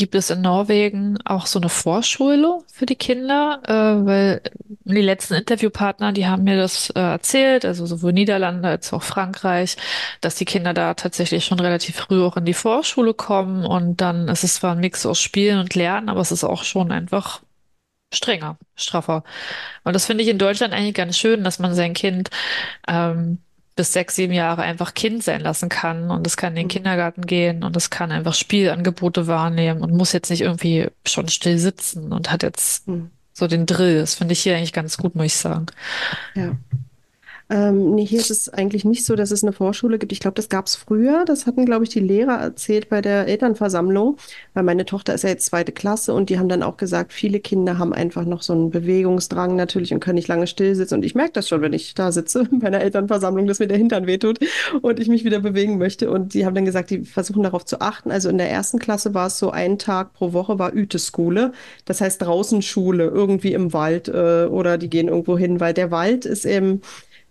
Gibt 0.00 0.14
es 0.14 0.30
in 0.30 0.40
Norwegen 0.40 1.18
auch 1.26 1.44
so 1.44 1.58
eine 1.58 1.68
Vorschule 1.68 2.60
für 2.72 2.86
die 2.86 2.96
Kinder? 2.96 3.60
Äh, 3.66 4.06
weil 4.06 4.40
die 4.84 5.02
letzten 5.02 5.34
Interviewpartner, 5.34 6.12
die 6.12 6.26
haben 6.26 6.44
mir 6.44 6.56
das 6.56 6.88
äh, 6.88 7.00
erzählt, 7.00 7.66
also 7.66 7.84
sowohl 7.84 8.14
Niederlande 8.14 8.66
als 8.66 8.94
auch 8.94 9.02
Frankreich, 9.02 9.76
dass 10.22 10.36
die 10.36 10.46
Kinder 10.46 10.72
da 10.72 10.94
tatsächlich 10.94 11.44
schon 11.44 11.60
relativ 11.60 11.96
früh 11.96 12.24
auch 12.24 12.38
in 12.38 12.46
die 12.46 12.54
Vorschule 12.54 13.12
kommen 13.12 13.66
und 13.66 14.00
dann 14.00 14.28
ist 14.28 14.42
es 14.42 14.54
zwar 14.54 14.72
ein 14.72 14.80
Mix 14.80 15.04
aus 15.04 15.20
Spielen 15.20 15.58
und 15.58 15.74
Lernen, 15.74 16.08
aber 16.08 16.22
es 16.22 16.32
ist 16.32 16.44
auch 16.44 16.64
schon 16.64 16.92
einfach 16.92 17.42
strenger, 18.10 18.56
straffer. 18.76 19.22
Und 19.84 19.92
das 19.92 20.06
finde 20.06 20.24
ich 20.24 20.30
in 20.30 20.38
Deutschland 20.38 20.72
eigentlich 20.72 20.94
ganz 20.94 21.18
schön, 21.18 21.44
dass 21.44 21.58
man 21.58 21.74
sein 21.74 21.92
Kind 21.92 22.30
ähm, 22.88 23.36
bis 23.80 23.94
sechs, 23.94 24.14
sieben 24.16 24.34
Jahre 24.34 24.60
einfach 24.60 24.92
Kind 24.92 25.24
sein 25.24 25.40
lassen 25.40 25.70
kann 25.70 26.10
und 26.10 26.26
es 26.26 26.36
kann 26.36 26.50
in 26.52 26.56
den 26.56 26.64
Mhm. 26.66 26.68
Kindergarten 26.68 27.24
gehen 27.24 27.64
und 27.64 27.74
es 27.78 27.88
kann 27.88 28.12
einfach 28.12 28.34
Spielangebote 28.34 29.26
wahrnehmen 29.26 29.80
und 29.80 29.94
muss 29.94 30.12
jetzt 30.12 30.28
nicht 30.28 30.42
irgendwie 30.42 30.88
schon 31.06 31.28
still 31.28 31.56
sitzen 31.58 32.12
und 32.12 32.30
hat 32.30 32.42
jetzt 32.42 32.86
Mhm. 32.86 33.10
so 33.32 33.46
den 33.46 33.64
Drill. 33.64 34.00
Das 34.00 34.16
finde 34.16 34.32
ich 34.34 34.40
hier 34.40 34.54
eigentlich 34.54 34.74
ganz 34.74 34.98
gut, 34.98 35.14
muss 35.14 35.24
ich 35.26 35.34
sagen. 35.36 35.64
Ja. 36.34 36.56
Ähm, 37.50 37.96
nee, 37.96 38.06
hier 38.06 38.20
ist 38.20 38.30
es 38.30 38.48
eigentlich 38.48 38.84
nicht 38.84 39.04
so, 39.04 39.16
dass 39.16 39.32
es 39.32 39.42
eine 39.42 39.52
Vorschule 39.52 39.98
gibt. 39.98 40.12
Ich 40.12 40.20
glaube, 40.20 40.36
das 40.36 40.48
gab 40.48 40.66
es 40.66 40.76
früher. 40.76 41.24
Das 41.24 41.46
hatten, 41.46 41.66
glaube 41.66 41.82
ich, 41.82 41.90
die 41.90 41.98
Lehrer 41.98 42.34
erzählt 42.34 42.88
bei 42.88 43.00
der 43.02 43.26
Elternversammlung, 43.26 44.18
weil 44.54 44.62
meine 44.62 44.84
Tochter 44.84 45.14
ist 45.14 45.24
ja 45.24 45.30
jetzt 45.30 45.46
zweite 45.46 45.72
Klasse 45.72 46.14
und 46.14 46.30
die 46.30 46.38
haben 46.38 46.48
dann 46.48 46.62
auch 46.62 46.76
gesagt, 46.76 47.12
viele 47.12 47.40
Kinder 47.40 47.76
haben 47.76 47.92
einfach 47.92 48.24
noch 48.24 48.42
so 48.42 48.52
einen 48.52 48.70
Bewegungsdrang 48.70 49.56
natürlich 49.56 49.92
und 49.92 49.98
können 49.98 50.14
nicht 50.14 50.28
lange 50.28 50.46
still 50.46 50.76
sitzen. 50.76 50.94
Und 50.94 51.04
ich 51.04 51.16
merke 51.16 51.32
das 51.32 51.48
schon, 51.48 51.60
wenn 51.60 51.72
ich 51.72 51.94
da 51.94 52.12
sitze 52.12 52.44
bei 52.52 52.68
einer 52.68 52.82
Elternversammlung, 52.82 53.48
dass 53.48 53.58
mir 53.58 53.66
der 53.66 53.78
Hintern 53.78 54.06
wehtut 54.06 54.38
und 54.80 55.00
ich 55.00 55.08
mich 55.08 55.24
wieder 55.24 55.40
bewegen 55.40 55.76
möchte. 55.76 56.08
Und 56.08 56.34
die 56.34 56.46
haben 56.46 56.54
dann 56.54 56.64
gesagt, 56.64 56.90
die 56.90 57.00
versuchen 57.04 57.42
darauf 57.42 57.64
zu 57.64 57.80
achten. 57.80 58.12
Also 58.12 58.28
in 58.28 58.38
der 58.38 58.48
ersten 58.48 58.78
Klasse 58.78 59.12
war 59.12 59.26
es 59.26 59.38
so, 59.38 59.50
ein 59.50 59.76
Tag 59.76 60.12
pro 60.12 60.32
Woche 60.32 60.60
war 60.60 60.72
Üteschule. 60.72 61.50
Das 61.84 62.00
heißt 62.00 62.22
draußen 62.22 62.62
Schule, 62.62 63.06
irgendwie 63.06 63.54
im 63.54 63.72
Wald 63.72 64.06
äh, 64.06 64.44
oder 64.44 64.78
die 64.78 64.88
gehen 64.88 65.08
irgendwo 65.08 65.36
hin, 65.36 65.58
weil 65.58 65.74
der 65.74 65.90
Wald 65.90 66.26
ist 66.26 66.44
eben 66.44 66.82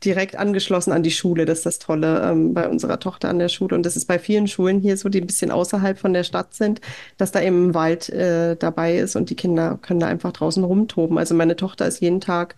direkt 0.05 0.37
angeschlossen 0.37 0.91
an 0.91 1.03
die 1.03 1.11
Schule. 1.11 1.45
Das 1.45 1.59
ist 1.59 1.65
das 1.65 1.79
Tolle 1.79 2.21
ähm, 2.23 2.53
bei 2.53 2.67
unserer 2.69 2.99
Tochter 2.99 3.29
an 3.29 3.39
der 3.39 3.49
Schule. 3.49 3.75
Und 3.75 3.85
das 3.85 3.95
ist 3.95 4.05
bei 4.05 4.19
vielen 4.19 4.47
Schulen 4.47 4.79
hier 4.79 4.97
so, 4.97 5.09
die 5.09 5.21
ein 5.21 5.27
bisschen 5.27 5.51
außerhalb 5.51 5.97
von 5.99 6.13
der 6.13 6.23
Stadt 6.23 6.53
sind, 6.53 6.81
dass 7.17 7.31
da 7.31 7.41
eben 7.41 7.69
ein 7.69 7.73
Wald 7.73 8.09
äh, 8.09 8.55
dabei 8.55 8.97
ist 8.97 9.15
und 9.15 9.29
die 9.29 9.35
Kinder 9.35 9.77
können 9.81 9.99
da 9.99 10.07
einfach 10.07 10.31
draußen 10.31 10.63
rumtoben. 10.63 11.17
Also 11.17 11.35
meine 11.35 11.55
Tochter 11.55 11.87
ist 11.87 11.99
jeden 12.01 12.21
Tag, 12.21 12.55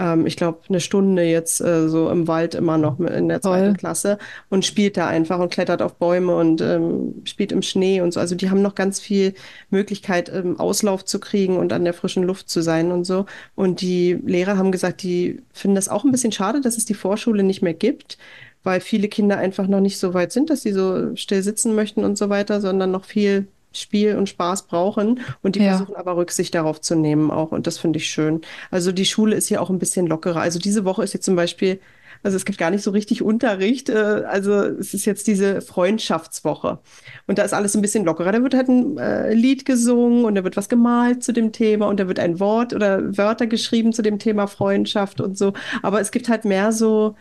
ähm, 0.00 0.26
ich 0.26 0.36
glaube, 0.36 0.60
eine 0.68 0.80
Stunde 0.80 1.24
jetzt 1.24 1.60
äh, 1.60 1.88
so 1.88 2.10
im 2.10 2.26
Wald 2.26 2.54
immer 2.54 2.78
noch 2.78 2.98
in 2.98 3.28
der 3.28 3.42
zweiten 3.42 3.66
Toll. 3.66 3.76
Klasse 3.76 4.18
und 4.48 4.64
spielt 4.64 4.96
da 4.96 5.06
einfach 5.06 5.38
und 5.38 5.52
klettert 5.52 5.82
auf 5.82 5.96
Bäume 5.96 6.34
und 6.34 6.62
ähm, 6.62 7.22
spielt 7.24 7.52
im 7.52 7.60
Schnee 7.60 8.00
und 8.00 8.12
so. 8.12 8.20
Also 8.20 8.34
die 8.34 8.48
haben 8.50 8.62
noch 8.62 8.74
ganz 8.74 8.98
viel 8.98 9.34
Möglichkeit, 9.68 10.32
ähm, 10.34 10.58
Auslauf 10.58 11.04
zu 11.04 11.20
kriegen 11.20 11.58
und 11.58 11.72
an 11.74 11.84
der 11.84 11.92
frischen 11.92 12.22
Luft 12.22 12.48
zu 12.48 12.62
sein 12.62 12.90
und 12.92 13.04
so. 13.04 13.26
Und 13.54 13.82
die 13.82 14.18
Lehrer 14.24 14.56
haben 14.56 14.72
gesagt, 14.72 15.02
die 15.02 15.42
finden 15.52 15.74
das 15.74 15.90
auch 15.90 16.04
ein 16.04 16.12
bisschen 16.12 16.32
schade, 16.32 16.62
dass 16.62 16.78
es 16.78 16.86
die 16.86 16.94
Vorschule 16.94 17.42
nicht 17.42 17.60
mehr 17.60 17.74
gibt, 17.74 18.16
weil 18.62 18.80
viele 18.80 19.08
Kinder 19.08 19.36
einfach 19.36 19.66
noch 19.66 19.80
nicht 19.80 19.98
so 19.98 20.14
weit 20.14 20.32
sind, 20.32 20.48
dass 20.48 20.62
sie 20.62 20.72
so 20.72 21.14
still 21.14 21.42
sitzen 21.42 21.74
möchten 21.74 22.04
und 22.04 22.16
so 22.16 22.30
weiter, 22.30 22.60
sondern 22.62 22.90
noch 22.90 23.04
viel 23.04 23.48
Spiel 23.72 24.16
und 24.16 24.28
Spaß 24.28 24.66
brauchen. 24.66 25.20
Und 25.42 25.56
die 25.56 25.60
Ja, 25.60 25.76
versuchen 25.76 25.94
aber 25.96 26.16
Rücksicht 26.16 26.54
darauf 26.54 26.80
zu 26.80 26.94
nehmen 26.96 27.30
auch. 27.30 27.52
Und 27.52 27.66
das 27.66 27.78
finde 27.78 27.98
ich 27.98 28.08
schön. 28.10 28.40
Also 28.70 28.92
die 28.92 29.04
Schule 29.06 29.36
ist 29.36 29.48
hier 29.48 29.62
auch 29.62 29.70
ein 29.70 29.78
bisschen 29.78 30.06
lockerer. 30.06 30.40
Also 30.40 30.58
diese 30.58 30.84
Woche 30.84 31.02
ist 31.04 31.12
jetzt 31.14 31.24
zum 31.24 31.36
Beispiel, 31.36 31.80
also 32.22 32.36
es 32.36 32.44
gibt 32.44 32.58
gar 32.58 32.70
nicht 32.70 32.82
so 32.82 32.90
richtig 32.90 33.22
Unterricht. 33.22 33.88
Äh, 33.88 33.94
also 33.94 34.54
es 34.54 34.94
ist 34.94 35.04
jetzt 35.04 35.26
diese 35.26 35.60
Freundschaftswoche. 35.62 36.78
Und 37.26 37.38
da 37.38 37.42
ist 37.44 37.54
alles 37.54 37.74
ein 37.74 37.82
bisschen 37.82 38.04
lockerer. 38.04 38.32
Da 38.32 38.42
wird 38.42 38.54
halt 38.54 38.68
ein 38.68 38.98
äh, 38.98 39.32
Lied 39.34 39.64
gesungen 39.64 40.24
und 40.24 40.34
da 40.34 40.44
wird 40.44 40.56
was 40.56 40.68
gemalt 40.68 41.22
zu 41.24 41.32
dem 41.32 41.52
Thema 41.52 41.86
und 41.88 42.00
da 42.00 42.08
wird 42.08 42.18
ein 42.18 42.40
Wort 42.40 42.72
oder 42.74 43.16
Wörter 43.16 43.46
geschrieben 43.46 43.92
zu 43.92 44.02
dem 44.02 44.18
Thema 44.18 44.46
Freundschaft 44.46 45.20
und 45.20 45.38
so. 45.38 45.52
Aber 45.82 46.00
es 46.00 46.10
gibt 46.10 46.28
halt 46.28 46.44
mehr 46.44 46.72
so, 46.72 47.16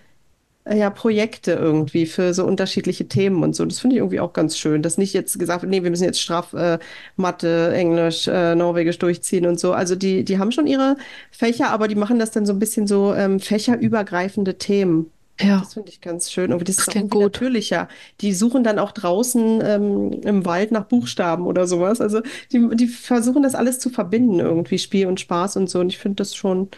ja, 0.74 0.90
Projekte 0.90 1.52
irgendwie 1.54 2.06
für 2.06 2.34
so 2.34 2.46
unterschiedliche 2.46 3.08
Themen 3.08 3.44
und 3.44 3.56
so. 3.56 3.66
Das 3.66 3.80
finde 3.80 3.96
ich 3.96 4.00
irgendwie 4.00 4.20
auch 4.20 4.34
ganz 4.34 4.58
schön, 4.58 4.82
dass 4.82 4.98
nicht 4.98 5.14
jetzt 5.14 5.40
gesagt 5.40 5.62
wird, 5.64 5.70
nee, 5.72 5.84
wir 5.84 5.90
müssen 5.90 6.04
jetzt 6.04 6.22
straff 6.22 6.54
äh, 6.54 6.80
Mathe, 7.16 7.72
Englisch, 7.74 8.28
äh, 8.28 8.56
Norwegisch 8.56 9.00
durchziehen 9.00 9.46
und 9.46 9.60
so. 9.60 9.74
Also 9.74 9.96
die, 9.96 10.24
die 10.24 10.38
haben 10.40 10.52
schon 10.52 10.68
ihre 10.68 10.98
Fächer, 11.32 11.70
aber 11.72 11.88
die 11.88 11.96
machen 11.96 12.20
das 12.20 12.32
dann 12.32 12.46
so 12.46 12.54
ein 12.54 12.60
bisschen 12.60 12.88
so 12.88 13.14
ähm, 13.14 13.40
fächerübergreifende 13.40 14.58
Themen. 14.58 15.12
ja, 15.42 15.62
Das 15.62 15.74
finde 15.74 15.90
ich 15.92 16.02
ganz 16.02 16.32
schön. 16.32 16.54
Und 16.54 16.68
das 16.68 16.78
das 16.78 16.78
ist 16.78 16.90
auch 16.90 16.96
irgendwie 16.96 17.18
gut. 17.20 17.20
natürlicher. 17.20 17.88
Die 18.22 18.34
suchen 18.34 18.64
dann 18.64 18.80
auch 18.80 18.92
draußen 18.92 19.62
ähm, 19.64 20.12
im 20.24 20.46
Wald 20.46 20.72
nach 20.72 20.86
Buchstaben 20.86 21.46
oder 21.48 21.68
sowas. 21.68 22.02
Also 22.02 22.22
die, 22.52 22.68
die 22.76 22.88
versuchen 22.88 23.44
das 23.44 23.56
alles 23.56 23.80
zu 23.80 23.90
verbinden, 23.90 24.40
irgendwie 24.40 24.80
Spiel 24.80 25.08
und 25.08 25.20
Spaß 25.20 25.58
und 25.58 25.70
so. 25.70 25.80
Und 25.80 25.90
ich 25.90 25.98
finde 25.98 26.18
das 26.18 26.36
schon 26.36 26.70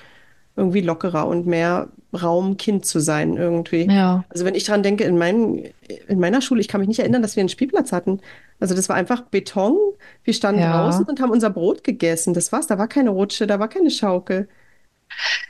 irgendwie 0.55 0.81
lockerer 0.81 1.27
und 1.27 1.47
mehr 1.47 1.89
Raum, 2.13 2.57
Kind 2.57 2.85
zu 2.85 2.99
sein 2.99 3.37
irgendwie. 3.37 3.87
Ja, 3.89 4.25
Also 4.29 4.43
wenn 4.43 4.55
ich 4.55 4.65
dran 4.65 4.83
denke, 4.83 5.05
in 5.05 5.17
meinen, 5.17 5.65
in 6.07 6.19
meiner 6.19 6.41
Schule, 6.41 6.59
ich 6.59 6.67
kann 6.67 6.81
mich 6.81 6.87
nicht 6.89 6.99
erinnern, 6.99 7.21
dass 7.21 7.35
wir 7.35 7.41
einen 7.41 7.49
Spielplatz 7.49 7.91
hatten. 7.91 8.19
Also 8.59 8.75
das 8.75 8.89
war 8.89 8.95
einfach 8.95 9.21
Beton. 9.21 9.77
Wir 10.23 10.33
standen 10.33 10.61
draußen 10.61 11.05
ja. 11.05 11.09
und 11.09 11.21
haben 11.21 11.31
unser 11.31 11.49
Brot 11.49 11.83
gegessen. 11.83 12.33
Das 12.33 12.51
war's. 12.51 12.67
Da 12.67 12.77
war 12.77 12.87
keine 12.87 13.11
Rutsche, 13.11 13.47
da 13.47 13.59
war 13.59 13.69
keine 13.69 13.91
Schaukel. 13.91 14.49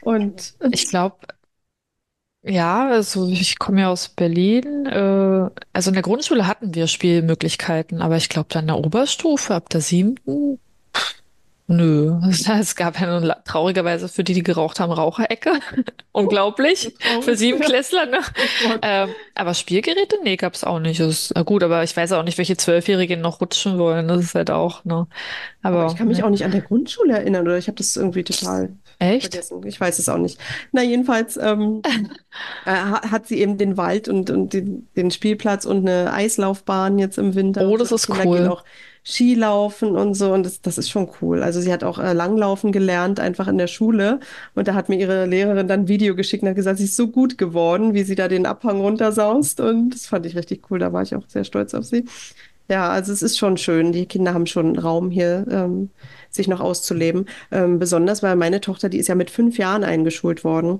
Und 0.01 0.55
Ich 0.71 0.87
glaube, 0.87 1.17
ja, 2.43 2.87
also 2.87 3.27
ich 3.27 3.59
komme 3.59 3.81
ja 3.81 3.89
aus 3.89 4.09
Berlin. 4.09 4.85
Äh, 4.85 5.49
also 5.73 5.89
in 5.89 5.93
der 5.93 6.03
Grundschule 6.03 6.47
hatten 6.47 6.73
wir 6.73 6.87
Spielmöglichkeiten, 6.87 8.01
aber 8.01 8.17
ich 8.17 8.29
glaube 8.29 8.47
dann 8.49 8.63
in 8.63 8.67
der 8.67 8.77
Oberstufe 8.77 9.53
ab 9.55 9.69
der 9.69 9.81
siebten 9.81 10.59
Nö, 11.71 12.19
es 12.29 12.75
gab 12.75 12.99
ja 12.99 13.19
nun 13.19 13.31
traurigerweise 13.45 14.09
für 14.09 14.23
die, 14.23 14.33
die 14.33 14.43
geraucht 14.43 14.79
haben, 14.79 14.91
Raucherecke. 14.91 15.59
Unglaublich. 16.11 16.93
Für 17.21 17.35
traurig. 17.35 17.39
Siebenklässler, 17.39 18.05
ne? 18.07 18.19
Oh. 18.67 18.77
Ähm, 18.81 19.09
aber 19.33 19.53
Spielgeräte? 19.53 20.17
Nee, 20.23 20.35
gab's 20.37 20.63
auch 20.63 20.79
nicht. 20.79 20.99
Ist, 20.99 21.33
gut, 21.45 21.63
aber 21.63 21.83
ich 21.83 21.95
weiß 21.95 22.11
auch 22.11 22.23
nicht, 22.23 22.37
welche 22.37 22.57
Zwölfjährigen 22.57 23.21
noch 23.21 23.41
rutschen 23.41 23.77
wollen. 23.79 24.07
Das 24.07 24.21
ist 24.21 24.35
halt 24.35 24.51
auch, 24.51 24.83
ne? 24.85 25.07
Aber 25.63 25.85
ich 25.87 25.93
Aber, 25.93 25.95
kann 25.95 26.07
mich 26.07 26.19
ne. 26.19 26.25
auch 26.25 26.29
nicht 26.29 26.43
an 26.43 26.51
der 26.51 26.61
Grundschule 26.61 27.13
erinnern 27.13 27.43
oder 27.47 27.57
ich 27.57 27.67
habe 27.67 27.77
das 27.77 27.95
irgendwie 27.95 28.23
total 28.23 28.73
Echt? 28.99 29.31
vergessen. 29.31 29.65
Ich 29.65 29.79
weiß 29.79 29.99
es 29.99 30.09
auch 30.09 30.17
nicht. 30.17 30.39
Na, 30.71 30.83
jedenfalls 30.83 31.37
ähm, 31.37 31.81
äh, 32.65 32.71
ha- 32.71 33.09
hat 33.11 33.27
sie 33.27 33.39
eben 33.39 33.57
den 33.57 33.77
Wald 33.77 34.07
und, 34.09 34.29
und 34.29 34.53
den, 34.53 34.89
den 34.95 35.11
Spielplatz 35.11 35.65
und 35.65 35.87
eine 35.87 36.11
Eislaufbahn 36.13 36.99
jetzt 36.99 37.17
im 37.17 37.35
Winter 37.35 37.67
Oh, 37.67 37.77
das 37.77 37.91
ist 37.91 38.07
Kinder 38.07 38.27
gehen 38.27 38.45
cool. 38.45 38.47
auch 38.47 38.63
Skilaufen 39.03 39.95
und 39.95 40.13
so 40.13 40.33
und 40.33 40.45
das, 40.45 40.61
das 40.61 40.77
ist 40.77 40.89
schon 40.89 41.09
cool. 41.21 41.41
Also 41.43 41.59
sie 41.59 41.73
hat 41.73 41.83
auch 41.83 41.97
äh, 41.97 42.13
Langlaufen 42.13 42.71
gelernt, 42.71 43.19
einfach 43.19 43.47
in 43.47 43.57
der 43.57 43.67
Schule 43.67 44.19
und 44.53 44.67
da 44.67 44.75
hat 44.75 44.89
mir 44.89 44.99
ihre 44.99 45.25
Lehrerin 45.25 45.67
dann 45.67 45.81
ein 45.81 45.87
Video 45.87 46.15
geschickt 46.15 46.43
und 46.43 46.49
hat 46.49 46.55
gesagt, 46.55 46.77
sie 46.77 46.85
ist 46.85 46.95
so 46.95 47.07
gut 47.07 47.37
geworden, 47.37 47.93
wie 47.93 48.03
sie 48.03 48.15
da 48.15 48.27
den 48.27 48.45
Abhang 48.45 48.79
runtersaust 48.79 49.59
und 49.59 49.91
das 49.91 50.05
fand 50.05 50.25
ich 50.25 50.35
richtig 50.35 50.69
cool. 50.69 50.79
Da 50.79 50.93
war 50.93 51.01
ich 51.01 51.15
auch 51.15 51.23
sehr 51.27 51.43
stolz 51.43 51.73
auf 51.73 51.85
sie. 51.85 52.05
Ja, 52.69 52.89
also 52.89 53.11
es 53.11 53.21
ist 53.21 53.37
schon 53.37 53.57
schön. 53.57 53.91
Die 53.91 54.05
Kinder 54.05 54.33
haben 54.33 54.45
schon 54.47 54.77
Raum 54.79 55.11
hier, 55.11 55.45
ähm, 55.51 55.89
sich 56.31 56.47
noch 56.47 56.59
auszuleben. 56.61 57.25
Ähm, 57.51 57.79
besonders, 57.79 58.23
weil 58.23 58.35
meine 58.35 58.61
Tochter, 58.61 58.89
die 58.89 58.97
ist 58.97 59.07
ja 59.07 59.15
mit 59.15 59.29
fünf 59.29 59.57
Jahren 59.57 59.83
eingeschult 59.83 60.43
worden. 60.43 60.79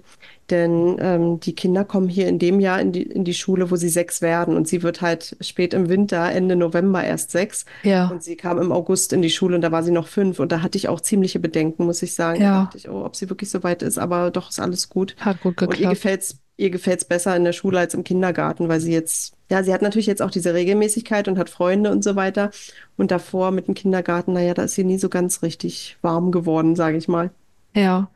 Denn 0.50 0.98
ähm, 1.00 1.40
die 1.40 1.56
Kinder 1.56 1.86
kommen 1.86 2.10
hier 2.10 2.28
in 2.28 2.40
dem 2.40 2.60
Jahr 2.60 2.82
in 2.82 2.92
die, 2.92 3.04
in 3.04 3.24
die 3.24 3.34
Schule, 3.34 3.72
wo 3.72 3.76
sie 3.78 3.90
sechs 3.90 4.22
werden. 4.22 4.56
Und 4.58 4.68
sie 4.68 4.84
wird 4.84 5.02
halt 5.02 5.38
spät 5.42 5.74
im 5.74 5.88
Winter, 5.90 6.30
Ende 6.32 6.56
November 6.56 7.04
erst 7.04 7.32
sechs. 7.32 7.66
Ja, 7.84 8.08
Und 8.10 8.24
sie 8.24 8.36
kam 8.36 8.60
im 8.60 8.72
August 8.72 9.14
in 9.14 9.22
die 9.22 9.30
Schule 9.30 9.56
und 9.56 9.62
da 9.62 9.72
war 9.72 9.84
sie 9.84 9.92
noch 9.92 10.08
fünf. 10.08 10.40
Und 10.40 10.52
da 10.52 10.62
hatte 10.62 10.78
ich 10.78 10.90
auch 10.90 11.02
ziemliche 11.02 11.40
Bedenken, 11.40 11.86
muss 11.86 12.02
ich 12.02 12.14
sagen. 12.16 12.44
Da 12.44 12.50
ja, 12.50 12.54
dachte 12.54 12.78
ich, 12.78 12.90
oh, 12.90 13.06
ob 13.06 13.16
sie 13.16 13.30
wirklich 13.30 13.50
so 13.50 13.64
weit 13.64 13.82
ist. 13.82 13.98
Aber 13.98 14.32
doch 14.32 14.50
ist 14.50 14.60
alles 14.60 14.90
gut. 14.90 15.16
hat 15.18 15.40
gut 15.42 15.58
Und 15.60 15.80
ihr 15.80 15.88
geklappt. 15.88 15.96
gefällt's, 15.96 16.41
ihr 16.58 16.70
gefällt's 16.70 17.06
besser 17.06 17.36
in 17.36 17.44
der 17.44 17.54
Schule 17.54 17.80
als 17.80 17.94
im 17.94 18.04
Kindergarten, 18.04 18.70
weil 18.70 18.80
sie 18.80 18.92
jetzt, 18.94 19.34
ja, 19.50 19.64
sie 19.64 19.74
hat 19.74 19.82
natürlich 19.82 20.08
jetzt 20.08 20.22
auch 20.22 20.32
diese 20.32 20.54
Regelmäßigkeit 20.54 21.28
und 21.28 21.38
hat 21.38 21.50
Freunde 21.50 21.92
und 21.92 22.04
so 22.04 22.16
weiter. 22.16 22.52
Und 22.98 23.12
davor 23.12 23.52
mit 23.52 23.68
dem 23.68 23.74
Kindergarten, 23.74 24.34
naja, 24.34 24.54
da 24.54 24.64
ist 24.64 24.76
sie 24.76 24.84
nie 24.84 25.00
so 25.00 25.10
ganz 25.10 25.42
richtig 25.42 25.98
warm 26.02 26.32
geworden, 26.32 26.76
sage 26.76 26.98
ich 26.98 27.08
mal. 27.08 27.32
Ja. 27.76 28.10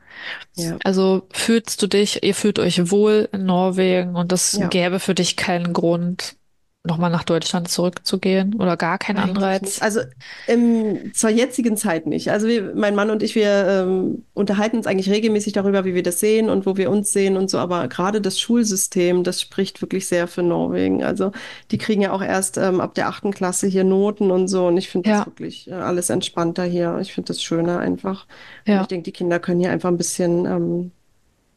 Ja, 0.56 0.78
Also 0.84 1.28
fühlst 1.34 1.82
du 1.82 1.88
dich, 1.88 2.24
ihr 2.24 2.36
fühlt 2.36 2.60
euch 2.60 2.90
wohl 2.90 3.28
in 3.34 3.46
Norwegen 3.46 4.16
und 4.16 4.32
es 4.32 4.54
ja, 4.54 4.68
gäbe 4.68 5.00
für 5.00 5.14
dich 5.14 5.36
keinen 5.36 5.74
Grund, 5.74 6.38
nochmal 6.86 7.10
nach 7.10 7.24
Deutschland 7.24 7.68
zurückzugehen 7.70 8.56
oder 8.56 8.78
gar 8.78 8.98
kein. 8.98 9.18
Anreiz? 9.18 9.82
Also 9.82 10.02
ähm, 10.48 11.12
zur 11.14 11.30
jetzigen 11.30 11.78
Zeit 11.78 12.06
nicht. 12.06 12.32
Also 12.32 12.48
wir, 12.48 12.74
mein 12.76 12.96
Mann 12.96 13.10
und 13.10 13.24
ich, 13.24 13.36
wir 13.36 13.68
ähm, 13.68 14.24
unterhalten 14.34 14.78
uns 14.78 14.88
eigentlich 14.88 15.10
regelmäßig 15.10 15.54
darüber, 15.54 15.86
wie 15.86 15.94
wir 15.94 16.04
das 16.04 16.20
sehen 16.20 16.50
und 16.50 16.66
wo 16.66 16.78
wir 16.78 16.90
uns 16.90 17.12
sehen 17.12 17.38
und 17.38 17.50
so. 17.50 17.58
Aber 17.58 17.88
gerade 17.88 18.22
das 18.22 18.40
Schulsystem, 18.40 19.24
das 19.24 19.42
spricht 19.42 19.82
wirklich 19.82 20.08
sehr 20.08 20.28
für 20.28 20.44
Norwegen. 20.44 21.04
Also 21.04 21.32
die 21.72 21.78
kriegen 21.78 22.02
ja 22.02 22.12
auch 22.12 22.22
erst 22.22 22.58
ähm, 22.58 22.82
ab 22.82 22.94
der 22.96 23.08
achten 23.08 23.32
Klasse 23.32 23.68
hier 23.68 23.84
Noten 23.84 24.32
und 24.32 24.48
so. 24.48 24.68
Und 24.68 24.78
ich 24.78 24.90
finde 24.90 25.10
das 25.10 25.20
Ja, 25.20 25.26
wirklich 25.26 25.70
äh, 25.70 25.74
alles 25.74 26.10
entspannter 26.10 26.64
hier. 26.64 26.98
Ich 27.02 27.14
finde 27.14 27.28
das 27.28 27.42
schöner 27.42 27.80
einfach. 27.80 28.26
Und 28.66 28.74
ich 28.74 28.74
ja. 28.74 28.86
denke, 28.86 29.04
die 29.04 29.12
Kinder 29.12 29.40
können 29.40 29.60
hier 29.60 29.72
einfach 29.72 29.90
ein 29.90 29.98
bisschen 29.98 30.46
ähm, 30.46 30.92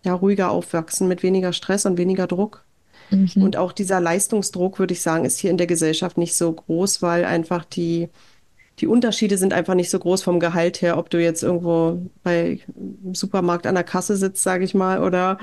ja, 0.04 0.14
ruhiger 0.14 0.50
aufwachsen 0.50 1.08
mit 1.08 1.22
weniger 1.22 1.52
Stress 1.52 1.86
und 1.86 1.98
weniger 1.98 2.26
Druck. 2.26 2.64
Mhm. 3.10 3.42
Und 3.42 3.56
auch 3.56 3.72
dieser 3.72 4.00
Leistungsdruck, 4.00 4.78
würde 4.78 4.94
ich 4.94 5.02
sagen, 5.02 5.24
ist 5.24 5.38
hier 5.38 5.50
in 5.50 5.58
der 5.58 5.66
Gesellschaft 5.66 6.18
nicht 6.18 6.36
so 6.36 6.52
groß, 6.52 7.02
weil 7.02 7.24
einfach 7.24 7.64
die, 7.64 8.08
die 8.78 8.86
Unterschiede 8.86 9.38
sind 9.38 9.52
einfach 9.52 9.74
nicht 9.74 9.90
so 9.90 9.98
groß 9.98 10.22
vom 10.22 10.40
Gehalt 10.40 10.82
her, 10.82 10.98
ob 10.98 11.10
du 11.10 11.20
jetzt 11.20 11.42
irgendwo 11.42 12.02
bei 12.22 12.60
im 12.76 13.14
Supermarkt 13.14 13.66
an 13.66 13.74
der 13.74 13.84
Kasse 13.84 14.16
sitzt, 14.16 14.42
sage 14.42 14.64
ich 14.64 14.74
mal, 14.74 15.02
oder, 15.02 15.38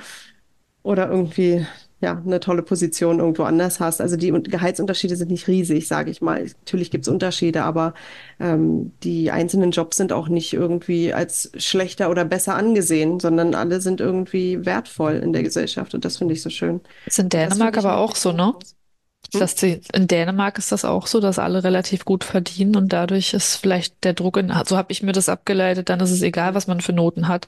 oder 0.84 1.10
irgendwie 1.10 1.66
ja, 2.06 2.22
eine 2.26 2.40
tolle 2.40 2.62
Position 2.62 3.20
irgendwo 3.20 3.44
anders 3.44 3.80
hast. 3.80 4.00
Also 4.00 4.16
die 4.16 4.32
Un- 4.32 4.44
Gehaltsunterschiede 4.44 5.16
sind 5.16 5.32
nicht 5.32 5.48
riesig, 5.48 5.88
sage 5.88 6.12
ich 6.12 6.22
mal. 6.22 6.46
Natürlich 6.46 6.92
gibt 6.92 7.06
es 7.06 7.10
Unterschiede, 7.12 7.64
aber 7.64 7.94
ähm, 8.40 8.94
die 9.04 9.32
einzelnen 9.32 9.72
Jobs 9.72 9.98
sind 9.98 10.14
auch 10.14 10.28
nicht 10.30 10.54
irgendwie 10.54 11.14
als 11.14 11.52
schlechter 11.58 12.10
oder 12.10 12.24
besser 12.24 12.56
angesehen, 12.56 13.20
sondern 13.20 13.56
alle 13.56 13.82
sind 13.82 14.00
irgendwie 14.02 14.66
wertvoll 14.66 15.16
in 15.16 15.34
der 15.34 15.44
Gesellschaft. 15.44 15.96
Und 15.96 16.06
das 16.06 16.18
finde 16.18 16.36
ich 16.36 16.42
so 16.44 16.50
schön. 16.50 16.82
Ist 17.06 17.20
in 17.20 17.30
Dänemark 17.30 17.78
aber 17.78 17.98
auch 17.98 18.16
so, 18.16 18.32
ne? 18.32 18.54
Hm? 19.34 19.40
Dass 19.40 19.56
die, 19.56 19.82
in 19.94 20.08
Dänemark 20.08 20.60
ist 20.60 20.72
das 20.72 20.86
auch 20.86 21.08
so, 21.08 21.20
dass 21.20 21.40
alle 21.40 21.64
relativ 21.64 22.06
gut 22.06 22.24
verdienen 22.24 22.76
und 22.76 22.94
dadurch 22.94 23.34
ist 23.34 23.56
vielleicht 23.56 24.04
der 24.04 24.14
Druck 24.14 24.38
in, 24.38 24.54
so 24.66 24.78
habe 24.78 24.92
ich 24.92 25.02
mir 25.02 25.14
das 25.14 25.30
abgeleitet, 25.30 25.90
dann 25.90 26.00
ist 26.00 26.12
es 26.12 26.22
egal, 26.22 26.54
was 26.54 26.68
man 26.68 26.82
für 26.82 26.94
Noten 26.94 27.28
hat, 27.28 27.48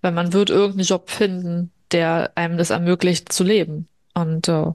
weil 0.00 0.12
man 0.12 0.32
wird 0.32 0.48
irgendeinen 0.48 0.86
Job 0.86 1.10
finden, 1.10 1.72
der 1.92 2.32
einem 2.36 2.56
das 2.56 2.70
ermöglicht 2.70 3.32
zu 3.32 3.44
leben. 3.44 3.89
Und 4.14 4.48
äh, 4.48 4.72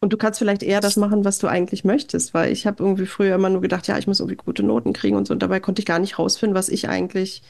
Und 0.00 0.12
du 0.12 0.16
kannst 0.16 0.38
vielleicht 0.38 0.62
eher 0.62 0.80
das 0.80 0.96
machen, 0.96 1.24
was 1.24 1.38
du 1.38 1.48
eigentlich 1.48 1.84
möchtest, 1.84 2.32
weil 2.34 2.52
ich 2.52 2.66
habe 2.66 2.82
irgendwie 2.82 3.06
früher 3.06 3.34
immer 3.34 3.50
nur 3.50 3.60
gedacht, 3.60 3.88
ja, 3.88 3.98
ich 3.98 4.06
muss 4.06 4.20
irgendwie 4.20 4.36
gute 4.36 4.62
Noten 4.62 4.92
kriegen 4.92 5.16
und 5.16 5.26
so. 5.26 5.34
Und 5.34 5.42
dabei 5.42 5.58
konnte 5.60 5.80
ich 5.80 5.86
gar 5.86 5.98
nicht 5.98 6.18
rausfinden, 6.18 6.54
was 6.56 6.68
ich 6.68 6.88
eigentlich 6.88 7.42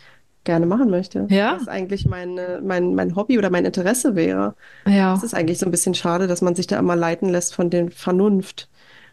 gerne 0.44 0.64
machen 0.66 0.88
möchte, 0.90 1.26
ja, 1.30 1.57
was 1.61 1.68
eigentlich 1.68 2.07
meine, 2.07 2.61
mein, 2.64 2.94
mein 2.94 3.16
Hobby 3.16 3.36
oder 3.38 3.51
mein 3.51 3.66
Interesse 3.66 4.14
wäre. 4.16 4.57
Ja, 4.86 5.14
ist 5.22 5.34
eigentlich 5.34 5.59
so 5.59 5.66
ein 5.66 5.72
bisschen 5.72 5.94
schade, 5.94 6.26
dass 6.26 6.42
man 6.42 6.55
sich 6.55 6.66
da 6.66 6.78
immer 6.78 6.96
leiten 6.96 7.28
lässt 7.28 7.55
von 7.55 7.70
der 7.70 7.90
Vernunft. 7.90 8.70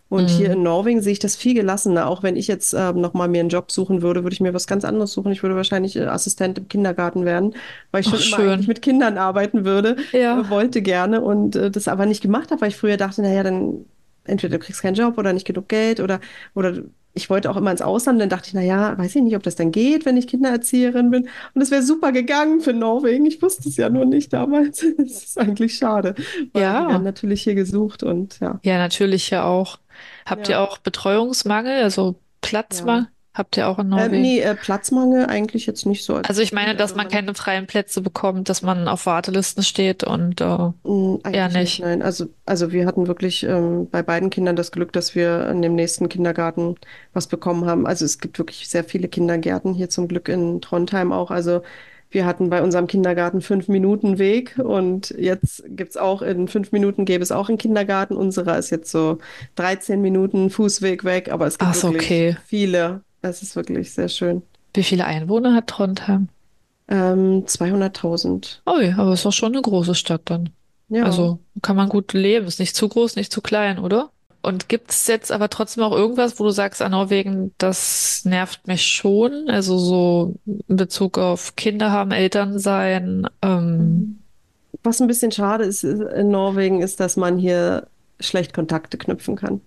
Und 0.08 0.30
hier 0.30 0.50
mm, 0.50 0.54
in 0.54 0.64
Norwegen 0.64 1.02
sehe 1.02 1.14
ich 1.14 1.20
das 1.20 1.36
viel 1.36 1.54
gelassener. 1.56 2.08
Auch 2.08 2.22
wenn 2.24 2.36
ich 2.36 2.48
jetzt 2.48 2.74
ähm, 2.74 3.02
nochmal 3.02 3.28
mir 3.28 3.40
einen 3.40 3.50
Job 3.50 3.72
suchen 3.72 4.02
würde, 4.02 4.24
würde 4.24 4.34
ich 4.34 4.42
mir 4.42 4.54
was 4.54 4.68
ganz 4.68 4.86
anderes 4.86 5.12
suchen. 5.14 5.32
Ich 5.32 5.42
würde 5.44 5.56
wahrscheinlich 5.56 5.96
äh, 5.96 6.06
Assistent 6.06 6.58
im 6.60 6.68
Kindergarten 6.68 7.26
werden, 7.26 7.56
weil 7.92 8.02
ich 8.02 8.08
ach 8.08 8.14
schon 8.14 8.22
immer 8.22 8.40
eigentlich 8.40 8.66
schön. 8.66 8.68
mit 8.68 8.82
Kindern 8.82 9.18
arbeiten 9.18 9.66
würde, 9.66 9.98
Ja, 10.12 10.42
äh, 10.42 10.50
wollte 10.50 10.82
gerne 10.82 11.22
und 11.22 11.56
äh, 11.56 11.72
das 11.72 11.88
aber 11.88 12.06
nicht 12.06 12.22
gemacht 12.22 12.52
habe, 12.52 12.62
weil 12.62 12.70
ich 12.70 12.78
früher 12.78 12.98
dachte, 12.98 13.22
naja, 13.24 13.44
dann 13.44 13.86
entweder 14.26 14.58
du 14.58 14.64
kriegst 14.64 14.82
keinen 14.82 14.96
Job 14.96 15.18
oder 15.18 15.34
nicht 15.34 15.46
genug 15.46 15.70
Geld 15.70 16.00
oder, 16.00 16.20
oder 16.54 16.84
ich 17.16 17.30
wollte 17.30 17.50
auch 17.50 17.58
immer 17.58 17.72
ins 17.72 17.82
Ausland. 17.82 18.22
Dann 18.22 18.30
dachte 18.30 18.50
ich, 18.50 18.54
naja, 18.54 18.98
weiß 18.98 19.16
ich 19.16 19.22
nicht, 19.24 19.36
ob 19.36 19.44
das 19.44 19.56
dann 19.56 19.72
geht, 19.72 20.06
wenn 20.06 20.18
ich 20.18 20.28
Kindererzieherin 20.28 21.10
bin. 21.12 21.30
Und 21.54 21.62
es 21.62 21.72
wäre 21.72 21.82
super 21.84 22.12
gegangen 22.12 22.62
für 22.62 22.74
Norwegen. 22.74 23.26
Ich 23.26 23.42
wusste 23.42 23.70
es 23.70 23.78
ja 23.78 23.90
nur 23.90 24.06
nicht 24.06 24.34
damals. 24.34 24.84
Es 24.98 25.24
ist 25.26 25.40
eigentlich 25.40 25.76
schade, 25.78 26.16
weil 26.54 26.66
die 26.66 26.88
werden 26.88 26.90
ja, 26.90 27.00
natürlich 27.00 27.44
hier 27.44 27.56
gesucht 27.56 28.04
und 28.04 28.40
ja. 28.40 28.62
ja, 28.64 28.78
natürlich 28.78 29.30
ja 29.30 29.46
auch. 29.46 29.80
Habt 30.26 30.50
ihr 30.50 30.56
Ja, 30.56 30.64
auch 30.64 30.78
Betreuungsmangel, 30.80 31.84
also 31.84 32.20
ja. 32.70 32.88
Platzmangel? 32.90 33.08
Habt 33.36 33.58
ihr 33.58 33.68
auch 33.68 33.78
in 33.80 33.92
Ähm, 33.92 33.92
Norwegen? 33.92 34.22
nee, 34.22 34.40
äh, 34.40 34.56
Platzmangel 34.56 35.26
eigentlich 35.28 35.66
jetzt 35.68 35.86
nicht 35.86 36.04
so 36.06 36.16
als 36.16 36.30
Also 36.30 36.42
ich 36.42 36.54
meine, 36.54 36.76
dass 36.76 36.94
Also 36.94 36.96
man 36.96 37.08
keine 37.08 37.34
freien 37.36 37.68
Plätze 37.68 38.02
bekommt, 38.02 38.50
dass 38.50 38.62
man 38.62 38.88
auf 38.88 39.06
Wartelisten 39.06 39.64
steht 39.64 40.04
und 40.04 40.42
äh, 40.42 40.72
eher 41.32 41.50
eigentlich 41.50 41.50
nicht, 41.50 41.80
nicht. 41.80 41.80
nein. 41.80 42.02
Also, 42.02 42.28
also 42.46 42.72
wir 42.72 42.86
hatten 42.86 43.08
wirklich 43.08 43.44
ähm, 43.44 43.90
bei 43.90 44.04
beiden 44.04 44.30
Kindern 44.30 44.56
das 44.56 44.72
Glück, 44.72 44.94
dass 44.94 45.16
wir 45.16 45.48
in 45.50 45.62
dem 45.62 45.76
nächsten 45.76 46.10
Kindergarten 46.10 46.76
was 47.14 47.28
bekommen 47.28 47.66
haben. 47.66 47.88
Also 47.88 48.06
es 48.06 48.20
gibt 48.20 48.38
wirklich 48.40 48.70
sehr 48.70 48.84
viele 48.84 49.08
Kindergärten 49.08 49.74
hier 49.74 49.90
zum 49.90 50.08
Glück 50.08 50.30
in 50.30 50.62
Trondheim 50.62 51.12
auch. 51.12 51.32
Also 51.32 51.62
wir 52.12 52.26
hatten 52.26 52.50
bei 52.50 52.62
unserem 52.62 52.88
Kindergarten 52.88 53.42
fünf 53.42 53.68
Minuten 53.68 54.20
Weg 54.20 54.58
und 54.60 55.10
jetzt 55.18 55.64
gibt's 55.68 55.98
auch 55.98 56.22
in 56.22 56.48
fünf 56.48 56.72
Minuten 56.72 57.06
gäbe 57.06 57.24
es 57.24 57.32
auch 57.32 57.50
einen 57.50 57.58
Kindergarten. 57.58 58.16
Unserer 58.16 58.58
ist 58.58 58.70
jetzt 58.70 58.92
so 58.92 59.18
13 59.56 60.02
Minuten 60.02 60.50
Fußweg 60.52 61.04
weg, 61.04 61.32
aber 61.32 61.48
es 61.48 61.58
gibt 61.60 61.72
Ach 61.72 61.84
wirklich 61.84 62.04
okay. 62.06 62.38
viele. 62.46 63.05
Es 63.30 63.42
ist 63.42 63.56
wirklich 63.56 63.94
sehr 63.94 64.10
schön. 64.10 64.42
Wie 64.74 64.84
viele 64.84 65.06
Einwohner 65.06 65.54
hat 65.54 65.68
Trondheim? 65.68 66.30
Ähm, 66.88 67.46
200.000. 67.46 68.60
Oh 68.66 68.80
ja, 68.80 68.98
aber 68.98 69.12
es 69.12 69.20
ist 69.20 69.26
doch 69.26 69.34
schon 69.34 69.54
eine 69.54 69.62
große 69.62 69.96
Stadt 69.96 70.22
dann. 70.26 70.50
Ja. 70.90 71.04
Also 71.04 71.40
kann 71.62 71.76
man 71.76 71.90
gut 71.90 72.14
leben. 72.14 72.46
Ist 72.46 72.60
nicht 72.60 72.76
zu 72.76 72.88
groß, 72.88 73.16
nicht 73.16 73.32
zu 73.32 73.42
klein, 73.42 73.80
oder? 73.80 74.12
Und 74.44 74.70
gibt 74.70 74.92
es 74.92 75.08
jetzt 75.08 75.32
aber 75.32 75.50
trotzdem 75.50 75.84
auch 75.84 75.92
irgendwas, 75.92 76.40
wo 76.40 76.44
du 76.44 76.52
sagst, 76.52 76.84
an 76.84 76.92
Norwegen, 76.92 77.52
das 77.58 78.26
nervt 78.26 78.68
mich 78.68 78.86
schon? 78.86 79.50
Also 79.50 79.80
so 79.80 80.36
in 80.68 80.76
Bezug 80.76 81.18
auf 81.18 81.56
Kinder 81.56 81.92
haben, 81.92 82.12
Eltern 82.12 82.60
sein. 82.60 83.28
Ähm. 83.42 84.20
Was 84.84 85.02
ein 85.02 85.08
bisschen 85.08 85.32
schade 85.32 85.64
ist 85.64 85.84
in 85.84 86.30
Norwegen, 86.30 86.84
ist, 86.84 87.00
dass 87.00 87.18
man 87.18 87.40
hier 87.40 87.88
schlecht 88.20 88.54
Kontakte 88.54 89.00
knüpfen 89.00 89.36
kann. 89.36 89.62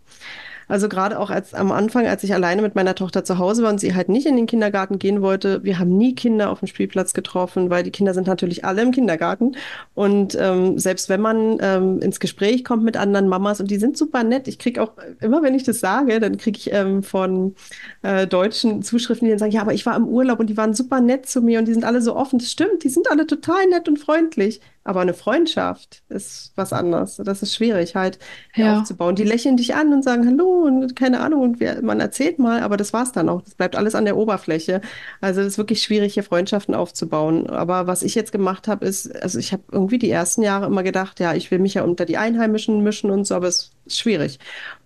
Also 0.68 0.88
gerade 0.88 1.18
auch 1.18 1.30
als 1.30 1.54
am 1.54 1.72
Anfang, 1.72 2.06
als 2.06 2.22
ich 2.22 2.34
alleine 2.34 2.62
mit 2.62 2.74
meiner 2.74 2.94
Tochter 2.94 3.24
zu 3.24 3.38
Hause 3.38 3.62
war 3.62 3.70
und 3.70 3.80
sie 3.80 3.94
halt 3.94 4.08
nicht 4.08 4.26
in 4.26 4.36
den 4.36 4.46
Kindergarten 4.46 4.98
gehen 4.98 5.22
wollte, 5.22 5.64
wir 5.64 5.78
haben 5.78 5.96
nie 5.96 6.14
Kinder 6.14 6.50
auf 6.50 6.60
dem 6.60 6.68
Spielplatz 6.68 7.14
getroffen, 7.14 7.70
weil 7.70 7.82
die 7.82 7.90
Kinder 7.90 8.14
sind 8.14 8.26
natürlich 8.26 8.64
alle 8.64 8.82
im 8.82 8.90
Kindergarten. 8.90 9.56
Und 9.94 10.36
ähm, 10.38 10.78
selbst 10.78 11.08
wenn 11.08 11.20
man 11.20 11.58
ähm, 11.60 12.00
ins 12.00 12.20
Gespräch 12.20 12.64
kommt 12.64 12.84
mit 12.84 12.96
anderen 12.96 13.28
Mamas 13.28 13.60
und 13.60 13.70
die 13.70 13.78
sind 13.78 13.96
super 13.96 14.22
nett, 14.22 14.46
ich 14.46 14.58
kriege 14.58 14.82
auch 14.82 14.92
immer, 15.20 15.42
wenn 15.42 15.54
ich 15.54 15.64
das 15.64 15.80
sage, 15.80 16.20
dann 16.20 16.36
kriege 16.36 16.58
ich 16.58 16.72
ähm, 16.72 17.02
von 17.02 17.54
äh, 18.02 18.26
deutschen 18.26 18.82
Zuschriften, 18.82 19.24
die 19.26 19.30
dann 19.30 19.38
sagen, 19.38 19.52
ja, 19.52 19.62
aber 19.62 19.74
ich 19.74 19.86
war 19.86 19.96
im 19.96 20.06
Urlaub 20.06 20.38
und 20.40 20.50
die 20.50 20.56
waren 20.56 20.74
super 20.74 21.00
nett 21.00 21.26
zu 21.26 21.40
mir 21.40 21.58
und 21.58 21.66
die 21.66 21.72
sind 21.72 21.84
alle 21.84 22.02
so 22.02 22.14
offen. 22.14 22.38
Das 22.38 22.50
stimmt, 22.50 22.84
die 22.84 22.88
sind 22.88 23.10
alle 23.10 23.26
total 23.26 23.66
nett 23.68 23.88
und 23.88 23.98
freundlich. 23.98 24.60
Aber 24.88 25.02
eine 25.02 25.12
Freundschaft 25.12 26.02
ist 26.08 26.52
was 26.56 26.72
anderes. 26.72 27.20
Das 27.22 27.42
ist 27.42 27.54
schwierig 27.54 27.94
halt 27.94 28.18
ja, 28.56 28.80
aufzubauen. 28.80 29.16
Die 29.16 29.22
lächeln 29.22 29.58
dich 29.58 29.74
an 29.74 29.92
und 29.92 30.02
sagen 30.02 30.26
Hallo 30.26 30.62
und 30.64 30.96
keine 30.96 31.20
Ahnung 31.20 31.42
und 31.42 31.60
wir, 31.60 31.82
man 31.82 32.00
erzählt 32.00 32.38
mal, 32.38 32.62
aber 32.62 32.78
das 32.78 32.94
war's 32.94 33.12
dann 33.12 33.28
auch. 33.28 33.42
Das 33.42 33.54
bleibt 33.54 33.76
alles 33.76 33.94
an 33.94 34.06
der 34.06 34.16
Oberfläche. 34.16 34.80
Also 35.20 35.42
es 35.42 35.48
ist 35.48 35.58
wirklich 35.58 35.82
schwierig, 35.82 36.14
hier 36.14 36.22
Freundschaften 36.22 36.74
aufzubauen. 36.74 37.50
Aber 37.50 37.86
was 37.86 38.02
ich 38.02 38.14
jetzt 38.14 38.32
gemacht 38.32 38.66
habe, 38.66 38.86
ist, 38.86 39.14
also 39.22 39.38
ich 39.38 39.52
habe 39.52 39.62
irgendwie 39.70 39.98
die 39.98 40.10
ersten 40.10 40.40
Jahre 40.40 40.64
immer 40.64 40.82
gedacht, 40.82 41.20
ja, 41.20 41.34
ich 41.34 41.50
will 41.50 41.58
mich 41.58 41.74
ja 41.74 41.82
unter 41.82 42.06
die 42.06 42.16
Einheimischen 42.16 42.82
mischen 42.82 43.10
und 43.10 43.26
so, 43.26 43.34
aber 43.34 43.48
es 43.48 43.72
ist 43.84 43.98
schwierig. 43.98 44.38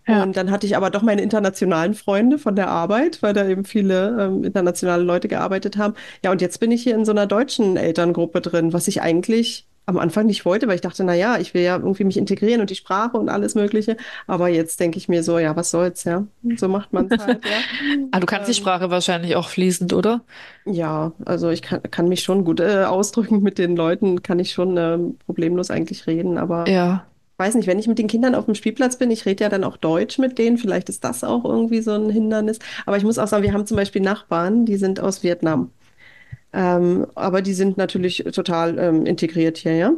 ja. 0.09 0.25
Und 0.25 0.37
dann 0.37 0.51
hatte 0.51 0.67
ich 0.67 0.77
aber 0.77 0.91
doch 0.91 1.03
meine 1.03 1.23
internationalen 1.23 1.95
Freunde 1.95 2.39
von 2.39 2.57
der 2.57 2.71
Arbeit, 2.71 3.23
weil 3.23 3.35
da 3.35 3.47
eben 3.47 3.65
viele 3.65 4.21
ähm, 4.21 4.43
internationale 4.43 5.05
Leute 5.05 5.29
gearbeitet 5.29 5.77
haben. 5.77 5.95
Ja, 6.25 6.33
und 6.33 6.41
jetzt 6.41 6.59
bin 6.59 6.73
ich 6.73 6.83
hier 6.83 6.97
in 6.97 7.05
so 7.05 7.13
einer 7.13 7.29
deutschen 7.29 7.77
Elterngruppe 7.77 8.41
drin, 8.41 8.73
was 8.73 8.89
ich 8.89 9.01
eigentlich 9.01 9.69
am 9.87 9.99
Anfang 9.99 10.27
nicht 10.27 10.45
wollte, 10.45 10.69
weil 10.69 10.77
ich 10.77 10.81
dachte, 10.81 11.05
na 11.05 11.15
ja, 11.15 11.39
ich 11.39 11.55
will 11.55 11.63
ja 11.63 11.77
irgendwie 11.77 12.05
mich 12.05 12.17
integrieren 12.17 12.61
und 12.61 12.71
die 12.71 12.75
Sprache 12.77 13.17
und 13.19 13.29
alles 13.29 13.55
Mögliche. 13.55 13.97
Aber 14.27 14.49
jetzt 14.49 14.81
denke 14.81 14.99
ich 14.99 15.09
mir 15.09 15.23
so, 15.23 15.39
ja, 15.39 15.57
was 15.57 15.71
soll's, 15.71 16.05
ja. 16.05 16.27
So 16.57 16.69
macht 16.69 16.93
man 16.93 17.07
es 17.09 17.19
halt, 17.19 17.45
ja. 17.45 17.65
Ah, 18.11 18.21
du 18.21 18.27
kannst 18.27 18.49
die 18.49 18.55
Ähm, 18.55 18.55
Sprache 18.55 18.91
wahrscheinlich 18.91 19.37
auch 19.37 19.49
fließend, 19.49 19.93
oder? 19.93 20.23
ja, 20.65 21.13
also 21.25 21.51
ich 21.51 21.63
kann, 21.63 21.83
kann 21.91 22.09
mich 22.09 22.23
schon 22.23 22.45
gut 22.45 22.61
äh, 22.61 22.85
ausdrücken 22.85 23.43
mit 23.43 23.59
den 23.59 23.77
Leuten, 23.77 24.23
kann 24.23 24.39
ich 24.39 24.53
schon 24.53 24.77
ähm, 24.77 25.19
problemlos 25.27 25.71
eigentlich 25.71 26.07
reden, 26.07 26.39
aber 26.39 26.75
Ja, 26.75 27.07
weiß 27.39 27.55
nicht, 27.57 27.67
wenn 27.69 27.79
ich 27.81 27.89
mit 27.89 27.99
den 27.99 28.09
Kindern 28.09 28.35
auf 28.37 28.47
dem 28.47 28.55
Spielplatz 28.57 28.99
bin, 28.99 29.11
ich 29.11 29.27
rede 29.27 29.45
ja 29.45 29.51
dann 29.51 29.65
auch 29.65 29.77
Deutsch 29.79 30.19
mit 30.19 30.39
denen, 30.39 30.59
vielleicht 30.59 30.89
ist 30.91 31.05
das 31.05 31.25
auch 31.25 31.45
irgendwie 31.45 31.83
so 31.83 31.93
ein 31.93 32.11
Hindernis. 32.11 32.59
Aber 32.87 32.97
ich 32.99 33.05
muss 33.05 33.19
auch 33.19 33.29
sagen, 33.29 33.45
wir 33.45 33.53
haben 33.55 33.67
zum 33.67 33.77
Beispiel 33.79 34.03
Nachbarn, 34.03 34.67
die 34.67 34.77
sind 34.77 35.01
aus 35.01 35.23
Vietnam. 35.25 35.73
Ähm, 36.53 37.07
aber 37.15 37.43
die 37.43 37.55
sind 37.55 37.77
natürlich 37.77 38.25
total 38.33 38.79
ähm, 38.79 39.07
integriert 39.07 39.59
hier, 39.59 39.75
ja. 39.75 39.95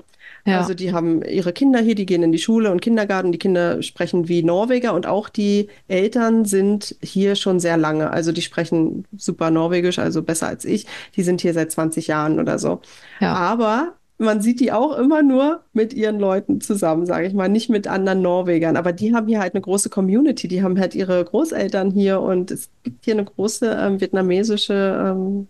Also 0.46 0.70
ja. 0.70 0.74
die 0.74 0.92
haben 0.92 1.22
ihre 1.22 1.52
Kinder 1.52 1.80
hier, 1.80 1.94
die 1.94 2.04
gehen 2.04 2.22
in 2.22 2.32
die 2.32 2.38
Schule 2.38 2.70
und 2.70 2.82
Kindergarten, 2.82 3.32
die 3.32 3.38
Kinder 3.38 3.82
sprechen 3.82 4.28
wie 4.28 4.42
Norweger 4.42 4.92
und 4.92 5.06
auch 5.06 5.30
die 5.30 5.68
Eltern 5.88 6.44
sind 6.44 6.96
hier 7.02 7.34
schon 7.34 7.60
sehr 7.60 7.78
lange. 7.78 8.10
Also 8.10 8.30
die 8.30 8.42
sprechen 8.42 9.06
super 9.16 9.50
Norwegisch, 9.50 9.98
also 9.98 10.22
besser 10.22 10.48
als 10.48 10.66
ich. 10.66 10.86
Die 11.16 11.22
sind 11.22 11.40
hier 11.40 11.54
seit 11.54 11.72
20 11.72 12.08
Jahren 12.08 12.38
oder 12.38 12.58
so. 12.58 12.82
Ja, 13.20 13.32
Aber 13.32 13.94
man 14.18 14.42
sieht 14.42 14.60
die 14.60 14.70
auch 14.70 14.96
immer 14.98 15.22
nur 15.22 15.64
mit 15.72 15.94
ihren 15.94 16.20
Leuten 16.20 16.60
zusammen, 16.60 17.06
sage 17.06 17.26
ich 17.26 17.32
mal, 17.34 17.48
nicht 17.48 17.70
mit 17.70 17.88
anderen 17.88 18.22
Norwegern. 18.22 18.76
Aber 18.76 18.92
die 18.92 19.14
haben 19.14 19.26
hier 19.26 19.40
halt 19.40 19.54
eine 19.54 19.62
große 19.62 19.88
Community. 19.88 20.46
Die 20.46 20.62
haben 20.62 20.78
halt 20.78 20.94
ihre 20.94 21.24
Großeltern 21.24 21.90
hier 21.90 22.20
und 22.20 22.50
es 22.50 22.70
gibt 22.82 23.06
hier 23.06 23.14
eine 23.14 23.24
große 23.24 23.66
ähm, 23.80 24.00
vietnamesische 24.00 25.14
ähm, 25.14 25.48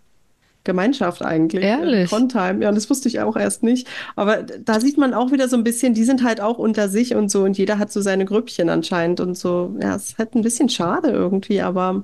Gemeinschaft 0.65 1.21
eigentlich. 1.23 1.63
Äh, 1.63 1.69
Ehrlich? 1.69 2.09
Trondheim, 2.09 2.61
ja, 2.61 2.71
das 2.73 2.89
wusste 2.89 3.07
ich 3.07 3.21
auch 3.21 3.37
erst 3.37 3.63
nicht. 3.63 3.87
Aber 4.17 4.43
da 4.43 4.79
sieht 4.81 4.97
man 4.97 5.13
auch 5.13 5.31
wieder 5.31 5.47
so 5.49 5.57
ein 5.57 5.63
bisschen, 5.63 5.93
die 5.93 6.03
sind 6.03 6.23
halt 6.23 6.41
auch 6.41 6.57
unter 6.57 6.89
sich 6.89 7.15
und 7.15 7.31
so 7.31 7.43
und 7.43 7.57
jeder 7.57 7.79
hat 7.79 7.91
so 7.91 8.01
seine 8.01 8.25
Grüppchen 8.25 8.69
anscheinend 8.69 9.19
und 9.21 9.37
so. 9.37 9.75
Ja, 9.81 9.95
es 9.95 10.09
ist 10.11 10.17
halt 10.17 10.35
ein 10.35 10.41
bisschen 10.41 10.69
schade 10.69 11.09
irgendwie, 11.09 11.61
aber 11.61 12.03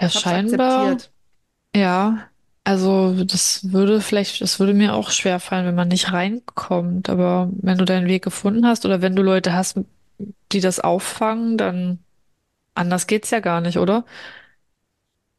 Ja, 0.00 0.08
es 0.08 0.20
scheinbar. 0.20 0.84
akzeptiert. 0.84 1.12
Ja, 1.74 2.28
also 2.64 3.24
das 3.24 3.72
würde 3.72 4.00
vielleicht, 4.00 4.40
das 4.40 4.60
würde 4.60 4.74
mir 4.74 4.94
auch 4.94 5.10
schwer 5.10 5.40
fallen, 5.40 5.66
wenn 5.66 5.74
man 5.74 5.88
nicht 5.88 6.12
reinkommt. 6.12 7.08
Aber 7.10 7.50
wenn 7.54 7.78
du 7.78 7.84
deinen 7.84 8.06
Weg 8.08 8.24
gefunden 8.24 8.66
hast 8.66 8.84
oder 8.86 9.02
wenn 9.02 9.16
du 9.16 9.22
Leute 9.22 9.52
hast, 9.54 9.78
die 10.52 10.60
das 10.60 10.80
auffangen, 10.80 11.56
dann 11.58 12.00
anders 12.74 13.06
geht's 13.06 13.30
ja 13.30 13.40
gar 13.40 13.60
nicht, 13.60 13.78
oder? 13.78 14.04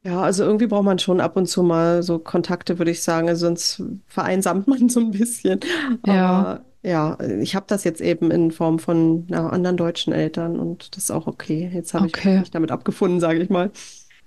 Ja, 0.05 0.21
also 0.21 0.43
irgendwie 0.43 0.67
braucht 0.67 0.83
man 0.83 0.99
schon 0.99 1.21
ab 1.21 1.37
und 1.37 1.47
zu 1.47 1.63
mal 1.63 2.03
so 2.03 2.19
Kontakte, 2.19 2.77
würde 2.77 2.91
ich 2.91 3.01
sagen, 3.01 3.29
also 3.29 3.47
sonst 3.47 3.81
vereinsamt 4.07 4.67
man 4.67 4.89
so 4.89 4.99
ein 4.99 5.11
bisschen. 5.11 5.61
Ja, 6.05 6.13
Aber 6.13 6.65
ja, 6.83 7.17
ich 7.39 7.55
habe 7.55 7.65
das 7.69 7.85
jetzt 7.85 8.01
eben 8.01 8.29
in 8.29 8.51
Form 8.51 8.79
von 8.79 9.25
ja, 9.29 9.47
anderen 9.47 9.77
deutschen 9.77 10.11
Eltern 10.11 10.59
und 10.59 10.95
das 10.95 11.05
ist 11.05 11.11
auch 11.11 11.27
okay. 11.27 11.71
Jetzt 11.73 11.93
habe 11.93 12.07
ich 12.07 12.13
okay. 12.13 12.39
mich 12.39 12.51
damit 12.51 12.71
abgefunden, 12.71 13.21
sage 13.21 13.41
ich 13.41 13.49
mal. 13.49 13.71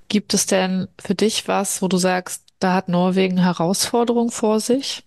Gibt 0.08 0.32
es 0.32 0.46
denn 0.46 0.88
für 0.98 1.14
dich 1.14 1.46
was, 1.48 1.82
wo 1.82 1.88
du 1.88 1.98
sagst, 1.98 2.44
da 2.58 2.74
hat 2.74 2.88
Norwegen 2.88 3.36
Herausforderungen 3.36 4.30
vor 4.30 4.60
sich? 4.60 5.04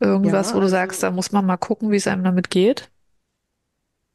Ja, 0.00 0.08
Irgendwas, 0.08 0.54
wo 0.54 0.60
du 0.60 0.68
sagst, 0.68 1.02
also 1.02 1.12
da 1.12 1.16
muss 1.16 1.32
man 1.32 1.46
mal 1.46 1.56
gucken, 1.56 1.90
wie 1.90 1.96
es 1.96 2.06
einem 2.06 2.24
damit 2.24 2.50
geht? 2.50 2.90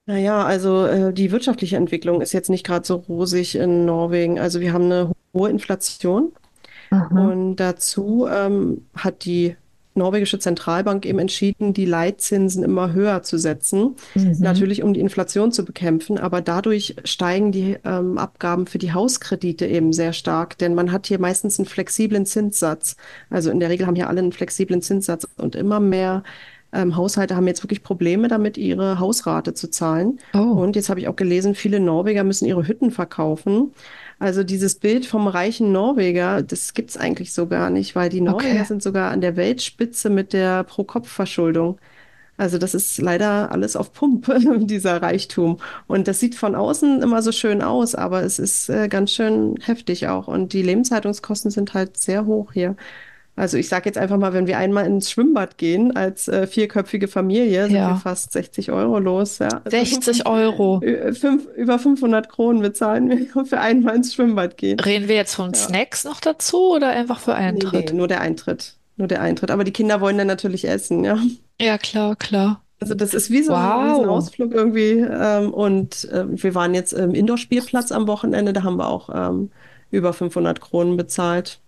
Naja, 0.06 0.44
also 0.44 0.86
äh, 0.86 1.14
die 1.14 1.32
wirtschaftliche 1.32 1.78
Entwicklung 1.78 2.22
ist 2.22 2.34
jetzt 2.34 2.50
nicht 2.50 2.66
gerade 2.66 2.86
so 2.86 2.96
rosig 2.96 3.56
in 3.56 3.86
Norwegen. 3.86 4.40
Also 4.40 4.60
wir 4.60 4.74
haben 4.74 4.86
eine 4.86 5.12
hohe 5.34 5.50
Inflation 5.50 6.32
Mhm. 6.92 7.18
und 7.18 7.56
dazu 7.58 8.28
ähm, 8.32 8.86
hat 8.96 9.26
die 9.26 9.56
norwegische 9.96 10.40
Zentralbank 10.40 11.06
eben 11.06 11.20
entschieden, 11.20 11.74
die 11.74 11.86
Leitzinsen 11.86 12.64
immer 12.64 12.94
höher 12.94 13.22
zu 13.22 13.38
setzen. 13.38 13.96
Mhm. 14.16 14.38
Natürlich, 14.40 14.82
um 14.82 14.94
die 14.94 15.00
Inflation 15.02 15.52
zu 15.52 15.66
bekämpfen, 15.66 16.18
aber 16.18 16.42
dadurch 16.42 16.96
steigen 17.04 17.52
die 17.52 17.78
ähm, 17.84 18.18
Abgaben 18.18 18.66
für 18.66 18.78
die 18.78 18.94
Hauskredite 18.94 19.68
eben 19.68 19.92
sehr 19.94 20.14
stark, 20.14 20.58
denn 20.58 20.74
man 20.74 20.92
hat 20.92 21.08
hier 21.08 21.20
meistens 21.20 21.60
einen 21.60 21.66
flexiblen 21.68 22.26
Zinssatz. 22.26 22.96
Also 23.30 23.52
in 23.52 23.60
der 23.60 23.70
Regel 23.70 23.88
haben 23.88 23.96
hier 23.96 24.08
alle 24.10 24.20
einen 24.20 24.32
flexiblen 24.32 24.82
Zinssatz 24.82 25.28
und 25.38 25.56
immer 25.56 25.80
mehr 25.80 26.24
ähm, 26.72 26.96
Haushalte 26.96 27.36
haben 27.36 27.48
jetzt 27.48 27.64
wirklich 27.64 27.84
Probleme 27.84 28.28
damit, 28.28 28.58
ihre 28.58 29.00
Hausrate 29.00 29.54
zu 29.54 29.70
zahlen. 29.70 30.20
Oh, 30.34 30.38
Und 30.38 30.76
jetzt 30.76 30.90
habe 30.90 31.00
ich 31.00 31.08
auch 31.08 31.16
gelesen, 31.16 31.56
viele 31.56 31.80
Norweger 31.80 32.24
müssen 32.24 32.46
ihre 32.46 32.68
Hütten 32.68 32.92
verkaufen. 32.92 33.74
Also 34.20 34.44
dieses 34.44 34.76
Bild 34.76 35.06
vom 35.06 35.28
reichen 35.28 35.72
Norweger, 35.72 36.44
das 36.44 36.74
gibt 36.74 36.92
es 36.92 36.98
eigentlich 36.98 37.34
so 37.34 37.48
gar 37.48 37.70
nicht, 37.70 37.96
weil 37.96 38.10
die 38.10 38.22
Norweger 38.22 38.56
okay. 38.56 38.66
sind 38.66 38.84
sogar 38.84 39.12
an 39.12 39.22
der 39.22 39.36
Weltspitze 39.38 40.10
mit 40.10 40.34
der 40.34 40.64
Pro-Kopf-Verschuldung. 40.64 41.80
Also 42.40 42.58
das 42.58 42.74
ist 42.74 43.00
leider 43.00 43.52
alles 43.52 43.76
auf 43.76 43.92
Pump, 43.92 44.32
dieser 44.60 45.02
Reichtum. 45.02 45.58
Und 45.88 46.08
das 46.08 46.20
sieht 46.22 46.36
von 46.36 46.56
außen 46.56 47.02
immer 47.02 47.22
so 47.22 47.32
schön 47.34 47.62
aus, 47.62 47.96
aber 47.96 48.24
es 48.24 48.40
ist 48.40 48.70
äh, 48.70 48.88
ganz 48.88 49.12
schön 49.12 49.56
heftig 49.62 50.08
auch. 50.08 50.28
Und 50.28 50.54
die 50.54 50.62
Lebenshaltungskosten 50.62 51.52
sind 51.52 51.74
halt 51.74 51.98
sehr 51.98 52.26
hoch 52.26 52.54
hier. 52.54 52.78
Also 53.36 53.56
ich 53.58 53.70
sage 53.70 53.86
jetzt 53.86 53.98
einfach 53.98 54.18
mal, 54.18 54.34
wenn 54.34 54.48
wir 54.48 54.58
einmal 54.58 54.86
ins 54.86 55.10
Schwimmbad 55.12 55.58
gehen 55.58 55.96
als 55.96 56.28
äh, 56.28 56.46
vierköpfige 56.46 57.08
Familie, 57.08 57.64
sind 57.64 57.74
wir 57.74 57.80
Ja. 57.80 57.96
fast 57.96 58.34
60 58.34 58.72
Euro 58.74 59.00
los. 59.00 59.40
Ja, 59.40 59.48
also 59.64 59.70
60 59.70 60.26
Euro. 60.28 60.82
äh, 60.82 61.14
fünf, 61.14 61.48
über 61.56 61.80
500 61.80 62.28
Kronen 62.28 62.62
bezahlen 62.62 63.10
wir 63.10 63.46
für 63.46 63.60
einmal 63.62 63.96
ins 63.96 64.14
Schwimmbad 64.14 64.58
gehen. 64.58 64.80
Reden 64.80 65.08
wir 65.08 65.16
jetzt 65.16 65.36
von 65.36 65.52
Ja. 65.54 65.56
Snacks 65.58 66.04
noch 66.04 66.20
dazu 66.20 66.74
oder 66.74 66.90
einfach 66.90 67.20
für 67.20 67.32
Nee, 67.32 67.38
nee, 67.40 67.48
Eintritt? 67.48 67.94
nur 67.94 68.10
der 68.10 68.20
Eintritt. 68.20 68.76
Nur 68.98 69.08
der 69.08 69.22
Eintritt. 69.22 69.52
Aber 69.52 69.64
die 69.64 69.72
Kinder 69.72 70.02
wollen 70.02 70.18
dann 70.18 70.28
natürlich 70.28 70.68
essen, 70.68 71.06
ja. 71.06 71.18
Ja, 71.62 71.78
klar, 71.78 72.18
klar. 72.18 72.62
Also 72.82 72.94
das 72.94 73.14
ist 73.14 73.30
wie 73.30 73.42
so 73.44 73.54
ein 73.54 73.62
Wow. 73.64 73.96
Riesenausflug 74.00 74.54
irgendwie. 74.54 75.00
Ähm, 75.00 75.54
und 75.54 76.10
ähm, 76.14 76.42
wir 76.44 76.56
waren 76.56 76.74
jetzt 76.74 76.92
im 76.92 77.14
Indoor-Spielplatz 77.14 77.94
am 77.94 78.08
Wochenende, 78.08 78.52
da 78.52 78.64
haben 78.64 78.76
wir 78.78 78.90
auch 78.90 79.10
ähm, 79.14 79.50
über 79.92 80.12
500 80.12 80.60
Kronen 80.60 80.98
bezahlt. 80.98 81.60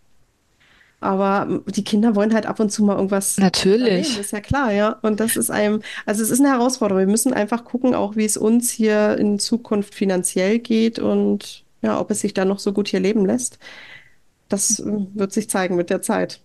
Aber 1.02 1.62
die 1.68 1.84
Kinder 1.84 2.16
wollen 2.16 2.34
halt 2.34 2.45
ab 2.45 2.60
und 2.60 2.72
zu 2.72 2.84
mal 2.86 2.95
irgendwas 2.95 3.38
Natürlich. 3.38 4.18
ist 4.20 4.32
ja 4.32 4.41
klar, 4.41 4.72
ja. 4.72 4.91
Und 5.02 5.20
das 5.20 5.36
ist 5.36 5.49
einem, 5.52 5.82
also 6.06 6.24
es 6.24 6.30
ist 6.32 6.39
eine 6.39 6.49
Herausforderung. 6.52 6.99
Wir 7.02 7.12
müssen 7.12 7.34
einfach 7.34 7.66
gucken, 7.66 7.95
auch 7.95 8.16
wie 8.16 8.26
es 8.26 8.38
uns 8.38 8.72
hier 8.72 9.18
in 9.18 9.39
Zukunft 9.39 9.95
finanziell 9.95 10.60
geht 10.60 10.99
und 10.99 11.66
ja, 11.82 11.99
ob 11.99 12.12
es 12.12 12.22
sich 12.22 12.34
dann 12.36 12.47
noch 12.49 12.60
so 12.60 12.74
gut 12.74 12.88
hier 12.89 12.99
leben 12.99 13.26
lässt. 13.26 13.58
Das 14.49 14.80
äh, 14.80 14.86
wird 15.16 15.34
sich 15.34 15.49
zeigen 15.49 15.76
mit 15.76 15.89
der 15.89 16.02
Zeit. 16.04 16.41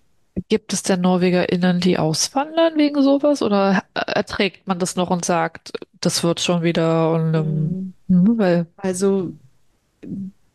Gibt 0.49 0.71
es 0.71 0.83
denn 0.83 1.01
NorwegerInnen, 1.01 1.79
die 1.79 1.97
auswandern 1.97 2.77
wegen 2.77 3.01
sowas? 3.01 3.41
Oder 3.41 3.83
erträgt 3.95 4.67
man 4.67 4.77
das 4.77 4.95
noch 4.95 5.09
und 5.09 5.25
sagt, 5.25 5.71
das 5.99 6.23
wird 6.23 6.39
schon 6.41 6.61
wieder 6.61 7.11
und 7.13 7.33
ähm, 7.33 7.93
Mm. 8.09 8.37
weil, 8.37 8.67
Also 8.77 9.33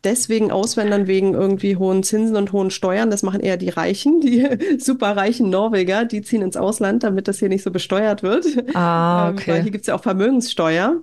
deswegen 0.03 0.51
auswandern 0.51 1.07
wegen 1.07 1.33
irgendwie 1.33 1.77
hohen 1.77 2.03
Zinsen 2.03 2.35
und 2.35 2.51
hohen 2.51 2.71
Steuern. 2.71 3.09
Das 3.09 3.23
machen 3.23 3.39
eher 3.39 3.57
die 3.57 3.69
Reichen, 3.69 4.19
die 4.21 4.47
superreichen 4.79 5.49
Norweger, 5.49 6.05
die 6.05 6.21
ziehen 6.21 6.41
ins 6.41 6.57
Ausland, 6.57 7.03
damit 7.03 7.27
das 7.27 7.39
hier 7.39 7.49
nicht 7.49 7.63
so 7.63 7.71
besteuert 7.71 8.23
wird. 8.23 8.45
ah, 8.75 9.13
Ähm, 9.33 9.35
weil 9.47 9.59
okay, 9.59 9.61
hier 9.61 9.71
gibt 9.71 9.83
es 9.83 9.87
ja 9.87 9.95
auch 9.95 10.01
Vermögenssteuer. 10.03 11.01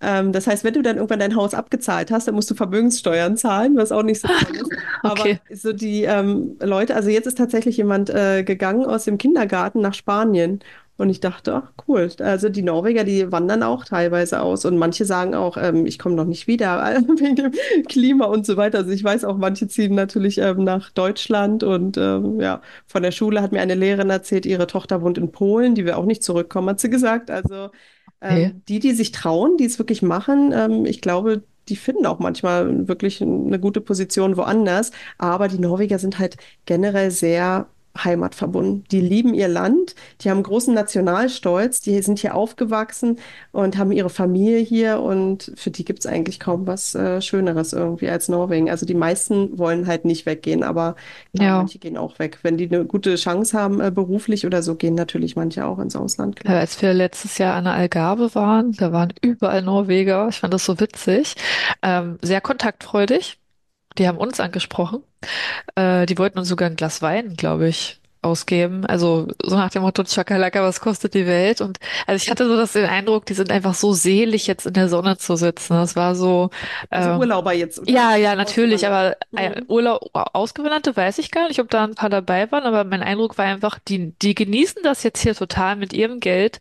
Ähm, 0.00 0.32
das 0.32 0.46
heißt, 0.46 0.64
wenn 0.64 0.74
du 0.74 0.82
dann 0.82 0.96
irgendwann 0.96 1.20
dein 1.20 1.36
Haus 1.36 1.54
abgezahlt 1.54 2.10
hast, 2.10 2.26
dann 2.28 2.34
musst 2.34 2.50
du 2.50 2.54
Vermögenssteuern 2.54 3.36
zahlen, 3.36 3.76
was 3.76 3.92
auch 3.92 4.02
nicht 4.02 4.20
so 4.20 4.28
toll 4.28 4.56
ist. 4.56 4.70
Aber 5.02 5.20
okay, 5.20 5.40
so 5.52 5.72
die 5.72 6.04
ähm, 6.04 6.56
Leute, 6.60 6.94
also 6.96 7.10
jetzt 7.10 7.26
ist 7.26 7.38
tatsächlich 7.38 7.76
jemand 7.76 8.10
äh, 8.10 8.42
gegangen 8.42 8.84
aus 8.84 9.04
dem 9.04 9.18
Kindergarten 9.18 9.80
nach 9.80 9.94
Spanien. 9.94 10.60
Und 11.00 11.08
ich 11.08 11.20
dachte, 11.20 11.54
ach 11.54 11.72
cool. 11.88 12.10
Also 12.18 12.50
die 12.50 12.60
Norweger, 12.60 13.04
die 13.04 13.32
wandern 13.32 13.62
auch 13.62 13.86
teilweise 13.86 14.42
aus. 14.42 14.66
Und 14.66 14.76
manche 14.76 15.06
sagen 15.06 15.34
auch, 15.34 15.56
ähm, 15.56 15.86
ich 15.86 15.98
komme 15.98 16.14
noch 16.14 16.26
nicht 16.26 16.46
wieder 16.46 16.76
wegen 17.18 17.36
dem 17.36 17.52
Klima 17.88 18.26
und 18.26 18.44
so 18.44 18.58
weiter. 18.58 18.80
Also 18.80 18.90
ich 18.90 19.02
weiß 19.02 19.24
auch, 19.24 19.38
manche 19.38 19.66
ziehen 19.66 19.94
natürlich 19.94 20.36
ähm, 20.36 20.62
nach 20.62 20.90
Deutschland. 20.90 21.62
Und 21.62 21.96
ähm, 21.96 22.38
ja, 22.38 22.60
von 22.86 23.02
der 23.02 23.12
Schule 23.12 23.40
hat 23.40 23.50
mir 23.50 23.62
eine 23.62 23.76
Lehrerin 23.76 24.10
erzählt, 24.10 24.44
ihre 24.44 24.66
Tochter 24.66 25.00
wohnt 25.00 25.16
in 25.16 25.32
Polen, 25.32 25.74
die 25.74 25.86
will 25.86 25.94
auch 25.94 26.04
nicht 26.04 26.22
zurückkommen, 26.22 26.68
hat 26.68 26.80
sie 26.80 26.90
gesagt. 26.90 27.30
Also 27.30 27.70
okay. 28.20 28.44
ähm, 28.52 28.62
die, 28.68 28.78
die 28.78 28.92
sich 28.92 29.10
trauen, 29.10 29.56
die 29.56 29.64
es 29.64 29.78
wirklich 29.78 30.02
machen, 30.02 30.52
ähm, 30.54 30.84
ich 30.84 31.00
glaube, 31.00 31.44
die 31.70 31.76
finden 31.76 32.04
auch 32.04 32.18
manchmal 32.18 32.88
wirklich 32.88 33.22
eine 33.22 33.58
gute 33.58 33.80
Position 33.80 34.36
woanders. 34.36 34.90
Aber 35.16 35.48
die 35.48 35.58
Norweger 35.60 35.98
sind 35.98 36.18
halt 36.18 36.36
generell 36.66 37.10
sehr 37.10 37.68
heimatverbunden. 37.98 38.84
Die 38.90 39.00
lieben 39.00 39.34
ihr 39.34 39.48
Land, 39.48 39.94
die 40.20 40.30
haben 40.30 40.42
großen 40.42 40.72
Nationalstolz, 40.74 41.80
die 41.80 42.00
sind 42.02 42.18
hier 42.20 42.34
aufgewachsen 42.34 43.18
und 43.52 43.76
haben 43.76 43.90
ihre 43.92 44.10
Familie 44.10 44.58
hier 44.58 45.00
und 45.00 45.52
für 45.56 45.70
die 45.70 45.84
gibt 45.84 46.00
es 46.00 46.06
eigentlich 46.06 46.38
kaum 46.38 46.66
was 46.66 46.94
äh, 46.94 47.20
Schöneres 47.20 47.72
irgendwie 47.72 48.08
als 48.08 48.28
Norwegen. 48.28 48.70
Also 48.70 48.86
die 48.86 48.94
meisten 48.94 49.58
wollen 49.58 49.86
halt 49.86 50.04
nicht 50.04 50.24
weggehen, 50.26 50.62
aber 50.62 50.94
klar, 51.34 51.48
Ja. 51.48 51.56
manche 51.58 51.78
gehen 51.78 51.96
auch 51.96 52.18
weg. 52.18 52.38
Wenn 52.42 52.56
die 52.56 52.70
eine 52.72 52.84
gute 52.84 53.16
Chance 53.16 53.58
haben, 53.58 53.80
äh, 53.80 53.90
beruflich 53.90 54.46
oder 54.46 54.62
so, 54.62 54.76
gehen 54.76 54.94
natürlich 54.94 55.34
manche 55.34 55.64
auch 55.66 55.78
ins 55.80 55.96
Ausland, 55.96 56.40
Ja, 56.46 56.58
als 56.58 56.80
wir 56.80 56.94
letztes 56.94 57.38
Jahr 57.38 57.54
an 57.54 57.64
der 57.64 57.74
Algarve 57.74 58.34
waren, 58.34 58.72
da 58.72 58.92
waren 58.92 59.12
überall 59.20 59.62
Norweger. 59.62 60.28
Ich 60.30 60.38
fand 60.40 60.54
das 60.54 60.64
so 60.64 60.78
witzig. 60.78 61.34
Ähm, 61.82 62.18
sehr 62.22 62.40
kontaktfreudig. 62.40 63.39
Die 63.98 64.06
haben 64.08 64.18
uns 64.18 64.40
angesprochen. 64.40 65.02
Äh, 65.74 66.06
die 66.06 66.18
wollten 66.18 66.38
uns 66.38 66.48
sogar 66.48 66.68
ein 66.70 66.76
Glas 66.76 67.02
Wein, 67.02 67.34
glaube 67.36 67.68
ich, 67.68 68.00
ausgeben. 68.22 68.84
Also 68.86 69.28
so 69.42 69.56
nach 69.56 69.70
dem 69.70 69.82
Motto, 69.82 70.04
Chakalaka, 70.04 70.62
was 70.62 70.80
kostet 70.80 71.14
die 71.14 71.26
Welt? 71.26 71.60
Und 71.62 71.78
also 72.06 72.22
ich 72.22 72.30
hatte 72.30 72.46
so 72.48 72.56
das 72.56 72.72
den 72.72 72.84
Eindruck, 72.86 73.26
die 73.26 73.34
sind 73.34 73.50
einfach 73.50 73.74
so 73.74 73.92
selig, 73.94 74.46
jetzt 74.46 74.66
in 74.66 74.74
der 74.74 74.88
Sonne 74.90 75.16
zu 75.18 75.36
sitzen. 75.36 75.72
Das 75.74 75.96
war 75.96 76.14
so, 76.14 76.50
Also 76.90 77.12
ähm, 77.12 77.18
Urlauber 77.18 77.52
jetzt, 77.54 77.78
oder? 77.80 77.90
ja, 77.90 78.16
ja, 78.16 78.34
natürlich, 78.36 78.86
aber 78.86 79.16
äh, 79.36 79.60
Mhm. 79.60 79.64
Urlaub, 79.68 80.10
Ausgewanderte 80.12 80.94
weiß 80.96 81.18
ich 81.18 81.30
gar 81.30 81.48
nicht, 81.48 81.60
ob 81.60 81.70
da 81.70 81.84
ein 81.84 81.94
paar 81.94 82.10
dabei 82.10 82.50
waren, 82.52 82.64
aber 82.64 82.84
mein 82.84 83.02
Eindruck 83.02 83.38
war 83.38 83.46
einfach, 83.46 83.78
die, 83.78 84.12
die 84.20 84.34
genießen 84.34 84.82
das 84.82 85.02
jetzt 85.02 85.22
hier 85.22 85.34
total 85.34 85.76
mit 85.76 85.92
ihrem 85.94 86.20
Geld 86.20 86.60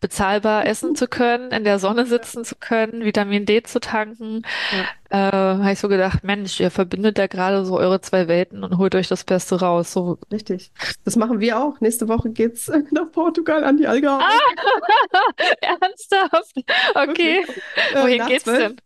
bezahlbar 0.00 0.66
essen 0.66 0.96
zu 0.96 1.06
können, 1.08 1.52
in 1.52 1.64
der 1.64 1.78
Sonne 1.78 2.06
sitzen 2.06 2.44
zu 2.44 2.56
können, 2.56 3.04
Vitamin 3.04 3.46
D 3.46 3.62
zu 3.62 3.80
tanken. 3.80 4.42
ja, 4.72 4.84
Äh, 5.10 5.16
habe 5.18 5.72
ich 5.72 5.78
so 5.78 5.88
gedacht, 5.88 6.24
Mensch, 6.24 6.58
ihr 6.60 6.70
verbindet 6.70 7.18
da 7.18 7.26
gerade 7.26 7.64
so 7.64 7.78
eure 7.78 8.00
zwei 8.00 8.28
Welten 8.28 8.64
und 8.64 8.78
holt 8.78 8.94
euch 8.94 9.08
das 9.08 9.24
Beste 9.24 9.60
raus. 9.60 9.92
So, 9.92 10.18
richtig. 10.32 10.72
Das 11.04 11.16
machen 11.16 11.40
wir 11.40 11.58
auch. 11.60 11.80
Nächste 11.80 12.08
Woche 12.08 12.30
geht's 12.30 12.68
nach 12.90 13.10
Portugal 13.12 13.64
an 13.64 13.76
die 13.76 13.86
Algarve. 13.86 14.24
ah, 14.24 15.44
ernsthaft? 15.60 16.54
Okay. 16.94 17.44
Äh, 17.92 18.02
Wohin 18.02 18.18
nach 18.18 18.28
geht's 18.28 18.44
zwölf, 18.44 18.58
denn? 18.58 18.76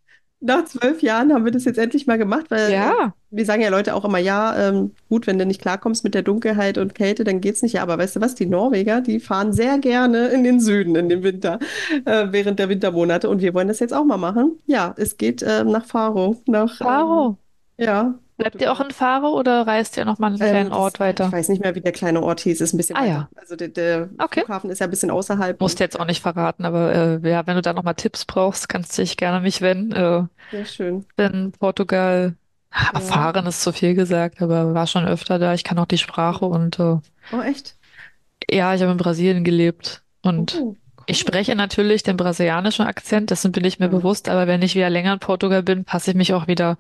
Nach 0.41 0.64
zwölf 0.64 1.03
Jahren 1.03 1.32
haben 1.32 1.45
wir 1.45 1.53
das 1.53 1.64
jetzt 1.66 1.78
endlich 1.78 2.07
mal 2.07 2.16
gemacht, 2.18 2.47
weil 2.51 2.70
äh, 2.70 2.74
Ja. 2.74 3.14
wir 3.30 3.45
sagen 3.45 3.61
ja 3.62 3.68
Leute 3.68 3.95
auch 3.95 4.05
immer, 4.05 4.18
ja, 4.18 4.68
ähm, 4.70 4.93
gut, 5.09 5.26
wenn 5.26 5.38
du 5.38 5.45
nicht 5.47 5.61
klarkommst 5.61 6.03
mit 6.05 6.14
der 6.14 6.22
Dunkelheit 6.22 6.78
und 6.78 6.95
Kälte, 6.95 7.24
dann 7.24 7.41
geht's 7.41 7.62
nicht. 7.62 7.74
Ja, 7.74 7.82
aber 7.82 7.99
weißt 7.99 8.16
du 8.16 8.20
was, 8.20 8.34
die 8.34 8.47
Norweger, 8.47 9.01
die 9.03 9.20
fahren 9.20 9.53
sehr 9.53 9.78
gerne 9.78 10.28
in 10.28 10.43
den 10.45 10.59
Süden 10.61 10.97
in 10.97 11.09
den 11.11 11.22
Winter, 11.22 11.59
äh, 12.07 12.26
während 12.30 12.59
der 12.59 12.68
Wintermonate. 12.70 13.28
Und 13.28 13.43
wir 13.43 13.53
wollen 13.55 13.68
das 13.68 13.80
jetzt 13.80 13.93
auch 13.93 14.05
mal 14.05 14.16
machen. 14.16 14.59
Ja, 14.66 14.95
es 14.97 15.16
geht 15.18 15.45
ähm, 15.47 15.70
nach 15.70 15.84
Faro, 15.84 16.36
nach, 16.47 16.80
ähm, 16.80 16.86
Wow. 16.86 17.36
ja, 17.78 18.14
Bleibt 18.41 18.61
ihr 18.62 18.72
auch 18.72 18.80
in 18.80 18.91
Faro 18.91 19.38
oder 19.38 19.66
reist 19.66 19.97
ihr 19.97 20.05
nochmal 20.05 20.30
einen 20.30 20.38
kleinen 20.38 20.68
Ähm, 20.68 20.72
das, 20.72 20.78
Ort 20.78 20.95
ich 20.95 21.01
weiter? 21.01 21.32
weiß 21.32 21.49
nicht 21.49 21.61
mehr, 21.62 21.74
wie 21.74 21.80
der 21.80 21.93
kleine 21.93 22.22
Ort 22.22 22.41
hieß, 22.41 22.61
ist 22.61 22.72
ein 22.72 22.76
bisschen 22.76 22.97
Ah 22.97 23.01
weiter. 23.03 23.09
ja, 23.09 23.28
Also 23.36 23.57
der, 23.57 23.68
der 23.68 24.09
okay. 24.18 24.43
Flughafen 24.45 24.70
ist 24.70 24.78
ja 24.80 24.86
ein 24.86 24.91
bisschen 24.91 25.11
außerhalb 25.11 25.61
Musst 25.61 25.78
jetzt 25.80 25.99
auch 26.01 26.07
nicht 26.07 26.22
verraten, 26.22 26.64
aber 26.64 26.95
äh, 27.22 27.28
ja, 27.30 27.47
wenn 27.47 27.57
du 27.57 27.62
da 27.62 27.72
nochmal 27.72 27.95
Tipps 27.95 28.24
brauchst, 28.24 28.68
kannst 28.68 28.97
du 28.97 29.03
dich 29.03 29.16
gerne 29.16 29.38
an 29.38 29.43
mich 29.43 29.61
wenden. 29.61 29.93
Äh, 29.93 30.24
sehr 30.51 30.64
schön. 30.64 31.07
bin 31.16 31.53
Portugal 31.53 32.36
Ja. 32.93 32.95
erfahren 32.95 33.47
ist 33.47 33.62
zu 33.62 33.72
viel 33.72 33.95
gesagt, 33.95 34.43
aber 34.43 34.74
war 34.74 34.86
schon 34.86 35.07
öfter 35.07 35.38
da. 35.38 35.55
Ich 35.55 35.64
kann 35.64 35.78
auch 35.78 35.86
die 35.86 35.99
Sprache 35.99 36.47
und 36.47 36.78
äh, 36.80 36.99
Oh, 37.32 37.41
echt? 37.43 37.76
ja, 38.51 38.74
ich 38.74 38.82
habe 38.82 38.93
in 38.93 38.99
Brasilien 38.99 39.45
gelebt 39.45 40.03
und 40.22 40.53
Oh, 40.61 40.76
ich 41.07 41.18
spreche 41.18 41.55
natürlich 41.57 42.03
den 42.03 42.16
brasilianischen 42.16 42.86
Akzent, 42.86 43.30
dessen 43.30 43.53
bin 43.53 43.64
ich 43.64 43.79
mir 43.80 43.88
Ja. 43.88 43.99
bewusst, 43.99 44.29
aber 44.29 44.46
wenn 44.46 44.62
ich 44.62 44.75
wieder 44.75 44.91
länger 44.91 45.14
in 45.14 45.18
Portugal 45.18 45.62
bin, 45.62 45.84
passe 45.84 46.11
ich 46.11 46.17
mich 46.17 46.34
auch 46.34 46.46
wieder 46.46 46.76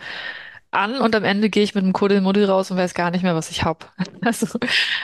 an 0.72 0.96
und 1.00 1.14
am 1.16 1.24
Ende 1.24 1.50
gehe 1.50 1.62
ich 1.62 1.74
mit 1.74 1.84
einem 1.84 1.92
Kuddelmuddel 1.92 2.44
raus 2.46 2.70
und 2.70 2.76
weiß 2.76 2.94
gar 2.94 3.10
nicht 3.10 3.22
mehr, 3.22 3.34
was 3.34 3.50
ich 3.50 3.64
hab. 3.64 3.92
Also 4.22 4.58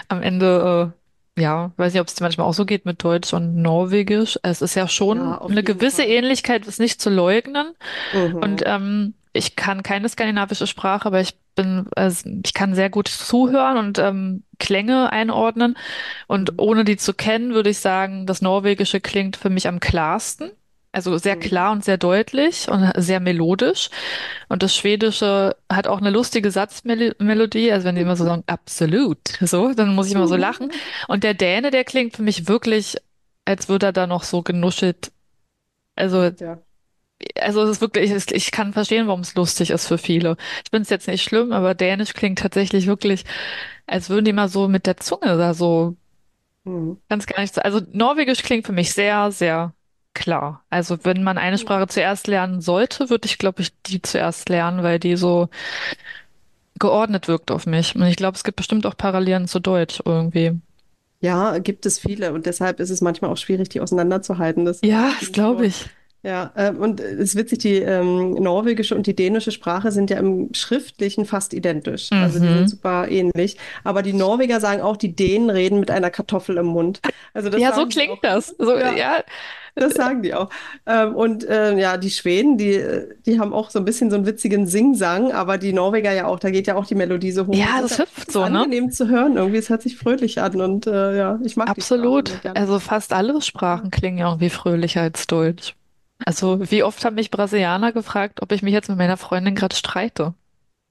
am 0.09 0.23
Ende, 0.23 0.93
äh, 1.37 1.41
ja, 1.43 1.73
weiß 1.77 1.93
nicht, 1.93 2.01
ob 2.01 2.09
es 2.09 2.15
dir 2.15 2.25
manchmal 2.25 2.47
auch 2.47 2.55
so 2.55 2.65
geht 2.67 2.85
mit 2.87 3.03
Deutsch 3.03 3.33
und 3.35 3.57
Norwegisch. 3.57 4.39
Es 4.43 4.63
ist 4.63 4.75
ja 4.75 4.89
schon 4.89 5.19
Ja, 5.19 5.39
auf 5.39 5.51
eine 5.51 5.61
jeden 5.61 5.79
gewisse 5.79 6.03
Fall. 6.03 6.11
Ähnlichkeit, 6.11 6.67
ist 6.67 6.81
nicht 6.81 7.01
zu 7.01 7.11
leugnen. 7.11 7.75
Und 8.13 8.61
Mhm. 8.61 8.65
ähm, 8.67 9.15
ich 9.33 9.57
kann 9.57 9.83
keine 9.83 10.09
skandinavische 10.09 10.67
Sprache, 10.67 11.07
aber 11.07 11.21
ich 11.21 11.37
bin, 11.57 11.87
also 11.97 12.29
ich 12.45 12.55
kann 12.55 12.75
sehr 12.75 12.91
gut 12.91 13.09
zuhören 13.09 13.77
und 13.79 13.99
ähm, 13.99 14.45
Klänge 14.59 15.13
einordnen. 15.13 15.77
Und 16.27 16.53
Mhm. 16.53 16.59
ohne 16.59 16.85
die 16.85 16.97
zu 16.97 17.15
kennen, 17.15 17.55
würde 17.55 17.71
ich 17.71 17.79
sagen, 17.79 18.27
das 18.27 18.43
Norwegische 18.43 19.01
klingt 19.01 19.37
für 19.37 19.51
mich 19.51 19.69
am 19.69 19.81
klarsten. 19.81 20.51
Also 20.97 21.18
sehr 21.18 21.36
Mhm. 21.36 21.40
klar 21.40 21.73
und 21.73 21.85
sehr 21.85 21.98
deutlich 21.98 22.68
und 22.70 22.90
sehr 22.97 23.20
melodisch. 23.20 23.90
Und 24.48 24.62
das 24.62 24.74
Schwedische 24.74 25.55
hat 25.70 25.86
auch 25.89 25.98
eine 26.01 26.09
lustige 26.09 26.51
Satzmelodie. 26.51 27.70
Also 27.70 27.85
wenn 27.86 27.97
die 27.97 28.01
immer 28.01 28.16
so 28.16 28.24
sagen, 28.24 28.44
absolut, 28.47 29.18
so, 29.43 29.74
dann 29.74 29.94
muss 29.94 30.06
ich 30.06 30.14
immer 30.14 30.27
so 30.27 30.36
lachen. 30.36 30.68
Mhm. 30.68 30.73
Und 31.09 31.23
der 31.23 31.35
Däne, 31.35 31.70
der 31.70 31.85
klingt 31.85 32.16
für 32.16 32.23
mich 32.23 32.48
wirklich, 32.48 32.97
als 33.44 33.68
würde 33.68 33.86
er 33.86 33.93
da 33.93 34.06
noch 34.06 34.23
so 34.24 34.40
genuschelt. 34.43 35.12
Also 35.97 36.23
Ja. 36.23 36.62
also 37.40 37.62
es 37.62 37.70
ist 37.73 37.81
wirklich, 37.82 38.10
ich, 38.10 38.31
ich 38.32 38.51
kann 38.51 38.73
verstehen, 38.73 39.06
warum 39.06 39.20
es 39.20 39.35
lustig 39.35 39.70
ist 39.70 39.86
für 39.89 39.98
viele. 39.98 40.36
Ich 40.64 40.70
finde 40.70 40.85
es 40.85 40.90
jetzt 40.90 41.09
nicht 41.09 41.23
schlimm, 41.24 41.52
aber 41.52 41.74
Dänisch 41.74 42.14
klingt 42.14 42.39
tatsächlich 42.39 42.86
wirklich, 42.86 43.24
als 43.86 44.10
würden 44.10 44.24
die 44.24 44.32
mal 44.32 44.48
so 44.48 44.68
mit 44.68 44.86
der 44.86 44.97
Zunge 44.98 45.36
da 45.39 45.55
so 45.55 45.97
Mhm. 46.64 47.01
ganz 47.09 47.27
gar 47.27 47.40
nicht 47.40 47.55
so. 47.55 47.60
Also 47.60 47.81
Norwegisch 47.93 48.43
klingt 48.43 48.66
für 48.66 48.73
mich 48.73 48.93
sehr, 48.93 49.31
sehr 49.31 49.73
klar. 50.17 50.65
Also 50.71 50.99
wenn 51.05 51.23
man 51.23 51.39
eine 51.39 51.57
Ja. 51.57 51.59
Sprache 51.59 51.87
zuerst 51.87 52.27
lernen 52.27 52.61
sollte, 52.61 53.11
würde 53.11 53.27
ich, 53.27 53.39
glaube 53.39 53.63
ich, 53.63 53.73
die 53.83 54.03
zuerst 54.03 54.49
lernen, 54.49 54.83
weil 54.83 54.99
die 54.99 55.17
so 55.17 55.49
geordnet 56.79 57.29
wirkt 57.29 57.51
auf 57.51 57.67
mich. 57.67 57.95
Und 57.97 58.03
ich 58.05 58.17
glaube, 58.17 58.37
es 58.37 58.45
gibt 58.45 58.57
bestimmt 58.57 58.87
auch 58.87 58.97
Parallelen 58.97 59.47
zu 59.49 59.61
Deutsch 59.61 60.01
irgendwie. 60.05 60.61
Ja, 61.21 61.59
gibt 61.59 61.87
es 61.87 61.99
viele 61.99 62.33
und 62.35 62.47
deshalb 62.47 62.79
ist 62.79 62.91
es 62.91 63.01
manchmal 63.01 63.31
auch 63.31 63.37
schwierig, 63.37 63.69
die 63.71 63.81
auseinanderzuhalten. 63.81 64.65
Das 64.65 64.81
Ja, 64.83 65.13
das 65.21 65.33
glaube 65.33 65.67
ich. 65.67 65.87
Ja, 66.27 66.51
ähm, 66.57 66.78
und 66.78 66.98
es 66.98 67.20
ist 67.20 67.36
witzig, 67.36 67.59
die 67.61 67.77
ähm, 67.77 68.32
norwegische 68.35 68.97
und 68.97 69.07
die 69.07 69.15
dänische 69.15 69.53
Sprache 69.53 69.93
sind 69.93 70.11
ja 70.11 70.16
im 70.19 70.53
Schriftlichen 70.55 71.24
fast 71.24 71.55
identisch. 71.55 72.11
Also 72.11 72.40
die 72.40 72.47
sind 72.48 72.61
Mhm. 72.62 72.66
super 72.69 73.07
ähnlich. 73.09 73.57
Aber 73.85 74.03
die 74.03 74.12
Norweger 74.12 74.59
sagen 74.59 74.82
auch, 74.82 74.97
die 74.97 75.15
Dänen 75.15 75.51
reden 75.51 75.78
mit 75.78 75.90
einer 75.90 76.11
Kartoffel 76.11 76.57
im 76.57 76.66
Mund. 76.66 77.01
Also 77.32 77.48
das 77.48 77.61
Ja, 77.61 77.73
so 77.74 77.86
klingt 77.86 78.15
auch. 78.15 78.20
das. 78.23 78.48
So, 78.59 78.77
Ja, 78.77 78.93
ja, 78.97 79.23
das 79.77 79.94
sagen 79.94 80.23
die 80.23 80.35
auch. 80.35 80.48
Ähm, 80.86 81.15
und 81.15 81.44
äh, 81.48 81.78
ja, 81.78 81.97
die 81.97 82.11
Schweden, 82.11 82.59
die, 82.59 82.82
die 83.24 83.39
haben 83.39 83.53
auch 83.53 83.70
so 83.70 83.78
ein 83.78 83.85
bisschen 83.85 84.11
so 84.11 84.16
einen 84.16 84.27
witzigen 84.27 84.66
Sing-Sang, 84.66 85.31
aber 85.31 85.59
die 85.59 85.73
Norweger 85.73 86.12
ja 86.12 86.27
auch, 86.27 86.40
da 86.40 86.51
geht 86.51 86.66
ja 86.66 86.74
auch 86.74 86.86
die 86.86 86.94
Melodie 86.97 87.31
so 87.31 87.47
hoch. 87.47 87.55
Ja, 87.55 87.81
das 87.82 87.93
aber 88.01 88.03
hüpft 88.11 88.32
so, 88.32 88.40
ne? 88.48 88.59
angenehm 88.62 88.90
zu 88.90 89.09
hören. 89.09 89.36
Irgendwie, 89.36 89.59
es 89.59 89.69
hört 89.70 89.82
sich 89.82 89.97
fröhlich 89.97 90.40
an 90.40 90.61
und 90.61 90.89
äh, 90.89 91.16
ja, 91.16 91.39
ich 91.44 91.57
mag 91.57 91.69
Absolut. 91.69 92.32
Also 92.55 92.81
fast 92.81 93.12
alle. 93.12 93.40
Sprachen 93.43 93.90
klingen 93.93 94.19
ja 94.19 94.27
irgendwie 94.28 94.51
fröhlicher 94.51 95.03
als 95.03 95.27
Deutsch. 95.28 95.74
Also 96.25 96.71
wie 96.71 96.83
oft 96.83 97.05
haben 97.05 97.15
mich 97.15 97.31
Brasilianer 97.31 97.93
gefragt, 97.93 98.43
ob 98.43 98.53
ich 98.53 98.63
mich 98.63 98.73
jetzt 98.75 98.89
mit 98.89 98.99
meiner 98.99 99.17
Freundin 99.17 99.55
gerade 99.55 99.75
streite? 99.77 100.35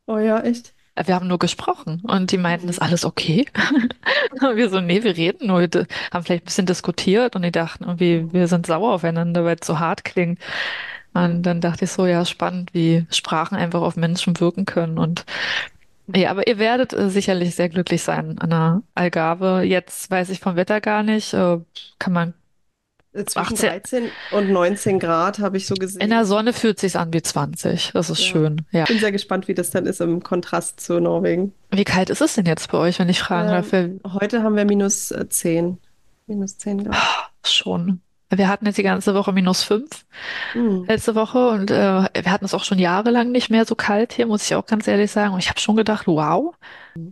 Oh 0.07 0.17
ja, 0.17 0.39
echt? 0.41 0.73
Äh, 0.95 1.07
Wir 1.07 1.15
haben 1.15 1.27
nur 1.27 1.39
gesprochen 1.39 2.01
und 2.03 2.31
die 2.31 2.37
meinten, 2.37 2.69
ist 2.69 2.81
alles 2.81 3.05
okay? 3.05 3.45
Und 4.41 4.57
wir 4.57 4.69
so, 4.69 4.81
nee, 4.81 5.03
wir 5.03 5.15
reden 5.15 5.47
nur, 5.47 5.61
wir 5.61 5.87
haben 6.11 6.23
vielleicht 6.25 6.43
ein 6.43 6.45
bisschen 6.45 6.65
diskutiert 6.65 7.35
und 7.35 7.43
die 7.43 7.51
dachten 7.51 7.85
irgendwie, 7.85 8.31
wir 8.33 8.47
sind 8.47 8.65
sauer 8.65 8.93
aufeinander, 8.93 9.45
weil 9.45 9.57
es 9.59 9.65
so 9.67 9.79
hart 9.79 10.03
klingt. 10.03 10.39
Und 11.13 11.43
dann 11.43 11.61
dachte 11.61 11.85
ich 11.85 11.91
so, 11.91 12.05
ja, 12.05 12.25
spannend, 12.25 12.73
wie 12.73 13.07
Sprachen 13.11 13.55
einfach 13.57 13.81
auf 13.81 13.95
Menschen 13.95 14.39
wirken 14.39 14.65
können. 14.65 14.97
Und 14.99 15.25
ja, 16.07 16.31
aber 16.31 16.47
ihr 16.47 16.59
werdet 16.59 16.93
äh, 16.93 17.09
sicherlich 17.09 17.55
sehr 17.55 17.69
glücklich 17.69 18.03
sein 18.03 18.39
an 18.39 18.49
der 18.51 18.83
Algarve. 18.95 19.63
Jetzt 19.63 20.11
weiß 20.11 20.29
ich 20.29 20.39
vom 20.41 20.55
Wetter 20.57 20.81
gar 20.81 21.03
nicht, 21.03 21.33
äh, 21.33 21.59
kann 21.99 22.13
man 22.13 22.33
Zwischen 23.15 23.53
18, 23.53 23.69
13 23.69 24.09
und 24.31 24.49
19 24.51 24.99
Grad 24.99 25.39
habe 25.39 25.57
ich 25.57 25.67
so 25.67 25.75
In 25.75 25.79
der 25.79 25.87
gesehen. 25.87 26.25
Sonne 26.25 26.53
fühlt 26.53 26.79
sich's 26.79 26.95
an 26.95 27.13
wie 27.13 27.21
20. 27.21 27.91
Das 27.93 28.09
ist 28.09 28.19
Ja. 28.19 28.25
schön. 28.25 28.65
Ja. 28.71 28.83
Bin 28.85 28.99
sehr 28.99 29.11
gespannt, 29.11 29.47
wie 29.47 29.53
das 29.53 29.69
dann 29.69 29.85
ist 29.85 30.01
im 30.01 30.21
Kontrast 30.23 30.79
zu 30.81 30.99
Norwegen. 30.99 31.53
Wie 31.71 31.83
kalt 31.85 32.09
ist 32.09 32.21
es 32.21 32.35
denn 32.35 32.45
jetzt 32.45 32.71
bei 32.71 32.77
euch, 32.77 32.99
wenn 32.99 33.09
ich 33.09 33.19
fragen 33.21 33.49
darf? 33.49 33.71
Ähm, 33.73 33.99
Wir, 34.03 34.13
heute 34.13 34.43
haben 34.43 34.55
wir 34.55 34.65
minus 34.65 35.11
äh, 35.11 35.27
10. 35.29 35.77
Minus 36.27 36.57
10 36.57 36.83
Grad. 36.85 36.97
schon. 37.45 38.01
Wir 38.31 38.47
hatten 38.47 38.65
jetzt 38.65 38.77
die 38.79 38.83
ganze 38.83 39.13
Woche 39.13 39.31
minus 39.31 39.63
fünf 39.63 39.87
Hm. 40.53 40.85
letzte 40.87 41.13
Woche 41.13 41.47
und 41.49 41.69
äh, 41.69 41.75
wir 41.75 42.31
hatten 42.31 42.43
es 42.43 42.55
auch 42.55 42.63
schon 42.63 42.79
jahrelang 42.79 43.31
nicht 43.31 43.51
mehr 43.51 43.65
so 43.65 43.75
kalt 43.75 44.13
hier, 44.13 44.25
muss 44.25 44.43
ich 44.43 44.55
auch 44.55 44.65
ganz 44.65 44.87
ehrlich 44.87 45.11
sagen. 45.11 45.33
Und 45.33 45.39
ich 45.39 45.47
habe 45.49 45.59
schon 45.59 45.75
gedacht, 45.75 46.07
wow, 46.07 46.53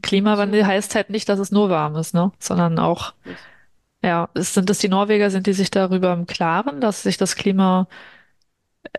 Klimawandel 0.01 0.61
So 0.61 0.67
heißt 0.67 0.95
halt 0.95 1.09
nicht, 1.11 1.29
dass 1.29 1.39
es 1.39 1.51
nur 1.51 1.69
warm 1.69 1.95
ist, 1.95 2.13
ne? 2.13 2.31
Sondern 2.39 2.79
auch. 2.79 3.13
Ja, 4.03 4.29
ist, 4.33 4.53
sind 4.53 4.69
das 4.69 4.79
die 4.79 4.89
Norweger, 4.89 5.29
sind 5.31 5.47
die 5.47 5.53
sich 5.53 5.71
darüber 5.71 6.13
im 6.13 6.27
Klaren, 6.27 6.81
dass 6.81 7.03
sich 7.03 7.17
das 7.17 7.35
Klima, 7.35 7.87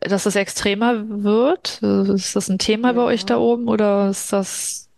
dass 0.01 0.27
es 0.27 0.37
extremer 0.37 1.05
wird? 1.25 1.81
Äh, 1.83 2.15
Ist 2.15 2.37
das 2.37 2.49
ein 2.49 2.59
Thema 2.59 2.93
bei 2.95 3.03
euch 3.03 3.25
da 3.27 3.37
Ja. 3.37 3.39
oben 3.39 3.69
oder 3.69 4.11
ist 4.11 4.33
das, 4.33 4.89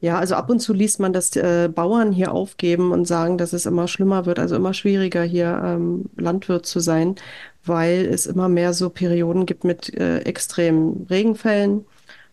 Ja, 0.00 0.18
also 0.18 0.34
ab 0.34 0.50
und 0.50 0.60
zu 0.60 0.74
liest 0.74 1.00
man, 1.00 1.12
dass 1.12 1.34
äh, 1.36 1.68
Bauern 1.74 2.12
hier 2.12 2.32
aufgeben 2.32 2.92
und 2.92 3.06
sagen, 3.06 3.38
dass 3.38 3.52
es 3.54 3.64
immer 3.66 3.88
schlimmer 3.88 4.26
wird, 4.26 4.38
also 4.38 4.54
immer 4.54 4.74
schwieriger 4.74 5.22
hier 5.22 5.60
ähm, 5.64 6.10
Landwirt 6.16 6.66
zu 6.66 6.80
sein, 6.80 7.16
weil 7.64 8.04
es 8.06 8.26
immer 8.26 8.48
mehr 8.48 8.74
so 8.74 8.90
Perioden 8.90 9.46
gibt 9.46 9.64
mit 9.64 9.92
äh, 9.94 10.18
extremen 10.20 11.06
Regenfällen 11.08 11.86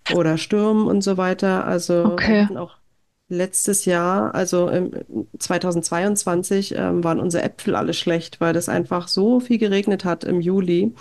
oder 0.07 0.38
Stürmen 0.38 0.88
und 0.88 1.03
so 1.03 1.18
weiter. 1.18 1.65
Also 1.65 1.93
okay. 2.05 2.47
hatten 2.47 2.57
auch 2.57 2.77
letztes 3.29 3.85
Jahr, 3.85 4.35
also 4.35 4.67
im 4.69 4.91
2022, 5.37 6.75
ähm, 6.77 7.03
waren 7.03 7.19
unsere 7.19 7.43
Äpfel 7.43 7.75
alle 7.75 7.93
schlecht, 7.93 8.41
weil 8.41 8.53
das 8.53 8.69
einfach 8.69 9.07
so 9.07 9.39
viel 9.39 9.57
geregnet 9.57 10.05
hat 10.05 10.23
im 10.23 10.41
Juli. 10.41 10.93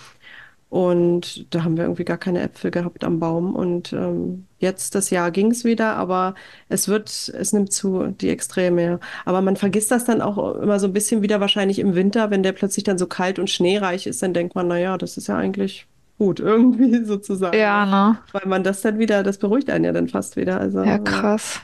Und 0.72 1.54
da 1.54 1.64
haben 1.64 1.76
wir 1.76 1.84
irgendwie 1.84 2.06
gar 2.06 2.16
keine 2.16 2.40
Äpfel 2.40 2.70
gehabt 2.70 3.04
am 3.04 3.20
Baum. 3.20 3.54
Und 3.54 3.92
ähm, 3.92 4.46
jetzt 4.58 4.94
das 4.94 5.10
Jahr 5.10 5.30
ging 5.30 5.50
es 5.50 5.64
wieder, 5.64 5.96
aber 5.96 6.34
es 6.70 6.88
wird, 6.88 7.10
es 7.10 7.52
nimmt 7.52 7.74
zu, 7.74 8.06
die 8.06 8.30
Extreme. 8.30 8.82
ja. 8.82 9.00
Aber 9.26 9.42
man 9.42 9.56
vergisst 9.56 9.90
das 9.90 10.06
dann 10.06 10.22
auch 10.22 10.54
immer 10.56 10.80
so 10.80 10.86
ein 10.86 10.94
bisschen 10.94 11.20
wieder 11.20 11.40
wahrscheinlich 11.40 11.78
im 11.78 11.94
Winter, 11.94 12.30
wenn 12.30 12.42
der 12.42 12.52
plötzlich 12.52 12.84
dann 12.84 12.96
so 12.96 13.06
kalt 13.06 13.38
und 13.38 13.50
schneereich 13.50 14.06
ist, 14.06 14.22
dann 14.22 14.32
denkt 14.32 14.54
man, 14.54 14.66
naja, 14.68 14.96
das 14.96 15.18
ist 15.18 15.26
ja 15.26 15.36
eigentlich 15.36 15.86
gut, 16.16 16.40
irgendwie 16.40 17.04
sozusagen, 17.04 17.58
Ja, 17.58 17.84
ne? 17.84 18.18
Weil 18.32 18.48
man 18.48 18.64
das 18.64 18.80
dann 18.80 18.98
wieder, 18.98 19.22
das 19.22 19.36
beruhigt 19.36 19.68
einen 19.68 19.84
ja 19.84 19.92
dann 19.92 20.08
fast 20.08 20.36
wieder. 20.36 20.58
Also, 20.58 20.78
Ja, 20.78 20.92
ja, 20.92 20.98
krass. 20.98 21.60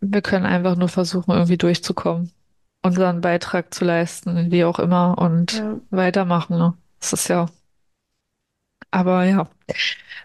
Wir 0.00 0.22
können 0.22 0.46
einfach 0.46 0.76
nur 0.76 0.88
versuchen, 0.88 1.32
irgendwie 1.32 1.56
durchzukommen, 1.58 2.32
unseren 2.82 3.20
Beitrag 3.20 3.74
zu 3.74 3.84
leisten, 3.84 4.50
wie 4.52 4.64
auch 4.64 4.78
immer, 4.78 5.18
und 5.18 5.52
ja, 5.52 5.80
weitermachen, 5.90 6.58
ne? 6.58 6.74
Das 7.00 7.12
ist 7.12 7.28
ja, 7.28 7.46
aber 8.90 9.24
ja. 9.24 9.48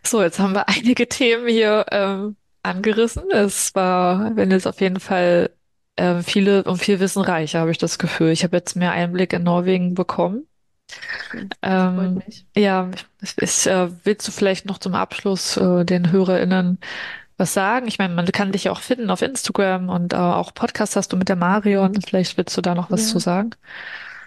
So, 0.06 0.22
jetzt 0.24 0.40
haben 0.40 0.54
wir 0.56 0.70
einige 0.70 1.08
Themen 1.10 1.48
hier 1.48 1.86
ähm, 1.92 2.38
angerissen. 2.64 3.24
Es 3.32 3.76
war, 3.76 4.36
wenn 4.36 4.52
jetzt 4.52 4.68
auf 4.68 4.82
jeden 4.82 5.00
Fall 5.00 5.52
ähm, 5.98 6.24
viele 6.24 6.64
und 6.66 6.78
viel 6.80 7.00
Wissen 7.00 7.24
reicher, 7.24 7.62
habe 7.62 7.72
ich 7.72 7.78
das 7.78 8.00
Gefühl. 8.00 8.32
Ich 8.32 8.44
habe 8.46 8.58
jetzt 8.58 8.76
mehr 8.76 8.92
Einblick 8.94 9.34
in 9.34 9.44
Norwegen 9.44 9.96
bekommen. 9.96 10.48
schön. 11.18 11.50
Das 11.70 11.84
freut 11.94 12.12
Ähm, 12.12 12.16
mich. 12.16 12.46
ja, 12.56 12.92
ich, 13.22 13.36
ich, 13.42 13.68
äh, 13.68 13.90
willst 14.06 14.28
du 14.28 14.32
vielleicht 14.32 14.66
noch 14.66 14.78
zum 14.80 14.96
Abschluss 14.96 15.58
äh, 15.58 15.86
den 15.86 16.12
HörerInnen 16.12 16.80
was 17.44 17.53
sagen? 17.53 17.88
Ich 17.88 17.99
meine, 17.99 18.14
man 18.15 18.26
kann 18.28 18.52
dich 18.53 18.64
ja 18.65 18.72
auch 18.72 18.80
finden 18.80 19.10
auf 19.10 19.22
Instagram 19.22 19.90
und 19.90 20.14
äh, 20.14 20.15
auch 20.15 20.53
Podcast 20.53 20.95
hast 20.95 21.11
du 21.14 21.18
mit 21.18 21.28
der 21.30 21.36
Marion. 21.36 21.94
Vielleicht 22.02 22.38
willst 22.38 22.56
du 22.57 22.61
da 22.61 22.74
noch 22.74 22.90
was 22.90 23.10
zu 23.10 23.15
Ja. 23.18 23.20
sagen? 23.20 23.49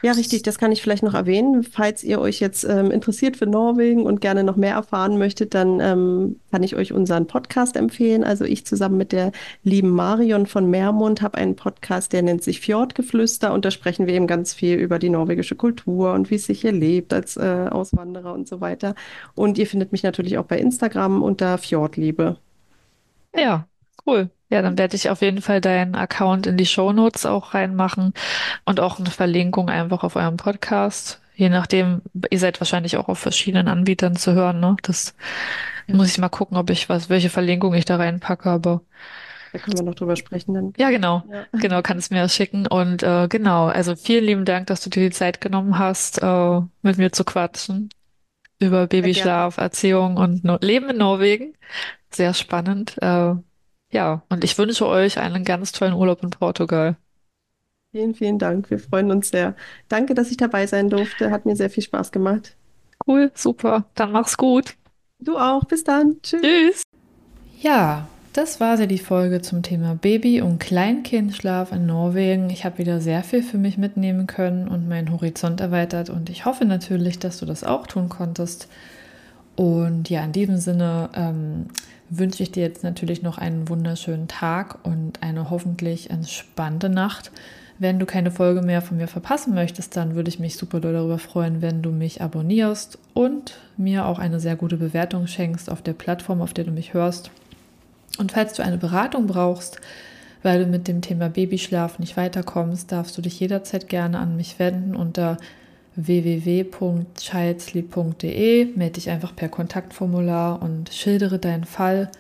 Ja, 0.02 0.12
richtig, 0.12 0.42
das 0.42 0.58
kann 0.58 0.70
ich 0.72 0.82
vielleicht 0.82 1.02
noch 1.02 1.14
erwähnen. 1.14 1.62
Falls 1.64 2.04
ihr 2.04 2.20
euch 2.20 2.38
jetzt 2.38 2.64
ähm, 2.64 2.90
interessiert 2.90 3.38
für 3.38 3.46
Norwegen 3.46 4.02
und 4.04 4.20
gerne 4.20 4.44
noch 4.44 4.56
mehr 4.56 4.74
erfahren 4.74 5.16
möchtet, 5.18 5.54
dann 5.54 5.80
ähm, 5.80 6.38
kann 6.52 6.62
ich 6.62 6.76
euch 6.76 6.92
unseren 6.92 7.26
Podcast 7.26 7.74
empfehlen. 7.76 8.22
Also 8.22 8.44
ich 8.44 8.66
zusammen 8.66 8.98
mit 8.98 9.10
der 9.12 9.32
lieben 9.64 9.88
Marion 9.88 10.46
von 10.46 10.68
Meermund 10.68 11.22
habe 11.22 11.38
einen 11.38 11.56
Podcast, 11.56 12.12
der 12.12 12.22
nennt 12.22 12.44
sich 12.44 12.60
Fjordgeflüster 12.60 13.52
und 13.54 13.64
da 13.64 13.70
sprechen 13.70 14.06
wir 14.06 14.12
eben 14.14 14.26
ganz 14.26 14.52
viel 14.52 14.76
über 14.76 14.98
die 14.98 15.08
norwegische 15.08 15.56
Kultur 15.56 16.12
und 16.12 16.30
wie 16.30 16.34
es 16.36 16.44
sich 16.44 16.60
hier 16.60 16.72
lebt 16.72 17.14
als 17.14 17.38
äh, 17.38 17.68
Auswanderer 17.70 18.34
und 18.34 18.46
so 18.46 18.60
weiter. 18.60 18.94
Und 19.34 19.56
ihr 19.56 19.66
findet 19.66 19.92
mich 19.92 20.02
natürlich 20.02 20.36
auch 20.36 20.44
bei 20.44 20.58
Instagram 20.58 21.22
unter 21.22 21.56
Fjordliebe. 21.56 22.36
Ja, 23.36 23.66
cool. 24.06 24.30
Ja, 24.48 24.62
dann 24.62 24.78
werde 24.78 24.94
ich 24.96 25.10
auf 25.10 25.22
jeden 25.22 25.42
Fall 25.42 25.60
deinen 25.60 25.94
Account 25.96 26.46
in 26.46 26.56
die 26.56 26.66
Shownotes 26.66 27.26
auch 27.26 27.54
reinmachen 27.54 28.14
und 28.64 28.78
auch 28.80 28.98
eine 29.00 29.10
Verlinkung 29.10 29.68
einfach 29.70 30.04
auf 30.04 30.14
eurem 30.16 30.36
Podcast. 30.36 31.20
Je 31.34 31.48
nachdem, 31.48 32.00
ihr 32.30 32.38
seid 32.38 32.60
wahrscheinlich 32.60 32.96
auch 32.96 33.08
auf 33.08 33.18
verschiedenen 33.18 33.68
Anbietern 33.68 34.16
zu 34.16 34.32
hören, 34.34 34.60
ne? 34.60 34.76
Das 34.82 35.14
Ja. 35.88 35.96
muss 35.96 36.08
ich 36.10 36.18
mal 36.18 36.28
gucken, 36.28 36.56
ob 36.56 36.70
ich 36.70 36.88
was, 36.88 37.08
welche 37.10 37.30
Verlinkung 37.30 37.74
ich 37.74 37.84
da 37.84 37.96
reinpacke, 37.96 38.48
aber 38.50 38.82
Da 39.52 39.58
können 39.58 39.76
wir 39.78 39.84
noch 39.84 39.94
drüber 39.94 40.16
sprechen 40.16 40.54
dann. 40.54 40.72
ja, 40.76 40.90
genau. 40.90 41.24
Ja. 41.30 41.46
Genau, 41.52 41.82
kannst 41.82 42.10
mir 42.10 42.22
das 42.22 42.34
schicken. 42.34 42.66
Und 42.66 43.02
äh, 43.02 43.26
genau, 43.28 43.66
also 43.66 43.96
vielen 43.96 44.24
lieben 44.24 44.44
Dank, 44.44 44.66
dass 44.68 44.80
du 44.82 44.90
dir 44.90 45.08
die 45.08 45.14
Zeit 45.14 45.40
genommen 45.40 45.78
hast, 45.78 46.22
äh, 46.22 46.60
mit 46.82 46.98
mir 46.98 47.12
zu 47.12 47.24
quatschen 47.24 47.90
über 48.58 48.86
Babyschlaf, 48.86 49.58
Erziehung 49.58 50.16
und 50.16 50.44
no 50.44 50.58
Leben 50.60 50.90
in 50.90 50.98
Norwegen. 50.98 51.54
Sehr 52.10 52.34
spannend. 52.34 52.96
Äh, 53.02 53.34
ja, 53.90 54.22
und 54.28 54.44
ich 54.44 54.56
wünsche 54.58 54.86
euch 54.86 55.18
einen 55.18 55.44
ganz 55.44 55.72
tollen 55.72 55.94
Urlaub 55.94 56.22
in 56.22 56.30
Portugal. 56.30 56.96
Vielen, 57.92 58.14
vielen 58.14 58.38
Dank. 58.38 58.70
Wir 58.70 58.78
freuen 58.78 59.10
uns 59.10 59.30
sehr. 59.30 59.54
Danke, 59.88 60.14
dass 60.14 60.30
ich 60.30 60.36
dabei 60.36 60.66
sein 60.66 60.90
durfte. 60.90 61.30
Hat 61.30 61.46
mir 61.46 61.56
sehr 61.56 61.70
viel 61.70 61.82
Spaß 61.82 62.12
gemacht. 62.12 62.56
Cool, 63.06 63.30
super. 63.34 63.84
Dann 63.94 64.12
mach's 64.12 64.36
gut. 64.36 64.74
Du 65.18 65.38
auch. 65.38 65.64
Bis 65.64 65.84
dann. 65.84 66.20
Tschüss. 66.22 66.42
Tschüss. 66.42 66.82
Ja, 67.60 68.06
das 68.36 68.60
war 68.60 68.76
sie 68.76 68.86
die 68.86 68.98
Folge 68.98 69.40
zum 69.40 69.62
Thema 69.62 69.94
Baby- 69.94 70.42
und 70.42 70.58
Kleinkindschlaf 70.58 71.72
in 71.72 71.86
Norwegen. 71.86 72.50
Ich 72.50 72.66
habe 72.66 72.76
wieder 72.76 73.00
sehr 73.00 73.22
viel 73.22 73.42
für 73.42 73.56
mich 73.56 73.78
mitnehmen 73.78 74.26
können 74.26 74.68
und 74.68 74.86
meinen 74.88 75.10
Horizont 75.10 75.62
erweitert 75.62 76.10
und 76.10 76.28
ich 76.28 76.44
hoffe 76.44 76.66
natürlich, 76.66 77.18
dass 77.18 77.38
du 77.38 77.46
das 77.46 77.64
auch 77.64 77.86
tun 77.86 78.10
konntest. 78.10 78.68
Und 79.56 80.10
ja, 80.10 80.22
in 80.22 80.32
diesem 80.32 80.58
Sinne 80.58 81.08
ähm, 81.14 81.66
wünsche 82.10 82.42
ich 82.42 82.52
dir 82.52 82.62
jetzt 82.62 82.84
natürlich 82.84 83.22
noch 83.22 83.38
einen 83.38 83.70
wunderschönen 83.70 84.28
Tag 84.28 84.84
und 84.84 85.22
eine 85.22 85.48
hoffentlich 85.48 86.10
entspannte 86.10 86.90
Nacht. 86.90 87.32
Wenn 87.78 87.98
du 87.98 88.04
keine 88.04 88.30
Folge 88.30 88.60
mehr 88.60 88.82
von 88.82 88.98
mir 88.98 89.08
verpassen 89.08 89.54
möchtest, 89.54 89.96
dann 89.96 90.14
würde 90.14 90.28
ich 90.28 90.38
mich 90.38 90.56
super 90.56 90.80
doll 90.80 90.92
darüber 90.92 91.18
freuen, 91.18 91.62
wenn 91.62 91.80
du 91.80 91.90
mich 91.90 92.20
abonnierst 92.20 92.98
und 93.14 93.54
mir 93.78 94.04
auch 94.04 94.18
eine 94.18 94.40
sehr 94.40 94.56
gute 94.56 94.76
Bewertung 94.76 95.26
schenkst 95.26 95.70
auf 95.70 95.80
der 95.80 95.94
Plattform, 95.94 96.42
auf 96.42 96.52
der 96.52 96.64
du 96.64 96.70
mich 96.70 96.92
hörst. 96.92 97.30
Und 98.18 98.32
falls 98.32 98.54
du 98.54 98.62
eine 98.62 98.78
Beratung 98.78 99.26
brauchst, 99.26 99.80
weil 100.42 100.64
du 100.64 100.70
mit 100.70 100.88
dem 100.88 101.00
Thema 101.00 101.28
Babyschlaf 101.28 101.98
nicht 101.98 102.16
weiterkommst, 102.16 102.92
darfst 102.92 103.18
du 103.18 103.22
dich 103.22 103.40
jederzeit 103.40 103.88
gerne 103.88 104.18
an 104.18 104.36
mich 104.36 104.58
wenden 104.58 104.94
unter 104.94 105.38
www.childsleep.de. 105.96 108.76
Melde 108.76 108.92
dich 108.92 109.10
einfach 109.10 109.34
per 109.34 109.48
Kontaktformular 109.48 110.62
und 110.62 110.92
schildere 110.92 111.38
deinen 111.38 111.64
Fall. 111.64 112.10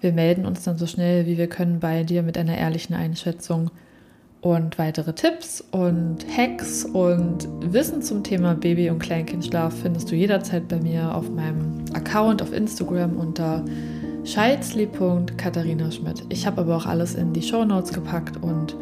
Wir 0.00 0.12
melden 0.12 0.46
uns 0.46 0.62
dann 0.62 0.78
so 0.78 0.86
schnell 0.86 1.26
wie 1.26 1.38
wir 1.38 1.48
können 1.48 1.80
bei 1.80 2.04
dir 2.04 2.22
mit 2.22 2.36
einer 2.36 2.58
ehrlichen 2.58 2.92
Einschätzung 2.94 3.70
und 4.42 4.78
weitere 4.78 5.14
Tipps 5.14 5.64
und 5.70 6.18
Hacks 6.36 6.84
und 6.84 7.48
Wissen 7.60 8.02
zum 8.02 8.22
Thema 8.22 8.54
Baby- 8.54 8.90
und 8.90 8.98
Kleinkindschlaf 8.98 9.72
findest 9.80 10.10
du 10.10 10.14
jederzeit 10.14 10.68
bei 10.68 10.76
mir 10.76 11.14
auf 11.14 11.30
meinem 11.30 11.86
Account 11.94 12.42
auf 12.42 12.52
Instagram 12.52 13.16
unter 13.16 13.64
scheidsley.katharina 14.24 15.90
Schmidt. 15.90 16.24
Ich 16.28 16.46
habe 16.46 16.62
aber 16.62 16.76
auch 16.76 16.86
alles 16.86 17.14
in 17.14 17.32
die 17.32 17.42
Show 17.42 17.64
Notes 17.64 17.92
gepackt 17.92 18.42
und 18.42 18.76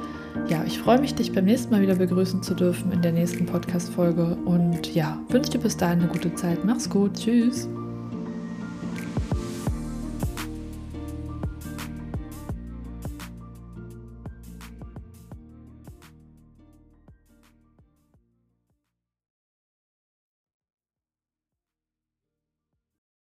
ja, 0.49 0.65
ich 0.65 0.79
freue 0.79 1.01
mich, 1.01 1.15
dich 1.15 1.33
beim 1.33 1.45
nächsten 1.45 1.73
Mal 1.73 1.83
wieder 1.83 1.95
begrüßen 1.95 2.43
zu 2.43 2.55
dürfen 2.55 2.91
in 2.93 3.03
der 3.03 3.13
nächsten 3.13 3.47
Podcast-Folge 3.47 4.37
und 4.45 4.95
ja, 4.95 5.19
wünsche 5.29 5.51
dir 5.51 5.59
bis 5.59 5.77
dahin 5.77 6.01
eine 6.01 6.09
gute 6.09 6.35
Zeit. 6.35 6.65
Mach's 6.65 6.89
gut. 6.89 7.15
Tschüss. 7.15 7.69